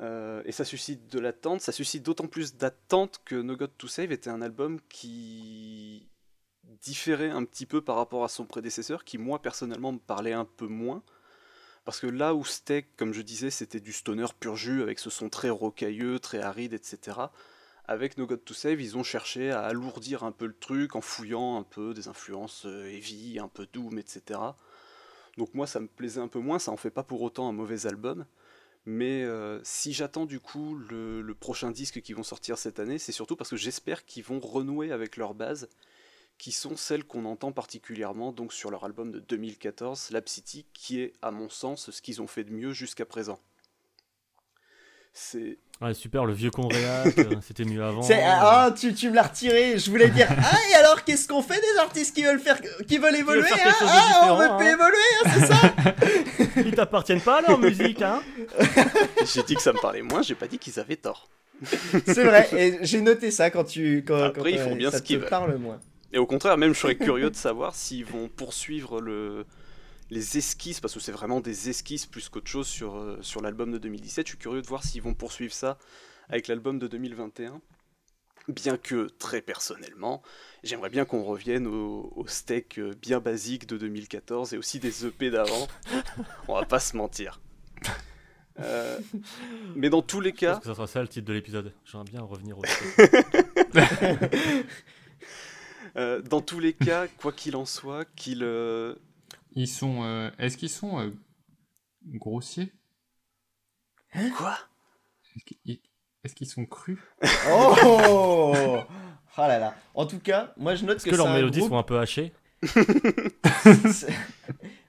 Euh, 0.00 0.42
et 0.44 0.52
ça 0.52 0.64
suscite 0.64 1.08
de 1.08 1.18
l'attente 1.18 1.60
ça 1.60 1.72
suscite 1.72 2.04
d'autant 2.04 2.28
plus 2.28 2.54
d'attente 2.56 3.20
que 3.24 3.34
No 3.34 3.56
God 3.56 3.72
to 3.78 3.88
Save 3.88 4.12
était 4.12 4.30
un 4.30 4.42
album 4.42 4.80
qui 4.88 6.08
différait 6.82 7.30
un 7.30 7.44
petit 7.44 7.66
peu 7.66 7.80
par 7.80 7.96
rapport 7.96 8.24
à 8.24 8.28
son 8.28 8.44
prédécesseur, 8.44 9.04
qui 9.04 9.18
moi 9.18 9.40
personnellement 9.42 9.92
me 9.92 9.98
parlait 9.98 10.32
un 10.32 10.44
peu 10.44 10.66
moins. 10.66 11.02
Parce 11.84 12.00
que 12.00 12.06
là 12.06 12.34
où 12.34 12.44
Steak, 12.44 12.96
comme 12.96 13.12
je 13.14 13.22
disais, 13.22 13.50
c'était 13.50 13.80
du 13.80 13.92
stoner 13.92 14.26
pur 14.38 14.56
jus, 14.56 14.82
avec 14.82 14.98
ce 14.98 15.10
son 15.10 15.28
très 15.30 15.50
rocailleux, 15.50 16.18
très 16.20 16.40
aride, 16.40 16.74
etc. 16.74 17.18
Avec 17.90 18.18
No 18.18 18.26
God 18.26 18.44
to 18.44 18.52
Save, 18.52 18.82
ils 18.82 18.98
ont 18.98 19.02
cherché 19.02 19.50
à 19.50 19.62
alourdir 19.62 20.22
un 20.22 20.30
peu 20.30 20.44
le 20.44 20.54
truc 20.54 20.94
en 20.94 21.00
fouillant 21.00 21.56
un 21.58 21.62
peu 21.62 21.94
des 21.94 22.06
influences 22.06 22.66
euh, 22.66 22.84
heavy, 22.86 23.38
un 23.38 23.48
peu 23.48 23.66
doom, 23.72 23.98
etc. 23.98 24.38
Donc 25.38 25.54
moi 25.54 25.66
ça 25.66 25.80
me 25.80 25.86
plaisait 25.86 26.20
un 26.20 26.28
peu 26.28 26.38
moins, 26.38 26.58
ça 26.58 26.70
en 26.70 26.76
fait 26.76 26.90
pas 26.90 27.02
pour 27.02 27.22
autant 27.22 27.48
un 27.48 27.52
mauvais 27.52 27.86
album. 27.86 28.26
Mais 28.84 29.22
euh, 29.24 29.58
si 29.64 29.94
j'attends 29.94 30.26
du 30.26 30.38
coup 30.38 30.74
le, 30.76 31.32
prochain 31.32 31.70
disque 31.70 32.02
qu'ils 32.02 32.14
vont 32.14 32.22
sortir 32.22 32.58
cette 32.58 32.78
année, 32.78 32.98
c'est 32.98 33.12
surtout 33.12 33.36
parce 33.36 33.48
que 33.48 33.56
j'espère 33.56 34.04
qu'ils 34.04 34.24
vont 34.24 34.38
renouer 34.38 34.92
avec 34.92 35.16
leur 35.16 35.32
base 35.32 35.70
qui 36.36 36.52
sont 36.52 36.76
celles 36.76 37.04
qu'on 37.04 37.24
entend 37.24 37.52
particulièrement 37.52 38.32
donc 38.32 38.52
sur 38.52 38.70
leur 38.70 38.84
album 38.84 39.10
de 39.12 39.18
2014, 39.18 39.98
Slab 39.98 40.28
City, 40.28 40.66
qui 40.74 41.00
est 41.00 41.14
à 41.22 41.30
mon 41.30 41.48
sens 41.48 41.90
ce 41.90 42.02
qu'ils 42.02 42.20
ont 42.20 42.26
fait 42.26 42.44
de 42.44 42.52
mieux 42.52 42.72
jusqu'à 42.72 43.06
présent. 43.06 43.40
Ouais, 45.80 45.94
super, 45.94 46.24
le 46.24 46.32
vieux 46.32 46.50
Conréac, 46.50 47.16
euh, 47.18 47.24
c'était 47.40 47.64
mieux 47.64 47.84
avant. 47.84 48.02
C'est- 48.02 48.20
ah, 48.24 48.74
tu, 48.76 48.92
tu 48.94 49.10
me 49.10 49.14
l'as 49.14 49.22
retiré. 49.22 49.78
Je 49.78 49.88
voulais 49.90 50.08
dire. 50.08 50.26
Ah, 50.30 50.56
et 50.72 50.74
alors, 50.74 51.04
qu'est-ce 51.04 51.28
qu'on 51.28 51.40
fait 51.42 51.60
des 51.60 51.78
artistes 51.80 52.14
qui 52.16 52.24
veulent 52.24 52.40
faire, 52.40 52.58
qui 52.88 52.98
veulent 52.98 53.14
évoluer 53.14 53.44
faire 53.44 53.76
hein 53.80 53.86
Ah, 53.86 54.28
on 54.32 54.36
veut 54.38 54.44
hein. 54.50 54.58
évoluer, 54.60 54.96
hein, 55.24 55.30
c'est 55.34 55.46
ça 55.46 56.54
Ils 56.66 56.74
t'appartiennent 56.74 57.20
pas 57.20 57.40
leur 57.46 57.58
musique, 57.58 58.02
hein 58.02 58.20
j'ai 59.32 59.42
dit 59.44 59.54
que 59.54 59.62
ça 59.62 59.72
me 59.72 59.78
parlait 59.80 60.02
moins, 60.02 60.22
j'ai 60.22 60.34
pas 60.34 60.48
dit 60.48 60.58
qu'ils 60.58 60.80
avaient 60.80 60.96
tort. 60.96 61.28
C'est 62.06 62.24
vrai. 62.24 62.48
Et 62.56 62.78
j'ai 62.82 63.00
noté 63.00 63.30
ça 63.30 63.50
quand 63.50 63.64
tu. 63.64 64.04
Quand, 64.06 64.20
Après, 64.20 64.40
quand, 64.42 64.48
ils 64.48 64.58
font 64.58 64.72
euh, 64.72 64.76
bien 64.76 64.90
ça 64.90 64.98
ce 64.98 65.02
qu'ils 65.02 65.16
te 65.16 65.20
veulent. 65.22 65.30
parle 65.30 65.56
moins. 65.58 65.78
Et 66.12 66.18
au 66.18 66.26
contraire, 66.26 66.56
même 66.56 66.74
je 66.74 66.80
serais 66.80 66.96
curieux 66.96 67.30
de 67.30 67.36
savoir 67.36 67.74
s'ils 67.76 68.04
vont 68.04 68.28
poursuivre 68.28 69.00
le 69.00 69.44
les 70.10 70.38
esquisses, 70.38 70.80
parce 70.80 70.94
que 70.94 71.00
c'est 71.00 71.12
vraiment 71.12 71.40
des 71.40 71.68
esquisses 71.68 72.06
plus 72.06 72.28
qu'autre 72.28 72.48
chose 72.48 72.66
sur, 72.66 72.96
euh, 72.96 73.18
sur 73.22 73.40
l'album 73.40 73.72
de 73.72 73.78
2017. 73.78 74.26
Je 74.26 74.32
suis 74.32 74.38
curieux 74.38 74.62
de 74.62 74.66
voir 74.66 74.84
s'ils 74.84 75.02
vont 75.02 75.14
poursuivre 75.14 75.52
ça 75.52 75.78
avec 76.28 76.48
l'album 76.48 76.78
de 76.78 76.86
2021. 76.86 77.60
Bien 78.48 78.78
que, 78.78 79.08
très 79.18 79.42
personnellement, 79.42 80.22
j'aimerais 80.62 80.88
bien 80.88 81.04
qu'on 81.04 81.22
revienne 81.22 81.66
au, 81.66 82.12
au 82.16 82.26
steak 82.26 82.78
euh, 82.78 82.94
bien 83.00 83.20
basique 83.20 83.66
de 83.66 83.76
2014 83.76 84.54
et 84.54 84.58
aussi 84.58 84.80
des 84.80 85.06
EP 85.06 85.30
d'avant. 85.30 85.68
On 86.48 86.54
va 86.54 86.64
pas 86.64 86.80
se 86.80 86.96
mentir. 86.96 87.40
Euh, 88.60 88.98
mais 89.76 89.90
dans 89.90 90.02
tous 90.02 90.20
les 90.20 90.30
Je 90.30 90.36
cas, 90.36 90.54
pense 90.54 90.60
que 90.60 90.68
ça 90.68 90.74
sera 90.74 90.86
ça 90.86 91.02
le 91.02 91.08
titre 91.08 91.26
de 91.26 91.32
l'épisode. 91.32 91.72
J'aimerais 91.84 92.10
bien 92.10 92.22
revenir 92.22 92.58
au. 92.58 92.62
euh, 95.96 96.20
dans 96.22 96.40
tous 96.40 96.58
les 96.58 96.72
cas, 96.72 97.06
quoi 97.06 97.32
qu'il 97.32 97.56
en 97.56 97.64
soit, 97.64 98.04
qu'il 98.16 98.42
euh, 98.42 98.96
Ils 99.58 99.66
sont. 99.66 100.04
euh, 100.04 100.30
Est-ce 100.38 100.56
qu'ils 100.56 100.70
sont 100.70 101.00
euh, 101.00 101.10
grossiers 102.06 102.72
quoi 104.36 104.56
Est-ce 105.36 105.44
qu'ils- 105.44 105.80
Est-ce 106.22 106.34
qu'ils 106.36 106.46
sont 106.48 106.64
crus 106.64 106.98
Oh 107.50 108.84
Ah 109.36 109.48
là 109.48 109.58
là. 109.58 109.74
En 109.94 110.06
tout 110.06 110.20
cas, 110.20 110.52
moi 110.56 110.76
je 110.76 110.84
note 110.84 110.96
Est-ce 110.98 111.04
que, 111.06 111.10
que 111.10 111.16
c'est 111.16 111.22
leurs 111.22 111.30
un 111.32 111.34
mélodies 111.34 111.58
groupe- 111.58 111.70
sont 111.70 111.78
un 111.78 111.82
peu 111.82 111.98
hachées 111.98 112.32
c'est- 112.64 114.12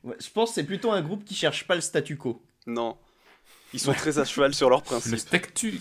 Ouais, 0.04 0.16
Je 0.20 0.30
pense 0.30 0.50
que 0.50 0.56
c'est 0.56 0.64
plutôt 0.64 0.92
un 0.92 1.02
groupe 1.02 1.26
qui 1.26 1.34
cherche 1.34 1.66
pas 1.68 1.74
le 1.76 1.82
statu 1.82 2.16
quo. 2.16 2.42
Non. 2.68 2.96
Ils 3.74 3.80
sont 3.80 3.94
très 3.94 4.20
à 4.20 4.26
cheval 4.26 4.54
sur 4.54 4.70
leurs 4.70 4.80
Le 4.82 4.86
principes. 4.86 5.18
steak 5.18 5.54
tu. 5.56 5.80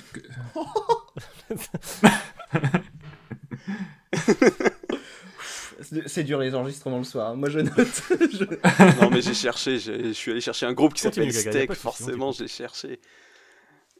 C'est- 6.06 6.24
dur 6.24 6.38
les 6.40 6.54
enregistrements 6.54 6.98
le 6.98 7.04
soir. 7.04 7.36
Moi 7.36 7.48
je 7.50 7.60
note. 7.60 7.76
Je- 7.78 9.00
Non, 9.00 9.10
mais 9.10 9.20
j'ai 9.22 9.34
cherché, 9.34 9.78
je 9.78 10.12
suis 10.12 10.32
allé 10.32 10.40
chercher 10.40 10.66
un 10.66 10.72
groupe 10.72 10.94
qui 10.94 11.02
s'appelle 11.02 11.32
Steak, 11.32 11.72
forcément, 11.74 12.32
j'ai 12.32 12.48
cherché. 12.48 13.00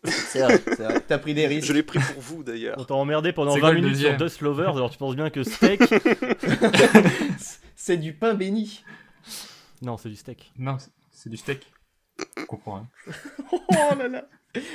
C'est 0.04 0.40
vrai, 0.40 0.62
c'est 0.66 0.82
vrai. 0.84 1.00
T'as 1.06 1.18
pris 1.18 1.34
des 1.34 1.46
risques. 1.48 1.66
Je 1.66 1.72
l'ai 1.72 1.82
pris 1.82 1.98
pour 1.98 2.20
vous 2.22 2.42
d'ailleurs. 2.44 2.76
On 2.78 2.84
t'a 2.84 2.94
emmerdé 2.94 3.32
pendant 3.32 3.52
C'est 3.54 3.60
20 3.60 3.66
quoi 3.68 3.74
le 3.74 3.80
minutes 3.80 3.96
sur 3.98 4.16
Dust 4.16 4.40
Lovers, 4.42 4.76
alors 4.76 4.90
tu 4.90 4.98
penses 4.98 5.16
bien 5.16 5.28
que 5.30 5.42
steak. 5.42 5.80
C'est 7.76 7.96
du 7.96 8.12
pain 8.12 8.34
béni. 8.34 8.84
non, 9.82 9.96
c'est 9.96 10.08
du 10.08 10.16
steak. 10.16 10.52
Non, 10.58 10.78
c'est- 10.78 10.90
c'est 11.10 11.30
du 11.30 11.36
steak. 11.36 11.66
Je 12.36 12.44
comprends. 12.44 12.78
hein. 12.78 12.86
Oh 13.52 13.94
là 13.98 14.08
là. 14.08 14.28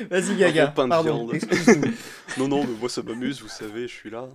Vas-y 0.09 0.35
Gaga. 0.37 0.67
Pardon. 0.67 1.29
Non, 2.37 2.47
non, 2.47 2.63
mais 2.63 2.73
moi 2.79 2.89
ça 2.89 3.03
m'amuse, 3.03 3.41
vous 3.41 3.47
savez, 3.47 3.87
je 3.87 3.93
suis 3.93 4.09
là. 4.09 4.27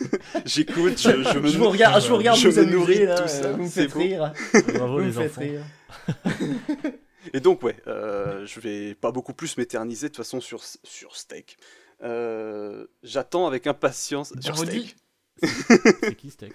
J'écoute, 0.44 0.98
je, 1.00 1.22
je 1.22 1.38
me 1.38 1.48
Je 1.48 1.56
vous 1.58 1.68
regarde, 1.70 2.02
je 2.02 2.08
vous 2.08 2.16
regarde 2.16 2.36
je 2.38 2.48
vous 2.48 2.54
me 2.56 2.60
amuser 2.62 2.76
nourris 2.76 3.04
là. 3.06 3.20
tout 3.20 3.28
ça, 3.28 3.52
Vous 3.52 3.62
me 3.64 3.68
faites 3.68 3.92
rire. 3.92 4.32
Bravo 4.74 4.94
Vous 4.98 5.02
me 5.02 5.06
les 5.06 5.12
faites 5.12 5.30
enfants. 5.30 5.40
rire. 5.40 5.62
Et 7.32 7.38
donc, 7.40 7.62
ouais, 7.62 7.76
euh, 7.86 8.44
je 8.44 8.58
vais 8.60 8.94
pas 8.94 9.12
beaucoup 9.12 9.34
plus 9.34 9.56
m'éterniser 9.56 10.08
de 10.08 10.12
toute 10.14 10.24
façon 10.24 10.40
sur, 10.40 10.62
sur 10.82 11.16
Steak. 11.16 11.56
Euh, 12.02 12.86
J'attends 13.04 13.46
avec 13.46 13.66
impatience. 13.68 14.32
Sur. 14.40 14.58
Steak. 14.58 14.96
C'est 15.42 16.16
qui 16.16 16.30
steak? 16.30 16.54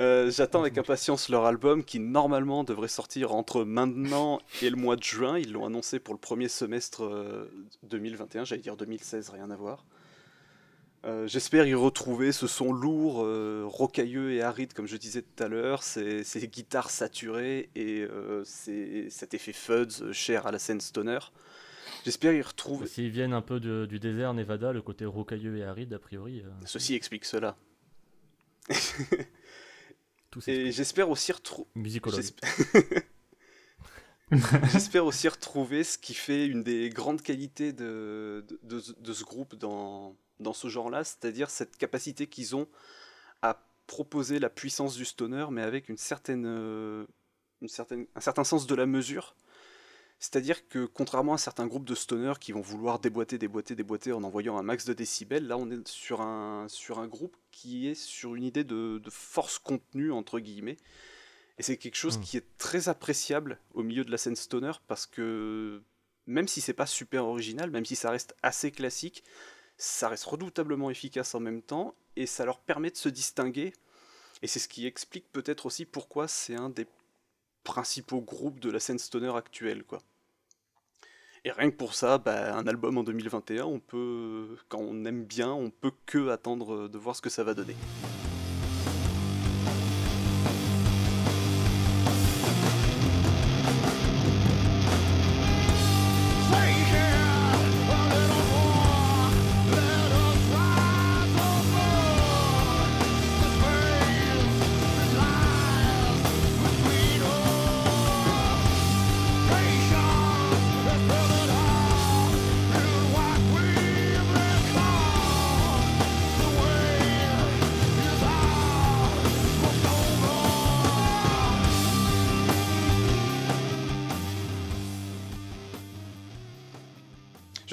Euh, 0.00 0.30
J'attends 0.30 0.60
avec 0.60 0.78
impatience 0.78 1.28
leur 1.28 1.44
album 1.44 1.84
qui 1.84 1.98
normalement 1.98 2.64
devrait 2.64 2.88
sortir 2.88 3.34
entre 3.34 3.64
maintenant 3.64 4.40
et 4.62 4.70
le 4.70 4.76
mois 4.76 4.96
de 4.96 5.02
juin. 5.02 5.38
Ils 5.38 5.52
l'ont 5.52 5.66
annoncé 5.66 5.98
pour 5.98 6.14
le 6.14 6.20
premier 6.20 6.48
semestre 6.48 7.04
euh, 7.04 7.50
2021, 7.82 8.44
j'allais 8.44 8.62
dire 8.62 8.76
2016, 8.76 9.28
rien 9.28 9.50
à 9.50 9.56
voir. 9.56 9.84
Euh, 11.04 11.26
J'espère 11.26 11.66
y 11.66 11.74
retrouver 11.74 12.32
ce 12.32 12.46
son 12.46 12.72
lourd, 12.72 13.22
euh, 13.24 13.64
rocailleux 13.66 14.32
et 14.32 14.42
aride, 14.42 14.72
comme 14.72 14.86
je 14.86 14.96
disais 14.96 15.22
tout 15.22 15.42
à 15.42 15.48
l'heure, 15.48 15.82
ces, 15.82 16.24
ces 16.24 16.46
guitares 16.48 16.90
saturées 16.90 17.68
et 17.74 18.00
euh, 18.02 18.42
ces- 18.44 19.08
cet 19.10 19.34
effet 19.34 19.52
fuzz 19.52 20.02
euh, 20.02 20.12
cher 20.12 20.46
à 20.46 20.50
la 20.52 20.58
scène 20.58 20.80
stoner. 20.80 21.18
J'espère 22.04 22.32
y 22.32 22.40
retrouver. 22.42 22.86
S'ils 22.86 23.10
viennent 23.10 23.32
un 23.34 23.42
peu 23.42 23.60
de- 23.60 23.84
du 23.86 23.98
désert 23.98 24.32
Nevada, 24.32 24.72
le 24.72 24.80
côté 24.82 25.04
rocailleux 25.04 25.58
et 25.58 25.64
aride, 25.64 25.92
a 25.92 25.98
priori, 25.98 26.40
euh, 26.44 26.48
Ceci 26.64 26.94
explique 26.94 27.24
cela. 27.26 27.56
tout 30.30 30.40
Et 30.46 30.72
j'espère 30.72 31.10
aussi 31.10 31.32
retrouver. 31.32 31.68
musicologue. 31.74 32.22
J'espère- 34.72 35.04
aussi 35.04 35.28
retrouver 35.28 35.82
ce 35.82 35.98
qui 35.98 36.14
fait 36.14 36.46
une 36.46 36.62
des 36.62 36.88
grandes 36.90 37.20
qualités 37.22 37.72
de, 37.72 38.44
de, 38.48 38.60
de 38.62 38.80
ce- 38.80 38.92
de 38.92 39.12
ce 39.12 39.24
groupe 39.24 39.56
dans, 39.56 40.14
dans 40.38 40.52
ce 40.52 40.68
genre-là, 40.68 41.02
c'est-à-dire 41.02 41.50
cette 41.50 41.76
capacité 41.76 42.28
qu'ils 42.28 42.54
ont 42.54 42.68
à 43.42 43.60
proposer 43.88 44.38
la 44.38 44.50
puissance 44.50 44.96
du 44.96 45.04
stoner, 45.04 45.46
mais 45.50 45.62
avec 45.62 45.88
une 45.88 45.96
certaine, 45.98 46.44
euh, 46.46 47.06
une 47.62 47.68
certaine, 47.68 48.06
un 48.16 48.20
certain 48.20 48.44
sens 48.44 48.66
de 48.68 48.74
la 48.76 48.86
mesure. 48.86 49.36
C'est-à-dire 50.20 50.68
que 50.68 50.86
contrairement 50.86 51.34
à 51.34 51.38
certains 51.38 51.66
groupes 51.66 51.86
de 51.86 51.94
stoners 51.96 52.34
qui 52.40 52.52
vont 52.52 52.60
vouloir 52.60 53.00
déboîter, 53.00 53.38
déboîter, 53.38 53.74
déboîter 53.76 54.12
en 54.12 54.22
envoyant 54.24 54.58
un 54.58 54.62
max 54.62 54.84
de 54.84 54.92
décibels, 54.94 55.46
là 55.48 55.58
on 55.58 55.70
est 55.70 55.88
sur 55.88 56.20
un, 56.22 56.66
sur 56.68 56.98
un 57.00 57.08
groupe 57.08 57.36
qui 57.50 57.88
est 57.88 57.94
sur 57.94 58.34
une 58.34 58.44
idée 58.44 58.64
de, 58.64 58.98
de 59.02 59.10
force 59.10 59.58
contenue, 59.58 60.12
entre 60.12 60.40
guillemets. 60.40 60.76
Et 61.58 61.62
c'est 61.62 61.76
quelque 61.76 61.96
chose 61.96 62.16
Hmm. 62.16 62.20
qui 62.20 62.36
est 62.36 62.46
très 62.58 62.88
appréciable 62.88 63.58
au 63.74 63.82
milieu 63.82 64.04
de 64.04 64.10
la 64.10 64.18
scène 64.18 64.36
stoner 64.36 64.72
parce 64.86 65.06
que 65.06 65.82
même 66.26 66.48
si 66.48 66.60
c'est 66.60 66.72
pas 66.74 66.86
super 66.86 67.26
original, 67.26 67.70
même 67.70 67.84
si 67.84 67.96
ça 67.96 68.10
reste 68.10 68.34
assez 68.42 68.70
classique, 68.70 69.24
ça 69.76 70.08
reste 70.08 70.24
redoutablement 70.24 70.90
efficace 70.90 71.34
en 71.34 71.40
même 71.40 71.62
temps 71.62 71.94
et 72.16 72.26
ça 72.26 72.44
leur 72.44 72.60
permet 72.60 72.90
de 72.90 72.96
se 72.96 73.08
distinguer. 73.08 73.72
Et 74.42 74.46
c'est 74.46 74.58
ce 74.58 74.68
qui 74.68 74.86
explique 74.86 75.30
peut-être 75.32 75.66
aussi 75.66 75.84
pourquoi 75.84 76.28
c'est 76.28 76.54
un 76.56 76.70
des 76.70 76.86
principaux 77.64 78.20
groupes 78.22 78.60
de 78.60 78.70
la 78.70 78.80
scène 78.80 78.98
stoner 78.98 79.34
actuelle, 79.36 79.84
quoi. 79.84 80.02
Et 81.44 81.52
rien 81.52 81.70
que 81.70 81.76
pour 81.76 81.94
ça, 81.94 82.18
bah, 82.18 82.54
un 82.54 82.66
album 82.66 82.98
en 82.98 83.02
2021, 83.02 83.64
on 83.64 83.78
peut, 83.80 84.58
quand 84.68 84.80
on 84.80 85.04
aime 85.06 85.24
bien, 85.24 85.50
on 85.50 85.70
peut 85.70 85.92
que 86.04 86.28
attendre 86.28 86.88
de 86.88 86.98
voir 86.98 87.16
ce 87.16 87.22
que 87.22 87.30
ça 87.30 87.44
va 87.44 87.54
donner. 87.54 87.76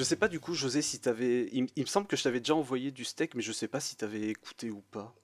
Sais 0.08 0.16
pas 0.16 0.28
du 0.28 0.40
coup, 0.40 0.54
José, 0.54 0.80
si 0.82 0.98
t'avais. 0.98 1.48
Il, 1.52 1.66
il 1.76 1.82
me 1.82 1.86
semble 1.88 2.06
que 2.06 2.16
je 2.16 2.22
t'avais 2.22 2.40
déjà 2.40 2.54
envoyé 2.54 2.90
du 2.90 3.04
steak, 3.04 3.34
mais 3.34 3.42
je 3.42 3.52
sais 3.52 3.68
pas 3.68 3.80
si 3.80 3.96
t'avais 3.96 4.28
écouté 4.28 4.70
ou 4.70 4.82
pas. 4.90 5.14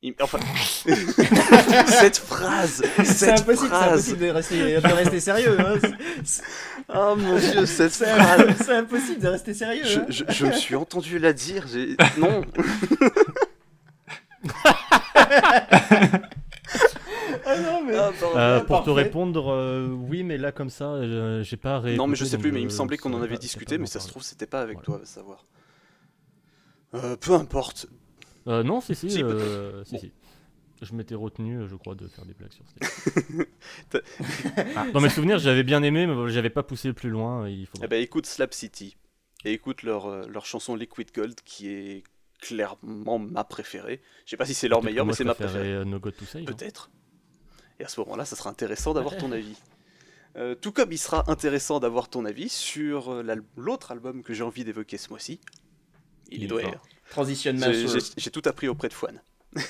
Il- 0.00 0.14
Enfin, 0.20 0.38
cette 1.88 2.18
phrase, 2.18 2.84
C'est 3.04 3.32
impossible, 3.32 3.58
c'est 3.58 3.66
phrase. 3.66 3.92
impossible 3.92 4.18
de 4.20 4.28
rester, 4.30 4.80
de 4.80 4.92
rester 4.92 5.18
sérieux. 5.20 5.58
Hein. 5.60 5.74
Oh 6.94 7.16
mon 7.16 7.36
dieu, 7.36 7.66
cette 7.66 7.92
C'est 7.92 8.06
phrase. 8.06 8.46
c'est 8.64 8.74
impossible 8.76 9.20
de 9.20 9.26
rester 9.28 9.54
sérieux. 9.54 9.82
Je, 9.84 9.98
hein. 9.98 10.06
je- 10.08 10.24
je 10.28 10.46
me 10.46 10.52
suis 10.52 10.76
entendu 10.76 11.18
la 11.18 11.32
dire. 11.32 11.66
j'ai- 11.66 11.96
Non. 12.16 12.44
Ah 17.58 17.72
non, 17.72 17.84
mais... 17.84 17.94
Ah, 17.96 18.10
pardon. 18.20 18.38
Euh, 18.38 18.60
pour 18.60 18.84
te 18.84 18.90
répondre, 18.90 19.48
euh, 19.52 19.88
oui, 19.88 20.22
mais 20.22 20.38
là 20.38 20.52
comme 20.52 20.70
ça, 20.70 20.92
euh, 20.92 21.42
j'ai 21.42 21.56
pas 21.56 21.80
non, 21.80 22.06
mais 22.06 22.16
je 22.16 22.24
sais 22.24 22.38
plus, 22.38 22.52
mais 22.52 22.60
il 22.60 22.64
me 22.64 22.70
semblait 22.70 22.96
qu'on 22.96 23.12
en 23.14 23.22
avait 23.22 23.38
discuté, 23.38 23.78
mais 23.78 23.86
ça 23.86 24.00
se 24.00 24.08
trouve, 24.08 24.22
c'était 24.22 24.46
pas 24.46 24.60
avec 24.62 24.76
Voilà. 24.78 24.84
toi, 24.84 25.00
à 25.02 25.06
savoir. 25.06 25.46
Euh, 26.94 27.16
peu 27.16 27.34
importe. 27.34 27.86
Euh, 28.46 28.62
non, 28.62 28.80
si, 28.80 28.94
si, 28.94 29.10
Si, 29.10 29.22
euh, 29.22 29.84
si, 29.84 29.92
Bon. 29.94 30.00
si. 30.00 30.12
Je 30.80 30.94
m'étais 30.94 31.16
retenu, 31.16 31.68
je 31.68 31.74
crois, 31.74 31.94
de 31.96 32.06
faire 32.06 32.24
des 32.24 32.34
blagues 32.34 32.52
sur. 32.52 32.64
T'as- 33.90 34.00
Ah, 34.76 34.86
dans 34.92 35.00
mes 35.00 35.08
souvenirs, 35.10 35.38
j'avais 35.38 35.64
bien 35.64 35.82
aimé, 35.82 36.06
mais 36.06 36.30
j'avais 36.30 36.50
pas 36.50 36.62
poussé 36.62 36.92
plus 36.92 37.10
loin. 37.10 37.48
Il 37.48 37.66
faut. 37.66 37.78
Eh 37.82 37.88
ben, 37.88 38.00
écoute 38.00 38.26
Slap 38.26 38.54
City 38.54 38.96
et 39.44 39.52
écoute 39.52 39.82
leur, 39.82 40.28
leur 40.28 40.46
chanson 40.46 40.76
Liquid 40.76 41.08
Gold 41.14 41.34
qui 41.44 41.68
est 41.68 42.04
clairement 42.40 43.18
ma 43.18 43.42
préférée. 43.44 44.00
Je 44.24 44.30
sais 44.30 44.36
pas 44.36 44.46
si 44.46 44.54
c'est 44.54 44.68
leur 44.68 44.82
meilleure, 44.82 45.04
mais 45.04 45.12
c'est 45.14 45.24
ma 45.24 45.34
préférée. 45.34 45.84
No 45.84 45.98
God 45.98 46.14
to 46.16 46.24
Save. 46.24 46.42
hein. 46.42 46.44
Peut-être. 46.46 46.90
Et 47.80 47.84
à 47.84 47.88
ce 47.88 48.00
moment-là, 48.00 48.24
ça 48.24 48.36
sera 48.36 48.50
intéressant 48.50 48.94
d'avoir 48.94 49.16
ton 49.16 49.30
avis. 49.32 49.56
Euh, 50.36 50.54
tout 50.54 50.72
comme 50.72 50.92
il 50.92 50.98
sera 50.98 51.30
intéressant 51.30 51.80
d'avoir 51.80 52.08
ton 52.08 52.24
avis 52.24 52.48
sur 52.48 53.12
euh, 53.12 53.36
l'autre 53.56 53.90
album 53.92 54.22
que 54.22 54.34
j'ai 54.34 54.42
envie 54.44 54.62
d'évoquer 54.64 54.98
ce 54.98 55.08
mois-ci. 55.10 55.40
Il 56.30 56.40
est 56.40 56.44
Il 56.44 56.48
doigt. 56.48 56.62
va. 56.62 56.80
Transition 57.10 57.54
J'ai- 58.16 58.30
tout 58.30 58.42
appris 58.44 58.68
auprès 58.68 58.88
de 58.88 58.92
Fouane. 58.94 59.22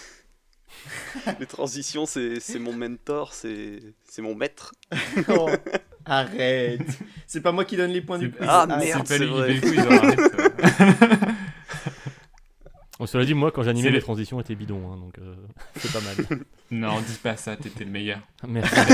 Les 1.41 1.47
transitions, 1.47 2.07
c'est 2.07 2.41
mon 2.59 2.73
mentor, 2.73 3.33
c'est 3.35 3.95
mon 4.19 4.35
maître. 4.35 4.75
Oh, 5.29 5.49
arrête. 6.05 6.81
C'est 7.27 7.41
pas 7.41 7.53
moi 7.53 7.65
qui 7.65 7.77
donne 7.77 7.91
les 7.93 8.01
points 8.03 8.19
du 8.19 8.31
quiz. 8.31 8.47
Ah, 8.49 8.67
merde. 8.67 9.07
C'est 9.07 9.19
pas 9.19 9.19
c'est 9.19 9.19
lui 9.19 9.27
qui 9.29 9.33
vrai. 9.33 9.55
fait 9.55 9.67
le 9.67 9.71
quiz, 9.71 9.79
alors 9.79 10.05
arrête, 10.05 11.35
euh. 12.99 13.01
Bon, 13.01 13.07
cela 13.07 13.25
dit, 13.25 13.35
moi, 13.35 13.51
quand 13.53 13.63
j'animais, 13.63 13.89
les 13.91 13.97
les- 13.97 14.01
transitions 14.03 14.41
étaient 14.41 14.55
bidons, 14.55 14.93
hein, 14.93 14.97
donc 14.97 15.19
euh, 15.19 15.35
c'est 15.77 15.93
pas 15.93 16.01
mal. 16.01 16.17
Non, 16.71 17.01
dis 17.01 17.15
pas 17.23 17.37
ça, 17.37 17.57
t'étais 17.57 17.85
le 17.85 17.91
meilleur. 17.91 18.21
Merci. 18.47 18.75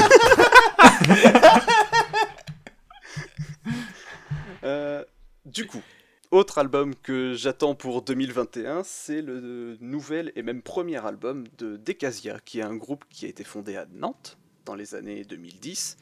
Euh, 4.65 5.05
du 5.45 5.67
coup, 5.67 5.83
autre 6.31 6.57
album 6.59 6.95
que 6.95 7.35
j'attends 7.35 7.75
pour 7.75 8.01
2021, 8.03 8.83
c'est 8.83 9.21
le 9.21 9.77
nouvel 9.81 10.33
et 10.37 10.43
même 10.43 10.63
premier 10.63 11.05
album 11.05 11.45
de 11.59 11.77
Decasia, 11.77 12.39
qui 12.45 12.61
est 12.61 12.63
un 12.63 12.75
groupe 12.75 13.05
qui 13.11 13.27
a 13.27 13.29
été 13.29 13.45
fondé 13.45 13.77
à 13.77 13.87
Nantes 13.93 14.39
dans 14.65 14.75
les 14.75 14.95
années 14.95 15.25
2010, 15.25 15.99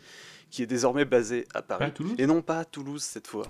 qui 0.51 0.63
est 0.63 0.67
désormais 0.67 1.05
basé 1.05 1.47
à 1.55 1.63
Paris. 1.63 1.81
Pas 1.81 1.87
à 1.87 1.91
Toulouse? 1.91 2.15
Et 2.19 2.27
non 2.27 2.41
pas 2.41 2.61
à 2.61 2.65
Toulouse 2.65 3.03
cette 3.03 3.27
fois. 3.27 3.49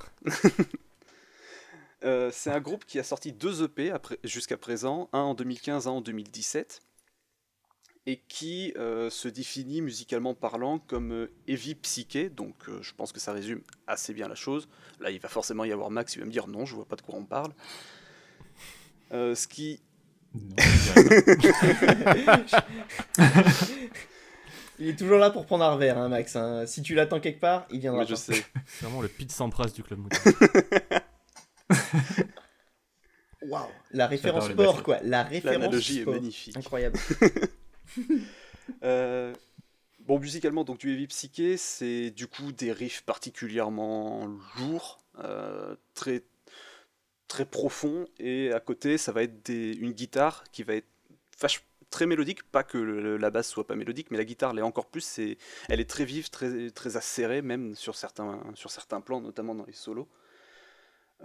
Euh, 2.04 2.30
c'est 2.32 2.50
un 2.50 2.60
groupe 2.60 2.84
qui 2.84 2.98
a 2.98 3.04
sorti 3.04 3.32
deux 3.32 3.62
EP 3.64 3.90
après- 3.90 4.18
jusqu'à 4.24 4.56
présent, 4.56 5.08
un 5.12 5.20
en 5.20 5.34
2015, 5.34 5.86
un 5.86 5.92
en 5.92 6.00
2017, 6.00 6.80
et 8.06 8.18
qui 8.28 8.72
euh, 8.76 9.08
se 9.10 9.28
définit 9.28 9.80
musicalement 9.82 10.34
parlant 10.34 10.80
comme 10.80 11.12
euh, 11.12 11.30
heavy 11.46 11.76
psyché, 11.76 12.28
donc 12.28 12.56
euh, 12.68 12.82
je 12.82 12.92
pense 12.94 13.12
que 13.12 13.20
ça 13.20 13.32
résume 13.32 13.60
assez 13.86 14.12
bien 14.12 14.26
la 14.26 14.34
chose. 14.34 14.68
Là, 14.98 15.10
il 15.12 15.20
va 15.20 15.28
forcément 15.28 15.64
y 15.64 15.70
avoir 15.70 15.90
Max, 15.90 16.16
il 16.16 16.18
va 16.18 16.24
me 16.26 16.32
dire 16.32 16.48
non, 16.48 16.64
je 16.64 16.74
vois 16.74 16.86
pas 16.86 16.96
de 16.96 17.02
quoi 17.02 17.14
on 17.14 17.24
parle. 17.24 17.52
Euh, 19.12 19.34
ce 19.36 19.46
qui 19.46 19.80
Non. 20.34 20.56
Il 24.78 24.88
est 24.88 24.96
toujours 24.98 25.18
là 25.18 25.30
pour 25.30 25.46
prendre 25.46 25.64
un 25.64 25.76
verre, 25.76 25.98
hein, 25.98 26.08
Max. 26.08 26.34
hein. 26.34 26.66
Si 26.66 26.82
tu 26.82 26.94
l'attends 26.94 27.20
quelque 27.20 27.38
part, 27.38 27.66
il 27.70 27.78
viendra. 27.78 28.00
Mais 28.02 28.06
je 28.08 28.14
sais. 28.16 28.44
C'est 28.66 28.84
vraiment 28.84 29.00
le 29.02 29.06
Pete 29.08 29.30
Sampras 29.30 29.66
du 29.68 29.82
club. 29.84 30.00
Waouh, 33.42 33.68
la 33.90 34.06
référence 34.06 34.50
sport, 34.50 34.82
quoi. 34.82 35.00
La 35.02 35.22
référence 35.24 35.56
L'analogie 35.62 35.98
est 35.98 36.02
sport. 36.02 36.14
magnifique. 36.14 36.56
Incroyable. 36.56 36.98
Euh, 38.84 39.34
bon, 40.00 40.18
musicalement, 40.20 40.62
donc 40.64 40.78
du 40.78 40.92
heavy 40.92 41.06
psyché, 41.08 41.56
c'est 41.56 42.10
du 42.10 42.26
coup 42.28 42.52
des 42.52 42.72
riffs 42.72 43.02
particulièrement 43.02 44.28
lourds, 44.56 45.00
euh, 45.18 45.74
très, 45.94 46.22
très 47.28 47.44
profonds, 47.44 48.06
et 48.18 48.52
à 48.52 48.60
côté, 48.60 48.98
ça 48.98 49.10
va 49.12 49.22
être 49.24 49.44
des- 49.44 49.72
une 49.74 49.92
guitare 49.92 50.44
qui 50.52 50.62
va 50.62 50.74
être 50.74 50.88
vache- 51.40 51.64
très 51.90 52.06
mélodique, 52.06 52.42
pas 52.44 52.62
que 52.62 52.78
le- 52.78 53.16
la 53.16 53.30
basse 53.30 53.48
soit 53.48 53.66
pas 53.66 53.74
mélodique, 53.76 54.10
mais 54.10 54.16
la 54.18 54.24
guitare 54.24 54.54
l'est 54.54 54.62
encore 54.62 54.86
plus, 54.86 55.02
c'est, 55.02 55.36
elle 55.68 55.80
est 55.80 55.90
très 55.90 56.04
vive, 56.04 56.30
très, 56.30 56.70
très 56.70 56.96
acérée, 56.96 57.42
même 57.42 57.74
sur 57.74 57.96
certains, 57.96 58.40
sur 58.54 58.70
certains 58.70 59.00
plans, 59.00 59.20
notamment 59.20 59.54
dans 59.54 59.66
les 59.66 59.72
solos. 59.72 60.08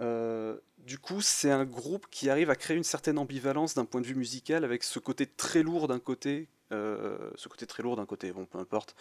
Euh, 0.00 0.56
du 0.78 0.98
coup, 0.98 1.20
c'est 1.20 1.50
un 1.50 1.64
groupe 1.64 2.06
qui 2.10 2.30
arrive 2.30 2.50
à 2.50 2.56
créer 2.56 2.76
une 2.76 2.84
certaine 2.84 3.18
ambivalence 3.18 3.74
d'un 3.74 3.84
point 3.84 4.00
de 4.00 4.06
vue 4.06 4.14
musical, 4.14 4.64
avec 4.64 4.84
ce 4.84 4.98
côté 4.98 5.26
très 5.26 5.62
lourd 5.62 5.88
d'un 5.88 5.98
côté, 5.98 6.48
euh, 6.72 7.30
ce 7.34 7.48
côté 7.48 7.66
très 7.66 7.82
lourd 7.82 7.96
d'un 7.96 8.06
côté, 8.06 8.32
bon, 8.32 8.46
peu 8.46 8.58
importe, 8.58 8.94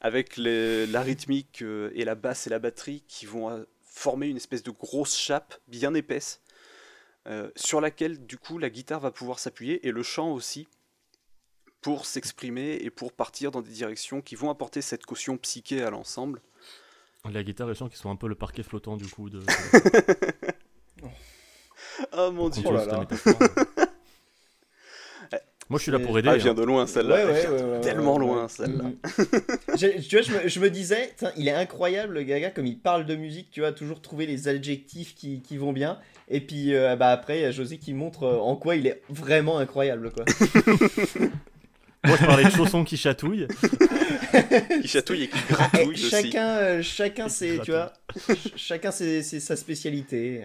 avec 0.00 0.36
les- 0.36 0.86
la 0.86 1.02
rythmique 1.02 1.62
euh, 1.62 1.90
et 1.94 2.04
la 2.04 2.14
basse 2.14 2.46
et 2.46 2.50
la 2.50 2.58
batterie 2.58 3.02
qui 3.08 3.26
vont 3.26 3.66
former 3.82 4.28
une 4.28 4.36
espèce 4.36 4.62
de 4.62 4.70
grosse 4.70 5.16
chape 5.16 5.58
bien 5.66 5.94
épaisse, 5.94 6.40
sur 7.56 7.82
laquelle 7.82 8.24
du 8.24 8.38
coup 8.38 8.56
la 8.56 8.70
guitare 8.70 9.00
va 9.00 9.10
pouvoir 9.10 9.38
s'appuyer 9.38 9.86
et 9.86 9.92
le 9.92 10.02
chant 10.02 10.32
aussi 10.32 10.66
pour 11.82 12.06
s'exprimer 12.06 12.78
et 12.80 12.90
pour 12.90 13.12
partir 13.12 13.50
dans 13.50 13.60
des 13.60 13.70
directions 13.70 14.22
qui 14.22 14.34
vont 14.34 14.48
apporter 14.48 14.80
cette 14.80 15.04
caution 15.04 15.36
psyché 15.36 15.82
à 15.82 15.90
l'ensemble. 15.90 16.40
La 17.32 17.42
guitare 17.42 17.66
et 17.66 17.70
le 17.70 17.74
chant 17.74 17.88
qui 17.88 17.96
sont 17.96 18.10
un 18.10 18.16
peu 18.16 18.28
le 18.28 18.34
parquet 18.34 18.62
flottant 18.62 18.96
du 18.96 19.06
coup 19.06 19.28
de. 19.30 19.40
Oh 22.16 22.30
mon 22.30 22.48
dieu 22.48 22.62
Oh 22.64 22.72
là 22.72 22.80
cette 22.80 22.92
là. 22.92 23.00
métaphore. 23.00 23.34
Moi 25.70 25.78
je 25.78 25.82
suis 25.82 25.92
là 25.92 25.98
pour 25.98 26.18
aider. 26.18 26.28
Ah, 26.30 26.34
elle 26.34 26.40
vient 26.40 26.52
hein. 26.52 26.54
de 26.54 26.62
loin 26.62 26.86
celle-là. 26.86 27.26
Ouais, 27.26 27.46
ouais, 27.46 27.80
tellement 27.82 28.14
ouais, 28.14 28.20
loin 28.20 28.48
celle-là. 28.48 28.84
Mhm. 28.84 28.96
J'ai- 29.76 30.00
tu 30.00 30.16
vois, 30.16 30.22
je 30.22 30.32
me, 30.32 30.48
je 30.48 30.60
me 30.60 30.70
disais, 30.70 31.12
il 31.36 31.46
est 31.46 31.52
incroyable 31.52 32.14
le 32.14 32.22
gaga 32.22 32.50
comme 32.50 32.64
il 32.66 32.78
parle 32.78 33.04
de 33.04 33.14
musique, 33.16 33.50
tu 33.50 33.60
vois, 33.60 33.72
toujours 33.72 34.00
trouver 34.00 34.24
les 34.26 34.48
adjectifs 34.48 35.14
qui, 35.14 35.42
qui 35.42 35.58
vont 35.58 35.72
bien. 35.74 35.98
Et 36.28 36.40
puis 36.40 36.74
euh, 36.74 36.96
bah 36.96 37.08
après, 37.10 37.38
il 37.40 37.42
y 37.42 37.44
a 37.44 37.50
José 37.50 37.76
qui 37.78 37.92
montre 37.92 38.22
euh, 38.22 38.38
en 38.38 38.56
quoi 38.56 38.76
il 38.76 38.86
est 38.86 39.02
vraiment 39.10 39.58
incroyable, 39.58 40.10
quoi. 40.12 40.24
Moi 42.04 42.16
je 42.20 42.26
parlais 42.26 42.44
de 42.44 42.50
chaussons 42.50 42.84
qui 42.84 42.96
chatouillent. 42.96 43.46
Qui 44.82 44.88
chatouille 44.88 45.24
et 45.24 45.28
qui 45.28 45.38
Et 45.38 45.52
gratouille 45.52 45.94
aussi. 45.94 46.10
chacun, 46.10 46.48
euh, 46.48 46.82
chacun 46.82 47.28
c'est, 47.28 47.60
tu 47.62 47.70
vois, 47.72 47.92
ch- 48.16 48.52
chacun 48.56 48.90
c'est 48.90 49.22
sa 49.22 49.56
spécialité. 49.56 50.44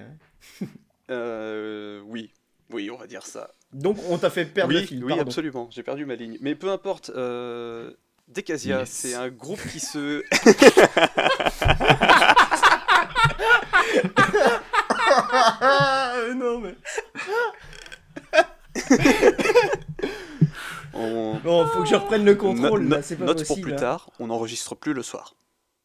Euh, 1.11 2.01
oui, 2.05 2.31
oui, 2.71 2.89
on 2.89 2.97
va 2.97 3.07
dire 3.07 3.25
ça. 3.25 3.51
Donc 3.73 3.97
on 4.09 4.17
t'a 4.17 4.29
fait 4.29 4.45
perdre 4.45 4.73
le 4.73 4.79
oui, 4.79 4.85
fil, 4.87 5.03
oui, 5.03 5.09
pardon. 5.09 5.23
absolument. 5.23 5.67
J'ai 5.71 5.83
perdu 5.83 6.05
ma 6.05 6.15
ligne. 6.15 6.37
Mais 6.41 6.55
peu 6.55 6.69
importe. 6.71 7.11
Euh... 7.15 7.91
Decasia, 8.29 8.79
Yes. 8.79 8.89
c'est 8.89 9.15
un 9.15 9.27
groupe 9.29 9.59
qui 9.69 9.81
se. 9.81 10.23
Non 16.35 16.59
mais. 16.59 16.75
On... 20.93 21.39
Bon, 21.43 21.65
faut 21.67 21.83
que 21.83 21.89
je 21.89 21.95
reprenne 21.95 22.23
le 22.25 22.33
no- 22.33 22.39
contrôle, 22.39 22.83
no- 22.83 22.95
là, 22.97 23.01
c'est 23.01 23.15
pas 23.15 23.25
note 23.25 23.39
possible. 23.39 23.55
pour 23.59 23.63
plus 23.63 23.73
hein. 23.73 23.77
tard, 23.77 24.09
on 24.19 24.27
n'enregistre 24.27 24.75
plus 24.75 24.93
le 24.93 25.03
soir. 25.03 25.35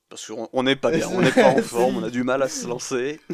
Parce 0.09 0.26
qu'on 0.26 0.48
on 0.52 0.62
n'est 0.62 0.76
pas 0.76 0.90
bien, 0.90 1.09
on 1.09 1.20
n'est 1.20 1.30
pas 1.32 1.48
en 1.51 1.62
forme, 1.62 1.98
on 1.98 2.02
a 2.05 2.10
du 2.10 2.22
mal 2.24 2.43
à 2.43 2.48
se 2.48 2.66
lancer. 2.66 3.20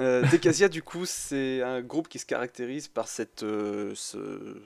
Euh, 0.00 0.22
Decasia, 0.32 0.68
du 0.70 0.82
coup, 0.82 1.04
c'est 1.04 1.60
un 1.62 1.82
groupe 1.82 2.08
qui 2.08 2.18
se 2.18 2.24
caractérise 2.24 2.88
par 2.88 3.08
cette, 3.08 3.42
euh, 3.42 3.92
ce- 3.94 4.56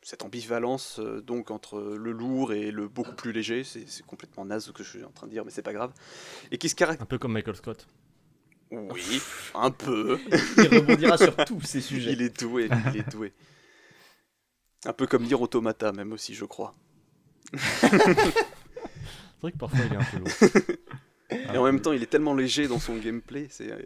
cette 0.00 0.22
ambivalence 0.22 1.00
euh, 1.00 1.20
donc 1.20 1.50
entre 1.50 1.80
le 1.80 2.12
lourd 2.12 2.52
et 2.52 2.70
le 2.70 2.86
beaucoup 2.86 3.12
plus 3.14 3.32
léger. 3.32 3.64
C'est 3.64 3.84
c'est 3.88 4.06
complètement 4.06 4.44
naze 4.44 4.64
ce 4.66 4.70
que 4.70 4.84
je 4.84 4.88
suis 4.90 5.04
en 5.04 5.10
train 5.10 5.26
de 5.26 5.32
dire, 5.32 5.44
mais 5.44 5.50
c'est 5.50 5.62
pas 5.62 5.72
grave. 5.72 5.92
Et 6.52 6.58
qui 6.58 6.68
se 6.68 6.76
caractérise. 6.76 7.02
Un 7.02 7.06
peu 7.06 7.18
comme 7.18 7.32
Michael 7.32 7.56
Scott. 7.56 7.86
Oui, 8.70 9.20
un 9.54 9.72
peu. 9.72 10.18
Il 10.58 10.68
rebondira 10.78 11.18
sur 11.18 11.34
tous 11.44 11.60
ces 11.62 11.80
sujets. 11.80 12.12
Il 12.12 12.22
est 12.22 12.40
doué, 12.40 12.68
il 12.92 13.00
est 13.00 13.10
doué. 13.10 13.32
Un 14.84 14.92
peu 14.92 15.06
comme 15.06 15.24
dire 15.24 15.40
Automata, 15.40 15.92
même 15.92 16.12
aussi, 16.12 16.34
je 16.34 16.44
crois. 16.44 16.74
C'est 17.80 17.88
vrai 19.42 19.52
que 19.52 19.58
parfois 19.58 19.78
il 19.86 19.92
est 19.92 19.96
un 19.96 20.04
peu 20.04 20.18
lourd. 20.18 20.76
Et 21.54 21.58
en 21.58 21.64
même 21.64 21.80
temps, 21.80 21.92
il 21.92 22.02
est 22.02 22.06
tellement 22.06 22.34
léger 22.34 22.68
dans 22.68 22.78
son 22.78 22.96
gameplay, 22.96 23.48
c'est. 23.50 23.70
euh, 23.72 23.78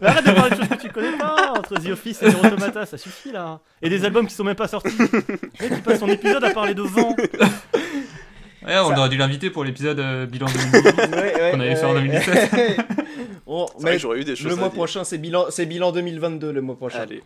Mais 0.00 0.06
arrête 0.08 0.24
de 0.26 0.32
parler 0.32 0.50
de 0.50 0.56
choses 0.56 0.68
que 0.68 0.80
tu 0.80 0.88
connais 0.90 1.16
pas 1.18 1.52
entre 1.56 1.74
The 1.76 1.88
Office 1.90 2.22
et 2.22 2.32
The 2.32 2.44
Automata, 2.44 2.86
ça 2.86 2.96
suffit 2.96 3.30
là. 3.32 3.60
Et 3.82 3.90
des 3.90 4.04
albums 4.06 4.26
qui 4.26 4.34
sont 4.34 4.44
même 4.44 4.54
pas 4.56 4.68
sortis. 4.68 4.96
Et 5.60 5.68
tu 5.68 5.82
passes 5.82 6.00
ton 6.00 6.08
épisode 6.08 6.42
à 6.44 6.50
parler 6.50 6.72
de 6.74 6.80
vent. 6.82 7.14
Ouais, 7.14 8.78
on 8.78 8.88
Ça- 8.90 8.98
aurait 8.98 9.08
dû 9.10 9.18
l'inviter 9.18 9.50
pour 9.50 9.64
l'épisode 9.64 10.00
euh, 10.00 10.24
bilan 10.26 10.46
2018. 10.46 10.82
Ouais, 10.96 11.18
ouais, 11.42 11.50
qu'on 11.52 11.60
avait 11.60 11.76
fait 11.76 11.84
en 11.84 11.94
ouais. 11.94 12.00
2017. 12.08 12.80
Bon, 13.46 13.66
C'est 13.66 13.82
vrai 13.82 13.92
mais 13.92 13.98
j'aurais 13.98 14.20
eu 14.20 14.24
des 14.24 14.36
choses 14.36 14.46
le 14.48 14.52
à 14.52 14.56
mois 14.56 14.68
dire. 14.68 14.74
prochain, 14.74 15.04
c'est 15.04 15.16
bilan, 15.16 15.46
c'est 15.50 15.64
bilan 15.64 15.90
2022 15.90 16.52
le 16.52 16.60
mois 16.60 16.76
prochain. 16.76 17.00
Allez, 17.00 17.22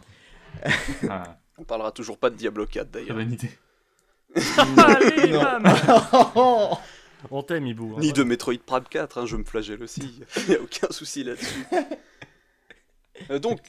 Ah, 1.08 1.38
on 1.58 1.64
parlera 1.64 1.92
toujours 1.92 2.18
pas 2.18 2.30
de 2.30 2.36
Diablo 2.36 2.66
4 2.66 2.90
très 2.90 3.00
d'ailleurs. 3.00 3.16
bonne 3.16 3.32
idée. 3.32 3.50
Allez, 4.78 5.32
bam 5.32 5.64
On 7.30 7.42
t'aime, 7.42 7.66
Ibou. 7.66 7.94
hein. 7.96 8.00
Ni 8.00 8.12
de 8.12 8.22
Metroid 8.24 8.58
Prime 8.64 8.84
4, 8.88 9.18
hein, 9.18 9.26
je 9.26 9.36
me 9.36 9.44
flagelle 9.44 9.82
aussi. 9.82 10.22
Il 10.48 10.54
a 10.54 10.60
aucun 10.60 10.88
souci 10.90 11.24
là-dessus. 11.24 11.64
Euh, 13.30 13.38
donc, 13.38 13.60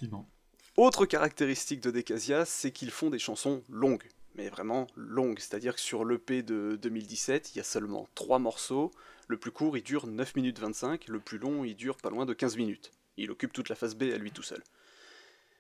autre 0.78 1.06
caractéristique 1.06 1.82
de 1.82 1.92
Decasia, 1.92 2.46
c'est 2.46 2.72
qu'ils 2.72 2.92
font 2.92 3.10
des 3.10 3.20
chansons 3.20 3.62
longues. 3.70 4.08
Mais 4.36 4.50
vraiment 4.50 4.88
longues. 4.96 5.38
C'est-à-dire 5.40 5.76
que 5.76 5.82
sur 5.82 6.06
l'EP 6.06 6.42
de 6.42 6.80
2017, 6.82 7.54
il 7.54 7.58
y 7.58 7.62
a 7.62 7.64
seulement 7.64 8.08
3 8.16 8.40
morceaux. 8.40 8.92
Le 9.28 9.38
plus 9.38 9.52
court, 9.52 9.78
il 9.78 9.84
dure 9.84 10.08
9 10.08 10.36
minutes 10.36 10.58
25. 10.60 11.08
Le 11.08 11.20
plus 11.20 11.38
long, 11.38 11.64
il 11.64 11.76
dure 11.76 11.98
pas 11.98 12.10
loin 12.10 12.26
de 12.26 12.34
15 12.34 12.58
minutes. 12.58 12.92
Il 13.18 13.30
occupe 13.30 13.54
toute 13.54 13.70
la 13.70 13.76
phase 13.76 13.94
B 13.96 14.04
à 14.14 14.18
lui 14.18 14.32
tout 14.32 14.42
seul. 14.42 14.64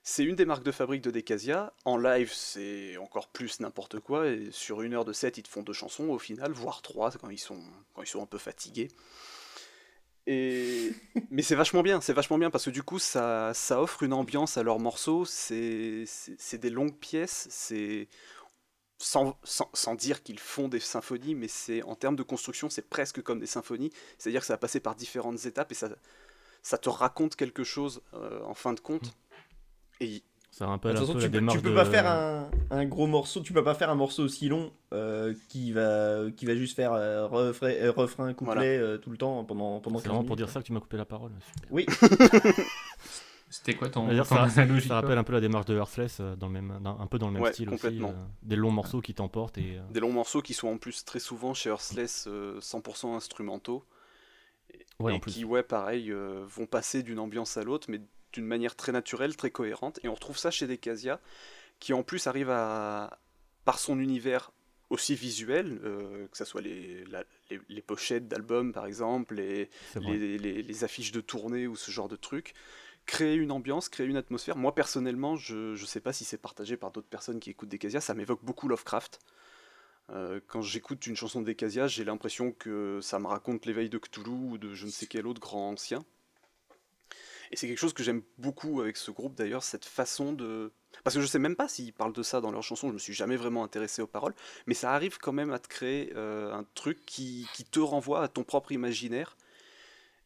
C'est 0.05 0.25
une 0.25 0.35
des 0.35 0.43
marques 0.45 0.63
de 0.63 0.71
fabrique 0.73 1.01
de 1.01 1.11
Decasia. 1.11 1.73
En 1.85 1.97
live, 1.97 2.31
c'est 2.33 2.97
encore 2.97 3.29
plus 3.29 3.61
n'importe 3.61 4.01
quoi. 4.01 4.27
Et 4.27 4.51
sur 4.51 4.81
une 4.81 4.93
heure 4.93 5.05
de 5.05 5.13
set, 5.13 5.37
ils 5.37 5.43
te 5.43 5.47
font 5.47 5.63
deux 5.63 5.71
chansons 5.71 6.09
au 6.09 6.19
final, 6.19 6.51
voire 6.51 6.81
trois 6.81 7.09
quand 7.11 7.29
ils 7.29 7.37
sont, 7.37 7.61
quand 7.93 8.01
ils 8.01 8.07
sont 8.07 8.21
un 8.21 8.25
peu 8.25 8.37
fatigués. 8.37 8.89
Et... 10.27 10.91
Mais 11.31 11.41
c'est 11.41 11.55
vachement 11.55 11.83
bien, 11.83 12.01
c'est 12.01 12.11
vachement 12.11 12.37
bien 12.37 12.49
parce 12.51 12.65
que 12.65 12.69
du 12.69 12.83
coup, 12.83 12.99
ça, 12.99 13.53
ça 13.53 13.81
offre 13.81 14.03
une 14.03 14.11
ambiance 14.11 14.57
à 14.57 14.63
leurs 14.63 14.79
morceaux. 14.79 15.23
C'est 15.23 16.05
des 16.53 16.69
longues 16.69 16.97
pièces, 16.97 17.47
c'est. 17.49 18.09
Sans, 18.99 19.37
sans, 19.43 19.69
sans 19.73 19.95
dire 19.95 20.23
qu'ils 20.23 20.39
font 20.39 20.69
des 20.69 20.79
symphonies, 20.79 21.35
mais 21.35 21.49
c'est 21.49 21.81
en 21.83 21.95
termes 21.95 22.15
de 22.15 22.23
construction, 22.23 22.69
c'est 22.69 22.87
presque 22.87 23.21
comme 23.21 23.39
des 23.39 23.47
symphonies. 23.47 23.91
C'est-à-dire 24.17 24.41
que 24.41 24.47
ça 24.47 24.53
va 24.53 24.57
passer 24.57 24.79
par 24.79 24.95
différentes 24.95 25.45
étapes 25.45 25.71
et 25.71 25.75
ça, 25.75 25.89
ça 26.61 26.77
te 26.77 26.89
raconte 26.89 27.35
quelque 27.35 27.65
chose 27.65 28.01
euh, 28.13 28.41
en 28.43 28.53
fin 28.53 28.73
de 28.73 28.79
compte. 28.79 29.13
Et 30.03 30.23
Ça 30.51 30.67
rappelle 30.67 30.95
toute 30.97 31.09
un 31.09 31.13
peu 31.13 31.19
tu 31.19 31.23
la 31.23 31.29
peux, 31.29 31.37
démarche 31.39 31.57
tu 31.57 31.63
peux 31.63 31.69
de... 31.71 31.75
pas 31.75 31.85
faire 31.85 32.07
un, 32.07 32.49
un 32.69 32.85
gros 32.85 33.07
morceau, 33.07 33.41
tu 33.41 33.53
peux 33.53 33.63
pas 33.63 33.73
faire 33.73 33.89
un 33.89 33.95
morceau 33.95 34.23
aussi 34.23 34.49
long 34.49 34.71
euh, 34.93 35.33
qui, 35.49 35.71
va, 35.71 36.29
qui 36.35 36.45
va 36.45 36.55
juste 36.55 36.75
faire 36.75 36.93
euh, 36.93 37.27
refrain, 37.27 37.69
euh, 37.71 37.91
refrain, 37.91 38.33
couplet 38.33 38.77
euh, 38.77 38.97
tout 38.97 39.09
le 39.09 39.17
temps 39.17 39.43
pendant, 39.45 39.79
pendant 39.79 39.97
C'est 39.99 40.03
15 40.03 40.11
vraiment 40.11 40.23
pour 40.27 40.35
dire 40.35 40.49
ça 40.49 40.61
que 40.61 40.65
tu 40.67 40.73
m'as 40.73 40.79
coupé 40.79 40.97
la 40.97 41.05
parole. 41.05 41.31
Super. 41.55 41.69
Oui, 41.71 41.85
C'était 43.49 43.75
quoi 43.75 43.89
ton, 43.89 44.07
D'ailleurs, 44.07 44.27
ton 44.27 44.35
ça, 44.35 44.43
analogie 44.43 44.87
ça 44.87 44.87
toi 44.87 44.95
rappelle 45.01 45.17
un 45.19 45.23
peu 45.23 45.33
la 45.33 45.41
démarche 45.41 45.65
de 45.67 45.75
Hearthless, 45.75 46.17
euh, 46.19 46.35
dans 46.35 46.47
le 46.47 46.53
même, 46.53 46.79
dans- 46.81 46.99
un 46.99 47.05
peu 47.07 47.19
dans 47.19 47.27
le 47.27 47.33
même 47.33 47.43
Ouais, 47.43 47.53
style 47.53 47.69
complètement. 47.69 48.09
aussi. 48.09 48.17
euh, 48.17 48.25
des 48.41 48.55
longs 48.55 48.71
morceaux 48.71 49.01
qui 49.01 49.13
t'emportent 49.13 49.57
et... 49.59 49.77
euh, 49.77 49.81
des 49.91 49.99
longs 49.99 50.11
morceaux 50.11 50.41
qui 50.41 50.53
sont 50.53 50.67
en 50.69 50.77
plus 50.77 51.05
très 51.05 51.19
souvent 51.19 51.53
chez 51.53 51.69
Earthless 51.69 52.25
euh, 52.27 52.59
100% 52.61 53.15
instrumentaux. 53.15 53.85
Ouais, 54.99 55.15
et 55.15 55.19
qui, 55.19 55.43
ouais, 55.45 55.63
pareil, 55.63 56.11
euh, 56.11 56.45
vont 56.47 56.65
passer 56.65 57.03
d'une 57.03 57.19
ambiance 57.19 57.57
à 57.57 57.63
l'autre, 57.63 57.87
mais 57.89 58.01
d'une 58.33 58.45
manière 58.45 58.75
très 58.75 58.91
naturelle, 58.91 59.35
très 59.37 59.51
cohérente. 59.51 59.99
Et 60.03 60.09
on 60.09 60.13
retrouve 60.15 60.37
ça 60.37 60.51
chez 60.51 60.67
Decasia, 60.67 61.19
qui 61.79 61.93
en 61.93 62.03
plus 62.03 62.27
arrive 62.27 62.49
à, 62.49 63.19
par 63.65 63.79
son 63.79 63.99
univers 63.99 64.51
aussi 64.89 65.15
visuel, 65.15 65.79
euh, 65.83 66.27
que 66.27 66.37
ce 66.37 66.45
soit 66.45 66.61
les, 66.61 67.03
la- 67.05 67.23
les, 67.49 67.59
les 67.69 67.81
pochettes 67.81 68.27
d'albums 68.27 68.73
par 68.73 68.85
exemple, 68.85 69.35
les- 69.35 69.69
les 70.63 70.83
affiches 70.83 71.11
de 71.11 71.21
tournée 71.21 71.67
ou 71.67 71.75
ce 71.75 71.89
genre 71.91 72.07
de 72.09 72.15
trucs, 72.15 72.53
créer 73.05 73.35
une 73.35 73.51
ambiance, 73.51 73.89
créer 73.89 74.05
une 74.07 74.17
atmosphère. 74.17 74.55
Moi 74.57 74.75
personnellement, 74.75 75.35
je 75.35 75.71
ne 75.71 75.85
sais 75.85 75.99
pas 76.01 76.13
si 76.13 76.25
c'est 76.25 76.37
partagé 76.37 76.77
par 76.77 76.91
d'autres 76.91 77.07
personnes 77.09 77.39
qui 77.39 77.49
écoutent 77.49 77.69
Decasia, 77.69 78.01
ça 78.01 78.13
m'évoque 78.13 78.43
beaucoup 78.43 78.67
Lovecraft. 78.67 79.19
Euh, 80.09 80.39
quand 80.47 80.61
j'écoute 80.61 81.07
une 81.07 81.15
chanson 81.15 81.41
de 81.41 81.47
Decasia, 81.47 81.87
j'ai 81.87 82.03
l'impression 82.03 82.51
que 82.51 82.99
ça 83.01 83.19
me 83.19 83.27
raconte 83.27 83.65
l'éveil 83.65 83.89
de 83.89 83.97
Cthulhu 83.97 84.29
ou 84.31 84.57
de 84.57 84.73
je 84.73 84.85
ne 84.85 84.91
sais 84.91 85.07
quel 85.07 85.25
autre 85.27 85.39
grand 85.41 85.71
ancien. 85.71 86.03
Et 87.53 87.55
c'est 87.55 87.67
quelque 87.67 87.79
chose 87.79 87.93
que 87.93 88.03
j'aime 88.03 88.23
beaucoup 88.37 88.81
avec 88.81 88.97
ce 88.97 89.11
groupe 89.11 89.35
d'ailleurs, 89.35 89.63
cette 89.63 89.85
façon 89.85 90.33
de... 90.33 90.71
Parce 91.05 91.15
que 91.15 91.21
je 91.21 91.27
sais 91.27 91.39
même 91.39 91.55
pas 91.55 91.69
s'ils 91.69 91.93
parlent 91.93 92.13
de 92.13 92.23
ça 92.23 92.41
dans 92.41 92.51
leurs 92.51 92.63
chansons, 92.63 92.89
je 92.89 92.93
me 92.93 92.99
suis 92.99 93.13
jamais 93.13 93.37
vraiment 93.37 93.63
intéressé 93.63 94.01
aux 94.01 94.07
paroles, 94.07 94.33
mais 94.67 94.73
ça 94.73 94.91
arrive 94.91 95.17
quand 95.19 95.31
même 95.31 95.51
à 95.51 95.59
te 95.59 95.67
créer 95.67 96.11
euh, 96.15 96.51
un 96.51 96.65
truc 96.75 97.05
qui, 97.05 97.47
qui 97.53 97.63
te 97.63 97.79
renvoie 97.79 98.23
à 98.23 98.27
ton 98.27 98.43
propre 98.43 98.71
imaginaire 98.71 99.37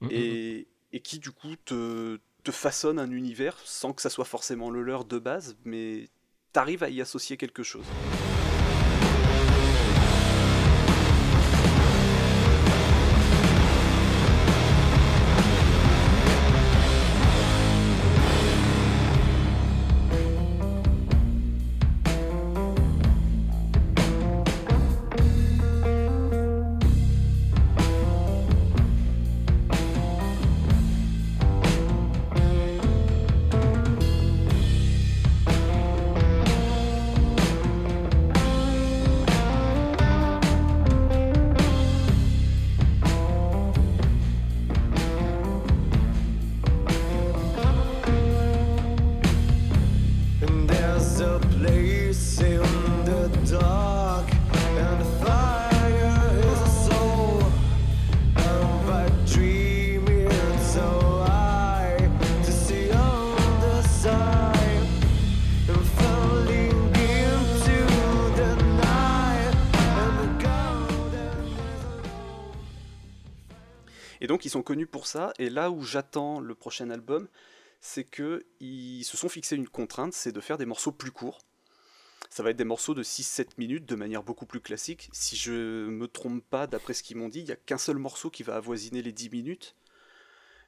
Mm, 0.01 0.05
mm, 0.05 0.09
et, 0.11 0.67
et 0.93 0.99
qui 0.99 1.19
du 1.19 1.31
coup 1.31 1.55
te, 1.65 2.19
te 2.43 2.51
façonne 2.51 2.99
un 2.99 3.11
univers 3.11 3.57
sans 3.65 3.93
que 3.93 4.01
ça 4.01 4.09
soit 4.09 4.25
forcément 4.25 4.69
le 4.69 4.81
leur 4.81 5.05
de 5.05 5.19
base, 5.19 5.57
mais 5.65 6.09
t'arrives 6.53 6.83
à 6.83 6.89
y 6.89 7.01
associer 7.01 7.37
quelque 7.37 7.63
chose. 7.63 7.85
Connus 74.67 74.85
pour 74.85 75.07
ça, 75.07 75.31
et 75.39 75.49
là 75.49 75.71
où 75.71 75.81
j'attends 75.81 76.41
le 76.41 76.53
prochain 76.53 76.89
album, 76.89 77.29
c'est 77.79 78.03
que 78.03 78.45
ils 78.59 79.05
se 79.05 79.15
sont 79.15 79.29
fixés 79.29 79.55
une 79.55 79.69
contrainte, 79.69 80.11
c'est 80.11 80.33
de 80.33 80.41
faire 80.41 80.57
des 80.57 80.65
morceaux 80.65 80.91
plus 80.91 81.11
courts. 81.11 81.39
Ça 82.29 82.43
va 82.43 82.49
être 82.49 82.57
des 82.57 82.65
morceaux 82.65 82.93
de 82.93 83.01
6-7 83.01 83.51
minutes 83.57 83.85
de 83.85 83.95
manière 83.95 84.23
beaucoup 84.23 84.45
plus 84.45 84.59
classique. 84.59 85.07
Si 85.13 85.37
je 85.37 85.87
me 85.87 86.05
trompe 86.09 86.43
pas, 86.43 86.67
d'après 86.67 86.93
ce 86.93 87.01
qu'ils 87.01 87.15
m'ont 87.15 87.29
dit, 87.29 87.39
il 87.39 87.45
n'y 87.45 87.51
a 87.51 87.55
qu'un 87.55 87.77
seul 87.77 87.95
morceau 87.95 88.29
qui 88.29 88.43
va 88.43 88.57
avoisiner 88.57 89.01
les 89.01 89.13
10 89.13 89.29
minutes. 89.29 89.77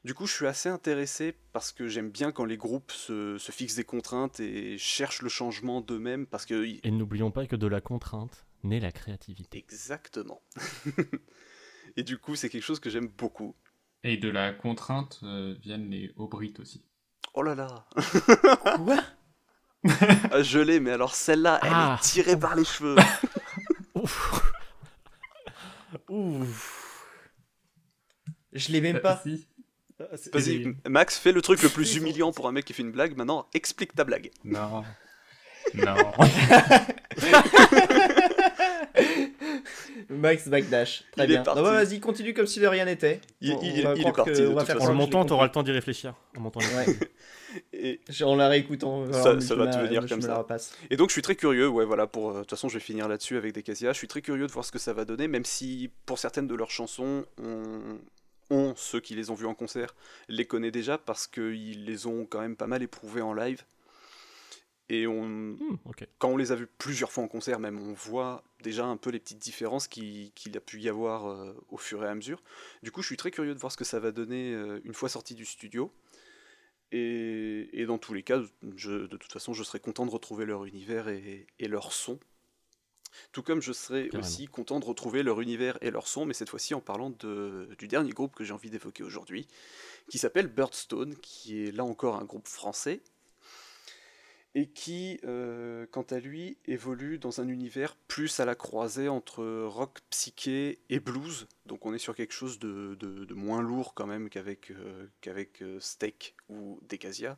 Du 0.05 0.13
coup, 0.13 0.27
je 0.27 0.33
suis 0.33 0.47
assez 0.47 0.69
intéressé 0.69 1.35
parce 1.51 1.73
que 1.73 1.89
j'aime 1.89 2.09
bien 2.09 2.31
quand 2.31 2.45
les 2.45 2.55
groupes 2.55 2.93
se, 2.93 3.37
se 3.37 3.51
fixent 3.51 3.75
des 3.75 3.83
contraintes 3.83 4.39
et 4.39 4.77
cherchent 4.77 5.23
le 5.23 5.27
changement 5.27 5.81
d'eux-mêmes 5.81 6.25
parce 6.25 6.45
que... 6.45 6.63
Et 6.85 6.91
n'oublions 6.91 7.31
pas 7.31 7.47
que 7.47 7.57
de 7.57 7.67
la 7.67 7.81
contrainte 7.81 8.45
naît 8.63 8.79
la 8.79 8.93
créativité. 8.93 9.57
Exactement. 9.57 10.41
et 11.97 12.03
du 12.03 12.17
coup, 12.17 12.37
c'est 12.37 12.47
quelque 12.47 12.63
chose 12.63 12.79
que 12.79 12.89
j'aime 12.89 13.09
beaucoup. 13.09 13.57
Et 14.03 14.17
de 14.17 14.29
la 14.29 14.53
contrainte 14.53 15.19
euh, 15.23 15.55
viennent 15.61 15.89
les 15.89 16.13
aubrites 16.15 16.59
aussi. 16.59 16.85
Oh 17.33 17.41
là 17.43 17.53
là 17.55 17.85
Quoi? 18.77 18.97
Ah, 20.31 20.41
Je 20.41 20.59
l'ai, 20.59 20.79
mais 20.79 20.91
alors 20.91 21.15
celle-là, 21.15 21.59
elle 21.63 21.71
Ah. 21.73 21.97
est 21.99 22.03
tirée 22.03 22.37
par 22.39 22.55
les 22.55 22.63
cheveux. 22.65 22.95
Ouf. 23.95 24.41
Ouf. 26.09 27.05
Je 28.53 28.71
l'ai 28.71 28.81
même 28.81 28.99
pas. 28.99 29.17
Si. 29.23 29.47
Ah, 29.99 30.03
Vas-y, 30.33 30.75
Max, 30.87 31.17
fais 31.17 31.31
le 31.33 31.41
truc 31.41 31.61
le 31.61 31.69
plus 31.69 31.95
humiliant 31.97 32.31
pour 32.31 32.47
un 32.47 32.51
mec 32.51 32.65
qui 32.65 32.73
fait 32.73 32.83
une 32.83 32.91
blague. 32.91 33.15
Maintenant, 33.17 33.47
explique 33.53 33.93
ta 33.93 34.03
blague. 34.05 34.31
Non. 34.43 34.83
non. 35.73 35.95
Max 40.09 40.47
Backdash. 40.47 41.03
Très 41.11 41.25
Il 41.25 41.27
bien. 41.27 41.43
Non, 41.43 41.55
bah, 41.55 41.83
vas-y, 41.83 41.99
continue 41.99 42.33
comme 42.33 42.47
si 42.47 42.59
de 42.59 42.67
rien 42.67 42.85
n'était. 42.85 43.21
Il- 43.41 43.53
On- 43.53 43.61
il- 43.61 43.85
on 43.85 43.89
va 43.89 43.95
il 43.95 44.07
est 44.07 44.11
parti, 44.11 44.41
on 44.41 44.53
va 44.53 44.61
toute 44.61 44.67
faire 44.67 44.75
façon. 44.77 44.87
En 44.87 44.91
le 44.91 44.97
montant, 44.97 45.25
t'auras 45.25 45.45
le 45.45 45.51
temps 45.51 45.63
d'y 45.63 45.71
réfléchir. 45.71 46.13
En 46.37 46.41
montant 46.41 46.59
les- 46.59 46.65
compris. 46.67 46.91
Ouais. 46.91 47.09
Et, 47.73 47.99
En 48.23 48.35
la 48.35 48.47
réécoutant. 48.47 49.11
Ça- 49.11 49.41
ça 49.41 49.55
va 49.55 49.67
te 49.67 49.77
venir 49.79 50.05
comme 50.07 50.17
me 50.19 50.23
ça. 50.23 50.45
et 50.91 50.95
donc, 50.97 51.09
je 51.09 51.13
suis 51.13 51.21
très 51.23 51.35
curieux. 51.35 51.67
Ouais, 51.67 51.83
voilà. 51.85 52.05
Pour 52.05 52.29
euh, 52.29 52.33
de 52.33 52.39
toute 52.41 52.51
façon, 52.51 52.69
je 52.69 52.75
vais 52.75 52.79
finir 52.83 53.07
là-dessus 53.07 53.37
avec 53.37 53.53
des 53.53 53.63
Casia. 53.63 53.91
Je 53.91 53.97
suis 53.97 54.07
très 54.07 54.21
curieux 54.21 54.45
de 54.45 54.51
voir 54.51 54.63
ce 54.63 54.71
que 54.71 54.77
ça 54.77 54.93
va 54.93 55.03
donner, 55.03 55.27
même 55.27 55.45
si 55.45 55.89
pour 56.05 56.19
certaines 56.19 56.45
de 56.47 56.53
leurs 56.53 56.69
chansons, 56.69 57.25
on, 57.41 57.97
on, 58.51 58.73
ceux 58.75 58.99
qui 58.99 59.15
les 59.15 59.31
ont 59.31 59.33
vues 59.35 59.47
en 59.47 59.55
concert, 59.55 59.95
les 60.27 60.45
connaît 60.45 60.69
déjà 60.71 60.99
parce 60.99 61.25
qu'ils 61.25 61.85
les 61.85 62.05
ont 62.05 62.25
quand 62.29 62.39
même 62.41 62.55
pas 62.55 62.67
mal 62.67 62.83
éprouvés 62.83 63.21
en 63.23 63.33
live. 63.33 63.63
Et 64.89 65.07
on, 65.07 65.57
Hmm, 65.59 65.75
quand 66.19 66.29
on 66.29 66.37
les 66.37 66.51
a 66.51 66.55
vus 66.55 66.67
plusieurs 66.67 67.11
fois 67.11 67.23
en 67.23 67.27
concert, 67.27 67.59
même, 67.59 67.79
on 67.79 67.93
voit 67.93 68.43
déjà 68.63 68.85
un 68.85 68.97
peu 68.97 69.09
les 69.11 69.19
petites 69.19 69.37
différences 69.39 69.87
qui- 69.87 70.31
qu'il 70.35 70.57
a 70.57 70.61
pu 70.61 70.79
y 70.81 70.89
avoir 70.89 71.27
euh, 71.27 71.53
au 71.69 71.77
fur 71.77 72.03
et 72.03 72.07
à 72.07 72.15
mesure. 72.15 72.41
Du 72.83 72.91
coup, 72.91 73.01
je 73.01 73.07
suis 73.07 73.17
très 73.17 73.31
curieux 73.31 73.53
de 73.53 73.59
voir 73.59 73.71
ce 73.71 73.77
que 73.77 73.85
ça 73.85 73.99
va 73.99 74.11
donner 74.11 74.53
euh, 74.53 74.79
une 74.83 74.93
fois 74.93 75.09
sorti 75.09 75.35
du 75.35 75.45
studio. 75.45 75.93
Et, 76.91 77.69
et 77.73 77.85
dans 77.85 77.97
tous 77.99 78.13
les 78.13 78.23
cas, 78.23 78.41
je- 78.75 79.05
de 79.07 79.17
toute 79.17 79.31
façon, 79.31 79.53
je 79.53 79.63
serais 79.63 79.79
content 79.79 80.05
de 80.05 80.11
retrouver 80.11 80.45
leur 80.45 80.65
univers 80.65 81.07
et, 81.07 81.45
et 81.59 81.67
leur 81.67 81.93
son. 81.93 82.19
Tout 83.31 83.43
comme 83.43 83.61
je 83.61 83.73
serais 83.73 84.09
Carrément. 84.09 84.19
aussi 84.19 84.45
content 84.47 84.79
de 84.79 84.85
retrouver 84.85 85.23
leur 85.23 85.41
univers 85.41 85.77
et 85.81 85.91
leur 85.91 86.07
son, 86.07 86.25
mais 86.25 86.33
cette 86.33 86.49
fois-ci 86.49 86.73
en 86.73 86.81
parlant 86.81 87.09
de- 87.09 87.69
du 87.77 87.87
dernier 87.87 88.11
groupe 88.11 88.35
que 88.35 88.43
j'ai 88.43 88.53
envie 88.53 88.69
d'évoquer 88.69 89.03
aujourd'hui, 89.03 89.47
qui 90.09 90.17
s'appelle 90.19 90.47
Birdstone, 90.47 91.15
qui 91.17 91.63
est 91.63 91.71
là 91.71 91.85
encore 91.85 92.15
un 92.17 92.25
groupe 92.25 92.47
français, 92.47 93.01
et 94.55 94.67
qui, 94.67 95.19
euh, 95.25 95.85
quant 95.91 96.05
à 96.09 96.19
lui, 96.19 96.57
évolue 96.65 97.19
dans 97.19 97.39
un 97.39 97.47
univers 97.47 97.95
plus 98.07 98.39
à 98.39 98.45
la 98.45 98.55
croisée 98.55 99.07
entre 99.07 99.43
rock 99.65 99.99
psyché 100.09 100.79
et 100.89 100.99
blues. 100.99 101.47
Donc 101.65 101.85
on 101.85 101.93
est 101.93 101.99
sur 101.99 102.15
quelque 102.15 102.33
chose 102.33 102.57
de, 102.59 103.33
moins 103.33 103.61
lourd 103.61 103.93
quand 103.93 104.07
même 104.07 104.29
qu'avec 104.29 104.71
euh, 104.71 105.07
qu'avec 105.21 105.61
euh, 105.61 105.79
Steak 105.79 106.35
ou 106.49 106.79
Decasia. 106.89 107.37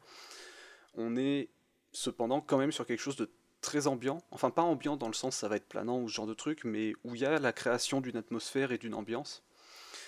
On 0.95 1.17
est 1.17 1.49
cependant 1.91 2.39
quand 2.39 2.57
même 2.57 2.71
sur 2.71 2.85
quelque 2.85 3.01
chose 3.01 3.17
de 3.17 3.29
très 3.59 3.88
ambiant. 3.88 4.23
Enfin 4.31 4.49
pas 4.49 4.63
ambiant 4.63 4.95
dans 4.95 5.07
le 5.07 5.13
sens 5.13 5.35
ça 5.35 5.49
va 5.49 5.57
être 5.57 5.67
planant 5.67 5.99
ou 5.99 6.07
ce 6.07 6.15
genre 6.15 6.27
de 6.27 6.33
truc, 6.33 6.63
mais 6.63 6.93
où 7.03 7.15
il 7.15 7.21
y 7.21 7.25
a 7.25 7.39
la 7.39 7.51
création 7.51 7.99
d'une 7.99 8.17
atmosphère 8.17 8.71
et 8.71 8.77
d'une 8.77 8.93
ambiance. 8.93 9.43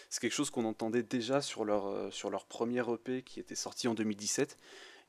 C'est 0.10 0.22
quelque 0.22 0.34
chose 0.34 0.52
qu'on 0.52 0.66
entendait 0.66 1.02
déjà 1.04 1.42
sur 1.42 1.66
leur, 1.66 1.88
euh, 1.88 2.12
sur 2.12 2.30
leur 2.30 2.46
premier 2.46 2.84
EP 2.88 3.24
qui 3.24 3.40
était 3.40 3.56
sorti 3.56 3.88
en 3.88 3.96
2017 3.96 4.58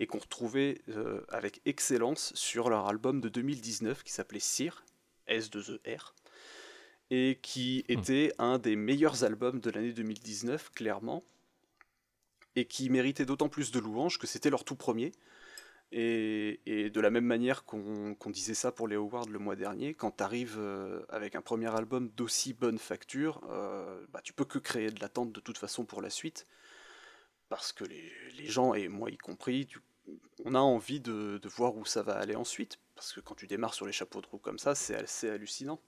et 0.01 0.07
qu'on 0.07 0.19
retrouvait 0.19 0.81
euh, 0.89 1.23
avec 1.29 1.61
excellence 1.67 2.33
sur 2.35 2.69
leur 2.69 2.89
album 2.89 3.21
de 3.21 3.29
2019 3.29 4.03
qui 4.03 4.13
s'appelait 4.13 4.41
Sir, 4.41 4.85
S2ER, 5.29 6.13
et 7.11 7.39
qui 7.43 7.85
était 7.89 8.33
un 8.39 8.59
des 8.59 8.77
meilleurs 8.77 9.25
albums 9.25 9.61
de 9.61 9.71
l'année 9.71 9.93
2019, 9.93 10.71
clairement, 10.73 11.23
et 12.57 12.67
qui 12.67 12.91
méritait 12.91 13.27
d'autant 13.27 13.49
plus 13.49 13.71
de 13.73 13.79
louanges 13.79 14.19
que 14.19 14.27
c'était 14.27 14.51
leur 14.51 14.65
tout 14.65 14.77
premier. 14.77 15.13
Et, 15.93 16.61
et 16.67 16.91
de 16.91 17.01
la 17.01 17.11
même 17.11 17.25
manière 17.25 17.65
qu'on 17.65 18.17
disait 18.27 18.55
ça 18.55 18.73
pour 18.73 18.89
les 18.89 18.97
Awards 18.97 19.29
le 19.29 19.39
mois 19.39 19.55
dernier, 19.55 19.95
quand 19.95 20.17
tu 20.17 20.25
arrives 20.25 20.61
avec 21.09 21.37
un 21.37 21.43
premier 21.43 21.73
album 21.73 22.09
d'aussi 22.17 22.53
bonne 22.53 22.79
facture, 22.79 23.41
euh, 23.51 24.05
bah, 24.13 24.21
tu 24.25 24.33
peux 24.33 24.45
que 24.45 24.59
créer 24.59 24.91
de 24.91 25.01
l'attente 25.01 25.33
de 25.33 25.41
toute 25.41 25.59
façon 25.59 25.85
pour 25.85 26.03
la 26.03 26.11
suite 26.11 26.49
parce 27.55 27.73
que 27.73 27.85
les, 27.85 28.11
les 28.37 28.47
gens, 28.47 28.75
et 28.75 28.89
moi 28.89 29.11
y 29.11 29.17
compris, 29.17 29.69
on 30.45 30.57
a 30.57 30.59
envie 30.59 30.99
de, 30.99 31.39
de 31.39 31.49
voir 31.49 31.77
où 31.77 31.85
ça 31.85 32.03
va 32.03 32.15
aller 32.15 32.35
ensuite, 32.35 32.81
parce 32.97 33.13
que 33.13 33.21
quand 33.21 33.37
tu 33.37 33.47
démarres 33.47 33.75
sur 33.75 33.87
les 33.87 33.93
chapeaux 33.93 34.21
de 34.21 34.27
roue 34.27 34.39
comme 34.39 34.59
ça, 34.59 34.75
c'est 34.75 34.97
assez 34.97 35.31
hallucinant. 35.31 35.81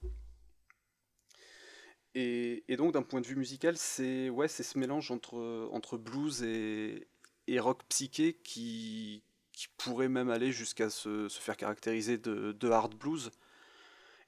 Et, 2.15 2.63
et 2.69 2.77
donc 2.77 2.93
d'un 2.93 3.01
point 3.01 3.19
de 3.19 3.27
vue 3.27 3.35
musical, 3.35 3.77
c'est 3.77 4.29
ouais, 4.29 4.47
ce 4.47 4.79
mélange 4.79 5.11
entre, 5.11 5.69
entre 5.73 5.97
blues 5.97 6.41
et, 6.43 7.09
et 7.47 7.59
rock 7.59 7.83
psyché 7.89 8.39
qui, 8.45 9.23
qui 9.51 9.67
pourrait 9.75 10.07
même 10.07 10.29
aller 10.29 10.53
jusqu'à 10.53 10.89
se, 10.89 11.27
se 11.27 11.41
faire 11.41 11.57
caractériser 11.57 12.17
de, 12.17 12.53
de 12.53 12.69
hard 12.69 12.95
blues, 12.95 13.29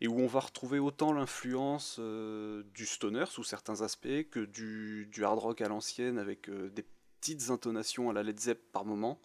et 0.02 0.10
où 0.10 0.20
on 0.20 0.28
va 0.28 0.42
retrouver 0.42 0.80
autant 0.80 1.14
l'influence 1.14 1.96
euh, 2.00 2.64
du 2.74 2.86
stoner 2.86 3.26
sous 3.28 3.46
certains 3.46 3.82
aspects 3.82 4.30
que 4.30 4.42
du, 4.42 5.08
du 5.10 5.24
hard 5.24 5.40
rock 5.40 5.62
à 5.62 5.70
l'ancienne 5.70 6.18
avec 6.18 6.50
euh, 6.50 6.70
des 6.70 6.86
petites 7.20 7.50
intonations 7.50 8.10
à 8.10 8.14
la 8.14 8.24
Led 8.24 8.40
Zepp 8.40 8.72
par 8.72 8.86
moment, 8.86 9.20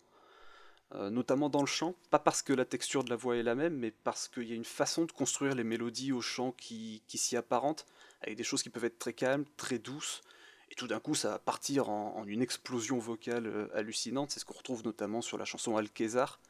euh, 0.95 1.11
notamment 1.11 1.49
dans 1.49 1.61
le 1.61 1.67
chant, 1.67 1.95
pas 2.11 2.19
parce 2.19 2.43
que 2.43 2.53
la 2.53 2.65
texture 2.65 3.05
de 3.05 3.11
la 3.11 3.17
voix 3.17 3.37
est 3.37 3.43
la 3.43 3.55
même, 3.55 3.77
mais 3.77 3.91
parce 3.91 4.29
qu'il 4.29 4.49
y 4.49 4.53
a 4.53 4.57
une 4.57 4.65
façon 4.65 5.05
de 5.05 5.13
construire 5.13 5.55
les 5.55 5.65
mélodies 5.65 6.13
au 6.13 6.21
chant 6.21 6.53
qui, 6.53 7.03
qui 7.07 7.19
s'y 7.19 7.37
apparente, 7.37 7.87
avec 8.21 8.37
des 8.37 8.45
choses 8.45 8.63
qui 8.63 8.71
peuvent 8.71 8.85
être 8.85 8.99
très 8.99 9.13
calmes, 9.13 9.45
très 9.57 9.79
douces, 9.79 10.23
et 10.71 10.75
tout 10.75 10.87
d'un 10.87 11.01
coup, 11.01 11.15
ça 11.15 11.31
va 11.31 11.39
partir 11.39 11.89
en, 11.89 12.17
en 12.17 12.27
une 12.27 12.43
explosion 12.43 12.99
vocale 12.99 13.47
euh, 13.47 13.69
hallucinante. 13.75 14.31
C'est 14.31 14.41
ce 14.41 14.45
qu'on 14.45 14.55
retrouve 14.55 14.85
notamment 14.85 15.21
sur 15.21 15.39
la 15.39 15.45
chanson 15.45 15.77
Alcazar, 15.77 16.41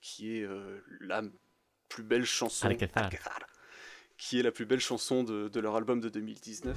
qui 0.00 0.36
est 0.36 0.42
euh, 0.42 0.80
la 1.00 1.22
plus 1.88 2.02
belle 2.02 2.24
chanson. 2.24 2.66
Alcazar. 2.66 3.04
Alcazar, 3.04 3.40
qui 4.18 4.38
est 4.38 4.42
la 4.42 4.52
plus 4.52 4.66
belle 4.66 4.80
chanson 4.80 5.24
de, 5.24 5.48
de 5.48 5.60
leur 5.60 5.76
album 5.76 6.00
de 6.00 6.08
2019. 6.08 6.76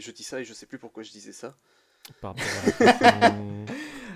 Je 0.00 0.10
dis 0.10 0.22
ça 0.24 0.40
et 0.40 0.44
je 0.44 0.52
sais 0.54 0.66
plus 0.66 0.78
pourquoi 0.78 1.02
je 1.02 1.10
disais 1.10 1.32
ça. 1.32 1.54
Par 2.20 2.34
rapport 2.34 2.46
à 2.80 2.84
la 2.84 2.92
façon- 3.30 3.66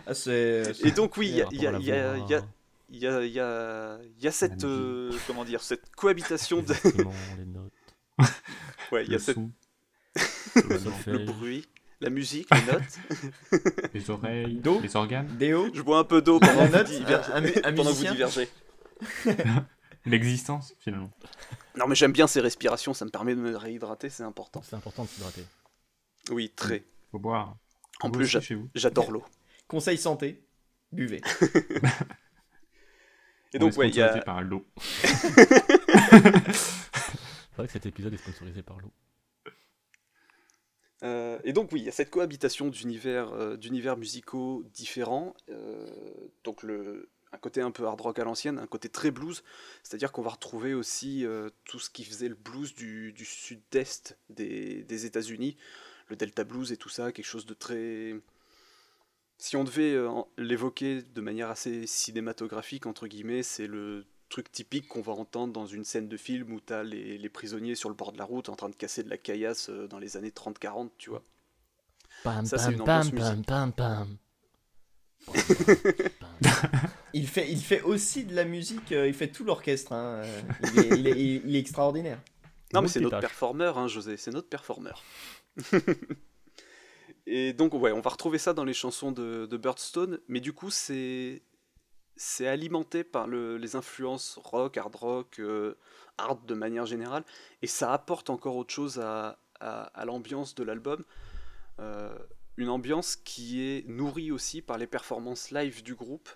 Ah, 0.06 0.15
c'est. 0.15 0.73
Et 0.85 0.90
donc 0.90 1.16
oui, 1.16 1.28
il 1.28 1.36
y 1.36 1.43
a, 1.43 1.47
il 1.52 1.61
y 1.62 1.66
a- 1.66 1.78
y 1.78 3.40
a- 3.40 3.98
a- 4.28 4.31
cette, 4.32 4.65
euh, 4.65 5.12
comment 5.27 5.44
dire, 5.44 5.62
cette 5.62 5.90
cohabitation 5.97 6.62
de... 6.62 6.74
les 7.39 7.44
notes, 7.47 7.73
Ouais, 8.93 9.05
il 9.05 9.11
y 9.11 9.15
a 9.15 9.19
le 9.19 9.19
cette, 9.19 9.36
le 11.06 11.24
bruit, 11.24 11.66
la 12.01 12.11
musique, 12.11 12.48
les 12.55 12.73
notes. 12.73 13.62
les 13.94 14.11
oreilles, 14.11 14.55
D'eau. 14.56 14.81
les 14.81 14.94
organes, 14.97 15.27
Déo 15.39 15.70
Je 15.74 15.82
bois 15.82 15.98
un 15.98 16.05
peu 16.05 16.20
d'eau 16.23 16.39
pendant, 16.39 16.66
que 16.69 16.77
vous 16.78 16.85
diver- 16.85 17.15
un- 17.32 17.44
un 17.69 17.73
pendant 17.74 17.90
que 17.90 17.97
vous 17.97 18.05
divergez. 18.12 18.48
l'existence 20.06 20.74
finalement. 20.78 21.11
Non 21.77 21.86
mais 21.86 21.94
j'aime 21.94 22.12
bien 22.12 22.27
ces 22.27 22.40
respirations, 22.40 22.94
ça 22.94 23.05
me 23.05 23.11
permet 23.11 23.35
de 23.35 23.40
me 23.40 23.56
réhydrater, 23.56 24.11
c'est 24.11 24.23
important. 24.23 24.62
C'est 24.62 24.77
important 24.77 25.05
de 25.05 25.09
s'hydrater. 25.09 25.44
Oui, 26.30 26.51
très. 26.55 26.84
Faut 27.10 27.18
boire. 27.18 27.56
En 28.01 28.09
Vous 28.09 28.14
plus, 28.14 28.38
j'adore 28.74 29.10
l'eau. 29.10 29.24
Conseil 29.68 29.98
santé, 29.98 30.44
buvez. 30.92 31.20
Et 33.52 33.59
On 33.59 33.60
donc 33.60 33.76
ouais, 33.76 33.88
il 33.88 33.94
y 33.94 34.02
a... 34.02 34.09
sponsorisé 34.09 34.24
par 34.24 34.42
l'eau. 34.42 34.66
C'est 37.55 37.56
vrai 37.56 37.66
que 37.68 37.72
cet 37.72 37.86
épisode 37.86 38.12
est 38.12 38.18
sponsorisé 38.18 38.62
par 38.62 38.78
l'eau. 38.80 38.92
Euh, 41.05 41.38
et 41.44 41.52
donc 41.52 41.70
oui, 41.72 41.80
il 41.80 41.84
y 41.84 41.88
a 41.88 41.92
cette 41.92 42.10
cohabitation 42.10 42.68
d'univers, 42.68 43.32
euh, 43.32 43.56
d'univers 43.56 43.96
musicaux 43.96 44.64
différents. 44.72 45.34
euh, 45.51 45.86
donc 46.42 46.62
le, 46.64 47.10
un 47.32 47.38
côté 47.38 47.60
un 47.60 47.70
peu 47.70 47.86
hard 47.86 48.01
rock 48.01 48.18
à 48.18 48.24
l'ancienne, 48.24 48.59
un 48.59 48.66
côté 48.66 48.88
très 48.88 49.10
blues. 49.10 49.44
C'est-à-dire 49.82 50.12
qu'on 50.12 50.22
va 50.22 50.30
retrouver 50.30 50.74
aussi 50.74 51.24
euh, 51.26 51.51
tout 51.64 51.78
ce 51.78 51.90
qui 51.90 52.05
faisait 52.05 52.28
le 52.28 52.34
blues 52.36 52.74
du, 52.74 53.12
du 53.12 53.24
sud-est 53.24 54.18
des, 54.30 54.82
des 54.84 55.06
États-Unis, 55.06 55.56
le 56.09 56.16
Delta 56.16 56.44
blues 56.44 56.72
et 56.72 56.76
tout 56.76 56.89
ça, 56.89 57.12
quelque 57.12 57.26
chose 57.26 57.47
de 57.47 57.55
très... 57.55 58.14
Si 59.39 59.56
on 59.56 59.64
devait 59.64 59.93
euh, 59.94 60.10
l'évoquer 60.39 61.02
de 61.02 61.20
manière 61.20 61.51
assez 61.51 61.86
cinématographique, 61.86 62.86
entre 62.86 63.06
guillemets, 63.09 63.43
c'est 63.43 63.66
le 63.66 64.06
truc 64.28 64.51
typique 64.51 64.89
qu'on 64.89 65.01
va 65.02 65.12
entendre 65.12 65.52
dans 65.52 65.66
une 65.66 65.85
scène 65.85 66.09
de 66.09 66.16
film 66.16 66.52
où 66.52 66.60
t'as 66.60 66.82
les, 66.82 67.18
les 67.18 67.28
prisonniers 67.28 67.74
sur 67.74 67.89
le 67.89 67.94
bord 67.94 68.12
de 68.12 68.18
la 68.18 68.24
route 68.24 68.48
en 68.48 68.56
train 68.56 68.68
de 68.68 68.74
casser 68.76 69.02
de 69.02 69.10
la 69.10 69.18
caillasse 69.18 69.68
euh, 69.70 69.86
dans 69.89 69.98
les 69.98 70.16
années 70.16 70.31
30-40, 70.31 70.90
tu 70.98 71.10
vois. 71.10 71.22
Pam, 72.22 72.44
Ça, 72.47 72.59
c'est 72.59 72.72
pam, 72.76 72.85
pam, 72.85 73.10
pam, 73.10 73.18
musique. 73.36 73.47
pam, 73.47 73.72
pam. 73.72 74.16
Il 77.12 77.28
fait, 77.28 77.48
il 77.51 77.62
fait 77.62 77.81
aussi 77.82 78.24
de 78.24 78.35
la 78.35 78.44
musique, 78.44 78.90
euh, 78.93 79.06
il 79.06 79.14
fait 79.14 79.28
tout 79.28 79.44
l'orchestre. 79.44 79.93
hein, 79.93 80.22
euh, 80.24 80.40
Il, 80.74 80.78
est, 80.81 80.98
il 80.98 81.06
est- 81.06 81.20
il- 81.20 81.43
il 81.47 81.56
est 81.56 81.60
extraordinaire. 81.60 82.20
Non, 82.72 82.82
mais 82.82 82.89
c'est 82.89 82.98
notre 83.01 83.20
performeur, 83.20 83.78
hein, 83.78 83.86
José, 83.86 84.16
c'est 84.16 84.32
notre 84.32 84.48
performeur. 84.48 85.01
Et 87.26 87.52
donc, 87.52 87.74
ouais, 87.74 87.93
on 87.93 88.01
va 88.01 88.10
retrouver 88.10 88.39
ça 88.39 88.52
dans 88.52 88.64
les 88.64 88.74
chansons 88.74 89.12
de, 89.12 89.56
Birdstone, 89.56 90.20
mais 90.28 90.40
du 90.40 90.52
coup, 90.52 90.70
c'est 90.70 91.43
c'est 92.16 92.47
alimenté 92.48 93.05
par 93.05 93.26
le- 93.28 93.59
les 93.59 93.76
influences 93.76 94.39
rock, 94.44 94.76
hard 94.78 94.94
rock, 94.97 95.40
euh, 95.40 95.76
hard 96.18 96.47
de 96.47 96.55
manière 96.55 96.86
générale, 96.86 97.24
et 97.62 97.66
ça 97.66 97.93
apporte 97.93 98.31
encore 98.31 98.56
autre 98.56 98.74
chose 98.74 99.01
à, 99.01 99.39
à- 99.60 100.05
l'ambiance 100.05 100.55
de 100.55 100.64
l'album. 100.64 101.05
Euh, 101.81 102.16
une 102.59 102.70
ambiance 102.70 103.16
qui 103.16 103.62
est 103.62 103.89
nourrie 103.89 104.32
aussi 104.32 104.62
par 104.62 104.78
les 104.78 104.86
performances 104.86 105.51
live 105.52 105.82
du 105.82 105.94
groupe, 105.94 106.31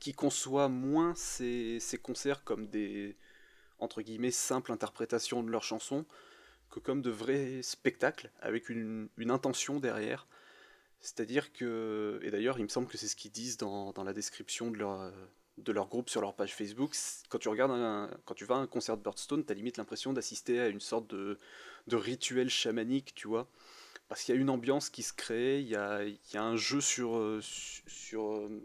qui 0.00 0.12
conçoit 0.12 0.68
moins 0.68 1.14
ces, 1.16 1.78
ces 1.80 1.98
concerts 1.98 2.44
comme 2.44 2.68
des 2.68 3.16
entre 3.78 4.02
guillemets 4.02 4.30
simples 4.32 4.72
interprétations 4.72 5.42
de 5.42 5.50
leurs 5.50 5.64
chansons 5.64 6.06
que 6.70 6.80
comme 6.80 7.02
de 7.02 7.10
vrais 7.10 7.62
spectacles 7.62 8.30
avec 8.40 8.68
une, 8.68 9.08
intention 9.30 9.80
derrière. 9.80 10.26
C'est-à-dire 11.00 11.52
que, 11.52 12.20
et 12.22 12.30
d'ailleurs 12.30 12.58
il 12.58 12.64
me 12.64 12.68
semble 12.68 12.88
que 12.88 12.98
c'est 12.98 13.08
ce 13.08 13.16
qu'ils 13.16 13.30
disent 13.32 13.56
dans, 13.56 13.92
dans 13.92 14.04
la 14.04 14.12
description 14.12 14.70
de 14.70 14.78
leur, 14.78 15.12
de 15.58 15.72
leur 15.72 15.88
groupe 15.88 16.08
sur 16.08 16.20
leur 16.20 16.34
page 16.34 16.54
Facebook, 16.54 16.92
quand 17.28 17.38
tu 17.38 17.48
regardes 17.48 17.72
un- 17.72 18.10
quand 18.24 18.34
tu 18.34 18.44
vas 18.44 18.56
à 18.56 18.58
un 18.58 18.66
concert 18.66 18.96
de 18.96 19.02
Birdstone, 19.02 19.44
t'as 19.44 19.54
limite 19.54 19.76
l'impression 19.76 20.12
d'assister 20.12 20.60
à 20.60 20.68
une 20.68 20.80
sorte 20.80 21.08
de, 21.08 21.38
de 21.86 21.96
rituel 21.96 22.48
chamanique, 22.50 23.14
tu 23.14 23.28
vois. 23.28 23.48
Parce 24.08 24.22
qu'il 24.22 24.34
y 24.34 24.38
a 24.38 24.40
une 24.40 24.50
ambiance 24.50 24.90
qui 24.90 25.02
se 25.02 25.12
crée, 25.12 25.60
il 25.60 25.68
y 25.68 25.76
a, 25.76 26.04
y 26.04 26.36
a 26.36 26.42
un 26.42 26.56
jeu 26.56 26.80
sur, 26.80 27.16
euh, 27.18 27.40
su- 27.42 27.82
sur, 27.86 28.32
euh, 28.32 28.62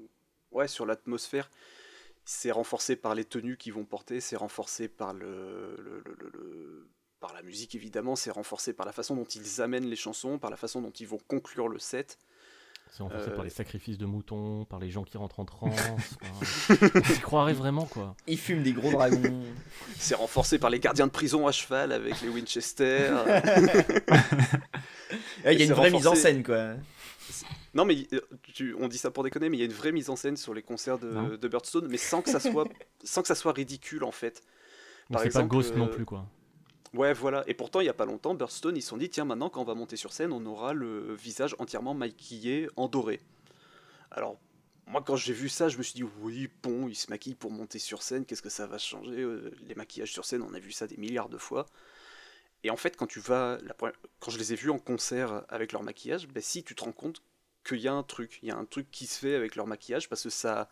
ouais, 0.51 0.67
sur 0.67 0.85
l'atmosphère. 0.85 1.49
C'est 2.25 2.51
renforcé 2.51 2.95
par 2.95 3.15
les 3.15 3.25
tenues 3.25 3.57
qu'ils 3.57 3.73
vont 3.73 3.85
porter, 3.85 4.21
c'est 4.21 4.37
renforcé 4.37 4.87
par 4.87 5.13
le- 5.13 5.75
le- 5.79 6.03
le- 6.05 6.87
par 7.23 7.33
la 7.33 7.41
musique 7.41 7.73
évidemment, 7.73 8.17
c'est 8.17 8.31
renforcé 8.31 8.73
par 8.73 8.85
la 8.85 8.91
façon 8.91 9.15
dont 9.15 9.23
ils 9.23 9.61
amènent 9.61 9.85
les 9.85 9.95
chansons, 9.95 10.37
par 10.39 10.51
la 10.51 10.57
façon 10.57 10.81
dont 10.81 10.91
ils 10.91 11.07
vont 11.07 11.19
conclure 11.29 11.69
le 11.69 11.79
set. 11.79 12.17
C'est 12.91 13.01
renforcé 13.01 13.29
Euh, 13.29 13.35
par 13.35 13.45
les 13.45 13.49
sacrifices 13.49 13.97
de 13.97 14.05
moutons, 14.05 14.65
par 14.65 14.77
les 14.77 14.89
gens 14.91 15.05
qui 15.05 15.15
rentrent 15.15 15.39
en 15.39 15.45
transe. 15.45 15.71
enfin, 16.21 16.91
on 16.99 17.03
s'y 17.13 17.21
croirait 17.21 17.53
vraiment, 17.53 17.85
quoi. 17.85 18.17
Il 18.27 18.37
fume 18.37 18.61
des 18.61 18.73
gros 18.73 18.91
dragons. 18.91 19.41
C'est 19.97 20.15
renforcé 20.15 20.59
par 20.59 20.69
les 20.69 20.81
gardiens 20.81 21.07
de 21.07 21.13
prison 21.13 21.47
à 21.47 21.53
cheval 21.53 21.93
avec 21.93 22.19
les 22.19 22.27
Winchester. 22.27 23.13
Il 25.45 25.53
y 25.59 25.61
a 25.61 25.65
une 25.65 25.71
vraie 25.71 25.91
mise 25.91 26.07
en 26.07 26.15
scène, 26.15 26.43
quoi. 26.43 26.73
Non, 27.73 27.85
mais 27.85 28.05
euh, 28.11 28.19
tu- 28.53 28.75
on 28.77 28.89
dit 28.89 28.97
ça 28.97 29.11
pour 29.11 29.23
déconner, 29.23 29.47
mais 29.47 29.55
il 29.55 29.59
y 29.61 29.63
a 29.63 29.65
une 29.67 29.71
vraie 29.71 29.93
mise 29.93 30.09
en 30.09 30.17
scène 30.17 30.35
sur 30.35 30.53
les 30.53 30.61
concerts 30.61 30.99
de, 30.99 31.37
de 31.37 31.47
Birdstone, 31.47 31.87
mais 31.87 31.97
sans 31.97 32.21
que 32.21 32.29
ça 32.29 32.41
soit, 32.41 32.67
sans 33.05 33.21
que 33.21 33.29
ça 33.29 33.35
soit 33.35 33.53
ridicule 33.53 34.03
en 34.03 34.11
fait. 34.11 34.43
Par 35.09 35.21
c'est 35.21 35.29
pas 35.29 35.43
Ghost 35.43 35.73
non 35.75 35.85
euh, 35.85 35.89
plus, 35.89 36.05
quoi. 36.05 36.27
Ouais, 36.93 37.13
voilà. 37.13 37.43
Et 37.47 37.53
pourtant, 37.55 37.79
il 37.79 37.85
y 37.85 37.89
a 37.89 37.93
pas 37.93 38.05
longtemps, 38.05 38.35
Birdstone, 38.35 38.77
ils 38.77 38.81
se 38.81 38.89
sont 38.89 38.97
dit, 38.97 39.09
tiens, 39.09 39.25
maintenant, 39.25 39.49
quand 39.49 39.61
on 39.61 39.65
va 39.65 39.73
monter 39.73 39.95
sur 39.95 40.13
scène, 40.13 40.31
on 40.31 40.45
aura 40.45 40.73
le 40.73 41.15
visage 41.15 41.55
entièrement 41.57 41.95
maquillé 41.95 42.69
en 42.75 42.87
doré. 42.87 43.19
Alors, 44.11 44.39
moi, 44.85 45.01
quand 45.05 45.15
j'ai 45.15 45.33
vu 45.33 45.49
ça, 45.49 45.69
je 45.69 45.77
me 45.77 45.83
suis 45.83 45.95
dit, 45.95 46.03
oui, 46.21 46.49
bon, 46.61 46.87
ils 46.87 46.95
se 46.95 47.09
maquillent 47.09 47.33
pour 47.35 47.51
monter 47.51 47.79
sur 47.79 48.03
scène, 48.03 48.25
qu'est-ce 48.25 48.43
que 48.43 48.49
ça 48.49 48.67
va 48.67 48.77
changer 48.77 49.21
Euh, 49.21 49.51
Les 49.67 49.73
maquillages 49.75 50.11
sur 50.11 50.25
scène, 50.25 50.43
on 50.43 50.53
a 50.53 50.59
vu 50.59 50.71
ça 50.71 50.85
des 50.85 50.97
milliards 50.97 51.29
de 51.29 51.37
fois. 51.39 51.65
Et 52.63 52.69
en 52.69 52.77
fait, 52.77 52.95
quand 52.95 53.07
tu 53.07 53.19
vas, 53.19 53.57
quand 54.19 54.31
je 54.31 54.37
les 54.37 54.53
ai 54.53 54.55
vus 54.55 54.69
en 54.69 54.79
concert 54.79 55.43
avec 55.49 55.71
leur 55.73 55.83
maquillage, 55.83 56.27
ben 56.27 56.41
si, 56.41 56.63
tu 56.63 56.75
te 56.75 56.83
rends 56.83 56.91
compte 56.93 57.21
qu'il 57.65 57.79
y 57.79 57.87
a 57.87 57.93
un 57.93 58.03
truc, 58.03 58.39
il 58.41 58.49
y 58.49 58.51
a 58.51 58.57
un 58.57 58.65
truc 58.65 58.89
qui 58.91 59.05
se 59.07 59.17
fait 59.19 59.35
avec 59.35 59.55
leur 59.55 59.67
maquillage 59.67 60.07
parce 60.09 60.23
que 60.23 60.29
ça, 60.29 60.69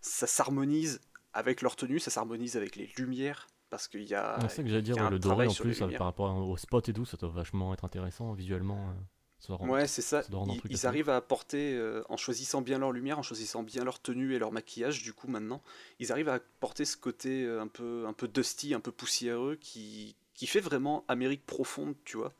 ça 0.00 0.26
s'harmonise 0.26 1.00
avec 1.32 1.62
leur 1.62 1.76
tenue, 1.76 2.00
ça 2.00 2.10
s'harmonise 2.10 2.56
avec 2.56 2.74
les 2.74 2.90
lumières 2.96 3.46
parce 3.70 3.88
qu'il 3.88 4.02
y 4.04 4.14
a, 4.14 4.48
c'est 4.48 4.56
ça 4.56 4.62
que 4.62 4.68
j'allais 4.68 4.82
dire, 4.82 4.96
ouais, 4.96 5.10
le 5.10 5.18
doré 5.18 5.46
en 5.46 5.54
plus, 5.54 5.82
euh, 5.82 5.88
par 5.90 6.06
rapport 6.06 6.34
au 6.36 6.56
spot 6.56 6.88
et 6.88 6.92
tout, 6.92 7.04
ça 7.04 7.16
doit 7.16 7.28
vachement 7.30 7.72
être 7.74 7.84
intéressant 7.84 8.32
visuellement. 8.32 8.90
euh, 8.90 8.92
ça 9.38 9.54
rend- 9.54 9.68
Ouais, 9.68 9.86
c'est 9.86 10.02
ça. 10.02 10.22
ça 10.22 10.28
doit 10.30 10.40
rendre 10.40 10.52
un 10.52 10.54
Ils, 10.54 10.60
truc 10.60 10.70
ils 10.72 10.74
assez 10.76 10.86
arrivent 10.86 11.10
à 11.10 11.16
apporter, 11.16 11.74
euh, 11.74 12.02
en 12.08 12.16
choisissant 12.16 12.60
bien 12.62 12.78
leur 12.78 12.92
lumière, 12.92 13.18
en 13.18 13.22
choisissant 13.22 13.62
bien 13.62 13.84
leur 13.84 14.00
tenue 14.00 14.34
et 14.34 14.38
leur 14.38 14.52
maquillage, 14.52 15.02
du 15.02 15.12
coup, 15.12 15.28
maintenant, 15.28 15.62
ils 15.98 16.12
arrivent 16.12 16.28
à 16.28 16.34
apporter 16.34 16.84
ce 16.84 16.96
côté 16.96 17.44
euh, 17.44 17.60
un 17.60 17.66
peu, 17.68 18.04
un 18.06 18.12
peu 18.12 18.28
dusty, 18.28 18.74
un 18.74 18.80
peu 18.80 18.92
poussiéreux, 18.92 19.56
qui, 19.60 20.16
qui 20.34 20.46
fait 20.46 20.60
vraiment 20.60 21.04
Amérique 21.08 21.44
profonde, 21.44 21.94
tu 22.04 22.16
vois. 22.16 22.32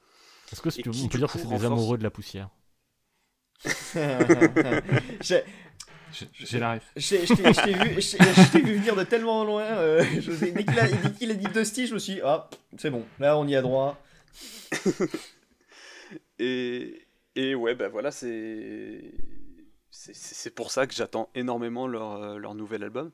Est-ce 0.52 0.60
que 0.62 0.68
qui, 0.68 0.88
on 0.88 1.08
peut 1.08 1.18
dire 1.18 1.32
que 1.32 1.38
c'est 1.38 1.46
des 1.48 1.64
amoureux 1.64 1.96
de 1.98 2.02
la 2.02 2.10
poussière? 2.10 2.50
J'ai- 6.12 6.28
J'ai 6.32 6.58
la 6.58 6.74
ref. 6.74 6.82
Je 6.96 8.50
t'ai 8.52 8.60
vu, 8.60 8.76
venir 8.76 8.96
de 8.96 9.04
tellement 9.04 9.44
loin. 9.44 9.62
euh, 9.62 10.02
je 10.20 10.30
dès 10.32 10.64
qu'il 10.64 11.30
a, 11.30 11.34
dit 11.34 11.46
Dusty, 11.52 11.86
je 11.86 11.94
me 11.94 11.98
suis 11.98 12.14
dit, 12.14 12.20
ah, 12.24 12.48
c'est 12.76 12.90
bon, 12.90 13.04
là 13.18 13.36
on 13.38 13.46
y 13.46 13.54
a 13.56 13.62
droit. 13.62 14.00
Et, 16.38 17.06
et 17.34 17.54
ouais, 17.54 17.74
bah 17.74 17.88
voilà, 17.88 18.10
c'est 18.10 19.12
c'est- 19.90 20.14
c'est 20.14 20.50
pour 20.50 20.70
ça 20.70 20.86
que 20.86 20.94
j'attends 20.94 21.28
énormément 21.34 21.86
leur, 21.86 22.22
euh, 22.22 22.38
leur 22.38 22.54
nouvel 22.54 22.82
album. 22.84 23.10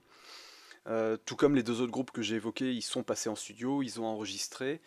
Euh, 0.86 1.16
tout 1.24 1.34
comme 1.36 1.54
les 1.54 1.62
deux 1.62 1.80
autres 1.80 1.90
groupes 1.92 2.10
que 2.10 2.20
j'ai 2.22 2.36
évoqués, 2.36 2.72
ils 2.72 2.82
sont 2.82 3.02
passés 3.02 3.28
en 3.30 3.34
studio, 3.36 3.82
ils 3.82 4.00
ont 4.00 4.06
enregistré. 4.06 4.80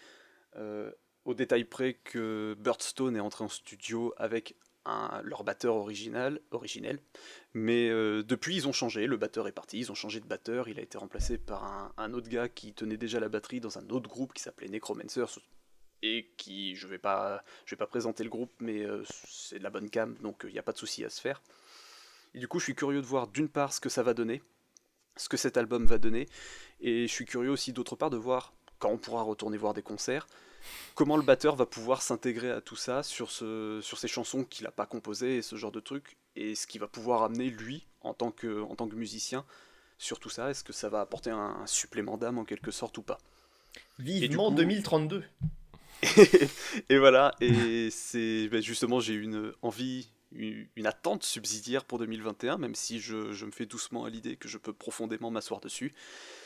euh, 0.56 0.92
au 1.26 1.34
détail 1.34 1.66
près 1.66 1.96
que 1.96 2.56
Birdstone 2.60 3.18
est 3.18 3.20
entré 3.20 3.44
en 3.44 3.50
studio 3.50 4.14
avec 4.18 4.56
leur 5.24 5.44
batteur 5.44 5.76
original, 5.76 6.40
originel. 6.52 7.00
Mais 7.54 7.90
euh, 7.90 8.24
depuis, 8.24 8.56
ils 8.56 8.68
ont 8.68 8.72
changé. 8.72 9.08
Le 9.08 9.18
batteur 9.18 9.48
est 9.48 9.52
parti, 9.52 9.80
ils 9.80 9.92
ont 9.92 9.96
changé 9.96 10.20
de 10.20 10.28
batteur. 10.28 10.68
Il 10.68 10.80
a 10.80 10.82
été 10.82 10.98
remplacé 10.98 11.38
par 11.38 11.94
un, 11.98 12.14
autre 12.14 12.30
gars 12.30 12.50
qui 12.50 12.74
tenait 12.74 12.98
déjà 12.98 13.20
la 13.20 13.30
batterie 13.30 13.60
dans 13.60 13.78
un 13.78 13.90
autre 13.90 14.10
groupe 14.10 14.34
qui 14.34 14.42
s'appelait 14.42 14.70
Necromancers 14.70 15.40
et 16.04 16.32
qui, 16.38 16.76
je 16.76 16.88
vais 16.88 17.00
pas, 17.00 17.44
je 17.66 17.72
vais 17.72 17.80
pas 17.80 17.88
présenter 17.88 18.24
le 18.24 18.30
groupe, 18.30 18.54
mais 18.60 18.84
euh, 18.84 19.04
c'est 19.28 19.58
de 19.58 19.64
la 19.64 19.72
bonne 19.72 19.90
cam, 19.90 20.16
donc 20.22 20.42
il 20.44 20.54
n'y 20.54 20.60
a 20.60 20.64
pas 20.64 20.74
de 20.74 20.78
souci 20.78 21.04
à 21.04 21.10
se 21.10 21.20
faire. 21.20 21.42
Et 22.36 22.40
du 22.40 22.48
coup, 22.48 22.60
je 22.60 22.66
suis 22.66 22.76
curieux 22.76 23.02
de 23.02 23.06
voir 23.06 23.28
d'une 23.28 23.50
part 23.50 23.74
ce 23.74 23.80
que 23.80 23.90
ça 23.90 24.04
va 24.04 24.14
donner, 24.14 24.44
ce 25.16 25.28
que 25.28 25.38
cet 25.38 25.58
album 25.58 25.88
va 25.88 25.98
donner, 25.98 26.28
et 26.82 27.08
je 27.08 27.12
suis 27.12 27.26
curieux 27.26 27.50
aussi 27.50 27.74
d'autre 27.74 27.96
part 27.96 28.12
de 28.12 28.18
voir 28.18 28.54
quand 28.78 28.90
on 28.90 28.98
pourra 28.98 29.24
retourner 29.24 29.58
voir 29.58 29.74
des 29.74 29.82
concerts, 29.82 30.28
comment 30.96 31.18
le 31.18 31.24
batteur 31.24 31.56
va 31.56 31.66
pouvoir 31.66 32.02
s'intégrer 32.02 32.52
à 32.52 32.62
tout 32.62 32.76
ça 32.76 33.04
sur, 33.04 33.32
ce, 33.32 33.80
sur 33.82 33.98
ces 33.98 34.08
chansons 34.08 34.44
qu'il 34.44 34.66
n'a 34.66 34.72
pas 34.72 34.86
composées 34.86 35.38
et 35.38 35.42
ce 35.42 35.56
genre 35.56 35.72
de 35.72 35.80
trucs, 35.80 36.18
et 36.36 36.56
ce 36.56 36.68
qu'il 36.68 36.82
va 36.82 36.88
pouvoir 36.88 37.24
amener 37.24 37.50
lui 37.50 37.86
en 38.02 38.14
tant 38.14 38.32
que, 38.32 38.62
en 38.62 38.76
tant 38.76 38.88
que 38.88 38.96
musicien 38.96 39.46
sur 39.98 40.20
tout 40.20 40.30
ça? 40.30 40.50
Est-ce 40.50 40.64
que 40.64 40.74
ça 40.74 40.90
va 40.90 41.02
apporter 41.02 41.30
un, 41.30 41.58
un 41.62 41.68
supplément 41.68 42.18
d'âme 42.18 42.38
en 42.38 42.46
quelque 42.46 42.72
sorte 42.72 42.98
ou 42.98 43.02
pas? 43.02 43.18
Vivement 44.00 44.50
coup- 44.50 44.56
2032. 44.56 45.24
et 46.90 46.98
voilà, 47.00 47.34
et 47.42 47.90
c'est 47.90 48.48
ben, 48.50 48.62
justement, 48.62 49.00
j'ai 49.00 49.16
une 49.16 49.52
envie, 49.64 50.10
une 50.32 50.86
attente 50.86 51.24
subsidiaire 51.24 51.86
pour 51.86 52.00
2021, 52.00 52.58
même 52.58 52.76
si 52.76 53.00
je, 53.00 53.32
je 53.32 53.46
me 53.46 53.52
fais 53.52 53.66
doucement 53.66 54.06
à 54.06 54.10
l'idée 54.10 54.36
que 54.36 54.48
je 54.48 54.58
peux 54.58 54.74
profondément 54.74 55.32
m'asseoir 55.32 55.60
dessus. 55.62 55.94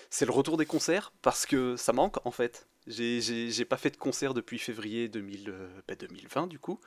C'est 0.09 0.25
le 0.25 0.31
retour 0.31 0.57
des 0.57 0.65
concerts, 0.65 1.13
parce 1.21 1.45
que 1.45 1.75
ça 1.75 1.93
manque 1.93 2.25
en 2.25 2.31
fait. 2.31 2.67
J'ai- 2.87 3.65
pas 3.65 3.77
fait 3.77 3.91
de 3.91 3.97
concert 3.97 4.33
depuis 4.33 4.59
février 4.59 5.07
2000, 5.07 5.49
euh, 5.49 5.69
ben, 5.87 5.95
2020 5.97 6.47
du 6.47 6.59
coup. 6.59 6.79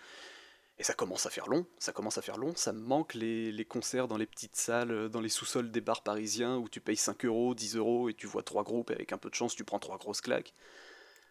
Et 0.78 0.82
ça 0.84 0.94
commence 0.94 1.24
à 1.26 1.30
faire 1.30 1.48
long, 1.48 1.66
ça 1.78 1.92
commence 1.92 2.18
à 2.18 2.22
faire 2.22 2.36
long, 2.36 2.52
ça 2.56 2.72
me 2.72 2.80
manque 2.80 3.14
les, 3.14 3.52
les 3.52 3.64
concerts 3.64 4.08
dans 4.08 4.16
les 4.16 4.26
petites 4.26 4.56
salles, 4.56 4.90
euh, 4.90 5.08
dans 5.08 5.20
les 5.20 5.28
sous-sols 5.28 5.70
des 5.70 5.80
bars 5.80 6.02
parisiens 6.02 6.56
où 6.56 6.68
tu 6.68 6.80
payes 6.80 6.96
5 6.96 7.24
euros, 7.24 7.54
10 7.54 7.76
euros 7.76 8.08
et 8.08 8.14
tu 8.14 8.26
vois 8.26 8.42
trois 8.42 8.64
groupes 8.64 8.90
et 8.90 8.94
avec 8.94 9.12
un 9.12 9.18
peu 9.18 9.30
de 9.30 9.34
chance 9.36 9.54
tu 9.54 9.64
prends 9.64 9.78
trois 9.78 9.98
grosses 9.98 10.20
claques. 10.20 10.52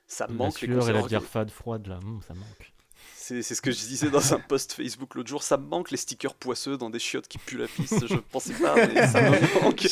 Ça 0.07 0.27
me 0.27 0.35
manque 0.35 0.61
les 0.61 0.68
sueur 0.68 0.90
et 0.90 0.94
concerts 0.94 0.94
la 0.94 1.02
bière 1.03 1.23
fade 1.23 1.52
froide 1.52 1.88
là, 1.88 1.98
hum, 1.99 2.22
ça 2.22 2.34
manque. 2.34 2.72
C'est 3.23 3.41
ce 3.41 3.61
que 3.61 3.71
je 3.71 3.77
disais 3.77 4.09
dans 4.09 4.33
un 4.33 4.39
post 4.39 4.73
Facebook 4.73 5.15
l'autre 5.15 5.29
jour. 5.29 5.43
Ça 5.43 5.55
me 5.55 5.65
manque 5.65 5.91
les 5.91 5.97
stickers 5.97 6.35
poisseux 6.35 6.77
dans 6.77 6.89
des 6.89 6.99
chiottes 6.99 7.29
qui 7.29 7.37
puent 7.37 7.57
la 7.57 7.67
pisse. 7.67 7.95
Je 8.05 8.15
pensais 8.31 8.53
pas, 8.53 8.75
mais 8.75 9.07
ça 9.07 9.21
me 9.21 9.61
manque. 9.61 9.87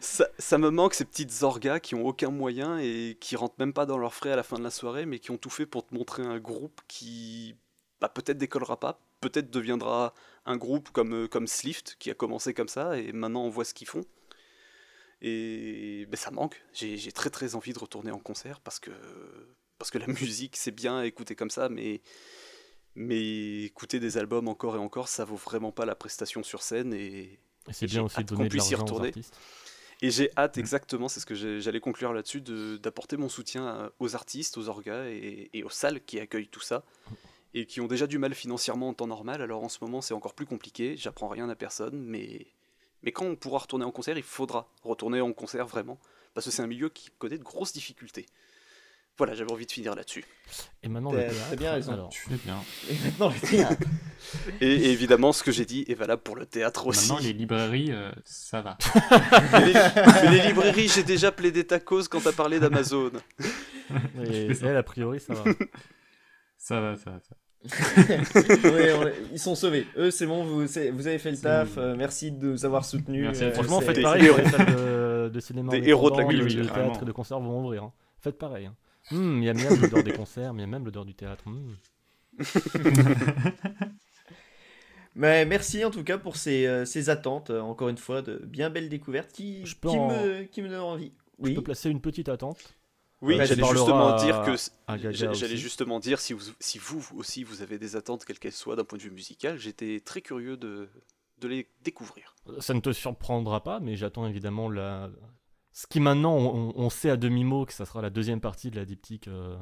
Ça, 0.00 0.28
ça 0.38 0.56
me 0.56 0.70
manque 0.70 0.94
ces 0.94 1.04
petites 1.04 1.42
orgas 1.42 1.80
qui 1.80 1.96
ont 1.96 2.06
aucun 2.06 2.30
moyen 2.30 2.78
et 2.78 3.16
qui 3.20 3.34
rentrent 3.34 3.56
même 3.58 3.72
pas 3.72 3.86
dans 3.86 3.98
leurs 3.98 4.14
frais 4.14 4.30
à 4.30 4.36
la 4.36 4.44
fin 4.44 4.56
de 4.56 4.62
la 4.62 4.70
soirée, 4.70 5.04
mais 5.04 5.18
qui 5.18 5.32
ont 5.32 5.36
tout 5.36 5.50
fait 5.50 5.66
pour 5.66 5.84
te 5.84 5.94
montrer 5.94 6.22
un 6.22 6.38
groupe 6.38 6.80
qui 6.86 7.56
bah, 8.00 8.08
peut-être 8.08 8.38
décollera 8.38 8.78
pas, 8.78 9.00
peut-être 9.20 9.50
deviendra 9.50 10.14
un 10.44 10.56
groupe 10.56 10.90
comme, 10.90 11.24
euh, 11.24 11.28
comme 11.28 11.48
Slift 11.48 11.96
qui 11.98 12.12
a 12.12 12.14
commencé 12.14 12.54
comme 12.54 12.68
ça 12.68 12.98
et 12.98 13.10
maintenant 13.12 13.42
on 13.42 13.48
voit 13.48 13.64
ce 13.64 13.74
qu'ils 13.74 13.88
font. 13.88 14.04
Et 15.22 16.06
ben, 16.08 16.16
ça 16.16 16.30
manque. 16.30 16.62
J'ai 16.72 16.96
j'ai 16.98 17.10
très 17.10 17.30
très 17.30 17.56
envie 17.56 17.72
de 17.72 17.78
retourner 17.80 18.12
en 18.12 18.20
concert 18.20 18.60
parce 18.60 18.78
que, 18.78 18.92
parce 19.76 19.90
que 19.90 19.98
la 19.98 20.06
musique 20.20 20.56
c'est 20.56 20.70
bien 20.70 20.98
à 20.98 21.06
écouter 21.06 21.34
comme 21.34 21.50
ça, 21.50 21.68
mais, 21.68 22.00
mais 22.96 23.62
écouter 23.64 24.00
des 24.00 24.18
albums 24.18 24.48
encore 24.48 24.74
et 24.76 24.78
encore, 24.78 25.08
ça 25.08 25.24
vaut 25.24 25.36
vraiment 25.36 25.70
pas 25.72 25.84
la 25.84 25.94
prestation 25.94 26.42
sur 26.42 26.62
scène. 26.62 26.92
Et, 26.94 27.38
Et 27.68 27.72
c'est 27.72 27.86
bien 27.86 28.02
aussi 28.02 28.16
de 28.24 28.28
qu'on 28.30 28.36
donner 28.36 28.48
de 28.48 28.54
puisse 28.54 28.70
y 28.70 28.72
l'argent 28.72 28.82
aux 28.84 28.86
retourner. 28.86 29.08
artistes. 29.08 29.36
et 30.02 30.10
j'ai 30.10 30.30
hâte 30.36 30.58
exactement, 30.58 31.08
c'est 31.08 31.20
ce 31.20 31.26
que 31.26 31.34
j'allais 31.60 31.80
conclure 31.80 32.12
là-dessus, 32.12 32.40
de- 32.40 32.76
d'apporter 32.78 33.16
mon 33.16 33.28
soutien 33.28 33.66
à- 33.66 33.92
aux 33.98 34.14
artistes, 34.14 34.58
aux 34.58 34.68
orgas 34.68 35.04
et, 35.08 35.50
et 35.52 35.62
aux 35.62 35.70
salles 35.70 36.02
qui 36.04 36.18
accueillent 36.20 36.48
tout 36.48 36.60
ça 36.60 36.84
et 37.54 37.64
qui 37.66 37.80
ont 37.80 37.86
déjà 37.86 38.06
du 38.06 38.18
mal 38.18 38.34
financièrement 38.34 38.88
en 38.88 38.94
temps 38.94 39.06
normal. 39.06 39.40
Alors 39.42 39.62
en 39.64 39.68
ce 39.68 39.78
moment 39.80 40.00
c'est 40.02 40.12
encore 40.14 40.34
plus 40.34 40.46
compliqué, 40.46 40.96
j'apprends 40.96 41.28
rien 41.28 41.48
à 41.48 41.54
personne, 41.54 41.98
mais, 41.98 42.46
mais 43.02 43.12
quand 43.12 43.24
on 43.26 43.36
pourra 43.36 43.58
retourner 43.60 43.84
en 43.84 43.90
concert, 43.92 44.16
il 44.18 44.22
faudra 44.22 44.68
retourner 44.82 45.20
en 45.20 45.32
concert 45.32 45.66
vraiment, 45.66 45.98
parce 46.34 46.44
que 46.46 46.50
c'est 46.50 46.62
un 46.62 46.66
milieu 46.66 46.88
qui 46.90 47.08
connaît 47.18 47.38
de 47.38 47.44
grosses 47.44 47.72
difficultés. 47.72 48.26
Voilà, 49.18 49.34
j'avais 49.34 49.50
envie 49.50 49.64
de 49.66 49.72
finir 49.72 49.94
là-dessus. 49.94 50.24
Et 50.82 50.88
maintenant 50.88 51.10
le 51.10 51.20
théâtre, 51.20 51.56
bien 51.56 51.72
raison. 51.72 51.92
alors, 51.92 52.08
Tu 52.10 52.20
fais 52.20 52.36
bien. 52.44 52.56
Et 52.90 52.94
maintenant, 53.04 53.30
le 53.30 53.48
théâtre. 53.48 53.86
Et, 54.60 54.66
et 54.66 54.90
évidemment, 54.90 55.32
ce 55.32 55.42
que 55.42 55.50
j'ai 55.52 55.64
dit 55.64 55.84
est 55.88 55.94
valable 55.94 56.20
pour 56.22 56.36
le 56.36 56.44
théâtre 56.44 56.86
aussi. 56.86 57.08
Maintenant, 57.10 57.24
les 57.24 57.32
librairies, 57.32 57.92
euh, 57.92 58.10
ça 58.24 58.60
va. 58.60 58.76
Mais 59.52 59.66
les, 59.66 59.72
mais 60.24 60.30
les 60.38 60.46
librairies, 60.48 60.88
j'ai 60.88 61.02
déjà 61.02 61.32
plaidé 61.32 61.64
ta 61.64 61.80
cause 61.80 62.08
quand 62.08 62.20
t'as 62.20 62.32
parlé 62.32 62.60
d'Amazon. 62.60 63.10
et 64.22 64.48
elle, 64.62 64.76
a 64.76 64.82
priori, 64.82 65.18
ça 65.20 65.32
va. 65.34 65.44
Ça 66.58 66.80
va, 66.80 66.96
ça 66.96 67.10
va. 67.12 67.20
Ça 67.20 67.34
va. 68.02 68.70
Ouais, 68.70 68.92
on 68.94 69.06
est- 69.06 69.14
ils 69.32 69.38
sont 69.38 69.54
sauvés. 69.54 69.86
Eux, 69.96 70.10
c'est 70.10 70.26
bon, 70.26 70.42
vous, 70.44 70.78
avez 70.78 71.18
fait 71.18 71.30
le 71.30 71.36
taf. 71.36 71.78
euh, 71.78 71.94
merci 71.96 72.32
de 72.32 72.44
nous 72.44 72.64
avoir 72.64 72.84
soutenus. 72.84 73.28
Euh. 73.40 73.52
Franchement, 73.52 73.80
faites 73.80 73.94
des 73.96 74.02
pareil 74.02 74.24
héros. 74.26 74.38
les 74.38 74.50
salles 74.50 74.66
de, 74.74 75.30
de 75.32 75.40
cinéma. 75.40 75.70
Des 75.70 75.88
héros 75.88 76.10
de 76.10 76.16
la 76.18 76.24
culture, 76.24 76.62
Le 76.64 76.66
théâtre 76.68 77.02
et 77.02 77.04
de 77.04 77.12
concert 77.12 77.38
vont 77.38 77.60
ouvrir. 77.64 77.84
hein. 77.84 77.92
Faites 78.20 78.36
pareil. 78.38 78.66
Hein. 78.66 78.74
Il 79.12 79.44
y 79.44 79.48
a 79.48 79.54
même 79.54 79.80
l'odeur 79.80 80.02
des 80.02 80.12
concerts, 80.12 80.52
mais 80.52 80.62
il 80.62 80.66
y 80.66 80.68
a 80.68 80.70
même 80.70 80.84
l'odeur 80.84 81.04
du 81.04 81.14
théâtre. 81.14 81.44
hum. 81.46 81.76
Mais 85.14 85.46
merci 85.46 85.82
en 85.82 85.90
tout 85.90 86.04
cas 86.04 86.18
pour 86.18 86.36
ces, 86.36 86.66
euh, 86.66 86.84
ces 86.84 87.08
attentes, 87.08 87.48
euh, 87.48 87.60
encore 87.60 87.88
une 87.88 87.96
fois, 87.96 88.20
de 88.20 88.36
bien 88.44 88.68
belles 88.68 88.90
découvertes 88.90 89.32
qui, 89.32 89.64
Je 89.64 89.74
peux 89.74 89.88
qui, 89.88 89.96
en- 89.96 90.08
me, 90.08 90.42
qui 90.42 90.60
me 90.60 90.68
donnent 90.68 90.80
envie. 90.80 91.12
Je 91.42 91.54
peux 91.54 91.62
placer 91.62 91.88
une 91.88 92.02
petite 92.02 92.28
attente. 92.28 92.76
Oui, 93.22 93.38
tu 93.38 93.46
j'allais 93.46 93.64
justement 93.64 94.16
dire 94.16 94.42
que 94.42 94.54
J'allais 95.34 95.56
justement 95.56 96.00
dire, 96.00 96.20
si 96.20 96.34
vous, 96.34 96.42
si 96.60 96.78
vous 96.78 97.02
aussi 97.16 97.44
vous 97.44 97.62
avez 97.62 97.78
des 97.78 97.96
attentes, 97.96 98.26
quelles 98.26 98.38
qu'elles 98.38 98.52
soient 98.52 98.76
d'un 98.76 98.84
point 98.84 98.98
de 98.98 99.02
vue 99.02 99.10
musical, 99.10 99.58
j'étais 99.58 100.00
très 100.04 100.20
curieux 100.20 100.58
de, 100.58 100.90
de 101.38 101.48
les 101.48 101.66
découvrir. 101.82 102.34
Ça 102.58 102.74
ne 102.74 102.80
te 102.80 102.92
surprendra 102.92 103.62
pas, 103.62 103.80
mais 103.80 103.96
j'attends 103.96 104.26
évidemment 104.26 104.68
la. 104.68 105.10
Ce 105.76 105.86
qui 105.86 106.00
maintenant, 106.00 106.34
on, 106.34 106.88
sait 106.88 107.10
à 107.10 107.18
demi-mot 107.18 107.66
que 107.66 107.74
ça 107.74 107.84
sera 107.84 108.00
la 108.00 108.08
deuxième 108.08 108.40
partie 108.40 108.70
de 108.70 108.76
la 108.76 108.86
diptyque 108.86 109.28
euh, 109.28 109.58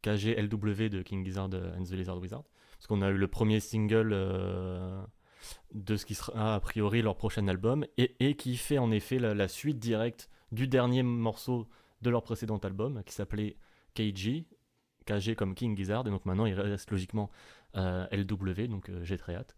KGLW 0.00 0.88
de 0.88 1.02
King 1.02 1.22
Gizzard 1.26 1.50
and 1.52 1.84
the 1.84 1.90
Lizard 1.90 2.18
Wizard. 2.18 2.44
Parce 2.78 2.86
qu'on 2.86 3.02
a 3.02 3.10
eu 3.10 3.18
le 3.18 3.28
premier 3.28 3.60
single 3.60 4.12
euh, 4.14 4.98
de 5.74 5.96
ce 5.98 6.06
qui 6.06 6.14
sera 6.14 6.54
a 6.54 6.60
priori 6.60 7.02
leur 7.02 7.16
prochain 7.16 7.46
album, 7.48 7.84
et, 7.98 8.34
qui 8.34 8.56
fait 8.56 8.78
en 8.78 8.90
effet 8.90 9.18
la, 9.18 9.34
la 9.34 9.46
suite 9.46 9.78
directe 9.78 10.30
du 10.52 10.66
dernier 10.66 11.02
morceau 11.02 11.68
de 12.00 12.08
leur 12.08 12.22
précédent 12.22 12.56
album, 12.56 13.02
qui 13.04 13.12
s'appelait 13.12 13.58
KG, 13.94 14.46
KG 15.04 15.34
comme 15.36 15.54
King 15.54 15.76
Gizzard, 15.76 16.06
et 16.06 16.10
donc 16.10 16.24
maintenant 16.24 16.46
il 16.46 16.58
reste 16.58 16.90
logiquement 16.90 17.30
euh, 17.76 18.06
LW, 18.10 18.68
donc 18.68 18.88
euh, 18.88 19.04
j'ai 19.04 19.18
très 19.18 19.34
hâte. 19.34 19.54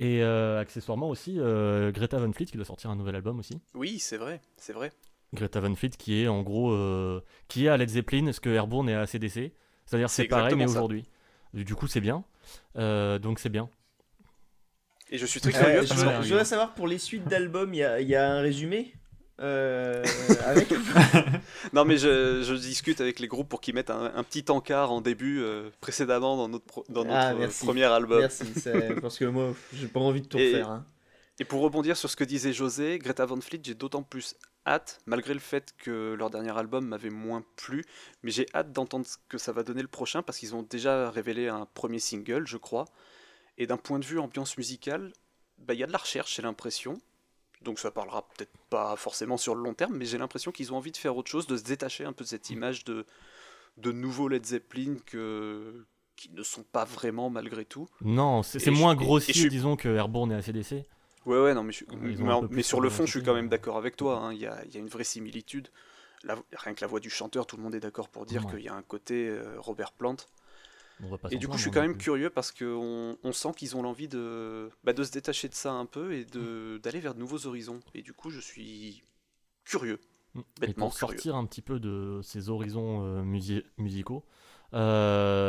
Et 0.00 0.22
euh, 0.22 0.58
accessoirement 0.58 1.10
aussi, 1.10 1.36
euh, 1.38 1.92
Greta 1.92 2.18
Van 2.18 2.32
Fleet 2.32 2.46
qui 2.46 2.56
doit 2.56 2.64
sortir 2.64 2.88
un 2.88 2.96
nouvel 2.96 3.14
album 3.14 3.38
aussi. 3.38 3.60
Oui, 3.74 3.98
c'est 3.98 4.16
vrai, 4.16 4.40
c'est 4.56 4.72
vrai. 4.72 4.92
Greta 5.34 5.60
Van 5.60 5.74
Fleet 5.74 5.90
qui 5.90 6.22
est 6.22 6.26
en 6.26 6.42
gros, 6.42 6.72
euh, 6.72 7.22
qui 7.48 7.66
est 7.66 7.68
à 7.68 7.76
Led 7.76 7.90
Zeppelin, 7.90 8.32
ce 8.32 8.40
que 8.40 8.48
Airborne 8.48 8.88
est 8.88 8.94
à 8.94 9.02
ACDC. 9.02 9.52
C'est-à-dire 9.84 10.08
C'est 10.08 10.22
c'est 10.22 10.28
pareil 10.28 10.54
mais 10.56 10.62
exactement 10.62 10.68
ça. 10.68 10.78
aujourd'hui. 10.78 11.04
Du 11.52 11.74
coup 11.74 11.86
c'est 11.86 12.00
bien. 12.00 12.24
Euh, 12.76 13.18
donc 13.18 13.40
c'est 13.40 13.50
bien. 13.50 13.68
Et 15.10 15.18
je 15.18 15.26
suis 15.26 15.40
très 15.40 15.52
curieux. 15.52 15.82
je, 15.82 16.28
voudrais 16.28 16.44
savoir 16.46 16.72
pour 16.72 16.88
les 16.88 16.98
suites 16.98 17.28
d'albums, 17.28 17.74
il 17.74 17.78
y 17.78 17.84
a, 17.84 18.00
il 18.00 18.08
y 18.08 18.14
a 18.14 18.32
un 18.32 18.40
résumé? 18.40 18.94
Euh, 19.40 20.04
avec 20.44 20.68
Non, 21.72 21.84
mais 21.84 21.96
je, 21.96 22.42
je 22.42 22.54
discute 22.54 23.00
avec 23.00 23.20
les 23.20 23.26
groupes 23.28 23.48
pour 23.48 23.60
qu'ils 23.60 23.74
mettent 23.74 23.90
un, 23.90 24.12
un 24.14 24.22
petit 24.22 24.44
encart 24.50 24.92
en 24.92 25.00
début 25.00 25.40
euh, 25.40 25.70
précédemment 25.80 26.36
dans 26.36 26.48
notre, 26.48 26.64
pro- 26.66 26.84
dans 26.88 27.04
notre 27.04 27.16
Ah, 27.16 27.32
euh, 27.32 27.38
merci. 27.38 27.64
premier 27.64 27.84
album. 27.84 28.20
Merci, 28.20 28.44
parce 29.00 29.18
que 29.18 29.24
moi, 29.24 29.54
j'ai 29.72 29.88
pas 29.88 30.00
envie 30.00 30.20
de 30.22 30.26
tout 30.26 30.38
Et- 30.38 30.52
refaire. 30.52 30.70
hein. 30.70 30.84
Et 31.38 31.44
pour 31.44 31.62
rebondir 31.62 31.96
sur 31.96 32.10
ce 32.10 32.16
que 32.16 32.24
disait 32.24 32.52
José, 32.52 32.98
Greta 32.98 33.24
Van 33.24 33.40
Fleet, 33.40 33.60
j'ai 33.64 33.72
d'autant 33.74 34.02
plus 34.02 34.34
hâte, 34.66 34.98
malgré 35.06 35.32
le 35.32 35.40
fait 35.40 35.72
que 35.78 36.12
leur 36.18 36.28
dernier 36.28 36.54
album 36.54 36.86
m'avait 36.86 37.08
moins 37.08 37.42
plu, 37.56 37.82
mais 38.22 38.30
j'ai 38.30 38.46
hâte 38.54 38.72
d'entendre 38.72 39.06
ce 39.06 39.16
que 39.30 39.38
ça 39.38 39.50
va 39.52 39.62
donner 39.62 39.80
le 39.80 39.88
prochain 39.88 40.20
parce 40.22 40.36
qu'ils 40.36 40.54
ont 40.54 40.62
déjà 40.62 41.08
révélé 41.10 41.48
un 41.48 41.66
premier 41.72 41.98
single, 41.98 42.46
je 42.46 42.58
crois. 42.58 42.84
Et 43.56 43.66
d'un 43.66 43.78
point 43.78 43.98
de 43.98 44.04
vue 44.04 44.18
ambiance 44.18 44.58
musicale, 44.58 45.12
bah, 45.56 45.72
il 45.72 45.80
y 45.80 45.82
a 45.82 45.86
de 45.86 45.92
la 45.92 45.98
recherche, 45.98 46.36
j'ai 46.36 46.42
l'impression. 46.42 47.00
Donc 47.62 47.78
ça 47.78 47.90
parlera 47.90 48.26
peut-être 48.28 48.56
pas 48.70 48.96
forcément 48.96 49.36
sur 49.36 49.54
le 49.54 49.62
long 49.62 49.74
terme, 49.74 49.96
mais 49.96 50.06
j'ai 50.06 50.18
l'impression 50.18 50.50
qu'ils 50.50 50.72
ont 50.72 50.76
envie 50.76 50.92
de 50.92 50.96
faire 50.96 51.16
autre 51.16 51.30
chose, 51.30 51.46
de 51.46 51.56
se 51.56 51.62
détacher 51.62 52.04
un 52.04 52.12
peu 52.12 52.24
de 52.24 52.28
cette 52.28 52.48
image 52.50 52.84
de, 52.84 53.04
de 53.76 53.92
nouveau 53.92 54.28
Led 54.28 54.44
Zeppelin 54.46 54.96
que, 55.06 55.84
qui 56.16 56.30
ne 56.30 56.42
sont 56.42 56.62
pas 56.62 56.84
vraiment 56.84 57.28
malgré 57.30 57.64
tout. 57.66 57.88
Non, 58.02 58.42
c'est 58.42 58.70
moins 58.70 58.94
je 58.94 58.98
grossier, 58.98 59.48
disons, 59.48 59.76
que 59.76 59.88
Airborne 59.88 60.32
et 60.32 60.36
ACDC. 60.36 60.86
Ouais, 61.26 61.38
ouais, 61.38 61.52
non, 61.54 61.62
mais, 61.62 61.72
je- 61.72 61.84
mais, 62.50 62.62
sur 62.62 62.80
le 62.80 62.88
fond, 62.88 63.04
je 63.04 63.10
suis 63.10 63.22
quand 63.22 63.34
même 63.34 63.48
d'accord 63.50 63.76
avec 63.76 63.94
toi. 63.96 64.16
hein, 64.18 64.32
Il 64.32 64.38
y, 64.40 64.46
a, 64.46 64.64
il 64.64 64.74
y 64.74 64.78
a 64.78 64.80
une 64.80 64.88
vraie 64.88 65.04
similitude. 65.04 65.68
La- 66.24 66.36
rien 66.52 66.74
que 66.74 66.80
la 66.80 66.86
voix 66.86 67.00
du 67.00 67.10
chanteur, 67.10 67.46
tout 67.46 67.56
le 67.58 67.62
monde 67.62 67.74
est 67.74 67.80
d'accord 67.80 68.08
pour 68.08 68.24
dire 68.26 68.44
Ouais. 68.46 68.52
qu'il 68.52 68.60
y 68.64 68.68
a 68.68 68.74
un 68.74 68.82
côté 68.82 69.28
euh, 69.28 69.54
Robert 69.58 69.92
Plant. 69.92 70.16
On 71.02 71.28
Et 71.28 71.36
du 71.36 71.48
coup, 71.48 71.56
je 71.56 71.62
suis 71.62 71.70
hein, 71.70 71.72
quand 71.74 71.80
même 71.82 71.96
curieux 71.96 72.30
parce 72.30 72.52
qu'on 72.52 73.16
on 73.22 73.32
sent 73.32 73.52
qu'ils 73.56 73.76
ont 73.76 73.82
l'envie 73.82 74.08
de, 74.08 74.70
bah, 74.84 74.92
de 74.92 75.02
se 75.02 75.12
détacher 75.12 75.48
de 75.48 75.54
ça 75.54 75.72
un 75.72 75.86
peu 75.86 76.12
et 76.12 76.24
d'aller 76.24 77.00
vers 77.00 77.14
de 77.14 77.20
nouveaux 77.20 77.46
horizons. 77.46 77.80
Et 77.94 78.02
du 78.02 78.12
coup, 78.12 78.30
je 78.30 78.40
suis 78.40 79.02
curieux. 79.64 80.00
Mm. 80.34 80.40
Et 80.40 80.66
bêtement 80.66 80.86
pour 80.88 80.96
curieux. 80.96 81.12
sortir 81.14 81.36
un 81.36 81.46
petit 81.46 81.62
peu 81.62 81.80
de 81.80 82.20
ces 82.22 82.50
horizons 82.50 83.04
euh, 83.04 83.22
musi- 83.22 83.64
musicaux, 83.78 84.24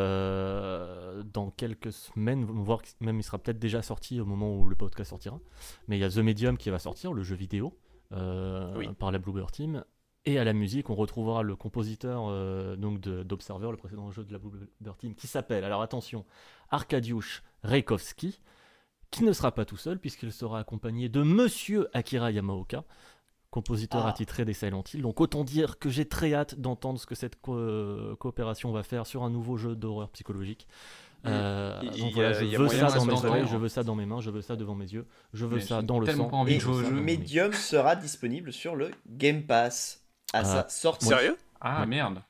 euh, 0.02 1.24
dans 1.24 1.52
quelques 1.52 1.92
semaines, 1.92 2.46
voire 2.46 2.82
même 3.00 3.20
il 3.20 3.24
sera 3.24 3.38
peut-être 3.38 3.60
déjà 3.60 3.82
sorti 3.82 4.20
au 4.20 4.26
moment 4.26 4.56
où 4.56 4.66
le 4.68 4.76
podcast 4.76 5.10
sortira, 5.12 5.40
mais 5.88 5.98
il 5.98 6.02
y 6.02 6.04
a 6.04 6.10
The 6.10 6.18
Medium 6.18 6.58
qui 6.58 6.70
va 6.70 6.80
sortir, 6.80 7.14
le 7.14 7.24
jeu 7.24 7.36
vidéo, 7.36 7.78
euh, 8.14 8.74
Oui. 8.78 8.88
par 8.98 9.12
la 9.12 9.20
Bluebird 9.20 9.52
Team. 9.52 9.84
Et 10.26 10.38
à 10.38 10.44
la 10.44 10.54
musique, 10.54 10.90
on 10.92 10.96
retrouvera 10.96 11.42
le 11.42 11.56
compositeur 11.56 12.26
euh, 12.30 12.76
donc 12.76 13.00
d'Observer, 13.00 13.72
le 13.72 13.78
précédent 13.78 14.12
jeu 14.12 14.24
de 14.24 14.32
la 14.32 14.38
Bluebird 14.38 14.98
Team, 15.00 15.16
qui 15.16 15.26
s'appelle, 15.28 15.64
alors 15.64 15.82
attention, 15.82 16.26
Arkadiusz 16.70 17.42
Reikowski, 17.64 18.40
qui 19.10 19.24
ne 19.24 19.34
sera 19.34 19.52
pas 19.52 19.66
tout 19.66 19.78
seul, 19.78 19.98
puisqu'il 20.00 20.32
sera 20.32 20.60
accompagné 20.60 21.10
de 21.10 21.24
Monsieur 21.24 21.90
Akira 21.98 22.32
Yamaoka, 22.32 22.84
compositeur 23.50 24.06
Ah. 24.06 24.10
attitré 24.10 24.46
des 24.46 24.54
Silent 24.54 24.84
Hill. 24.94 25.02
Donc 25.02 25.20
autant 25.22 25.44
dire 25.44 25.80
que 25.80 25.90
j'ai 25.90 26.06
très 26.06 26.34
hâte 26.36 26.54
d'entendre 26.60 27.00
ce 27.00 27.06
que 27.08 27.16
cette 27.16 27.42
co- 27.42 27.56
euh, 27.58 28.16
coopération 28.18 28.72
va 28.72 28.84
faire 28.84 29.08
sur 29.08 29.24
un 29.24 29.30
nouveau 29.32 29.58
jeu 29.58 29.76
d'horreur 29.76 30.10
psychologique. 30.12 30.68
Euh, 31.26 31.80
Il- 31.84 32.00
donc 32.00 32.14
voilà, 32.14 32.30
a- 32.30 32.34
je 32.34 32.58
veux 32.58 32.68
ça 32.70 32.88
dans 32.92 33.06
mes 33.06 33.14
oreilles, 33.14 33.48
je 33.48 33.58
veux 33.58 33.68
ça 33.70 33.84
dans 33.84 33.96
mes 33.96 34.06
mains, 34.06 34.22
je 34.22 34.30
veux 34.30 34.42
ça 34.42 34.56
devant 34.56 34.76
mes 34.76 34.92
yeux, 34.92 35.06
je 35.34 35.46
veux 35.46 35.56
Mais 35.58 35.62
ça 35.62 35.82
dans 35.82 36.00
le 36.00 36.06
sang. 36.08 36.46
Et 36.48 36.60
Medium 36.92 37.54
sera 37.54 37.96
disponible 37.96 38.54
sur 38.54 38.76
le 38.76 38.92
Game 39.08 39.44
Pass 39.44 40.01
à 40.34 40.40
Ah. 40.40 40.46
sa 40.46 40.70
sortie. 40.70 41.06
Sérieux 41.08 41.38
Ah 41.60 41.86
merde. 41.86 42.22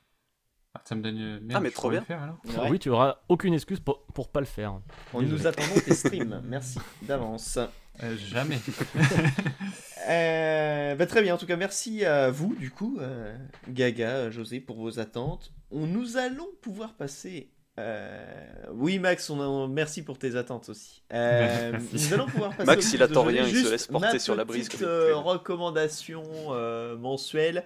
Ah, 0.74 0.80
ça 0.84 0.94
me 0.94 1.02
donne. 1.02 1.18
euh, 1.18 1.38
Merde, 1.42 1.52
Ah, 1.54 1.60
mais 1.60 1.70
trop 1.70 1.90
bien. 1.90 2.00
faire. 2.02 2.34
Ouais. 2.44 2.70
Oui, 2.70 2.78
tu 2.78 2.88
auras 2.88 3.18
aucune 3.28 3.52
excuse 3.54 3.78
pour, 3.80 4.04
pour 4.06 4.28
pas 4.30 4.40
le 4.40 4.46
faire. 4.46 4.80
On 5.12 5.20
Désolé. 5.20 5.38
nous 5.40 5.46
attendons 5.46 5.80
tes 5.84 5.94
streams. 5.94 6.40
Merci 6.44 6.78
d'avance. 7.02 7.58
Euh, 8.02 8.16
jamais. 8.16 8.58
Euh, 10.08 10.94
bah, 10.96 11.06
très 11.06 11.22
bien, 11.22 11.34
en 11.34 11.38
tout 11.38 11.46
cas, 11.46 11.54
merci 11.56 12.04
à 12.04 12.28
vous, 12.30 12.54
du 12.56 12.70
coup, 12.72 12.98
euh, 13.00 13.36
Gaga, 13.68 14.30
José, 14.30 14.58
pour 14.60 14.76
vos 14.76 14.98
attentes. 14.98 15.52
On, 15.70 15.86
nous 15.86 16.16
allons 16.16 16.48
pouvoir 16.60 16.94
passer. 16.94 17.50
euh, 17.78 18.24
Oui, 18.72 18.98
Max, 18.98 19.30
on 19.30 19.40
a- 19.40 19.68
merci 19.68 20.02
pour 20.02 20.18
tes 20.18 20.34
attentes 20.34 20.68
aussi. 20.68 21.02
Euh, 21.12 21.78
nous 21.92 22.12
allons 22.14 22.26
pouvoir 22.26 22.50
passer. 22.50 22.66
Max, 22.66 22.92
il 22.92 23.02
attend 23.02 23.22
rien, 23.22 23.46
il 23.46 23.56
se 23.64 23.70
laisse 23.70 23.86
porter 23.86 24.14
ma 24.14 24.18
sur 24.18 24.34
la 24.34 24.44
brise 24.44 24.66
petite, 24.68 24.80
comme 24.80 24.88
une 24.88 24.94
euh, 24.94 25.04
pluie. 25.12 25.30
recommandation 25.30 26.22
euh, 26.50 26.96
mensuelle. 26.98 27.62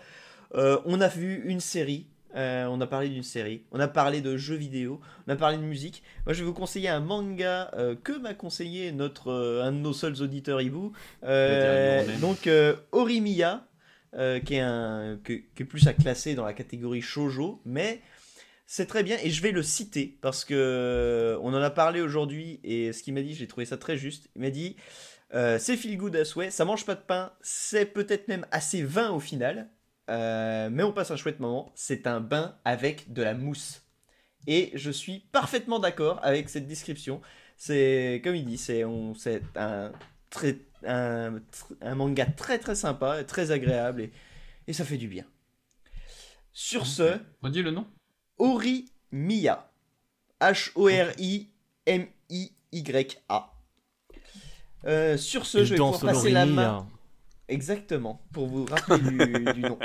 Euh, 0.55 0.79
on 0.85 1.01
a 1.01 1.09
vu 1.09 1.43
une 1.47 1.61
série. 1.61 2.07
euh, 2.37 2.67
on 2.67 2.81
a 2.83 2.87
parlé 2.87 3.09
d'une 3.09 3.23
série, 3.23 3.63
on 3.73 3.81
a 3.81 3.89
parlé 3.89 4.21
de 4.21 4.37
jeux 4.37 4.57
vidéo, 4.57 5.01
on 5.27 5.33
a 5.33 5.37
parlé 5.37 5.57
de 5.57 5.63
musique. 5.63 6.03
Moi, 6.27 6.35
je 6.35 6.41
vais 6.41 6.47
vous 6.47 6.53
conseiller 6.53 6.89
un 6.91 7.01
manga 7.01 7.71
euh, 7.75 7.95
que 7.95 8.13
m'a 8.13 8.35
conseillé 8.35 8.93
notre 8.93 9.33
un 9.65 9.73
de 9.73 9.79
nos 9.79 9.95
seuls 9.95 10.21
auditeurs 10.21 10.61
Ibu. 10.61 10.91
Donc 12.21 12.49
Orimiya, 12.93 13.67
qui 14.45 14.55
est 14.55 14.61
un 14.61 15.19
que- 15.25 15.65
plus 15.65 15.87
à 15.89 15.95
classer 15.95 16.35
dans 16.35 16.45
la 16.45 16.53
catégorie 16.53 17.01
shojo, 17.03 17.61
mais 17.65 18.01
c'est 18.67 18.87
très 18.87 19.03
bien 19.03 19.17
et 19.23 19.31
je 19.31 19.41
vais 19.43 19.53
le 19.53 19.63
citer 19.63 20.19
parce 20.21 20.45
que 20.45 21.39
on 21.41 21.55
en 21.55 21.63
a 21.63 21.71
parlé 21.71 22.01
aujourd'hui 22.01 22.61
et 22.65 22.93
ce 22.93 23.03
qu'il 23.03 23.15
m'a 23.15 23.23
dit, 23.23 23.35
j'ai 23.35 23.47
trouvé 23.47 23.65
ça 23.65 23.77
très 23.79 23.97
juste. 23.97 24.29
Il 24.37 24.43
m'a 24.43 24.51
dit 24.51 24.77
euh, 25.35 25.59
c'est 25.59 25.77
feel 25.77 25.97
good 25.97 26.15
à 26.17 26.25
souhait, 26.25 26.51
ça 26.51 26.65
mange 26.65 26.85
pas 26.85 26.95
de 26.97 27.01
pain, 27.01 27.33
c'est 27.41 27.87
peut-être 27.87 28.29
même 28.29 28.45
assez 28.51 28.83
vain 28.83 29.11
au 29.11 29.21
final, 29.21 29.69
euh, 30.11 30.69
mais 30.71 30.83
on 30.83 30.93
passe 30.93 31.11
un 31.11 31.17
chouette 31.17 31.41
moment. 31.41 31.73
C'est 31.75 32.07
un 32.07 32.21
bain 32.21 32.57
avec 32.65 33.13
de 33.13 33.23
la 33.23 33.35
mousse. 33.35 33.83
Et 34.47 34.71
je 34.75 34.91
suis 34.91 35.21
parfaitement 35.33 35.79
d'accord 35.81 36.21
avec 36.23 36.49
cette 36.49 36.67
description. 36.69 37.21
C'est 37.57 38.21
comme 38.23 38.37
il 38.37 38.45
dit, 38.45 38.59
c'est 38.59 38.85
on- 38.85 39.15
c'est 39.15 39.43
un, 39.57 39.91
très, 40.31 40.59
un, 40.85 41.33
tr- 41.39 41.77
un 41.81 41.95
manga 41.97 42.27
très 42.27 42.59
très 42.59 42.75
sympa, 42.77 43.25
très 43.25 43.51
agréable 43.51 44.03
et, 44.03 44.13
et 44.69 44.73
ça 44.73 44.85
fait 44.85 44.99
du 44.99 45.09
bien. 45.09 45.25
Sur 46.53 46.87
ce, 46.87 47.19
Redis 47.43 47.63
le 47.63 47.71
nom 47.73 47.87
Ori 48.39 48.87
Miya. 49.11 49.71
H-O-R-I-M-I-Y-A. 52.29 53.53
Euh, 54.85 55.17
sur 55.17 55.47
ce, 55.47 55.59
Il 55.59 55.65
je 55.65 55.71
vais 55.75 55.77
pouvoir 55.79 56.01
passer 56.15 56.31
la 56.31 56.47
main. 56.47 56.89
Exactement, 57.49 58.21
pour 58.33 58.47
vous 58.47 58.65
rappeler 58.67 58.99
du, 58.99 59.53
du 59.55 59.61
nom. 59.61 59.79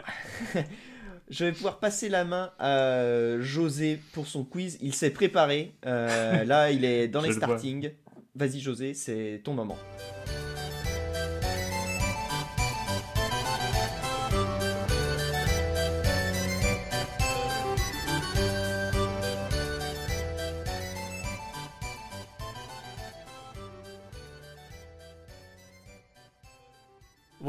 Je 1.30 1.46
vais 1.46 1.52
pouvoir 1.54 1.80
passer 1.80 2.10
la 2.10 2.26
main 2.26 2.52
à 2.60 3.40
José 3.40 4.00
pour 4.12 4.28
son 4.28 4.44
quiz. 4.44 4.78
Il 4.82 4.94
s'est 4.94 5.12
préparé. 5.12 5.74
Euh, 5.86 6.44
là, 6.44 6.72
il 6.72 6.84
est 6.84 7.08
dans 7.08 7.22
Je 7.22 7.28
les 7.28 7.34
le 7.34 7.40
vois. 7.40 7.48
startings. 7.48 7.92
Vas-y, 8.36 8.60
José, 8.60 8.94
c'est 8.94 9.42
ton 9.44 9.54
moment. 9.54 9.78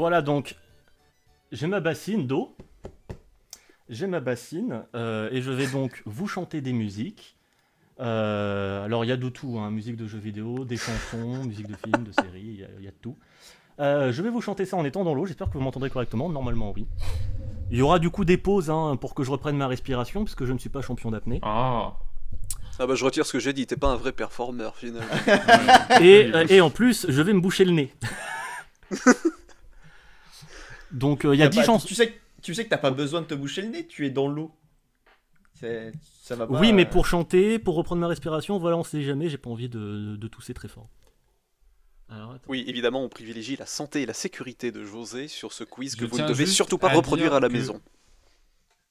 Voilà 0.03 0.21
donc, 0.21 0.57
j'ai 1.53 1.65
ma 1.67 1.79
bassine 1.79 2.27
d'eau. 2.27 2.57
J'ai 3.87 4.05
ma 4.05 4.19
bassine 4.19 4.83
euh, 4.95 5.29
et 5.31 5.41
je 5.41 5.49
vais 5.49 5.65
donc 5.65 6.03
vous 6.05 6.27
chanter 6.27 6.59
des 6.59 6.73
musiques. 6.73 7.37
Euh, 8.01 8.83
alors 8.83 9.05
il 9.05 9.07
y 9.07 9.13
a 9.13 9.15
de 9.15 9.29
tout, 9.29 9.57
hein, 9.59 9.71
musique 9.71 9.95
de 9.95 10.05
jeux 10.05 10.17
vidéo, 10.19 10.65
des 10.65 10.75
chansons, 10.75 11.45
musique 11.45 11.67
de 11.69 11.75
films, 11.77 12.03
de 12.03 12.11
séries, 12.11 12.41
il 12.43 12.59
y, 12.59 12.63
a- 12.65 12.67
il 12.79 12.83
y 12.83 12.87
a 12.89 12.91
de 12.91 12.97
tout. 13.01 13.15
Euh, 13.79 14.11
je 14.11 14.21
vais 14.21 14.29
vous 14.29 14.41
chanter 14.41 14.65
ça 14.65 14.75
en 14.75 14.83
étant 14.83 15.05
dans 15.05 15.13
l'eau, 15.13 15.25
j'espère 15.25 15.47
que 15.47 15.53
vous 15.53 15.61
m'entendrez 15.61 15.89
correctement, 15.89 16.27
normalement 16.27 16.73
oui. 16.75 16.85
Il 17.71 17.77
y 17.77 17.81
aura 17.81 17.97
du 17.99 18.09
coup 18.09 18.25
des 18.25 18.35
pauses 18.37 18.69
hein, 18.69 18.97
pour 18.99 19.15
que 19.15 19.23
je 19.23 19.31
reprenne 19.31 19.55
ma 19.55 19.67
respiration, 19.69 20.25
puisque 20.25 20.43
je 20.43 20.51
ne 20.51 20.57
suis 20.57 20.69
pas 20.69 20.81
champion 20.81 21.11
d'apnée. 21.11 21.39
Oh. 21.43 21.93
Ah 22.77 22.87
bah 22.87 22.95
je 22.95 23.05
retire 23.05 23.25
ce 23.25 23.31
que 23.31 23.39
j'ai 23.39 23.53
dit, 23.53 23.67
t'es 23.67 23.77
pas 23.77 23.87
un 23.87 23.95
vrai 23.95 24.11
performeur 24.11 24.75
finalement. 24.75 25.07
Et, 26.01 26.29
euh, 26.35 26.45
et 26.49 26.59
en 26.59 26.69
plus, 26.71 27.05
je 27.07 27.21
vais 27.21 27.31
me 27.31 27.39
boucher 27.39 27.63
le 27.63 27.71
nez. 27.71 27.93
Donc 30.93 31.25
euh, 31.25 31.35
il 31.35 31.39
y 31.39 31.43
a 31.43 31.45
T'as 31.45 31.49
10 31.51 31.57
pas- 31.57 31.63
chansons. 31.65 31.87
Tu 31.87 31.95
sais, 31.95 32.11
que- 32.11 32.19
tu 32.41 32.53
sais 32.53 32.65
que 32.65 32.69
t'as 32.69 32.77
pas 32.77 32.91
besoin 32.91 33.21
de 33.21 33.25
te 33.25 33.33
boucher 33.33 33.61
le 33.61 33.69
nez, 33.69 33.87
tu 33.87 34.05
es 34.05 34.09
dans 34.09 34.27
l'eau. 34.27 34.51
Ça 36.23 36.35
va 36.35 36.45
pas. 36.45 36.59
Oui, 36.59 36.73
mais 36.73 36.85
pour 36.85 37.05
chanter, 37.05 37.57
pour 37.57 37.75
reprendre 37.75 38.01
ma 38.01 38.07
respiration, 38.07 38.57
voilà, 38.57 38.75
on 38.77 38.83
sait 38.83 39.01
jamais, 39.01 39.29
j'ai 39.29 39.37
pas 39.37 39.49
envie 39.49 39.69
de, 39.69 40.17
de 40.17 40.27
tousser 40.27 40.53
très 40.53 40.67
fort. 40.67 40.89
Alors. 42.09 42.37
Oui, 42.49 42.65
évidemment, 42.67 43.01
on 43.03 43.09
privilégie 43.09 43.55
la 43.55 43.65
santé 43.65 44.01
et 44.01 44.05
la 44.05 44.13
sécurité 44.13 44.71
de 44.73 44.83
José 44.83 45.29
sur 45.29 45.53
ce 45.53 45.63
quiz 45.63 45.95
que 45.95 46.05
Je 46.05 46.11
vous 46.11 46.19
ne 46.19 46.27
devez 46.27 46.45
surtout 46.45 46.77
pas 46.77 46.89
à 46.89 46.93
reproduire 46.93 47.33
à 47.33 47.39
la 47.39 47.47
maison. 47.49 47.81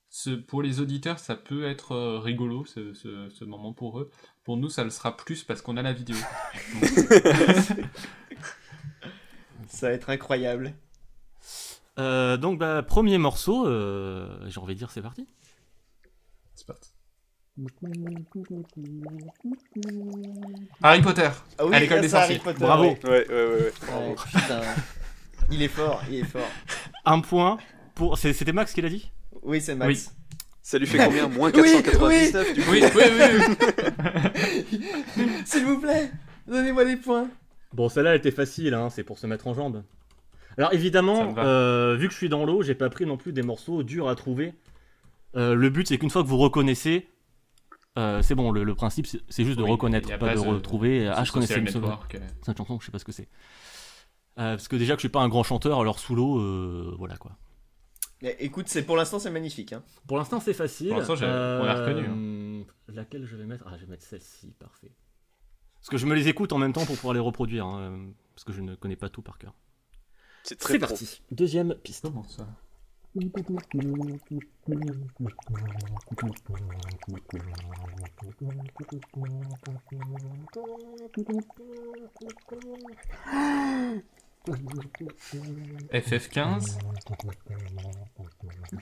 Ce- 0.08 0.30
pour 0.30 0.62
les 0.62 0.80
auditeurs, 0.80 1.18
ça 1.18 1.36
peut 1.36 1.64
être 1.66 1.92
euh, 1.92 2.18
rigolo 2.18 2.64
ce, 2.64 2.94
ce- 2.94 3.28
ce 3.30 3.44
moment 3.44 3.72
pour 3.74 4.00
eux. 4.00 4.10
Pour 4.44 4.56
nous, 4.56 4.70
ça 4.70 4.82
le 4.82 4.90
sera 4.90 5.16
plus 5.16 5.44
parce 5.44 5.60
qu'on 5.62 5.76
a 5.76 5.82
la 5.82 5.92
vidéo. 5.92 6.16
Ça 9.68 9.88
va 9.88 9.94
être 9.94 10.10
incroyable. 10.10 10.74
Euh, 11.98 12.36
donc, 12.36 12.58
bah, 12.58 12.82
premier 12.82 13.18
morceau, 13.18 13.66
euh, 13.66 14.28
j'ai 14.48 14.60
envie 14.60 14.74
de 14.74 14.78
dire, 14.78 14.90
c'est 14.90 15.02
parti. 15.02 15.26
C'est 16.54 16.66
parti. 16.66 16.90
Harry 20.82 21.02
Potter. 21.02 21.28
Ah 21.58 21.66
oui, 21.66 21.74
À 21.74 21.80
l'école 21.80 22.00
des 22.00 22.08
sorciers. 22.08 22.38
Potter, 22.38 22.60
Bravo. 22.60 22.84
ouais. 22.84 22.98
Ouais, 23.04 23.26
ouais. 23.28 23.72
Il 25.50 25.62
est 25.62 25.68
fort, 25.68 26.02
il 26.08 26.20
est 26.20 26.24
fort. 26.24 26.48
Un 27.04 27.20
point 27.20 27.58
pour. 27.94 28.16
C'était 28.16 28.52
Max 28.52 28.72
qui 28.72 28.80
l'a 28.80 28.88
dit? 28.88 29.10
Oui, 29.42 29.60
c'est 29.60 29.74
Max. 29.74 30.14
Ça 30.62 30.78
lui 30.78 30.86
fait 30.86 31.04
combien? 31.04 31.28
Moins 31.28 31.50
Oui, 31.54 31.82
499 31.82 32.54
du 32.54 32.62
coup 32.62 32.70
Oui, 32.70 32.82
oui, 32.94 33.02
oui. 33.18 33.56
oui. 35.18 35.30
S'il 35.44 35.64
vous 35.66 35.78
plaît, 35.80 36.10
donnez-moi 36.46 36.84
des 36.84 36.96
points. 36.96 37.28
Bon, 37.74 37.88
celle-là, 37.88 38.10
elle 38.12 38.18
était 38.18 38.30
facile, 38.30 38.72
hein, 38.72 38.88
c'est 38.88 39.02
pour 39.02 39.18
se 39.18 39.26
mettre 39.26 39.46
en 39.46 39.52
jambe. 39.54 39.82
Alors, 40.58 40.72
évidemment, 40.72 41.34
euh, 41.38 41.96
vu 41.96 42.06
que 42.08 42.12
je 42.12 42.18
suis 42.18 42.28
dans 42.28 42.44
l'eau, 42.44 42.62
j'ai 42.62 42.74
pas 42.74 42.90
pris 42.90 43.06
non 43.06 43.16
plus 43.16 43.32
des 43.32 43.42
morceaux 43.42 43.82
durs 43.82 44.08
à 44.08 44.14
trouver. 44.14 44.54
Euh, 45.36 45.54
le 45.54 45.70
but, 45.70 45.88
c'est 45.88 45.98
qu'une 45.98 46.10
fois 46.10 46.22
que 46.22 46.28
vous 46.28 46.36
reconnaissez, 46.38 47.08
euh, 47.98 48.20
c'est 48.22 48.34
bon, 48.34 48.50
le, 48.52 48.64
le 48.64 48.74
principe, 48.74 49.06
c'est 49.06 49.44
juste 49.44 49.58
de 49.58 49.62
Oui, 49.62 49.70
reconnaître, 49.70 50.08
pas, 50.10 50.18
pas 50.18 50.34
de 50.34 50.40
de- 50.40 50.46
retrouver. 50.46 51.08
Ah, 51.08 51.24
je 51.24 51.32
connaissais 51.32 51.58
une 51.58 51.68
euh, 51.68 51.96
cette 52.42 52.56
chanson, 52.58 52.78
je 52.80 52.86
sais 52.86 52.92
pas 52.92 52.98
ce 52.98 53.04
que 53.04 53.12
c'est. 53.12 53.28
Euh, 54.38 54.56
parce 54.56 54.68
que 54.68 54.76
déjà 54.76 54.94
que 54.94 54.98
je 54.98 55.02
suis 55.02 55.08
pas 55.10 55.20
un 55.20 55.28
grand 55.28 55.42
chanteur, 55.42 55.80
alors 55.80 55.98
sous 55.98 56.14
l'eau, 56.14 56.38
euh, 56.40 56.94
voilà 56.98 57.16
quoi. 57.16 57.32
Mais 58.22 58.36
Écoute, 58.40 58.68
c'est 58.68 58.84
pour 58.84 58.96
l'instant 58.96 59.18
c'est 59.18 59.30
magnifique. 59.30 59.72
Hein. 59.72 59.82
Pour 60.06 60.16
l'instant, 60.16 60.38
c'est 60.40 60.54
facile. 60.54 60.88
Pour 60.88 60.98
l'instant, 60.98 61.16
j'ai- 61.16 61.26
on 61.26 61.28
a 61.64 61.74
reconnu, 61.74 62.06
Euh, 62.08 62.62
Laquelle 62.94 63.26
je 63.26 63.36
vais 63.36 63.44
mettre? 63.44 63.64
Ah, 63.66 63.72
je 63.76 63.84
vais 63.84 63.90
mettre 63.90 64.04
celle-ci, 64.04 64.54
parfait. 64.58 64.92
Parce 65.80 65.88
que 65.90 65.96
je 65.96 66.06
me 66.06 66.14
les 66.14 66.28
écoute 66.28 66.52
en 66.52 66.58
même 66.58 66.72
temps 66.72 66.84
pour 66.86 66.94
pouvoir 66.96 67.14
les 67.14 67.20
reproduire, 67.20 67.66
hein, 67.66 68.06
parce 68.34 68.44
que 68.44 68.52
je 68.52 68.60
ne 68.60 68.74
connais 68.74 68.96
pas 68.96 69.08
tout 69.08 69.22
par 69.22 69.38
cœur. 69.38 69.54
C'est 70.44 70.58
très 70.58 70.74
C'est 70.74 70.78
parti. 70.78 71.22
Deuxième 71.30 71.74
piste. 71.76 72.02
Comment 72.02 72.24
ça 72.28 72.46
FF15 85.92 86.78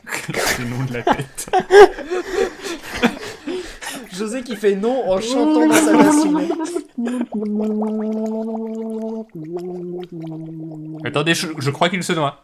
C'est 0.07 0.59
le 0.63 0.69
nom 0.69 0.85
de 0.85 0.93
la 0.95 1.03
tête. 1.03 1.51
José 4.13 4.43
qui 4.43 4.57
fait 4.57 4.75
non 4.77 5.11
en 5.11 5.21
chantant 5.21 5.67
dans 5.67 5.73
sa 5.75 5.97
bassine. 5.97 6.41
Attendez, 11.05 11.35
je, 11.35 11.47
je 11.59 11.71
crois 11.71 11.89
qu'il 11.89 12.03
se 12.03 12.13
noie. 12.13 12.43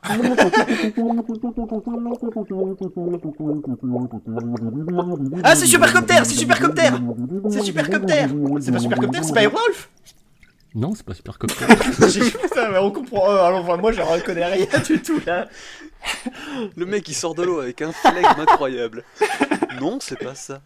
Ah, 5.45 5.55
c'est 5.55 5.67
Supercopter, 5.67 6.15
c'est 6.25 6.35
Supercopter 6.35 6.91
C'est 7.51 7.61
Supercopter 7.63 8.27
C'est 8.61 8.73
pas 8.73 8.79
Supercopter, 8.79 9.19
c'est 9.23 9.35
pas 9.35 9.43
Airwolf 9.43 9.91
Non, 10.75 10.93
c'est 10.95 11.05
pas 11.07 11.15
super 11.15 11.39
comme 11.39 11.51
J'ai- 12.09 12.31
Putain, 12.31 12.71
mais 12.71 12.79
on 12.79 12.91
comprend. 12.91 13.31
euh, 13.31 13.43
alors, 13.43 13.61
enfin, 13.65 13.77
moi, 13.77 13.93
je 13.93 14.01
reconnais 14.01 14.45
rien 14.45 14.67
du 14.87 15.01
tout 15.03 15.21
là. 15.27 15.49
Le 16.77 16.87
mec 16.87 17.09
il 17.09 17.15
sort 17.15 17.35
de 17.35 17.43
l'eau 17.43 17.61
avec 17.61 17.83
un 17.83 17.93
flegme 17.93 18.41
incroyable. 18.41 19.03
Non, 19.81 19.99
c'est 20.01 20.19
pas 20.19 20.35
ça. 20.35 20.61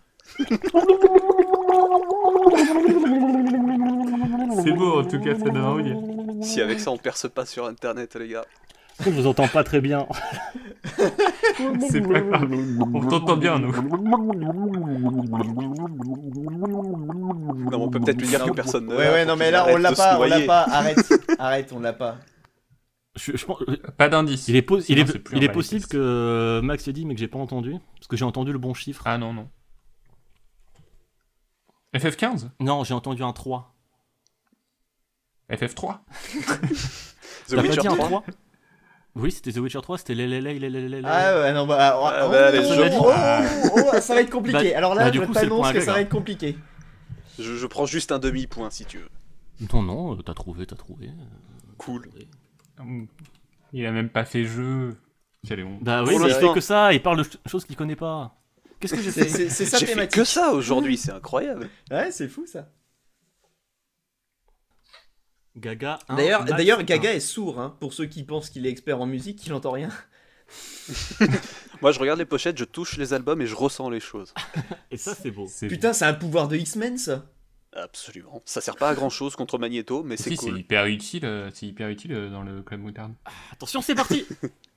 C'est 4.63 4.73
beau, 4.73 5.01
en 5.01 5.05
tout 5.05 5.21
cas, 5.21 5.35
ça 5.35 5.45
donne 5.45 5.65
envie. 5.65 5.95
Si 6.43 6.61
avec 6.61 6.81
ça 6.81 6.91
on 6.91 6.97
perce 6.97 7.29
pas 7.29 7.47
sur 7.47 7.67
internet, 7.67 8.15
les 8.17 8.29
gars. 8.29 8.45
Je 9.03 9.11
vous 9.11 9.27
entends 9.27 9.49
pas 9.49 9.65
très 9.65 9.81
bien. 9.81 10.07
C'est 11.89 12.03
pas 12.03 12.21
grave. 12.21 12.51
On 12.95 13.01
t'entend 13.07 13.37
bien, 13.37 13.59
nous. 13.59 13.73
Non, 17.71 17.83
on 17.83 17.89
peut 17.89 18.01
peut-être 18.01 18.21
lui 18.21 18.29
dire 18.29 18.45
que 18.45 18.51
personne 18.53 18.87
ne 18.87 18.91
Ouais, 18.95 19.09
ouais, 19.11 19.25
pour 19.25 19.33
non, 19.35 19.39
mais 19.39 19.51
là, 19.51 19.67
on 19.71 19.77
l'a 19.77 19.93
pas, 19.93 20.19
on 20.19 20.25
l'a 20.25 20.41
pas. 20.41 20.63
Arrête, 20.71 20.99
arrête, 21.39 21.73
on 21.75 21.81
l'a 21.81 21.93
pas. 21.95 22.19
Je, 23.17 23.37
je 23.37 23.45
pense- 23.45 23.63
Pas 23.97 24.09
d'indice. 24.09 24.49
il 24.49 24.57
est, 24.57 24.67
il 24.89 24.99
il 25.33 25.51
possible 25.51 25.87
que 25.87 25.97
euh, 25.97 26.63
Max 26.63 26.87
ait 26.87 26.93
dit, 26.93 27.05
mais 27.07 27.15
que 27.15 27.21
j'ai 27.21 27.29
pas 27.29 27.39
entendu. 27.39 27.77
Parce 27.97 28.07
que 28.07 28.17
j'ai 28.17 28.25
entendu 28.25 28.53
le 28.53 28.59
bon 28.59 28.75
chiffre. 28.75 29.03
Ah 29.07 29.19
non, 29.19 29.33
non. 29.33 29.49
FF15 31.95 32.51
Non, 32.61 32.85
j'ai 32.85 32.95
entendu 32.95 33.23
un 33.23 33.33
3. 33.33 33.75
FF3 35.51 35.99
The 37.49 37.57
T'as 37.57 37.63
Witcher 37.63 37.77
pas 37.77 37.83
dit 37.83 37.89
un 37.89 37.95
3 37.97 38.07
3 38.07 38.25
Oui, 39.17 39.33
c'était 39.33 39.53
The 39.53 39.57
Witcher 39.57 39.81
3, 39.83 39.99
c'était 39.99 40.15
les 40.15 40.27
les 40.29 40.41
les 40.41 40.59
les 40.59 40.71
les 40.71 40.89
les 40.89 41.01
les. 41.03 41.03
Ah 41.05 41.41
ouais, 41.41 41.53
non, 41.53 41.67
bah. 41.67 41.97
oh, 42.01 42.05
Ah, 42.07 42.27
oh, 42.27 42.31
bah, 42.31 42.47
allez, 42.47 42.61
oh, 42.61 42.73
je- 42.73 42.97
oh, 42.97 43.73
oh, 43.75 43.91
oh, 43.97 44.01
ça 44.01 44.15
va 44.15 44.21
être 44.21 44.31
compliqué. 44.31 44.71
Bah, 44.73 44.79
Alors 44.79 44.95
là, 44.95 45.05
bah, 45.05 45.11
du 45.11 45.19
je 45.19 45.25
coup, 45.25 45.35
c'est 45.35 45.41
le 45.43 45.49
t'annonce 45.49 45.61
point 45.63 45.71
à 45.71 45.73
que 45.73 45.81
ça 45.81 45.93
va 45.95 46.01
être 46.01 46.09
compliqué. 46.11 46.57
je, 47.39 47.57
je 47.57 47.67
prends 47.67 47.87
juste 47.87 48.13
un 48.13 48.21
demi-point 48.21 48.71
si 48.71 48.85
tu 48.85 48.99
veux. 48.99 49.09
Non, 49.75 49.83
non, 49.83 50.15
euh, 50.17 50.23
t'as 50.23 50.35
trouvé, 50.35 50.65
t'as 50.67 50.77
trouvé. 50.77 51.11
Cool. 51.79 52.09
Hum. 52.79 53.09
Il 53.73 53.85
a 53.87 53.91
même 53.93 54.09
pas 54.11 54.25
fait 54.25 54.45
jeu. 54.45 54.97
Quelle 55.47 55.65
honte. 55.65 55.83
Bah 55.83 56.03
oui, 56.05 56.11
Pour 56.11 56.21
mais 56.21 56.27
il 56.27 56.29
l'instant. 56.29 56.49
fait 56.49 56.55
que 56.55 56.61
ça, 56.61 56.93
il 56.93 57.03
parle 57.03 57.19
de 57.19 57.23
ch- 57.25 57.39
choses 57.47 57.65
qu'il 57.65 57.75
connaît 57.77 57.97
pas. 57.97 58.37
Qu'est-ce 58.81 58.95
que 58.95 59.03
j'ai 59.03 59.11
C'est- 59.11 59.25
fait 59.25 59.29
C'est 59.29 59.49
c'est 59.51 59.67
sa 59.67 59.79
J'ai 59.79 59.87
fait 59.87 59.93
thématique. 59.93 60.15
que 60.17 60.25
ça 60.25 60.53
aujourd'hui, 60.53 60.97
c'est 60.99 61.13
incroyable. 61.13 61.69
Ouais, 61.91 62.11
c'est 62.11 62.29
fou 62.29 62.47
ça. 62.47 62.69
Gaga. 65.57 65.99
un, 66.09 66.17
D'ailleurs, 66.17 66.45
d'ailleurs, 66.45 66.79
un. 66.79 66.85
Gaga 66.85 67.13
est 67.13 67.21
sourd. 67.21 67.61
Hein, 67.61 67.77
pour 67.81 67.93
ceux 67.93 68.07
qui 68.07 68.23
pensent 68.23 68.51
qu'il 68.51 68.67
est 68.67 68.71
expert 68.71 69.01
en 69.01 69.07
musique, 69.07 69.45
il 69.47 69.53
entend 69.53 69.73
rien. 69.73 69.91
Moi 71.83 71.93
je 71.93 71.99
regarde 72.01 72.19
les 72.19 72.25
pochettes, 72.25 72.59
je 72.59 72.65
touche 72.65 72.97
les 72.97 73.13
albums 73.13 73.41
et 73.41 73.47
je 73.47 73.55
ressens 73.55 73.89
les 73.91 74.01
choses. 74.01 74.35
Et 74.91 74.97
ça, 74.97 75.15
c'est 75.15 75.31
beau. 75.31 75.47
C'est 75.49 75.69
Putain, 75.69 75.93
c'est 75.93 76.05
un 76.05 76.15
pouvoir 76.15 76.49
de 76.49 76.57
X-Men 76.57 76.99
ça. 76.99 77.25
Absolument. 77.73 78.43
Ça 78.47 78.61
sert 78.61 78.77
pas 78.77 78.89
à 78.89 78.95
grand 78.97 79.11
chose 79.11 79.37
contre 79.37 79.57
Magneto, 79.59 80.03
mais 80.03 80.17
c'est 80.17 80.31
Si, 80.31 80.37
c'est 80.37 80.47
cool. 80.51 80.59
hyper 80.59 80.87
utile, 80.87 81.25
euh, 81.25 81.51
c'est 81.55 81.67
hyper 81.67 81.89
utile 81.89 82.13
euh, 82.13 82.29
dans 82.29 82.43
le 82.43 82.63
club 82.63 82.81
moutarde. 82.81 83.13
Attention, 83.53 83.81
c'est 83.81 83.95
parti 83.95 84.27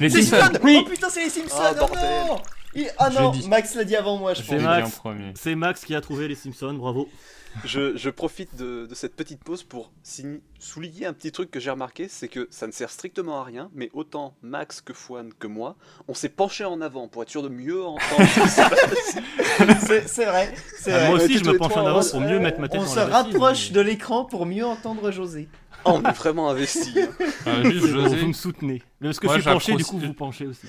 Les 0.00 0.10
Simpsons 0.10 0.36
Simpsons 0.36 0.58
Oui. 0.64 0.78
Oh 0.80 0.88
putain, 0.90 1.08
c'est 1.10 1.24
les 1.24 1.30
Simpsons 1.30 1.56
Ah, 1.60 1.72
oh 1.74 1.78
bordel. 1.78 2.26
non 2.28 2.36
Il- 2.74 2.90
Ah 2.98 3.10
non, 3.10 3.30
dit. 3.30 3.48
Max 3.48 3.74
l'a 3.74 3.84
dit 3.84 3.96
avant 3.96 4.16
moi, 4.18 4.34
je 4.34 4.42
C'est 4.42 4.56
pense. 4.56 4.62
Max. 4.62 5.00
C'est 5.34 5.54
Max 5.54 5.84
qui 5.84 5.94
a 5.94 6.00
trouvé 6.00 6.28
les 6.28 6.34
Simpsons, 6.34 6.74
bravo. 6.74 7.08
Je, 7.66 7.94
je 7.98 8.08
profite 8.08 8.56
de, 8.56 8.86
de 8.86 8.94
cette 8.94 9.14
petite 9.14 9.44
pause 9.44 9.62
pour 9.62 9.92
souligner 10.58 11.04
un 11.04 11.12
petit 11.12 11.32
truc 11.32 11.50
que 11.50 11.60
j'ai 11.60 11.70
remarqué, 11.70 12.08
c'est 12.08 12.28
que 12.28 12.48
ça 12.50 12.66
ne 12.66 12.72
sert 12.72 12.88
strictement 12.88 13.40
à 13.40 13.44
rien, 13.44 13.70
mais 13.74 13.90
autant 13.92 14.34
Max 14.40 14.80
que 14.80 14.94
Fouane 14.94 15.34
que 15.38 15.46
moi, 15.46 15.76
on 16.08 16.14
s'est 16.14 16.30
penché 16.30 16.64
en 16.64 16.80
avant 16.80 17.08
pour 17.08 17.22
être 17.22 17.28
sûr 17.28 17.42
de 17.42 17.50
mieux 17.50 17.84
entendre 17.84 18.26
ce 18.26 18.40
qui 18.40 18.48
se 18.48 18.56
passe. 18.56 20.06
C'est 20.06 20.24
vrai, 20.24 20.54
c'est 20.78 20.92
Ah, 20.92 20.98
vrai. 20.98 21.08
moi 21.10 21.16
aussi, 21.18 21.38
je 21.38 21.44
me 21.44 21.58
penche 21.58 21.76
en 21.76 21.86
avant 21.86 22.00
pour 22.08 22.20
mieux 22.22 22.38
mettre 22.38 22.58
ma 22.58 22.68
tête 22.70 22.80
On 22.80 22.86
se 22.86 22.98
rapproche 22.98 23.68
mais- 23.68 23.74
de 23.76 23.80
l'écran 23.82 24.24
pour 24.24 24.46
mieux 24.46 24.64
entendre 24.64 25.10
José. 25.10 25.46
Ah, 25.84 25.92
on 25.92 26.02
est 26.02 26.12
vraiment 26.12 26.48
investi. 26.48 26.94
hein. 27.02 27.08
Euh, 27.48 27.64
juste, 27.70 27.84
Vous 27.84 27.88
José, 27.88 28.24
me 28.26 28.32
soutenez. 28.32 28.82
Parce 29.02 29.20
que 29.20 29.26
Moi, 29.26 29.36
je 29.36 29.42
suis 29.42 29.50
penché, 29.50 29.74
du 29.74 29.84
coup, 29.84 29.98
vous 29.98 30.14
penchez 30.14 30.46
aussi. 30.46 30.66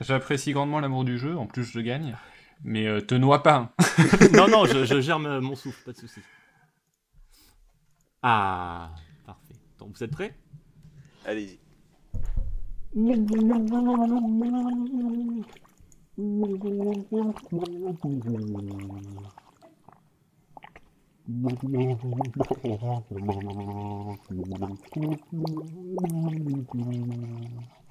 J'apprécie 0.00 0.52
grandement 0.52 0.80
l'amour 0.80 1.04
du 1.04 1.18
jeu, 1.18 1.36
en 1.36 1.46
plus 1.46 1.64
je 1.64 1.80
gagne. 1.80 2.16
Mais 2.62 2.86
euh, 2.86 3.00
te 3.00 3.14
noie 3.14 3.42
pas. 3.42 3.74
non, 4.32 4.48
non, 4.48 4.64
je, 4.64 4.84
je 4.84 5.00
gère 5.00 5.18
me- 5.18 5.40
mon 5.40 5.54
souffle, 5.54 5.82
pas 5.84 5.92
de 5.92 5.98
soucis. 5.98 6.20
Ah, 8.22 8.94
parfait. 9.26 9.54
Donc, 9.78 9.96
vous 9.96 10.02
êtes 10.02 10.10
prêts? 10.10 10.34
Allez-y. 11.26 11.58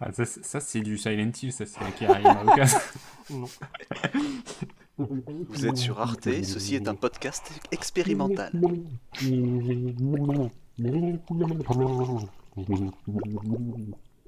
Ah, 0.00 0.12
ça, 0.12 0.24
c'est- 0.24 0.44
ça, 0.44 0.60
c'est 0.60 0.80
du 0.80 0.96
Silent 0.96 1.30
Hill, 1.42 1.52
ça 1.52 1.66
c'est 1.66 1.80
qui 1.98 2.06
arrive 2.06 2.26
à 2.26 2.42
l'occasion. 2.44 2.78
Vous 4.98 5.66
êtes 5.66 5.76
sur 5.76 6.00
Arte, 6.00 6.28
ceci 6.42 6.76
est 6.76 6.88
un 6.88 6.94
podcast 6.94 7.50
expérimental. 7.70 8.52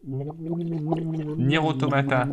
Nier 0.04 1.58
Automata. 1.58 2.26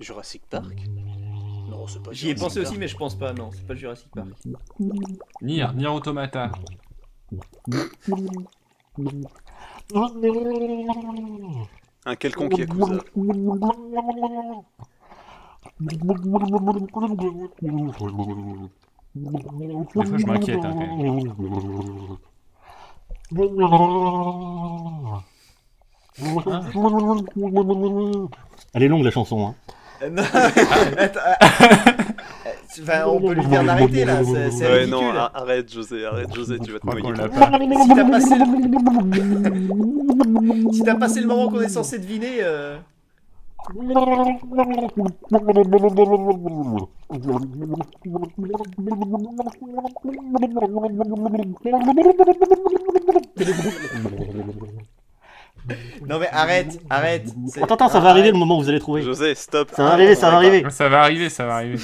Jurassic 0.00 0.42
Park 0.48 0.74
Non, 1.68 1.86
c'est 1.86 2.02
pas 2.02 2.12
J'y 2.12 2.30
ai 2.30 2.34
pensé 2.34 2.60
aussi, 2.60 2.78
mais 2.78 2.88
je 2.88 2.96
pense 2.96 3.18
pas, 3.18 3.32
non, 3.34 3.50
c'est 3.52 3.66
pas 3.66 3.74
Jurassic 3.74 4.08
Park. 4.14 4.28
Nier, 5.42 5.66
Nier 5.74 5.88
Automata. 5.88 6.50
Un 12.06 12.16
quelconque 12.16 12.56
Yakuza. 12.58 12.98
Des 15.82 15.98
fois, 19.92 20.18
je 20.18 20.26
m'inquiète 20.26 20.64
hein, 20.64 22.16
Elle 28.74 28.82
est 28.82 28.88
longue 28.88 29.04
la 29.04 29.10
chanson. 29.10 29.46
Hein. 29.48 29.54
Euh, 30.02 30.08
non, 30.10 30.22
attends, 30.98 31.20
euh, 31.20 31.46
enfin, 32.82 33.04
on 33.06 33.20
peut 33.20 33.34
lui 33.34 33.44
dire 33.46 33.62
d'arrêter 33.64 34.04
là, 34.06 34.24
c'est 34.24 34.50
c'est 34.50 34.64
Ouais, 34.66 34.78
ridicule. 34.84 34.90
non, 34.90 35.12
arrête 35.14 35.70
José, 35.72 36.04
arrête 36.06 36.34
José, 36.34 36.58
tu 36.58 36.72
vas 36.72 36.78
te 36.78 36.86
crois 36.86 36.98
qu'on 37.00 37.10
noyer. 37.10 37.22
l'a 37.22 37.28
pas. 37.28 37.50
Si 37.82 37.88
t'as 37.94 38.04
passé 38.10 38.34
le... 38.38 38.44
si 40.72 40.82
t'as 40.82 40.94
passé 40.94 41.20
le 41.20 41.26
moment 41.26 41.48
qu'on 41.50 41.60
est 41.60 41.68
censé 41.68 41.98
deviner, 41.98 42.38
euh, 42.40 42.78
Non 56.08 56.18
mais 56.18 56.28
arrête, 56.32 56.80
arrête. 56.88 57.28
c'est- 57.48 57.62
Attends, 57.62 57.74
attends, 57.74 57.88
ça 57.88 58.00
va 58.00 58.10
arriver 58.10 58.30
le 58.32 58.38
moment 58.38 58.58
où 58.58 58.62
vous 58.62 58.68
allez 58.68 58.80
trouver. 58.80 59.02
José, 59.02 59.34
stop. 59.34 59.70
Ça 59.72 59.84
va 59.84 59.92
arriver, 59.92 60.14
ça 60.14 60.30
va 60.30 60.36
arriver. 60.38 60.70
Ça 60.70 60.88
va 60.88 61.02
arriver, 61.02 61.28
ça 61.28 61.46
va 61.46 61.56
arriver. 61.56 61.78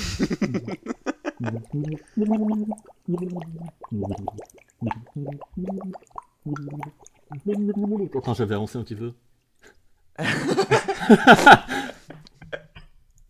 Attends, 8.17 8.35
j'avais 8.35 8.55
avancé 8.55 8.79
un 8.79 8.83
petit 8.83 8.95
peu. 8.95 9.13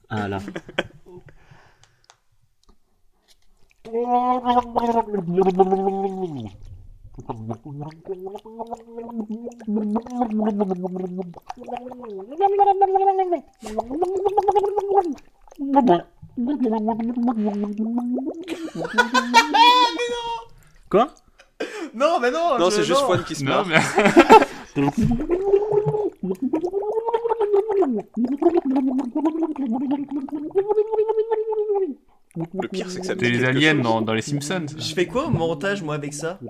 Ah 0.09 0.29
là. 0.29 0.39
Quoi? 20.91 21.09
Non 21.95 22.21
mais 22.21 22.31
non. 22.31 22.59
Non, 22.59 22.71
je- 22.71 22.77
c'est 22.77 22.85
juste 22.85 23.01
Fouane 23.03 23.25
qui 23.25 23.35
se 23.35 23.45
Non, 23.45 23.65
marre. 23.65 23.67
mais 23.67 23.81
Le 32.55 32.69
pire, 32.69 32.91
c'est 32.91 33.01
que 33.01 33.07
ça 33.07 33.15
me 33.15 33.21
dit 33.21 33.31
les 33.31 33.39
quelque 33.39 33.49
aliens 33.49 33.73
chose. 33.75 33.83
dans, 33.83 34.03
dans 34.03 34.15
les 34.15 34.23
Simpsons. 34.23 34.67
Je 34.77 34.95
fais 34.95 35.07
quoi 35.07 35.27
au 35.27 35.31
montage 35.31 35.83
moi 35.83 35.95
avec 35.95 36.13
ça? 36.13 36.39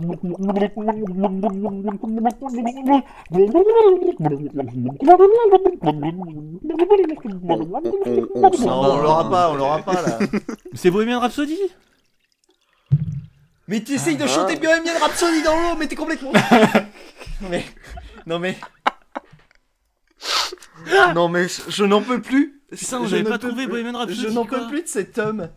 on 8.69 9.03
l'aura 9.03 9.31
pas, 9.31 9.51
on 9.51 9.55
l'aura 9.57 9.79
pas 9.83 10.03
là. 10.03 10.19
C'est 10.75 10.91
Bohemian 10.91 11.21
Rhapsody? 11.21 11.59
Mais 13.69 13.81
t'essayes 13.81 14.17
de 14.17 14.25
Ah. 14.25 14.29
chanter 14.29 14.57
Bohemian 14.57 14.93
Rhapsody 15.01 15.43
dans 15.43 15.57
l'eau, 15.57 15.77
mais 15.79 15.87
t'es 15.89 15.97
complètement. 15.97 16.33
non 17.41 17.49
mais, 17.51 17.65
non 18.27 18.39
mais. 18.39 18.57
Non 21.15 21.29
mais 21.29 21.49
je, 21.49 21.63
je 21.69 21.85
n'en 21.85 22.03
peux 22.03 22.21
plus. 22.23 22.63
Putain, 22.71 23.01
ne 23.01 23.23
pas 23.23 23.39
trouvé. 23.39 23.67
Bohemian 23.67 23.99
Rhapsody 23.99 24.21
Je 24.21 24.29
n'en 24.29 24.45
peux 24.45 24.67
plus 24.69 24.83
de 24.83 24.89
cet 24.89 25.19
homme. 25.19 25.49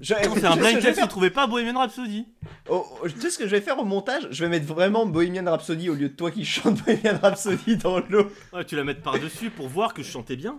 Je, 0.00 0.14
C'est 0.14 0.26
un 0.26 0.30
sais 0.30 0.30
ce 0.30 0.38
blind 0.58 0.62
que 0.62 0.68
je 0.68 0.74
vais 0.74 0.80
test, 0.82 0.98
faire 0.98 1.08
trouvez 1.08 1.30
pas 1.30 1.46
Bohemian 1.46 1.78
Rhapsody 1.78 2.26
Oh, 2.68 2.86
oh, 3.02 3.08
Tu 3.08 3.18
sais 3.20 3.30
ce 3.30 3.38
que 3.38 3.44
je 3.46 3.50
vais 3.50 3.60
faire 3.62 3.78
au 3.78 3.84
montage? 3.84 4.28
Je 4.30 4.44
vais 4.44 4.50
mettre 4.50 4.66
vraiment 4.66 5.06
Bohemian 5.06 5.44
Rhapsody 5.50 5.88
au 5.88 5.94
lieu 5.94 6.08
de 6.10 6.14
toi 6.14 6.30
qui 6.30 6.44
chante 6.44 6.82
Bohemian 6.84 7.18
Rhapsody 7.22 7.76
dans 7.78 7.98
l'eau. 8.00 8.30
Ouais, 8.52 8.64
tu 8.64 8.76
la 8.76 8.84
mettre 8.84 9.00
par-dessus 9.02 9.50
pour 9.50 9.68
voir 9.68 9.94
que 9.94 10.02
je 10.02 10.10
chantais 10.10 10.36
bien 10.36 10.58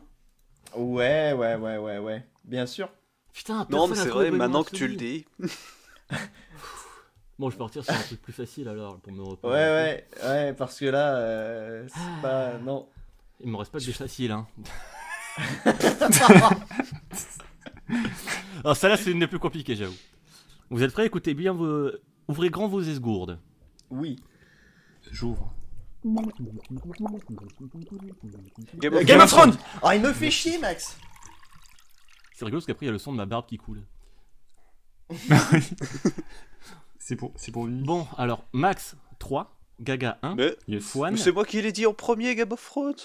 Ouais, 0.75 1.33
ouais, 1.33 1.55
ouais, 1.55 1.77
ouais, 1.77 1.97
ouais. 1.99 2.25
Bien 2.45 2.65
sûr. 2.65 2.89
Putain, 3.33 3.67
Non, 3.69 3.87
mais 3.87 3.95
c'est 3.95 4.07
vrai, 4.09 4.25
Bohemian 4.29 4.37
maintenant 4.37 4.63
que 4.63 4.75
tu 4.75 4.87
le 4.87 4.95
dis. 4.95 5.25
Bon, 7.39 7.51
je 7.51 7.55
vais 7.55 7.59
partir 7.59 7.83
sur 7.85 7.93
un 7.93 7.99
truc 8.01 8.19
plus 8.19 8.33
facile 8.33 8.67
alors 8.67 8.97
pour 8.97 9.13
me 9.13 9.21
Ouais, 9.21 9.29
reposer. 9.29 9.53
ouais, 9.53 10.07
ouais, 10.23 10.53
parce 10.53 10.79
que 10.79 10.85
là, 10.85 11.17
euh, 11.17 11.87
c'est 11.87 12.21
pas. 12.23 12.53
Non. 12.57 12.87
Il 13.41 13.51
me 13.51 13.57
reste 13.57 13.71
pas 13.71 13.77
que 13.77 13.85
des 13.85 13.91
faciles, 13.93 14.31
hein. 14.31 14.47
Alors, 18.63 18.75
celle-là, 18.75 18.97
c'est 18.97 19.11
une 19.11 19.19
des 19.19 19.27
plus 19.27 19.39
compliquées, 19.39 19.75
j'avoue. 19.75 19.95
Vous 20.69 20.83
êtes 20.83 20.91
prêts? 20.91 21.05
Écoutez 21.05 21.33
bien 21.33 21.53
vos. 21.53 21.91
Ouvrez 22.27 22.49
grand 22.49 22.67
vos 22.67 22.81
esgourdes. 22.81 23.39
Oui. 23.89 24.17
J'ouvre. 25.11 25.53
Game 26.03 26.27
of 28.93 29.05
Game 29.05 29.21
of 29.21 29.29
Thrones. 29.29 29.57
Ah, 29.81 29.95
il 29.95 30.01
me 30.01 30.13
fait 30.13 30.31
chier, 30.31 30.57
Max 30.57 30.97
C'est 32.33 32.45
rigolo 32.45 32.59
parce 32.59 32.67
qu'après, 32.67 32.85
il 32.85 32.87
y 32.87 32.89
a 32.89 32.93
le 32.93 32.99
son 32.99 33.11
de 33.11 33.17
ma 33.17 33.25
barbe 33.25 33.45
qui 33.45 33.57
coule. 33.57 33.83
C'est 36.99 37.15
pour, 37.15 37.31
c'est 37.37 37.53
pour 37.53 37.67
lui. 37.67 37.81
Bon, 37.83 38.05
alors, 38.17 38.43
Max, 38.51 38.97
3. 39.19 39.57
Gaga, 39.79 40.19
1. 40.23 40.35
Mais. 40.35 40.79
Fouane. 40.81 41.13
mais 41.13 41.17
c'est 41.17 41.31
moi 41.31 41.45
qui 41.45 41.61
l'ai 41.61 41.71
dit 41.71 41.85
en 41.85 41.93
premier, 41.93 42.35
Game 42.35 42.51
of 42.51 42.61
Thrones. 42.61 42.95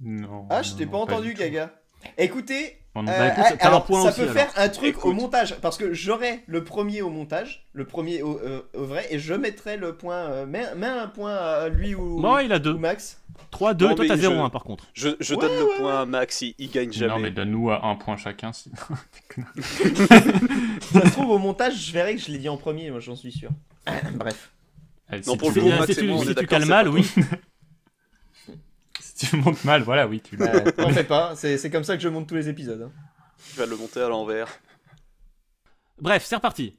Non. 0.00 0.48
Ah, 0.50 0.62
je 0.62 0.74
t'ai 0.74 0.84
pas 0.84 0.98
entendu. 0.98 1.32
Gaga. 1.32 1.72
Écoutez, 2.18 2.76
Bah, 3.04 3.28
écoute, 3.28 3.44
ah, 3.46 3.52
t'as 3.58 3.64
un 3.66 3.68
alors, 3.68 3.84
point 3.84 4.02
ça 4.02 4.08
aussi, 4.08 4.16
peut 4.20 4.30
alors. 4.30 4.34
faire 4.34 4.52
un 4.56 4.68
truc 4.68 5.04
au 5.04 5.12
montage, 5.12 5.54
parce 5.60 5.76
que 5.76 5.92
j'aurai 5.92 6.42
le 6.46 6.64
premier 6.64 7.02
au 7.02 7.10
montage, 7.10 7.66
le 7.72 7.84
premier 7.84 8.22
au, 8.22 8.38
euh, 8.38 8.62
au 8.74 8.84
vrai, 8.84 9.06
et 9.10 9.18
je 9.18 9.34
mettrai 9.34 9.76
le 9.76 9.94
point. 9.94 10.16
euh, 10.30 10.46
mets, 10.46 10.74
mets 10.76 10.86
un 10.86 11.08
point 11.08 11.34
à 11.34 11.68
lui 11.68 11.94
ou, 11.94 12.20
Bon, 12.20 12.38
il 12.38 12.52
a 12.52 12.56
ou 12.56 12.60
deux. 12.60 12.74
Max. 12.74 13.20
3, 13.50 13.74
2, 13.74 13.88
Non, 13.88 13.94
toi 13.94 14.04
mais 14.04 14.08
t'as 14.08 14.16
je- 14.16 14.20
0, 14.22 14.40
1 14.40 14.48
par 14.50 14.64
contre. 14.64 14.86
Je, 14.94 15.10
je 15.20 15.34
Ouais, 15.34 15.40
donne 15.40 15.56
le 15.58 15.64
ouais, 15.64 15.76
point 15.78 16.00
à 16.02 16.06
Max, 16.06 16.40
il, 16.42 16.54
il 16.58 16.70
gagne 16.70 16.90
jamais. 16.92 17.12
Non, 17.12 17.18
mais 17.20 17.30
donne-nous 17.30 17.70
à 17.70 17.84
un 17.86 17.94
point 17.96 18.16
chacun. 18.16 18.52
Si... 18.52 18.70
Ça 19.60 21.00
se 21.04 21.10
trouve 21.12 21.30
au 21.30 21.38
montage, 21.38 21.74
je 21.86 21.92
verrai 21.92 22.14
que 22.16 22.20
je 22.22 22.30
l'ai 22.30 22.38
dit 22.38 22.48
en 22.48 22.56
premier, 22.56 22.90
moi 22.90 23.00
j'en 23.00 23.16
suis 23.16 23.32
sûr. 23.32 23.50
Bref. 24.14 24.50
Allez, 25.08 25.22
Non, 25.26 25.32
si 25.34 25.38
pour 25.38 25.52
tu 25.52 25.60
le 25.60 25.60
Si, 25.60 25.60
coup, 25.60 25.70
montes- 25.70 25.80
Max 25.80 25.86
si 25.86 25.98
et 26.00 26.02
tu, 26.08 26.18
si 26.18 26.34
c'est 26.48 26.64
mal, 26.66 26.88
oui. 26.88 27.06
Si 29.16 29.26
tu 29.26 29.36
montes 29.36 29.64
mal, 29.64 29.82
voilà, 29.82 30.06
oui, 30.06 30.20
tu 30.20 30.36
Euh, 30.40 30.70
T'en 30.72 30.90
fais 30.90 31.04
pas, 31.04 31.34
c'est 31.36 31.56
c'est 31.58 31.70
comme 31.70 31.84
ça 31.84 31.96
que 31.96 32.02
je 32.02 32.08
monte 32.08 32.28
tous 32.28 32.34
les 32.34 32.48
épisodes. 32.48 32.82
hein. 32.82 32.92
Tu 33.50 33.56
vas 33.58 33.66
le 33.66 33.76
monter 33.76 34.00
à 34.02 34.08
l'envers. 34.08 34.48
Bref, 35.98 36.24
c'est 36.26 36.36
reparti. 36.36 36.78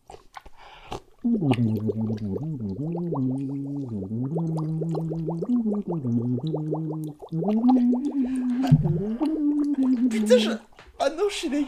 Putain, 10.09 10.37
je. 10.37 10.51
Ah 10.99 11.09
non, 11.17 11.23
je 11.29 11.35
suis 11.35 11.49
dégueu. 11.49 11.65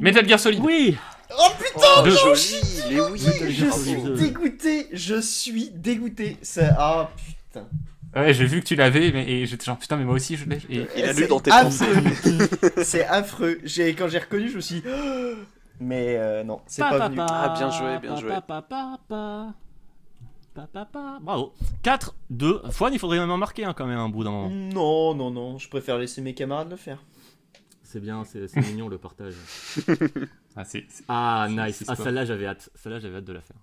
Metal 0.00 0.28
Gear 0.28 0.40
Solid. 0.40 0.60
Oui 0.64 0.96
Oh 1.30 1.48
putain, 1.58 1.86
Oh, 1.98 2.02
Deux. 2.04 2.10
joli, 2.10 2.84
mais 2.90 3.00
oui. 3.00 3.20
je 3.50 3.70
suis 3.70 4.02
dégoûté, 4.16 4.86
je 4.92 5.20
suis 5.20 5.70
dégoûté. 5.70 6.36
Ça... 6.42 6.74
Ah 6.78 7.10
putain. 7.16 7.66
Ouais, 8.14 8.32
j'ai 8.32 8.44
vu 8.46 8.60
que 8.60 8.66
tu 8.66 8.76
l'avais, 8.76 9.10
mais 9.12 9.28
et 9.28 9.46
j'étais 9.46 9.64
genre 9.64 9.78
putain, 9.78 9.96
mais 9.96 10.04
moi 10.04 10.14
aussi 10.14 10.36
je 10.36 10.48
l'ai. 10.48 10.58
Et... 10.70 10.86
Il 10.96 11.04
a 11.04 11.12
C'est 11.12 11.20
lu 11.22 11.26
dans 11.28 11.40
tes 11.40 11.50
pensées. 11.50 11.84
C'est 12.82 13.04
affreux. 13.06 13.58
J'ai 13.64 13.94
quand 13.94 14.08
j'ai 14.08 14.18
reconnu, 14.18 14.48
je 14.48 14.56
me 14.56 14.60
suis. 14.60 14.82
Mais 15.80 16.16
euh, 16.16 16.42
non, 16.44 16.60
c'est 16.66 16.82
pas 16.82 17.08
venu. 17.08 17.18
Ah, 17.20 17.54
bien 17.56 17.70
joué, 17.70 17.98
bien 17.98 18.16
joué. 18.16 18.30
Bravo. 21.20 21.52
4, 21.82 22.14
2. 22.30 22.62
Fouane, 22.70 22.94
il 22.94 22.98
faudrait 22.98 23.18
même 23.18 23.30
en 23.30 23.36
marquer 23.36 23.64
un 23.64 23.74
quand 23.74 23.86
même 23.86 23.98
un 23.98 24.08
bout 24.08 24.24
d'un 24.24 24.30
moment. 24.30 24.48
Non, 24.48 25.14
non, 25.14 25.30
non, 25.30 25.58
je 25.58 25.68
préfère 25.68 25.98
laisser 25.98 26.22
mes 26.22 26.32
camarades 26.34 26.70
le 26.70 26.76
faire. 26.76 27.02
C'est 27.82 28.00
bien, 28.00 28.24
c'est 28.24 28.48
c'est 28.48 28.60
mignon 28.60 28.88
le 28.88 28.98
partage. 28.98 29.34
Ah, 30.58 30.64
c'est. 30.64 30.86
c'est- 30.88 31.04
Ah, 31.08 31.48
nice. 31.50 31.76
c'est 31.80 31.84
Ah, 31.88 31.96
celle-là, 31.96 32.24
j'avais 32.24 32.46
hâte. 32.46 32.70
Celle-là, 32.76 32.98
j'avais 32.98 33.18
hâte 33.18 33.24
de 33.26 33.32
la 33.34 33.42
faire. 33.42 33.58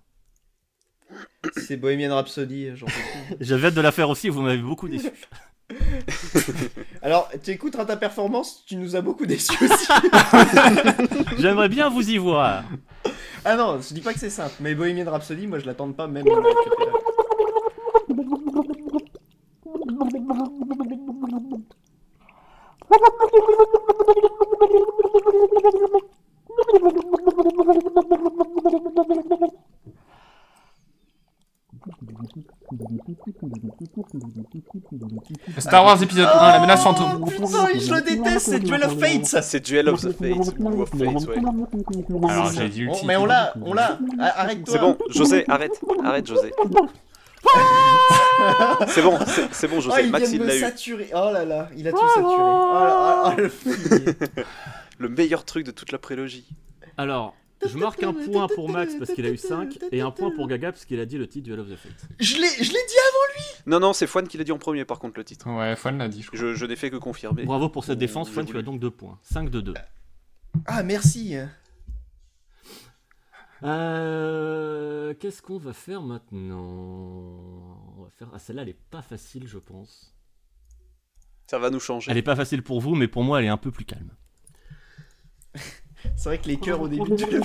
C'est 1.56 1.76
Bohemian 1.76 2.14
Rhapsody, 2.14 2.76
j'en. 2.76 2.86
J'avais 3.40 3.66
hâte 3.66 3.74
de 3.74 3.80
la 3.80 3.90
faire 3.90 4.08
aussi, 4.08 4.28
vous 4.28 4.42
m'avez 4.42 4.62
beaucoup 4.62 4.88
déçu. 4.88 5.10
Alors, 7.02 7.30
tu 7.42 7.50
écouteras 7.50 7.84
ta 7.84 7.96
performance, 7.96 8.64
tu 8.66 8.76
nous 8.76 8.96
as 8.96 9.00
beaucoup 9.00 9.26
déçus 9.26 9.64
aussi. 9.64 9.92
J'aimerais 11.38 11.68
bien 11.68 11.88
vous 11.88 12.08
y 12.08 12.18
voir. 12.18 12.64
ah 13.44 13.56
non, 13.56 13.80
je 13.80 13.94
dis 13.94 14.00
pas 14.00 14.12
que 14.12 14.20
c'est 14.20 14.30
simple, 14.30 14.54
mais 14.60 14.74
Bohemian 14.74 15.10
Rhapsody, 15.10 15.46
moi 15.46 15.58
je 15.58 15.66
l'attends 15.66 15.92
pas 15.92 16.06
même. 16.06 16.26
Star 35.58 35.84
Wars 35.84 36.02
épisode 36.02 36.28
1, 36.32 36.52
la 36.52 36.60
menace 36.60 36.82
fantôme. 36.82 37.24
Putain, 37.28 37.66
je 37.78 37.94
le 37.94 38.00
déteste, 38.02 38.46
c'est 38.50 38.60
Duel 38.60 38.84
of 38.84 38.98
Fates. 38.98 39.26
Ça, 39.26 39.42
c'est 39.42 39.60
Duel 39.60 39.88
of 39.88 40.00
the 40.00 40.12
Fates, 40.12 40.54
ou 40.58 40.82
of 40.82 40.88
Fates, 40.90 41.28
ouais. 41.28 42.30
Alors 42.30 42.50
j'ai 42.52 42.68
dit 42.68 42.86
mais 43.06 43.16
on 43.16 43.26
l'a, 43.26 43.52
on 43.62 43.74
l'a. 43.74 43.98
Ah, 44.18 44.42
Arrête-toi. 44.42 44.72
C'est 44.72 44.78
bon, 44.80 44.96
José, 45.10 45.44
arrête, 45.48 45.80
arrête, 46.04 46.26
José. 46.26 46.52
c'est 48.88 49.02
bon, 49.02 49.18
c'est 49.52 49.68
bon, 49.68 49.76
Oh, 49.76 49.80
José. 49.80 50.02
il 50.04 50.10
Max, 50.10 50.24
vient 50.30 50.34
il 50.34 50.38
de 50.38 50.44
me 50.44 50.48
l'a 50.48 50.56
eu. 50.56 50.60
saturer. 50.60 51.10
Oh 51.14 51.30
là 51.32 51.44
là, 51.44 51.68
il 51.76 51.86
a 51.88 51.92
tout 51.92 51.98
saturé. 52.08 52.24
Oh 52.38 52.72
là 52.74 53.22
oh, 53.26 53.40
le 53.40 53.48
fumier. 53.48 54.04
Le 54.98 55.08
meilleur 55.08 55.44
truc 55.44 55.66
de 55.66 55.72
toute 55.72 55.90
la 55.90 55.98
prélogie. 55.98 56.46
Alors, 56.96 57.34
je 57.68 57.78
marque 57.78 58.02
un 58.02 58.12
point 58.12 58.46
pour 58.54 58.68
Max 58.70 58.94
parce 58.96 59.12
qu'il 59.12 59.26
a 59.26 59.30
eu 59.30 59.36
5 59.36 59.78
et 59.92 60.00
un 60.00 60.10
point 60.10 60.30
pour 60.30 60.46
Gaga 60.48 60.72
parce 60.72 60.84
qu'il 60.84 61.00
a 61.00 61.06
dit 61.06 61.18
le 61.18 61.26
titre 61.26 61.44
Duel 61.44 61.60
of 61.60 61.68
the 61.68 61.76
Fates. 61.76 62.08
Je 62.20 62.36
l'ai, 62.36 62.48
je 62.64 62.72
l'ai 62.72 62.78
dit 62.78 63.62
Non, 63.66 63.80
non, 63.80 63.92
c'est 63.92 64.06
Fouane 64.06 64.28
qui 64.28 64.38
l'a 64.38 64.44
dit 64.44 64.52
en 64.52 64.58
premier, 64.58 64.84
par 64.84 64.98
contre, 64.98 65.18
le 65.18 65.24
titre. 65.24 65.48
Ouais, 65.50 65.76
Fouane 65.76 65.98
l'a 65.98 66.08
dit, 66.08 66.22
je 66.22 66.28
crois. 66.28 66.38
Je, 66.38 66.54
je 66.54 66.66
n'ai 66.66 66.76
fait 66.76 66.90
que 66.90 66.96
confirmer. 66.96 67.44
Bravo 67.44 67.68
pour 67.68 67.84
cette 67.84 67.98
défense, 67.98 68.28
ou 68.30 68.32
Fouane, 68.32 68.46
tu 68.46 68.56
as 68.56 68.62
donc 68.62 68.80
2 68.80 68.90
points. 68.90 69.18
5 69.22 69.50
de 69.50 69.60
2. 69.60 69.74
Ah 70.66 70.82
merci. 70.82 71.36
Euh, 73.62 75.14
Qu'est-ce 75.14 75.40
qu'on 75.42 75.58
va 75.58 75.72
faire 75.72 76.02
maintenant? 76.02 76.66
On 77.96 78.02
va 78.02 78.10
faire... 78.10 78.28
Ah, 78.34 78.38
celle-là, 78.38 78.62
elle 78.62 78.68
est 78.70 78.78
pas 78.90 79.02
facile, 79.02 79.46
je 79.46 79.58
pense. 79.58 80.14
Ça 81.46 81.58
va 81.58 81.70
nous 81.70 81.80
changer. 81.80 82.10
Elle 82.10 82.16
est 82.18 82.22
pas 82.22 82.36
facile 82.36 82.62
pour 82.62 82.80
vous, 82.80 82.94
mais 82.94 83.08
pour 83.08 83.22
moi, 83.22 83.38
elle 83.40 83.46
est 83.46 83.50
un 83.50 83.56
peu 83.56 83.70
plus 83.70 83.84
calme. 83.84 84.14
C'est 86.16 86.28
vrai 86.28 86.38
que 86.38 86.48
les 86.48 86.56
cœurs 86.56 86.80
au 86.80 86.88
début 86.88 87.10
de 87.10 87.16
Duel 87.16 87.42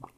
of 0.00 0.17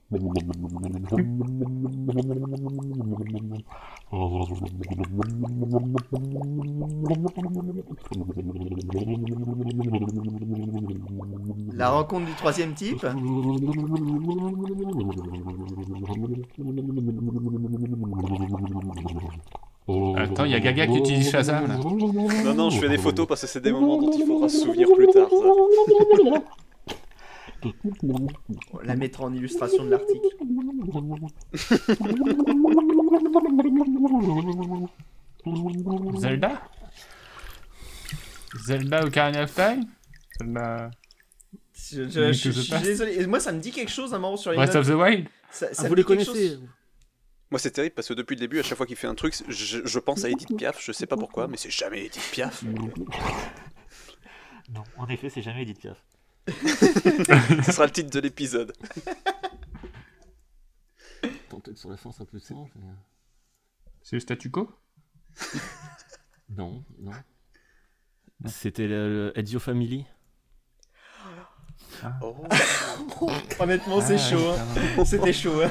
La 0.13 0.19
rencontre 11.91 12.25
du 12.25 12.33
troisième 12.33 12.73
type. 12.73 13.05
Attends, 20.17 20.45
il 20.45 20.51
y 20.51 20.55
a 20.55 20.59
Gaga 20.59 20.87
qui 20.87 20.97
utilise 20.97 21.31
Shazam 21.31 21.67
là. 21.67 21.77
Non, 22.43 22.53
non, 22.53 22.69
je 22.69 22.79
fais 22.79 22.89
des 22.89 22.97
photos 22.97 23.27
parce 23.27 23.41
que 23.41 23.47
c'est 23.47 23.61
des 23.61 23.71
moments 23.71 23.97
dont 23.97 24.11
il 24.11 24.25
faudra 24.25 24.49
se 24.49 24.57
souvenir 24.57 24.89
plus 24.93 25.07
tard. 25.07 25.29
ça. 25.29 26.41
On 28.03 28.79
la 28.83 28.95
mettra 28.95 29.23
en 29.25 29.33
illustration 29.33 29.85
de 29.85 29.89
l'article. 29.91 30.27
Zelda? 36.19 36.61
Zelda 38.65 39.05
Ocarina 39.05 39.43
of 39.43 39.53
Time? 39.53 39.85
Zelda... 40.39 40.91
Je, 41.73 42.07
je- 42.09 42.19
Mais 42.19 42.33
je- 42.33 42.43
que 42.43 42.51
je 42.51 42.61
je 42.61 42.61
suis 42.61 42.79
désolé. 42.83 43.25
Moi, 43.27 43.39
ça 43.39 43.51
me 43.51 43.59
dit 43.59 43.71
quelque 43.71 43.89
chose 43.91 44.13
à 44.13 44.17
un 44.17 44.19
moment 44.19 44.37
sur 44.37 44.51
les 44.51 44.57
Breath 44.57 44.75
of 44.75 44.87
the 44.87 44.91
Wild? 44.93 45.27
Ça, 45.49 45.73
ça 45.73 45.83
Ah, 45.85 45.87
vous 45.87 45.95
les 45.95 46.03
connaissez. 46.03 46.59
Moi, 47.49 47.59
c'est 47.59 47.71
terrible 47.71 47.95
parce 47.95 48.07
que 48.07 48.13
depuis 48.13 48.35
le 48.35 48.39
début, 48.39 48.59
à 48.59 48.63
chaque 48.63 48.77
fois 48.77 48.85
qu'il 48.85 48.95
fait 48.95 49.07
un 49.07 49.15
truc, 49.15 49.33
je, 49.47 49.79
je 49.83 49.99
pense 49.99 50.23
à 50.23 50.29
Edith 50.29 50.55
Piaf. 50.55 50.81
Je 50.81 50.91
sais 50.91 51.07
pas 51.07 51.17
pourquoi, 51.17 51.47
mais 51.47 51.57
c'est 51.57 51.71
jamais 51.71 52.05
Edith 52.05 52.29
Piaf. 52.31 52.63
Non, 54.73 54.83
en 54.97 55.07
effet, 55.09 55.29
c'est 55.29 55.41
jamais 55.41 55.63
Edith 55.63 55.79
Piaf. 55.79 55.97
Ce 57.65 57.71
sera 57.71 57.85
le 57.85 57.91
titre 57.91 58.09
de 58.09 58.19
l'épisode. 58.19 58.73
Peut-être 61.49 61.77
sur 61.77 61.89
la 61.89 61.97
fin, 61.97 62.11
c'est 62.11 62.23
un 62.23 62.25
peu 62.25 62.39
simple. 62.39 62.71
mais- 62.75 62.93
C'est 64.01 64.15
le 64.15 64.19
statu 64.21 64.49
quo? 64.49 64.69
Non, 66.49 66.83
non. 66.99 67.11
C'était 68.45 68.87
le, 68.87 69.27
le 69.33 69.39
Ezio 69.39 69.59
Family? 69.59 70.05
Oh, 72.21 72.35
Honnêtement, 73.59 74.01
c'est 74.01 74.15
Ah, 74.15 74.17
chaud. 74.17 74.51
hein. 74.97 75.05
C'était 75.05 75.33
chaud. 75.33 75.61
hein. 75.63 75.69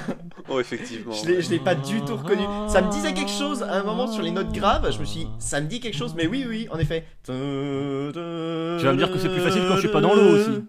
oh 0.49 0.61
effectivement. 0.61 1.13
Je 1.13 1.27
l'ai, 1.27 1.43
je 1.43 1.51
l'ai 1.51 1.59
pas 1.59 1.75
du 1.75 2.01
tout 2.05 2.17
reconnu. 2.17 2.45
Ça 2.69 2.83
me 2.83 2.91
disait 2.91 3.13
quelque 3.15 3.31
chose 3.31 3.63
à 3.63 3.75
un 3.81 3.83
moment 3.83 4.07
sur 4.07 4.23
les 4.23 4.31
notes 4.31 4.53
graves. 4.53 4.91
Je 4.93 4.99
me 5.01 5.05
suis 5.05 5.21
dit, 5.21 5.29
ça 5.39 5.61
me 5.61 5.67
dit 5.67 5.81
quelque 5.81 5.97
chose, 5.97 6.15
mais 6.15 6.27
oui, 6.27 6.45
oui, 6.49 6.69
en 6.71 6.79
effet. 6.79 7.05
Tu 7.25 7.33
vas 7.33 8.93
me 8.93 8.97
dire 8.97 9.11
que 9.13 9.19
c'est 9.19 9.29
plus 9.29 9.41
facile 9.41 9.63
quand 9.69 9.75
je 9.77 9.81
suis 9.81 9.89
pas 9.89 10.01
dans 10.01 10.15
l'eau 10.15 10.37
aussi. 10.37 10.65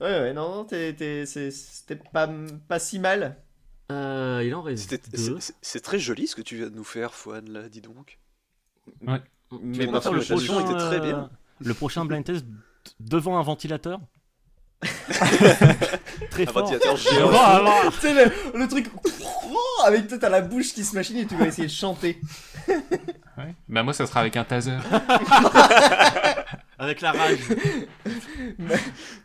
Ouais, 0.00 0.20
ouais, 0.20 0.32
non, 0.34 0.54
non, 0.56 0.64
t'es- 0.64 0.92
t'es- 0.92 1.24
c'est- 1.24 1.50
c'était 1.50 1.96
pas, 2.12 2.28
pas 2.68 2.78
si 2.78 2.98
mal. 2.98 3.36
Euh, 3.90 4.42
il 4.44 4.54
en 4.54 4.60
reste. 4.62 4.94
C'est 5.62 5.80
très 5.80 5.98
joli 5.98 6.26
ce 6.26 6.34
que 6.36 6.42
tu 6.42 6.56
viens 6.56 6.66
de 6.68 6.74
nous 6.74 6.84
faire, 6.84 7.14
Fouane, 7.14 7.50
là, 7.50 7.68
dis 7.68 7.80
donc. 7.80 8.18
Mais 9.02 9.86
Ton 9.86 9.92
pas 9.92 9.98
Attends, 9.98 10.12
le 10.12 10.20
prochain, 10.22 10.60
était 10.60 10.74
très 10.74 10.96
euh, 10.96 11.00
bien. 11.00 11.30
Le 11.60 11.72
prochain 11.74 12.04
blind 12.04 12.24
test 12.24 12.44
devant 13.00 13.38
un 13.38 13.42
ventilateur. 13.42 14.00
Très 16.30 16.42
Un 16.48 16.52
fort. 16.52 16.62
ventilateur 16.62 16.96
géant. 16.96 17.28
Voilà. 17.28 17.90
Tu 17.92 18.00
sais, 18.00 18.12
le, 18.24 18.58
le 18.58 18.68
truc 18.68 18.88
avec 19.86 20.06
peut-être 20.06 20.24
à 20.24 20.28
la 20.28 20.42
bouche 20.42 20.74
qui 20.74 20.84
se 20.84 20.94
machine 20.94 21.16
et 21.16 21.26
tu 21.26 21.34
vas 21.36 21.46
essayer 21.46 21.68
de 21.68 21.72
chanter. 21.72 22.20
Ouais. 23.38 23.54
Bah 23.68 23.82
moi 23.82 23.92
ça 23.92 24.06
sera 24.06 24.20
avec 24.20 24.34
un 24.38 24.44
taser. 24.44 24.78
Avec 26.78 27.02
la 27.02 27.12
rage. 27.12 27.38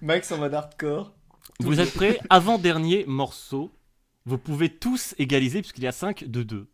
Max 0.01 0.29
en 0.33 0.37
mode 0.37 0.53
hardcore. 0.53 1.13
Vous 1.61 1.79
êtes 1.79 1.93
prêts? 1.93 2.19
Avant-dernier 2.29 3.05
morceau. 3.07 3.71
Vous 4.25 4.37
pouvez 4.37 4.67
tous 4.67 5.15
égaliser 5.17 5.61
puisqu'il 5.61 5.85
y 5.85 5.87
a 5.87 5.93
5 5.93 6.25
de 6.25 6.43
2. 6.43 6.69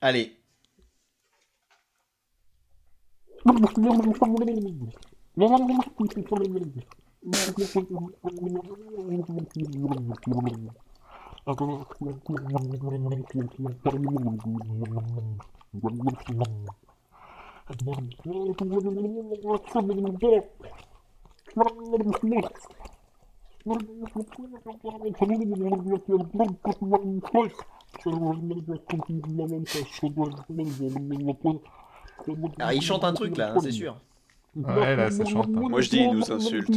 Allez. 0.00 0.36
Aku 3.46 3.62
Alors, 32.58 32.72
il 32.72 32.82
chante 32.82 33.04
un 33.04 33.12
truc 33.12 33.36
là, 33.36 33.52
hein, 33.54 33.60
c'est 33.60 33.70
sûr. 33.72 33.96
Ouais 34.56 34.96
là 34.96 35.10
ça 35.10 35.24
chante. 35.24 35.48
hein. 35.48 35.60
Moi, 35.68 35.80
je 35.82 35.90
dis, 35.90 35.98
il 35.98 36.12
nous 36.12 36.32
insulte. 36.32 36.72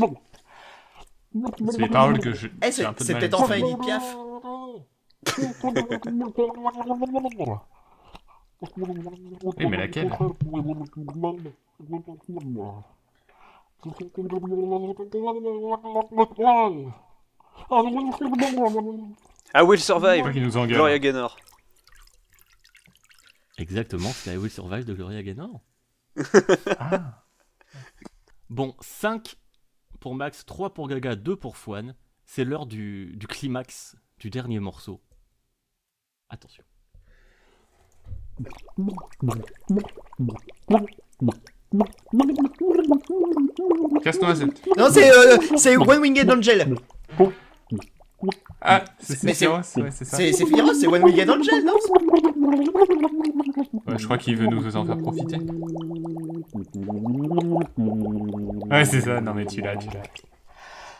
C'est 1.70 1.78
les 1.80 1.90
paroles 1.90 2.20
que 2.20 2.34
je. 2.34 2.48
Eh, 2.62 2.72
c'est 2.72 2.86
un 2.86 2.94
peu 2.94 3.00
de 3.00 3.04
c'est 3.06 3.14
mal 3.14 3.22
peut-être 3.22 3.42
enfin. 3.42 3.56
Edith 3.56 3.80
Piaf. 3.80 4.18
Oui 9.58 9.66
mais 9.68 9.78
laquelle? 9.78 10.12
Ah, 19.54 19.64
Will 19.64 19.80
Survive. 19.80 20.26
Gloria 20.68 21.00
Gaynor. 21.00 21.38
Exactement, 23.60 24.14
Will 24.26 24.50
Survive 24.50 24.86
de 24.86 24.94
Gloria 24.94 25.22
Gaynor. 25.22 25.62
Ah. 26.80 27.26
Bon, 28.50 28.76
5 28.82 29.36
pour 30.00 30.16
Max, 30.16 30.44
3 30.44 30.74
pour 30.74 30.88
Gaga, 30.88 31.16
2 31.16 31.36
pour 31.36 31.56
Fouane. 31.56 31.94
C'est 32.26 32.44
l'heure 32.44 32.66
du, 32.66 33.16
du 33.16 33.28
climax 33.28 33.96
du 34.18 34.32
dernier 34.32 34.60
morceau. 34.60 35.04
Attention. 36.30 36.64
Casse-noisette. 44.04 44.68
Non, 44.78 44.90
c'est 44.90 45.12
euh, 45.12 45.80
One 45.80 46.00
Winged 46.00 46.32
Angel. 46.32 46.76
Ah, 48.62 48.84
c'est 49.00 49.24
Mais 49.24 49.34
c'est- 49.34 49.48
ouais, 49.48 49.62
c'est 49.64 50.06
ça. 50.06 50.18
C'est 50.18 50.34
c'est 50.34 50.46
Sephiroth, 50.46 50.76
c'est 50.76 50.88
One 50.88 51.04
Winged 51.04 51.30
Angel, 51.30 51.64
non? 51.66 51.74
Ouais, 53.88 53.98
je 53.98 54.06
crois 54.06 54.18
qu'il 54.18 54.36
veut 54.36 54.48
nous 54.48 54.76
en 54.76 54.86
faire 54.86 54.98
profiter. 54.98 55.38
Ouais, 58.70 58.86
c'est 58.86 59.02
ça. 59.02 59.22
Non, 59.22 59.34
mais 59.34 59.46
tu 59.46 59.62
l'as, 59.62 59.78
tu 59.78 59.88
l'as. 59.88 60.04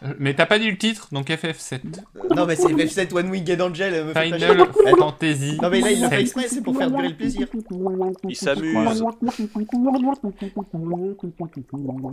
Euh, 0.04 0.14
Mais 0.20 0.34
t'as 0.34 0.46
pas 0.46 0.60
dit 0.60 0.70
le 0.72 0.78
titre, 0.78 1.10
donc 1.12 1.30
FF7. 1.30 1.80
Non, 2.36 2.46
mais 2.46 2.56
c'est 2.56 2.68
FF7 2.68 3.14
One 3.14 3.30
Winged 3.30 3.62
Angel. 3.62 3.94
euh, 3.94 4.04
me 4.06 4.14
fait 4.14 4.30
pas 4.30 4.38
Final. 4.38 4.68
Fantasy. 4.98 5.58
Non, 5.62 5.70
mais 5.70 5.82
là, 5.82 5.92
il 5.92 6.02
le 6.02 6.08
fait 6.10 6.16
7. 6.16 6.20
exprès, 6.22 6.48
c'est 6.48 6.62
pour 6.62 6.78
faire 6.78 6.90
durer 6.90 7.10
le 7.10 7.16
plaisir. 7.16 7.48
Il 8.28 8.36
s'amuse. 8.36 9.04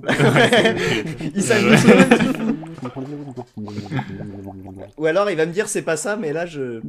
il 1.34 1.42
s'amuse. 1.42 1.86
Ou 4.98 5.06
alors, 5.06 5.30
il 5.30 5.36
va 5.36 5.46
me 5.46 5.52
dire 5.52 5.68
c'est 5.68 5.82
pas 5.82 5.96
ça, 5.96 6.16
mais 6.16 6.32
là, 6.32 6.46
je. 6.46 6.80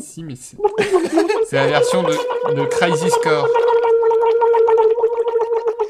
Si, 0.00 0.22
mais 0.22 0.34
c'est 0.36 0.56
c'est 1.48 1.56
la 1.56 1.66
version 1.66 2.02
de, 2.02 2.12
de 2.54 2.64
Crisis 2.66 3.14
Core. 3.22 3.48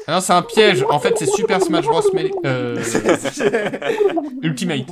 Ah 0.07 0.15
non, 0.15 0.21
c'est 0.21 0.33
un 0.33 0.41
piège. 0.41 0.83
En 0.89 0.99
fait, 0.99 1.15
c'est 1.17 1.27
Super 1.27 1.61
Smash 1.61 1.85
Bros. 1.85 2.01
Euh, 2.45 2.81
Ultimate. 4.41 4.87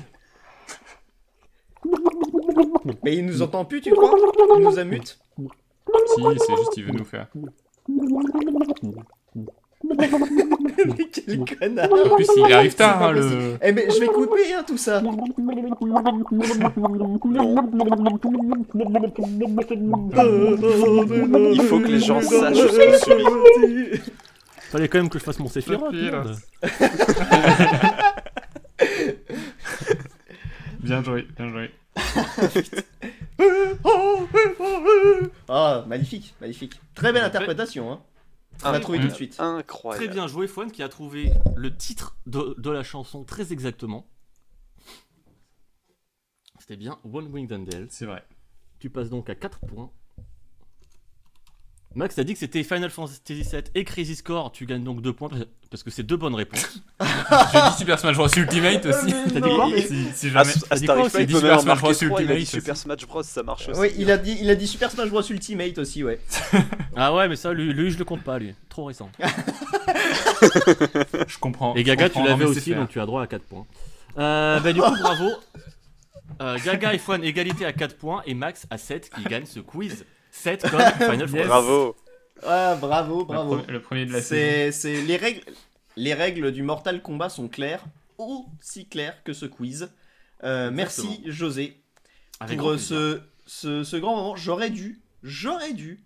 Mais 3.03 3.17
il 3.17 3.25
nous 3.25 3.41
entend 3.41 3.65
plus, 3.65 3.81
tu 3.81 3.91
crois 3.91 4.11
Il 4.57 4.63
nous 4.63 4.79
a 4.79 4.83
mute 4.83 5.17
Si, 5.37 6.21
c'est 6.37 6.55
juste, 6.57 6.77
il 6.77 6.85
veut 6.85 6.91
nous 6.91 7.05
faire. 7.05 7.27
Mais 10.85 11.07
quel 11.11 11.43
connard 11.57 11.89
En 11.91 12.15
plus, 12.15 12.27
il 12.37 12.53
arrive 12.53 12.75
tard, 12.75 13.01
hein, 13.01 13.11
le. 13.11 13.57
Eh, 13.61 13.71
mais 13.71 13.89
je 13.89 13.99
vais 13.99 14.05
couper, 14.07 14.53
hein, 14.53 14.63
tout 14.65 14.77
ça. 14.77 15.01
Il 15.03 15.11
faut 21.61 21.79
que 21.79 21.87
les 21.87 21.99
gens 21.99 22.21
sachent 22.21 22.55
ce 22.57 22.67
qu'on 22.67 22.97
subit. 23.63 23.99
Fallait 24.69 24.87
quand 24.87 24.99
même 24.99 25.09
que 25.09 25.17
je 25.19 25.23
fasse 25.23 25.39
mon 25.39 25.47
Sephiroth. 25.47 25.93
Merde. 25.93 26.37
Bien 30.79 31.03
joué, 31.03 31.23
bien 31.37 31.49
joué. 31.49 31.71
Ah, 35.47 35.83
magnifique, 35.87 36.35
magnifique. 36.39 36.79
Très 36.93 37.11
belle 37.11 37.23
interprétation, 37.23 37.91
hein. 37.91 38.01
On 38.63 38.71
l'a 38.71 38.79
trouvé 38.79 38.99
tout 38.99 39.07
de 39.07 39.13
suite. 39.13 39.35
Incroyable. 39.39 40.05
Très 40.05 40.13
bien 40.13 40.27
joué, 40.27 40.47
Fouane, 40.47 40.71
qui 40.71 40.83
a 40.83 40.89
trouvé 40.89 41.31
le 41.55 41.75
titre 41.75 42.17
de, 42.27 42.55
de 42.57 42.69
la 42.69 42.83
chanson 42.83 43.23
très 43.23 43.51
exactement. 43.53 44.07
C'était 46.59 46.77
bien 46.77 46.99
One 47.03 47.27
Winged 47.33 47.51
Angel. 47.53 47.87
C'est 47.89 48.05
vrai. 48.05 48.23
Tu 48.79 48.89
passes 48.89 49.09
donc 49.09 49.29
à 49.29 49.35
4 49.35 49.59
points. 49.61 49.91
Max, 51.95 52.13
t'as 52.15 52.23
dit 52.23 52.33
que 52.33 52.39
c'était 52.39 52.61
Final 52.63 52.91
Fantasy 52.91 53.19
VII 53.27 53.63
et 53.73 53.83
Crazy 53.83 54.15
Score. 54.15 54.51
Tu 54.51 54.67
gagnes 54.67 54.83
donc 54.83 55.01
2 55.01 55.11
points 55.11 55.29
parce 55.71 55.81
que 55.81 55.89
c'est 55.89 56.03
deux 56.03 56.17
bonnes 56.17 56.35
réponses. 56.35 56.83
J'ai 57.01 57.61
dit 57.61 57.77
Super 57.79 57.97
Smash 57.97 58.15
Bros. 58.15 58.27
Ultimate 58.27 58.85
aussi. 58.85 59.13
T'as 59.33 59.39
dit 59.39 59.55
quoi 59.55 59.67
Si, 59.75 60.05
si 60.13 60.29
jamais. 60.29 60.53
dit 60.53 60.85
quoi 60.85 61.09
dit 61.09 61.33
Super 61.33 61.61
Smash 61.61 61.79
Bros. 61.79 61.93
3, 61.93 62.21
il 62.21 62.31
a 62.31 62.35
dit 62.35 62.41
Ultimate 62.41 62.45
Super 62.45 62.77
Smash 62.77 63.07
Bros, 63.07 63.23
ça 63.23 63.41
marche 63.41 63.69
aussi. 63.69 63.79
Oui, 63.79 63.91
il 63.97 64.11
a, 64.11 64.17
dit, 64.17 64.37
il 64.39 64.49
a 64.51 64.55
dit 64.55 64.67
Super 64.67 64.91
Smash 64.91 65.09
Bros 65.09 65.23
Ultimate 65.23 65.77
aussi, 65.79 66.03
ouais. 66.03 66.19
Ah 66.95 67.13
ouais, 67.15 67.27
mais 67.27 67.35
ça, 67.35 67.53
lui, 67.53 67.73
lui, 67.73 67.89
je 67.89 67.97
le 67.97 68.05
compte 68.05 68.23
pas, 68.23 68.37
lui. 68.37 68.53
Trop 68.69 68.85
récent. 68.85 69.09
Je 71.27 71.37
comprends. 71.39 71.73
Et 71.75 71.83
Gaga, 71.83 72.09
tu 72.09 72.23
l'avais 72.23 72.45
aussi, 72.45 72.73
donc 72.75 72.89
tu 72.89 72.99
as 72.99 73.05
droit 73.05 73.23
à 73.23 73.27
4 73.27 73.43
points. 73.43 73.65
Euh, 74.17 74.59
bah, 74.59 74.73
du 74.73 74.81
coup, 74.81 74.95
bravo. 75.01 75.29
Euh, 76.41 76.57
Gaga 76.63 76.93
et 76.93 76.97
Fouane, 76.97 77.23
égalité 77.23 77.65
à 77.65 77.73
4 77.73 77.97
points. 77.97 78.21
Et 78.25 78.33
Max 78.33 78.67
à 78.69 78.77
7 78.77 79.09
qui 79.09 79.23
gagne 79.23 79.45
ce 79.45 79.59
quiz. 79.59 80.05
7 80.31 80.61
comme 80.69 80.79
Final 80.81 81.27
Fantasy. 81.27 81.47
Bravo. 81.47 81.95
Ah, 82.45 82.75
bravo, 82.79 83.19
Le 83.19 83.25
bravo. 83.25 83.57
pre- 83.57 83.67
Le 83.71 83.81
premier 83.81 84.05
de 84.05 84.13
la 84.13 84.21
saison. 84.21 84.77
C'est 84.77 85.01
les 85.01 85.17
règles 85.17 85.41
les 85.95 86.13
règles 86.13 86.51
du 86.53 86.63
Mortal 86.63 87.01
Kombat 87.01 87.27
sont 87.29 87.49
claires, 87.49 87.83
aussi 88.17 88.87
claires 88.87 89.21
que 89.23 89.33
ce 89.33 89.45
quiz. 89.45 89.89
Euh, 90.45 90.71
merci. 90.71 91.21
José 91.25 91.81
Avec 92.39 92.59
pour 92.59 92.69
euh, 92.71 92.77
ce, 92.77 93.19
ce, 93.45 93.83
ce 93.83 93.97
grand 93.97 94.15
moment. 94.15 94.35
J'aurais 94.37 94.69
dû, 94.69 95.01
j'aurais 95.23 95.73
dû 95.73 96.01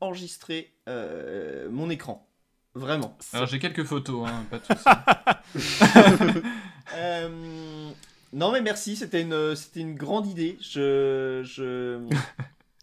enregistrer 0.00 0.72
euh, 0.88 1.68
mon 1.70 1.88
écran. 1.90 2.28
Vraiment. 2.74 3.16
Alors 3.32 3.46
j'ai 3.46 3.58
quelques 3.60 3.84
photos, 3.84 4.28
hein, 4.28 4.44
pas 4.50 4.58
de 4.58 4.64
soucis. 4.64 6.42
Euh, 6.96 7.90
non 8.32 8.50
mais 8.50 8.62
merci, 8.62 8.96
c'était 8.96 9.20
une, 9.20 9.54
c'était 9.54 9.80
une 9.80 9.94
grande 9.94 10.26
idée. 10.26 10.56
Je, 10.60 11.42
je... 11.44 12.00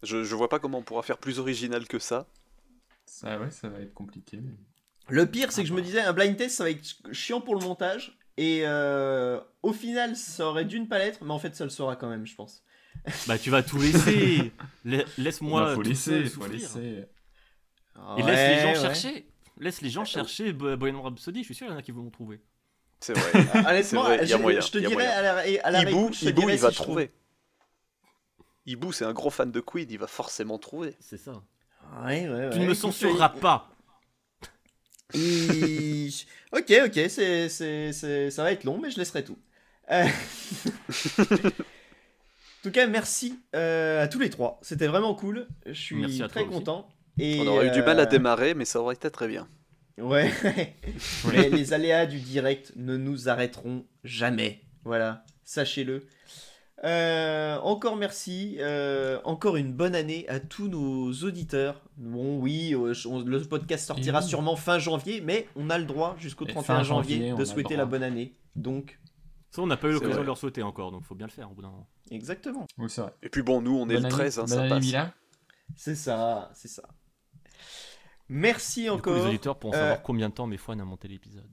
Je, 0.02 0.24
je 0.24 0.34
vois 0.34 0.48
pas 0.48 0.58
comment 0.58 0.78
on 0.78 0.82
pourra 0.82 1.02
faire 1.02 1.18
plus 1.18 1.38
original 1.38 1.86
que 1.88 1.98
ça. 1.98 2.26
Ça, 3.06 3.38
ouais, 3.38 3.50
ça 3.50 3.68
va 3.68 3.80
être 3.80 3.94
compliqué. 3.94 4.38
mais- 4.42 4.52
Le 5.08 5.26
pire, 5.26 5.52
c'est 5.52 5.62
que 5.62 5.68
je 5.68 5.74
me 5.74 5.82
disais, 5.82 6.00
un 6.00 6.12
blind 6.12 6.36
test, 6.36 6.56
ça 6.56 6.64
va 6.64 6.70
être 6.70 6.82
chiant 7.12 7.40
pour 7.40 7.54
le 7.54 7.64
montage. 7.64 8.18
Et 8.36 8.62
euh, 8.66 9.40
au 9.62 9.72
final, 9.72 10.14
ça 10.16 10.46
aurait 10.46 10.66
dû 10.66 10.78
ne 10.78 10.84
pas 10.86 10.98
l'être, 10.98 11.22
mais 11.24 11.30
en 11.32 11.38
fait, 11.38 11.54
ça 11.56 11.64
le 11.64 11.70
sera 11.70 11.96
quand 11.96 12.08
même, 12.08 12.26
je 12.26 12.34
pense. 12.34 12.62
Bah, 13.26 13.38
tu 13.38 13.48
vas 13.50 13.62
tout 13.62 13.78
laisser. 13.80 14.52
La- 14.84 15.04
Laisse-moi. 15.16 15.64
Bah, 15.64 15.74
faut 15.74 15.82
laisser, 15.82 16.10
seul 16.10 16.28
faut 16.28 16.46
laisser. 16.46 17.04
Et 18.18 18.22
laisse 18.22 18.56
les 18.56 18.60
gens 18.62 18.68
Ouais, 18.72 18.80
chercher. 18.80 19.26
Laisse 19.58 19.80
les 19.80 19.88
gens 19.88 20.04
chercher 20.04 20.52
Bo- 20.52 20.76
Bohemian 20.76 21.00
Rhapsody. 21.02 21.40
Je 21.40 21.44
suis 21.46 21.54
sûr 21.54 21.66
qu'il 21.66 21.72
y 21.72 21.76
en 21.76 21.78
a 21.78 21.82
qui 21.82 21.92
vont 21.92 22.04
le 22.04 22.10
trouver. 22.10 22.40
C'est 23.00 23.14
vrai. 23.16 23.30
Honnêtement, 23.66 23.82
C'est 23.82 24.16
vrai, 24.16 24.18
il 24.22 24.28
y 24.28 24.32
a 24.34 24.36
je- 24.36 24.42
moyen, 24.42 24.60
je 24.60 24.70
te 24.70 24.78
il 24.78 24.82
y 24.82 24.86
a 24.86 24.88
dirais 24.90 25.04
moyen. 25.04 25.18
à 25.18 25.22
la, 25.22 25.64
à 25.64 25.70
la 25.70 25.80
Hibou, 25.82 25.96
réécoute, 25.98 26.14
je 26.14 26.20
te 26.20 26.28
Hibou, 26.28 26.40
dirais 26.42 26.54
il 26.54 26.60
va 26.60 26.68
si 26.68 26.74
je 26.74 26.82
trouve. 26.82 26.86
trouver. 26.96 27.10
Hibou, 28.66 28.92
c'est 28.92 29.04
un 29.04 29.12
gros 29.12 29.30
fan 29.30 29.50
de 29.52 29.60
Queen, 29.60 29.86
il 29.90 29.98
va 29.98 30.06
forcément 30.06 30.58
trouver. 30.58 30.94
C'est 31.00 31.18
ça. 31.18 31.42
Ouais, 32.04 32.28
ouais, 32.28 32.50
Tu 32.50 32.58
ouais, 32.58 32.64
ne 32.64 32.68
me 32.68 32.74
censureras 32.74 33.28
pas. 33.28 33.70
Ok, 36.52 36.72
ok, 36.86 37.00
c'est, 37.08 37.48
c'est, 37.48 37.92
c'est- 37.92 38.30
ça 38.30 38.42
va 38.42 38.52
être 38.52 38.64
long, 38.64 38.78
mais 38.78 38.90
je 38.90 38.98
laisserai 38.98 39.24
tout. 39.24 39.38
Euh, 39.90 40.04
en 40.04 40.08
tout 42.62 42.70
cas, 42.72 42.86
merci 42.88 43.38
euh, 43.54 44.02
à 44.02 44.08
tous 44.08 44.18
les 44.18 44.30
trois. 44.30 44.58
C'était 44.62 44.88
vraiment 44.88 45.14
cool. 45.14 45.46
Je 45.66 45.72
suis 45.80 45.96
Merci 45.96 46.22
à 46.22 46.28
très 46.28 46.40
aussi. 46.40 46.50
content. 46.50 46.88
Et, 47.18 47.38
On 47.40 47.46
aurait 47.46 47.68
eu 47.68 47.70
du 47.70 47.82
mal 47.82 48.00
à 48.00 48.06
démarrer, 48.06 48.54
mais 48.54 48.64
ça 48.64 48.80
aurait 48.80 48.94
été 48.96 49.10
très 49.10 49.28
bien. 49.28 49.48
Ouais. 49.98 50.30
Les 51.32 51.72
aléas 51.72 52.06
du 52.06 52.18
direct 52.20 52.72
ne 52.76 52.96
nous 52.96 53.28
arrêteront 53.28 53.86
jamais. 54.04 54.60
Voilà, 54.84 55.24
sachez-le. 55.44 56.06
Euh, 56.84 57.56
encore 57.60 57.96
merci. 57.96 58.56
euh, 58.60 59.18
encore 59.24 59.56
une 59.56 59.72
bonne 59.72 59.94
année 59.94 60.28
à 60.28 60.40
tous 60.40 60.68
nos 60.68 61.10
auditeurs. 61.24 61.80
Bon, 61.96 62.38
oui, 62.38 62.74
euh, 62.74 62.92
on- 63.06 63.20
le 63.20 63.42
podcast 63.44 63.86
sortira 63.86 64.20
oui. 64.20 64.26
sûrement 64.28 64.56
fin 64.56 64.78
janvier, 64.78 65.20
mais 65.22 65.48
on 65.56 65.70
a 65.70 65.78
le 65.78 65.84
droit 65.86 66.16
jusqu'au 66.18 66.44
Et 66.44 66.48
31 66.52 66.62
fin 66.76 66.82
janvier, 66.82 67.16
janvier, 67.28 67.34
de 67.34 67.44
souhaiter 67.44 67.76
la 67.76 67.86
bonne 67.86 68.02
année. 68.02 68.36
Donc, 68.56 68.98
Ça, 69.50 69.62
on 69.62 69.66
n'a 69.66 69.76
pas 69.78 69.88
eu 69.88 69.92
l'occasion 69.92 70.20
de 70.20 70.26
leur 70.26 70.36
souhaiter 70.36 70.62
encore, 70.62 70.90
donc 70.92 71.02
faut 71.04 71.14
bien 71.14 71.26
le 71.26 71.32
faire 71.32 71.50
au 71.50 71.54
bout 71.54 71.62
d'un 71.62 71.70
moment. 71.70 71.88
exactement. 72.10 72.66
Oui, 72.76 72.90
c'est 72.90 73.00
vrai. 73.00 73.14
Et 73.22 73.30
puis 73.30 73.42
bon, 73.42 73.62
nous, 73.62 73.74
on 73.74 73.88
est 73.88 73.94
Bonne 73.94 74.02
le 74.02 74.06
année- 74.06 74.08
13, 74.10 74.38
hein, 74.38 74.42
bonne 74.42 74.48
ça 74.50 74.62
année, 74.74 74.92
passe. 74.92 75.12
C'est 75.76 75.94
ça, 75.96 76.50
c'est 76.54 76.68
ça. 76.68 76.82
Merci 78.28 78.82
Du 78.82 78.88
coup, 78.90 78.94
encore. 78.96 79.14
les 79.14 79.22
auditeurs 79.26 79.58
pourront 79.58 79.74
Euh, 79.74 79.78
savoir 79.78 80.02
combien 80.02 80.28
de 80.28 80.34
temps 80.34 80.46
mes 80.46 80.56
fois 80.58 80.74
a 80.74 80.84
monté 80.84 81.08
l'épisode. 81.08 81.48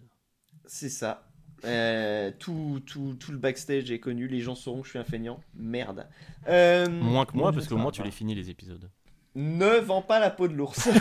C'est 0.65 0.89
ça. 0.89 1.25
Euh, 1.65 2.31
tout, 2.39 2.81
tout, 2.85 3.15
tout 3.19 3.31
le 3.31 3.37
backstage 3.37 3.91
est 3.91 3.99
connu, 3.99 4.27
les 4.27 4.41
gens 4.41 4.55
sauront 4.55 4.79
que 4.81 4.85
je 4.85 4.91
suis 4.91 4.99
un 4.99 5.03
feignant. 5.03 5.39
Merde. 5.55 6.07
Euh, 6.47 6.89
Moins 6.89 7.25
que 7.25 7.35
moi, 7.37 7.51
parce 7.53 7.67
que 7.67 7.73
moi, 7.73 7.91
tu 7.91 8.01
pas. 8.01 8.05
les 8.05 8.11
finis 8.11 8.35
les 8.35 8.49
épisodes. 8.49 8.89
Ne 9.35 9.79
vends 9.79 10.01
pas 10.01 10.19
la 10.19 10.29
peau 10.29 10.47
de 10.47 10.53
l'ours. 10.53 10.89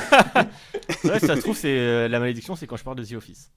Ouais, 1.04 1.18
ça 1.18 1.34
se 1.34 1.40
trouve, 1.40 1.56
c'est 1.56 1.76
euh, 1.76 2.08
la 2.08 2.20
malédiction, 2.20 2.54
c'est 2.54 2.66
quand 2.68 2.76
je 2.76 2.84
parle 2.84 2.96
de 2.96 3.04
The 3.04 3.14
Office. 3.14 3.50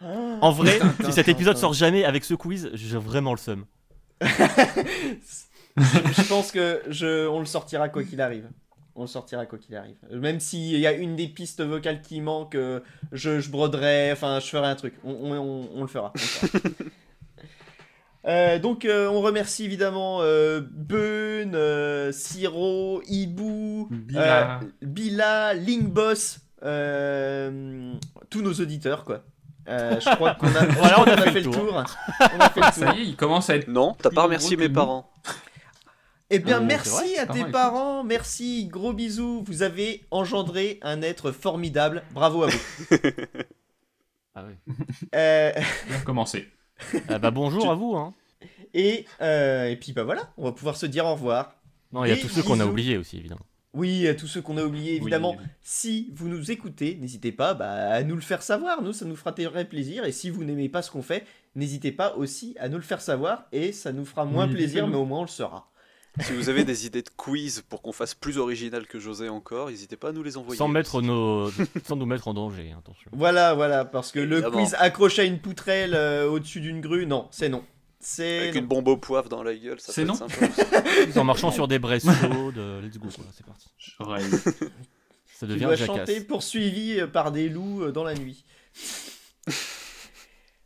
En 0.00 0.52
vrai, 0.52 0.78
si 1.04 1.12
cet 1.12 1.28
épisode 1.28 1.56
sort 1.56 1.74
jamais 1.74 2.04
avec 2.04 2.24
ce 2.24 2.34
quiz, 2.34 2.70
j'ai 2.74 2.96
vraiment 2.96 3.32
le 3.32 3.38
seum. 3.38 3.66
je, 4.22 4.26
je 5.76 6.28
pense 6.28 6.52
que 6.52 6.80
je, 6.88 7.26
on 7.26 7.40
le 7.40 7.44
sortira 7.44 7.88
quoi 7.88 8.04
qu'il 8.04 8.20
arrive. 8.20 8.48
On 8.96 9.02
le 9.02 9.06
sortira 9.06 9.46
quoi 9.46 9.58
qu'il 9.58 9.74
arrive. 9.76 9.96
Même 10.12 10.40
s'il 10.40 10.78
y 10.78 10.86
a 10.86 10.92
une 10.92 11.16
des 11.16 11.28
pistes 11.28 11.62
vocales 11.62 12.02
qui 12.02 12.20
manque, 12.20 12.54
euh, 12.56 12.80
je, 13.12 13.40
je 13.40 13.50
broderai, 13.50 14.10
enfin 14.12 14.40
je 14.40 14.46
ferai 14.46 14.66
un 14.66 14.74
truc. 14.74 14.94
On, 15.04 15.12
on- 15.12 15.32
on- 15.38 15.68
on 15.76 15.80
le 15.82 15.86
fera. 15.86 16.12
on 16.14 16.18
le 16.18 16.20
fera. 16.20 16.58
Euh, 18.26 18.58
donc 18.58 18.84
euh, 18.84 19.08
on 19.08 19.22
remercie 19.22 19.64
évidemment 19.64 20.18
euh, 20.20 20.60
Bun, 20.60 21.54
euh, 21.54 22.12
Siro, 22.12 23.00
Ibu, 23.06 23.86
Bila. 23.90 24.60
euh, 24.60 24.66
Bila, 24.82 25.54
Linkboss, 25.54 26.40
euh, 26.62 27.94
tous 28.28 28.42
nos 28.42 28.52
auditeurs 28.52 29.04
quoi. 29.06 29.22
Euh, 29.70 29.98
je 30.00 30.14
crois 30.16 30.34
qu'on 30.34 30.48
a, 30.48 30.66
Voilà, 30.66 31.00
on 31.00 31.04
fait 31.32 31.40
le 31.40 31.50
tour. 31.50 31.72
On 31.74 31.78
a 32.40 32.50
fait 32.50 32.60
le 32.60 32.64
tour. 32.66 32.74
Ça 32.74 32.92
y 32.92 33.00
est, 33.00 33.04
il 33.06 33.16
commence 33.16 33.48
à 33.48 33.56
être. 33.56 33.68
Non, 33.68 33.96
t'as 33.98 34.10
pas 34.10 34.24
remercié 34.24 34.54
mes 34.58 34.68
nous. 34.68 34.74
parents. 34.74 35.10
Eh 36.32 36.38
bien, 36.38 36.60
c'est 36.60 36.66
merci 36.66 37.14
vrai, 37.14 37.18
à 37.18 37.26
tes 37.26 37.44
parents, 37.44 38.04
merci, 38.04 38.66
gros 38.68 38.92
bisous. 38.92 39.42
Vous 39.46 39.62
avez 39.62 40.04
engendré 40.12 40.78
un 40.82 41.02
être 41.02 41.32
formidable. 41.32 42.04
Bravo 42.12 42.44
à 42.44 42.46
vous. 42.48 42.58
Ah 44.36 44.44
oui. 44.46 44.74
Euh, 45.14 45.50
Bien 45.88 46.00
commencé. 46.02 46.48
Ah 47.08 47.18
bah 47.18 47.32
bonjour 47.32 47.68
à 47.68 47.74
vous. 47.74 47.96
Hein. 47.96 48.14
et, 48.72 49.04
euh, 49.20 49.68
et 49.68 49.76
puis, 49.76 49.92
bah 49.92 50.04
voilà, 50.04 50.32
on 50.36 50.44
va 50.44 50.52
pouvoir 50.52 50.76
se 50.76 50.86
dire 50.86 51.04
au 51.04 51.14
revoir. 51.14 51.56
Non, 51.92 52.04
il 52.04 52.10
y 52.10 52.12
a 52.12 52.16
tous 52.16 52.28
ceux 52.28 52.44
qu'on 52.44 52.60
a 52.60 52.64
oubliés 52.64 52.96
aussi, 52.96 53.18
évidemment. 53.18 53.44
Oui, 53.72 54.06
à 54.06 54.14
tous 54.14 54.28
ceux 54.28 54.40
qu'on 54.40 54.56
a 54.56 54.62
oubliés, 54.62 54.96
évidemment. 54.96 55.34
Oui. 55.36 55.44
Si 55.62 56.10
vous 56.14 56.28
nous 56.28 56.52
écoutez, 56.52 56.96
n'hésitez 56.96 57.32
pas 57.32 57.54
bah, 57.54 57.90
à 57.90 58.02
nous 58.04 58.14
le 58.14 58.20
faire 58.20 58.42
savoir. 58.42 58.82
Nous, 58.82 58.92
ça 58.92 59.04
nous 59.04 59.16
fera 59.16 59.32
très 59.32 59.64
plaisir. 59.64 60.04
Et 60.04 60.12
si 60.12 60.30
vous 60.30 60.44
n'aimez 60.44 60.68
pas 60.68 60.82
ce 60.82 60.92
qu'on 60.92 61.02
fait, 61.02 61.24
n'hésitez 61.56 61.90
pas 61.90 62.14
aussi 62.14 62.56
à 62.60 62.68
nous 62.68 62.76
le 62.76 62.82
faire 62.82 63.00
savoir. 63.00 63.46
Et 63.50 63.72
ça 63.72 63.92
nous 63.92 64.04
fera 64.04 64.24
moins 64.24 64.46
Oui, 64.46 64.54
plaisir, 64.54 64.86
mais 64.86 64.96
au 64.96 65.04
moins 65.04 65.20
on 65.20 65.24
le 65.24 65.28
saura. 65.28 65.70
Si 66.20 66.32
vous 66.32 66.48
avez 66.48 66.64
des 66.64 66.86
idées 66.86 67.02
de 67.02 67.10
quiz 67.16 67.62
pour 67.68 67.82
qu'on 67.82 67.92
fasse 67.92 68.14
plus 68.14 68.36
original 68.38 68.86
que 68.86 68.98
José 68.98 69.28
encore, 69.28 69.70
n'hésitez 69.70 69.96
pas 69.96 70.08
à 70.08 70.12
nous 70.12 70.22
les 70.22 70.36
envoyer. 70.36 70.58
Sans, 70.58 70.68
mettre 70.68 71.00
nos... 71.02 71.50
Sans 71.86 71.96
nous 71.96 72.06
mettre 72.06 72.26
en 72.28 72.34
danger, 72.34 72.74
attention. 72.76 73.10
Voilà, 73.14 73.54
voilà, 73.54 73.84
parce 73.84 74.10
que 74.12 74.18
le 74.18 74.42
quiz 74.42 74.74
accroché 74.78 75.22
à 75.22 75.24
une 75.24 75.38
poutrelle 75.38 75.94
euh, 75.94 76.28
au-dessus 76.28 76.60
d'une 76.60 76.80
grue, 76.80 77.06
non, 77.06 77.28
c'est 77.30 77.48
non. 77.48 77.64
C'est 78.00 78.38
Avec 78.38 78.54
non. 78.54 78.60
une 78.62 78.66
bombe 78.66 78.88
au 78.88 78.96
poivre 78.96 79.28
dans 79.28 79.42
la 79.42 79.54
gueule, 79.54 79.78
ça 79.78 79.92
C'est 79.92 80.04
non. 80.04 80.18
En 81.16 81.24
marchant 81.24 81.50
sur 81.50 81.68
des 81.68 81.78
braises 81.78 82.04
chaudes, 82.04 82.58
euh, 82.58 82.80
let's 82.80 82.98
go, 82.98 83.08
quoi, 83.14 83.24
c'est 83.36 83.44
parti. 83.46 83.68
J'aurais 83.78 84.22
Ça 84.22 84.50
Tu 85.40 85.46
devient 85.46 85.64
dois 85.64 85.74
jacasse. 85.76 85.96
chanter 85.98 86.20
poursuivi 86.22 86.98
euh, 87.00 87.06
par 87.06 87.30
des 87.30 87.48
loups 87.48 87.82
euh, 87.82 87.92
dans 87.92 88.04
la 88.04 88.14
nuit. 88.14 88.44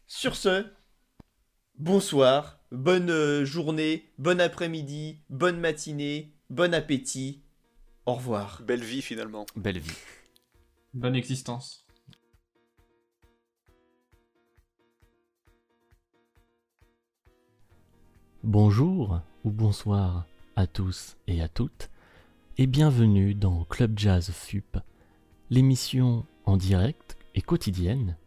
Sur 0.06 0.36
ce, 0.36 0.64
bonsoir, 1.78 2.58
bonne 2.70 3.10
euh, 3.10 3.44
journée, 3.44 4.10
bon 4.18 4.40
après-midi, 4.40 5.20
bonne 5.30 5.60
matinée, 5.60 6.32
bon 6.50 6.74
appétit. 6.74 7.42
Au 8.06 8.14
revoir. 8.14 8.62
Belle 8.62 8.84
vie 8.84 9.02
finalement. 9.02 9.46
Belle 9.56 9.78
vie. 9.78 9.96
bonne 10.92 11.14
existence. 11.14 11.86
Bonjour 18.42 19.20
ou 19.44 19.50
bonsoir 19.50 20.26
à 20.54 20.66
tous 20.66 21.16
et 21.26 21.40
à 21.40 21.48
toutes, 21.48 21.90
et 22.58 22.66
bienvenue 22.66 23.34
dans 23.34 23.64
Club 23.64 23.98
Jazz 23.98 24.30
FUP, 24.30 24.76
l'émission 25.48 26.26
en 26.44 26.58
direct 26.58 27.16
et 27.34 27.40
quotidienne, 27.40 28.18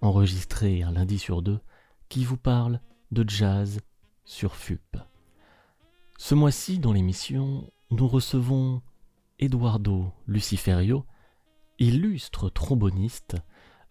enregistrée 0.00 0.82
un 0.82 0.92
lundi 0.92 1.18
sur 1.18 1.42
deux, 1.42 1.60
qui 2.08 2.24
vous 2.24 2.38
parle 2.38 2.80
de 3.10 3.28
jazz 3.28 3.80
sur 4.24 4.54
FUP. 4.54 4.96
Ce 6.18 6.34
mois-ci, 6.34 6.78
dans 6.78 6.92
l'émission, 6.92 7.70
nous 7.90 8.08
recevons 8.08 8.82
Eduardo 9.38 10.12
Luciferio, 10.26 11.04
illustre 11.78 12.48
tromboniste 12.48 13.36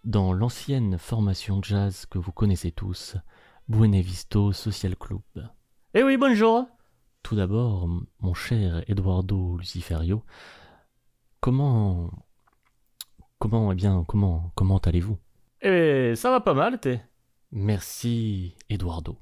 dans 0.03 0.33
l'ancienne 0.33 0.97
formation 0.97 1.61
jazz 1.61 2.05
que 2.05 2.17
vous 2.17 2.31
connaissez 2.31 2.71
tous, 2.71 3.15
Buenavisto 3.67 4.51
Social 4.51 4.95
Club. 4.95 5.21
Eh 5.93 6.03
oui, 6.03 6.17
bonjour 6.17 6.67
Tout 7.23 7.35
d'abord, 7.35 7.87
mon 8.19 8.33
cher 8.33 8.83
Eduardo 8.89 9.57
Luciferio, 9.57 10.23
comment... 11.39 12.11
Comment, 13.37 13.71
eh 13.71 13.75
bien, 13.75 14.03
comment, 14.07 14.51
comment 14.55 14.77
allez-vous? 14.77 15.17
Eh, 15.61 16.13
ça 16.15 16.31
va 16.31 16.39
pas 16.39 16.53
mal, 16.53 16.79
t'es? 16.79 17.01
Merci, 17.57 18.53
Eduardo. 18.67 19.17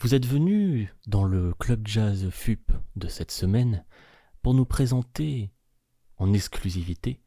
Vous 0.00 0.12
êtes 0.12 0.26
venu 0.26 0.92
dans 1.06 1.22
le 1.22 1.54
Club 1.54 1.86
Jazz 1.86 2.28
FUP 2.30 2.72
de 2.96 3.06
cette 3.06 3.30
semaine 3.30 3.84
pour 4.42 4.54
nous 4.54 4.64
présenter, 4.64 5.52
en 6.16 6.32
exclusivité, 6.32 7.22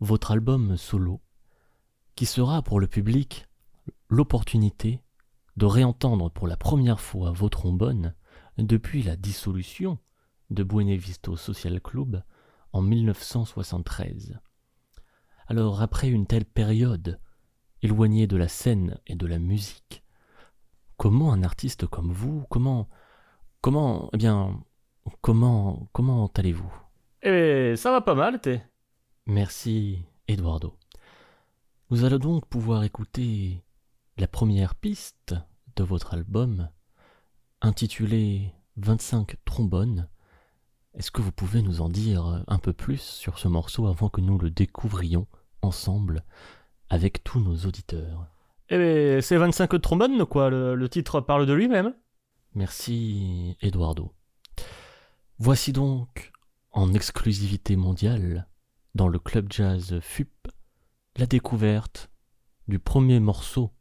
votre 0.00 0.32
album 0.32 0.76
solo, 0.76 1.22
qui 2.16 2.26
sera 2.26 2.60
pour 2.62 2.80
le 2.80 2.88
public 2.88 3.46
l'opportunité 4.08 5.00
de 5.56 5.66
réentendre 5.66 6.28
pour 6.28 6.48
la 6.48 6.56
première 6.56 7.00
fois 7.00 7.30
vos 7.30 7.48
trombones 7.48 8.16
depuis 8.58 9.04
la 9.04 9.14
dissolution 9.14 10.00
de 10.50 10.64
Buenavisto 10.64 11.36
Social 11.36 11.80
Club 11.80 12.24
en 12.72 12.82
1973. 12.82 14.40
Alors 15.46 15.82
après 15.82 16.08
une 16.08 16.26
telle 16.26 16.46
période, 16.46 17.20
éloigné 17.84 18.26
de 18.26 18.38
la 18.38 18.48
scène 18.48 18.98
et 19.06 19.14
de 19.14 19.26
la 19.26 19.38
musique, 19.38 20.02
comment 20.96 21.32
un 21.32 21.42
artiste 21.42 21.86
comme 21.86 22.12
vous, 22.12 22.46
comment, 22.48 22.88
comment, 23.60 24.08
eh 24.14 24.16
bien, 24.16 24.58
comment, 25.20 25.86
comment 25.92 26.32
allez-vous? 26.34 26.72
Eh, 27.22 27.74
ça 27.76 27.90
va 27.90 28.00
pas 28.00 28.14
mal, 28.14 28.40
t'es. 28.40 28.62
Merci, 29.26 30.02
Eduardo. 30.28 30.78
Nous 31.90 32.04
allons 32.04 32.18
donc 32.18 32.46
pouvoir 32.46 32.84
écouter 32.84 33.62
la 34.16 34.28
première 34.28 34.74
piste 34.74 35.34
de 35.76 35.84
votre 35.84 36.14
album, 36.14 36.70
intitulée 37.60 38.54
25 38.78 39.36
trombones. 39.44 40.08
Est-ce 40.94 41.10
que 41.10 41.20
vous 41.20 41.32
pouvez 41.32 41.60
nous 41.60 41.82
en 41.82 41.90
dire 41.90 42.44
un 42.46 42.58
peu 42.58 42.72
plus 42.72 43.02
sur 43.02 43.38
ce 43.38 43.48
morceau 43.48 43.86
avant 43.88 44.08
que 44.08 44.22
nous 44.22 44.38
le 44.38 44.50
découvrions 44.50 45.26
ensemble? 45.60 46.24
Avec 46.94 47.24
tous 47.24 47.40
nos 47.40 47.56
auditeurs 47.66 48.28
Eh 48.70 48.78
bien, 48.78 49.20
c'est 49.20 49.36
25 49.36 49.80
trombones, 49.80 50.24
quoi, 50.26 50.48
le, 50.48 50.76
le 50.76 50.88
titre 50.88 51.20
parle 51.20 51.44
de 51.44 51.52
lui-même. 51.52 51.92
Merci, 52.54 53.56
Eduardo. 53.60 54.14
Voici 55.38 55.72
donc, 55.72 56.30
en 56.70 56.94
exclusivité 56.94 57.74
mondiale, 57.74 58.46
dans 58.94 59.08
le 59.08 59.18
club 59.18 59.48
jazz 59.50 59.98
FUP, 60.00 60.30
la 61.16 61.26
découverte 61.26 62.10
du 62.68 62.78
premier 62.78 63.18
morceau 63.18 63.72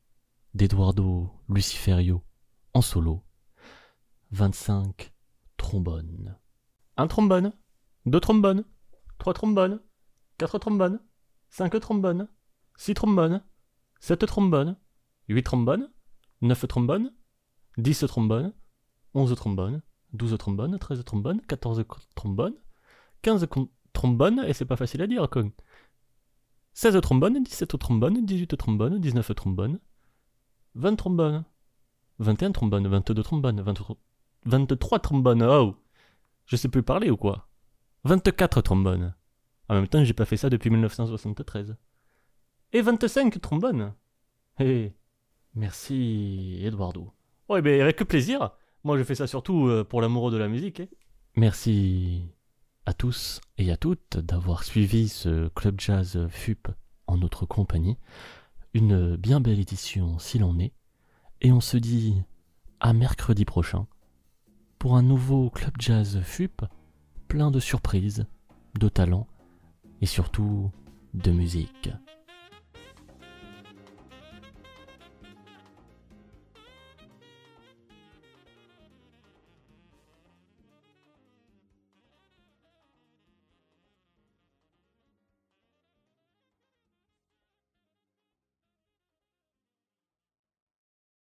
d'Eduardo 0.55 1.29
Luciferio 1.49 2.23
en 2.73 2.81
solo. 2.81 3.21
25 4.31 5.13
trombones. 5.57 6.35
Un 6.97 7.05
trombone, 7.05 7.53
deux 8.07 8.19
trombones, 8.19 8.65
trois 9.19 9.35
trombones, 9.35 9.79
quatre 10.39 10.57
trombones, 10.57 10.99
cinq 11.51 11.79
trombones, 11.79 12.27
six 12.75 12.93
trombones, 12.93 13.41
sept 13.99 14.25
trombones, 14.25 14.75
huit 15.29 15.43
trombones, 15.43 15.89
neuf 16.41 16.67
trombones, 16.67 17.11
dix 17.77 17.99
trombones, 18.07 18.53
onze 19.13 19.35
trombones, 19.35 19.81
douze 20.13 20.37
trombones, 20.37 20.77
treize 20.79 21.03
trombones, 21.03 21.41
quatorze 21.47 21.83
trombones, 22.15 22.55
quinze 23.21 23.45
com- 23.47 23.69
trombones, 23.93 24.43
et 24.47 24.53
c'est 24.53 24.65
pas 24.65 24.75
facile 24.75 25.01
à 25.01 25.07
dire, 25.07 25.29
quoi. 25.29 25.43
16 26.73 26.99
trombones, 27.01 27.43
17 27.43 27.77
trombones, 27.77 28.25
18 28.25 28.57
trombones, 28.57 28.99
19 28.99 29.35
trombones, 29.35 29.79
20 30.75 30.95
trombones, 30.95 31.43
21 32.19 32.51
trombones, 32.51 32.87
22 32.87 33.21
trombones, 33.23 33.61
23, 33.61 33.97
23 34.45 34.99
trombones, 34.99 35.43
oh 35.43 35.75
Je 36.45 36.55
sais 36.55 36.69
plus 36.69 36.83
parler 36.83 37.09
ou 37.11 37.17
quoi? 37.17 37.47
24 38.05 38.61
trombones. 38.61 39.13
En 39.69 39.75
même 39.75 39.87
temps, 39.87 40.03
j'ai 40.03 40.13
pas 40.13 40.25
fait 40.25 40.37
ça 40.37 40.49
depuis 40.49 40.69
1973. 40.69 41.75
Et 42.73 42.81
25 42.81 43.39
trombones. 43.39 43.93
Eh, 44.59 44.91
merci 45.55 46.59
Eduardo. 46.63 47.11
Eh 47.55 47.61
ben, 47.61 47.81
avec 47.81 47.97
plaisir. 48.03 48.51
Moi, 48.83 48.97
je 48.97 49.03
fais 49.03 49.15
ça 49.15 49.27
surtout 49.27 49.67
euh, 49.67 49.83
pour 49.83 50.01
l'amoureux 50.01 50.31
de 50.31 50.37
la 50.37 50.47
musique. 50.47 50.79
eh. 50.79 50.89
Merci 51.35 52.29
à 52.85 52.93
tous 52.93 53.41
et 53.57 53.71
à 53.71 53.77
toutes 53.77 54.17
d'avoir 54.17 54.63
suivi 54.63 55.07
ce 55.07 55.47
Club 55.49 55.79
Jazz 55.79 56.27
FUP 56.29 56.67
en 57.07 57.17
notre 57.17 57.45
compagnie. 57.45 57.97
Une 58.73 59.15
bien 59.15 59.39
belle 59.39 59.59
édition 59.59 60.19
s'il 60.19 60.43
en 60.43 60.59
est. 60.59 60.73
Et 61.41 61.51
on 61.51 61.61
se 61.61 61.77
dit 61.77 62.21
à 62.79 62.93
mercredi 62.93 63.45
prochain 63.45 63.87
pour 64.79 64.97
un 64.97 65.01
nouveau 65.03 65.49
Club 65.49 65.73
Jazz 65.79 66.21
FUP 66.23 66.61
plein 67.27 67.51
de 67.51 67.59
surprises, 67.59 68.25
de 68.79 68.89
talent 68.89 69.27
et 70.01 70.05
surtout 70.05 70.71
de 71.13 71.31
musique. 71.31 71.89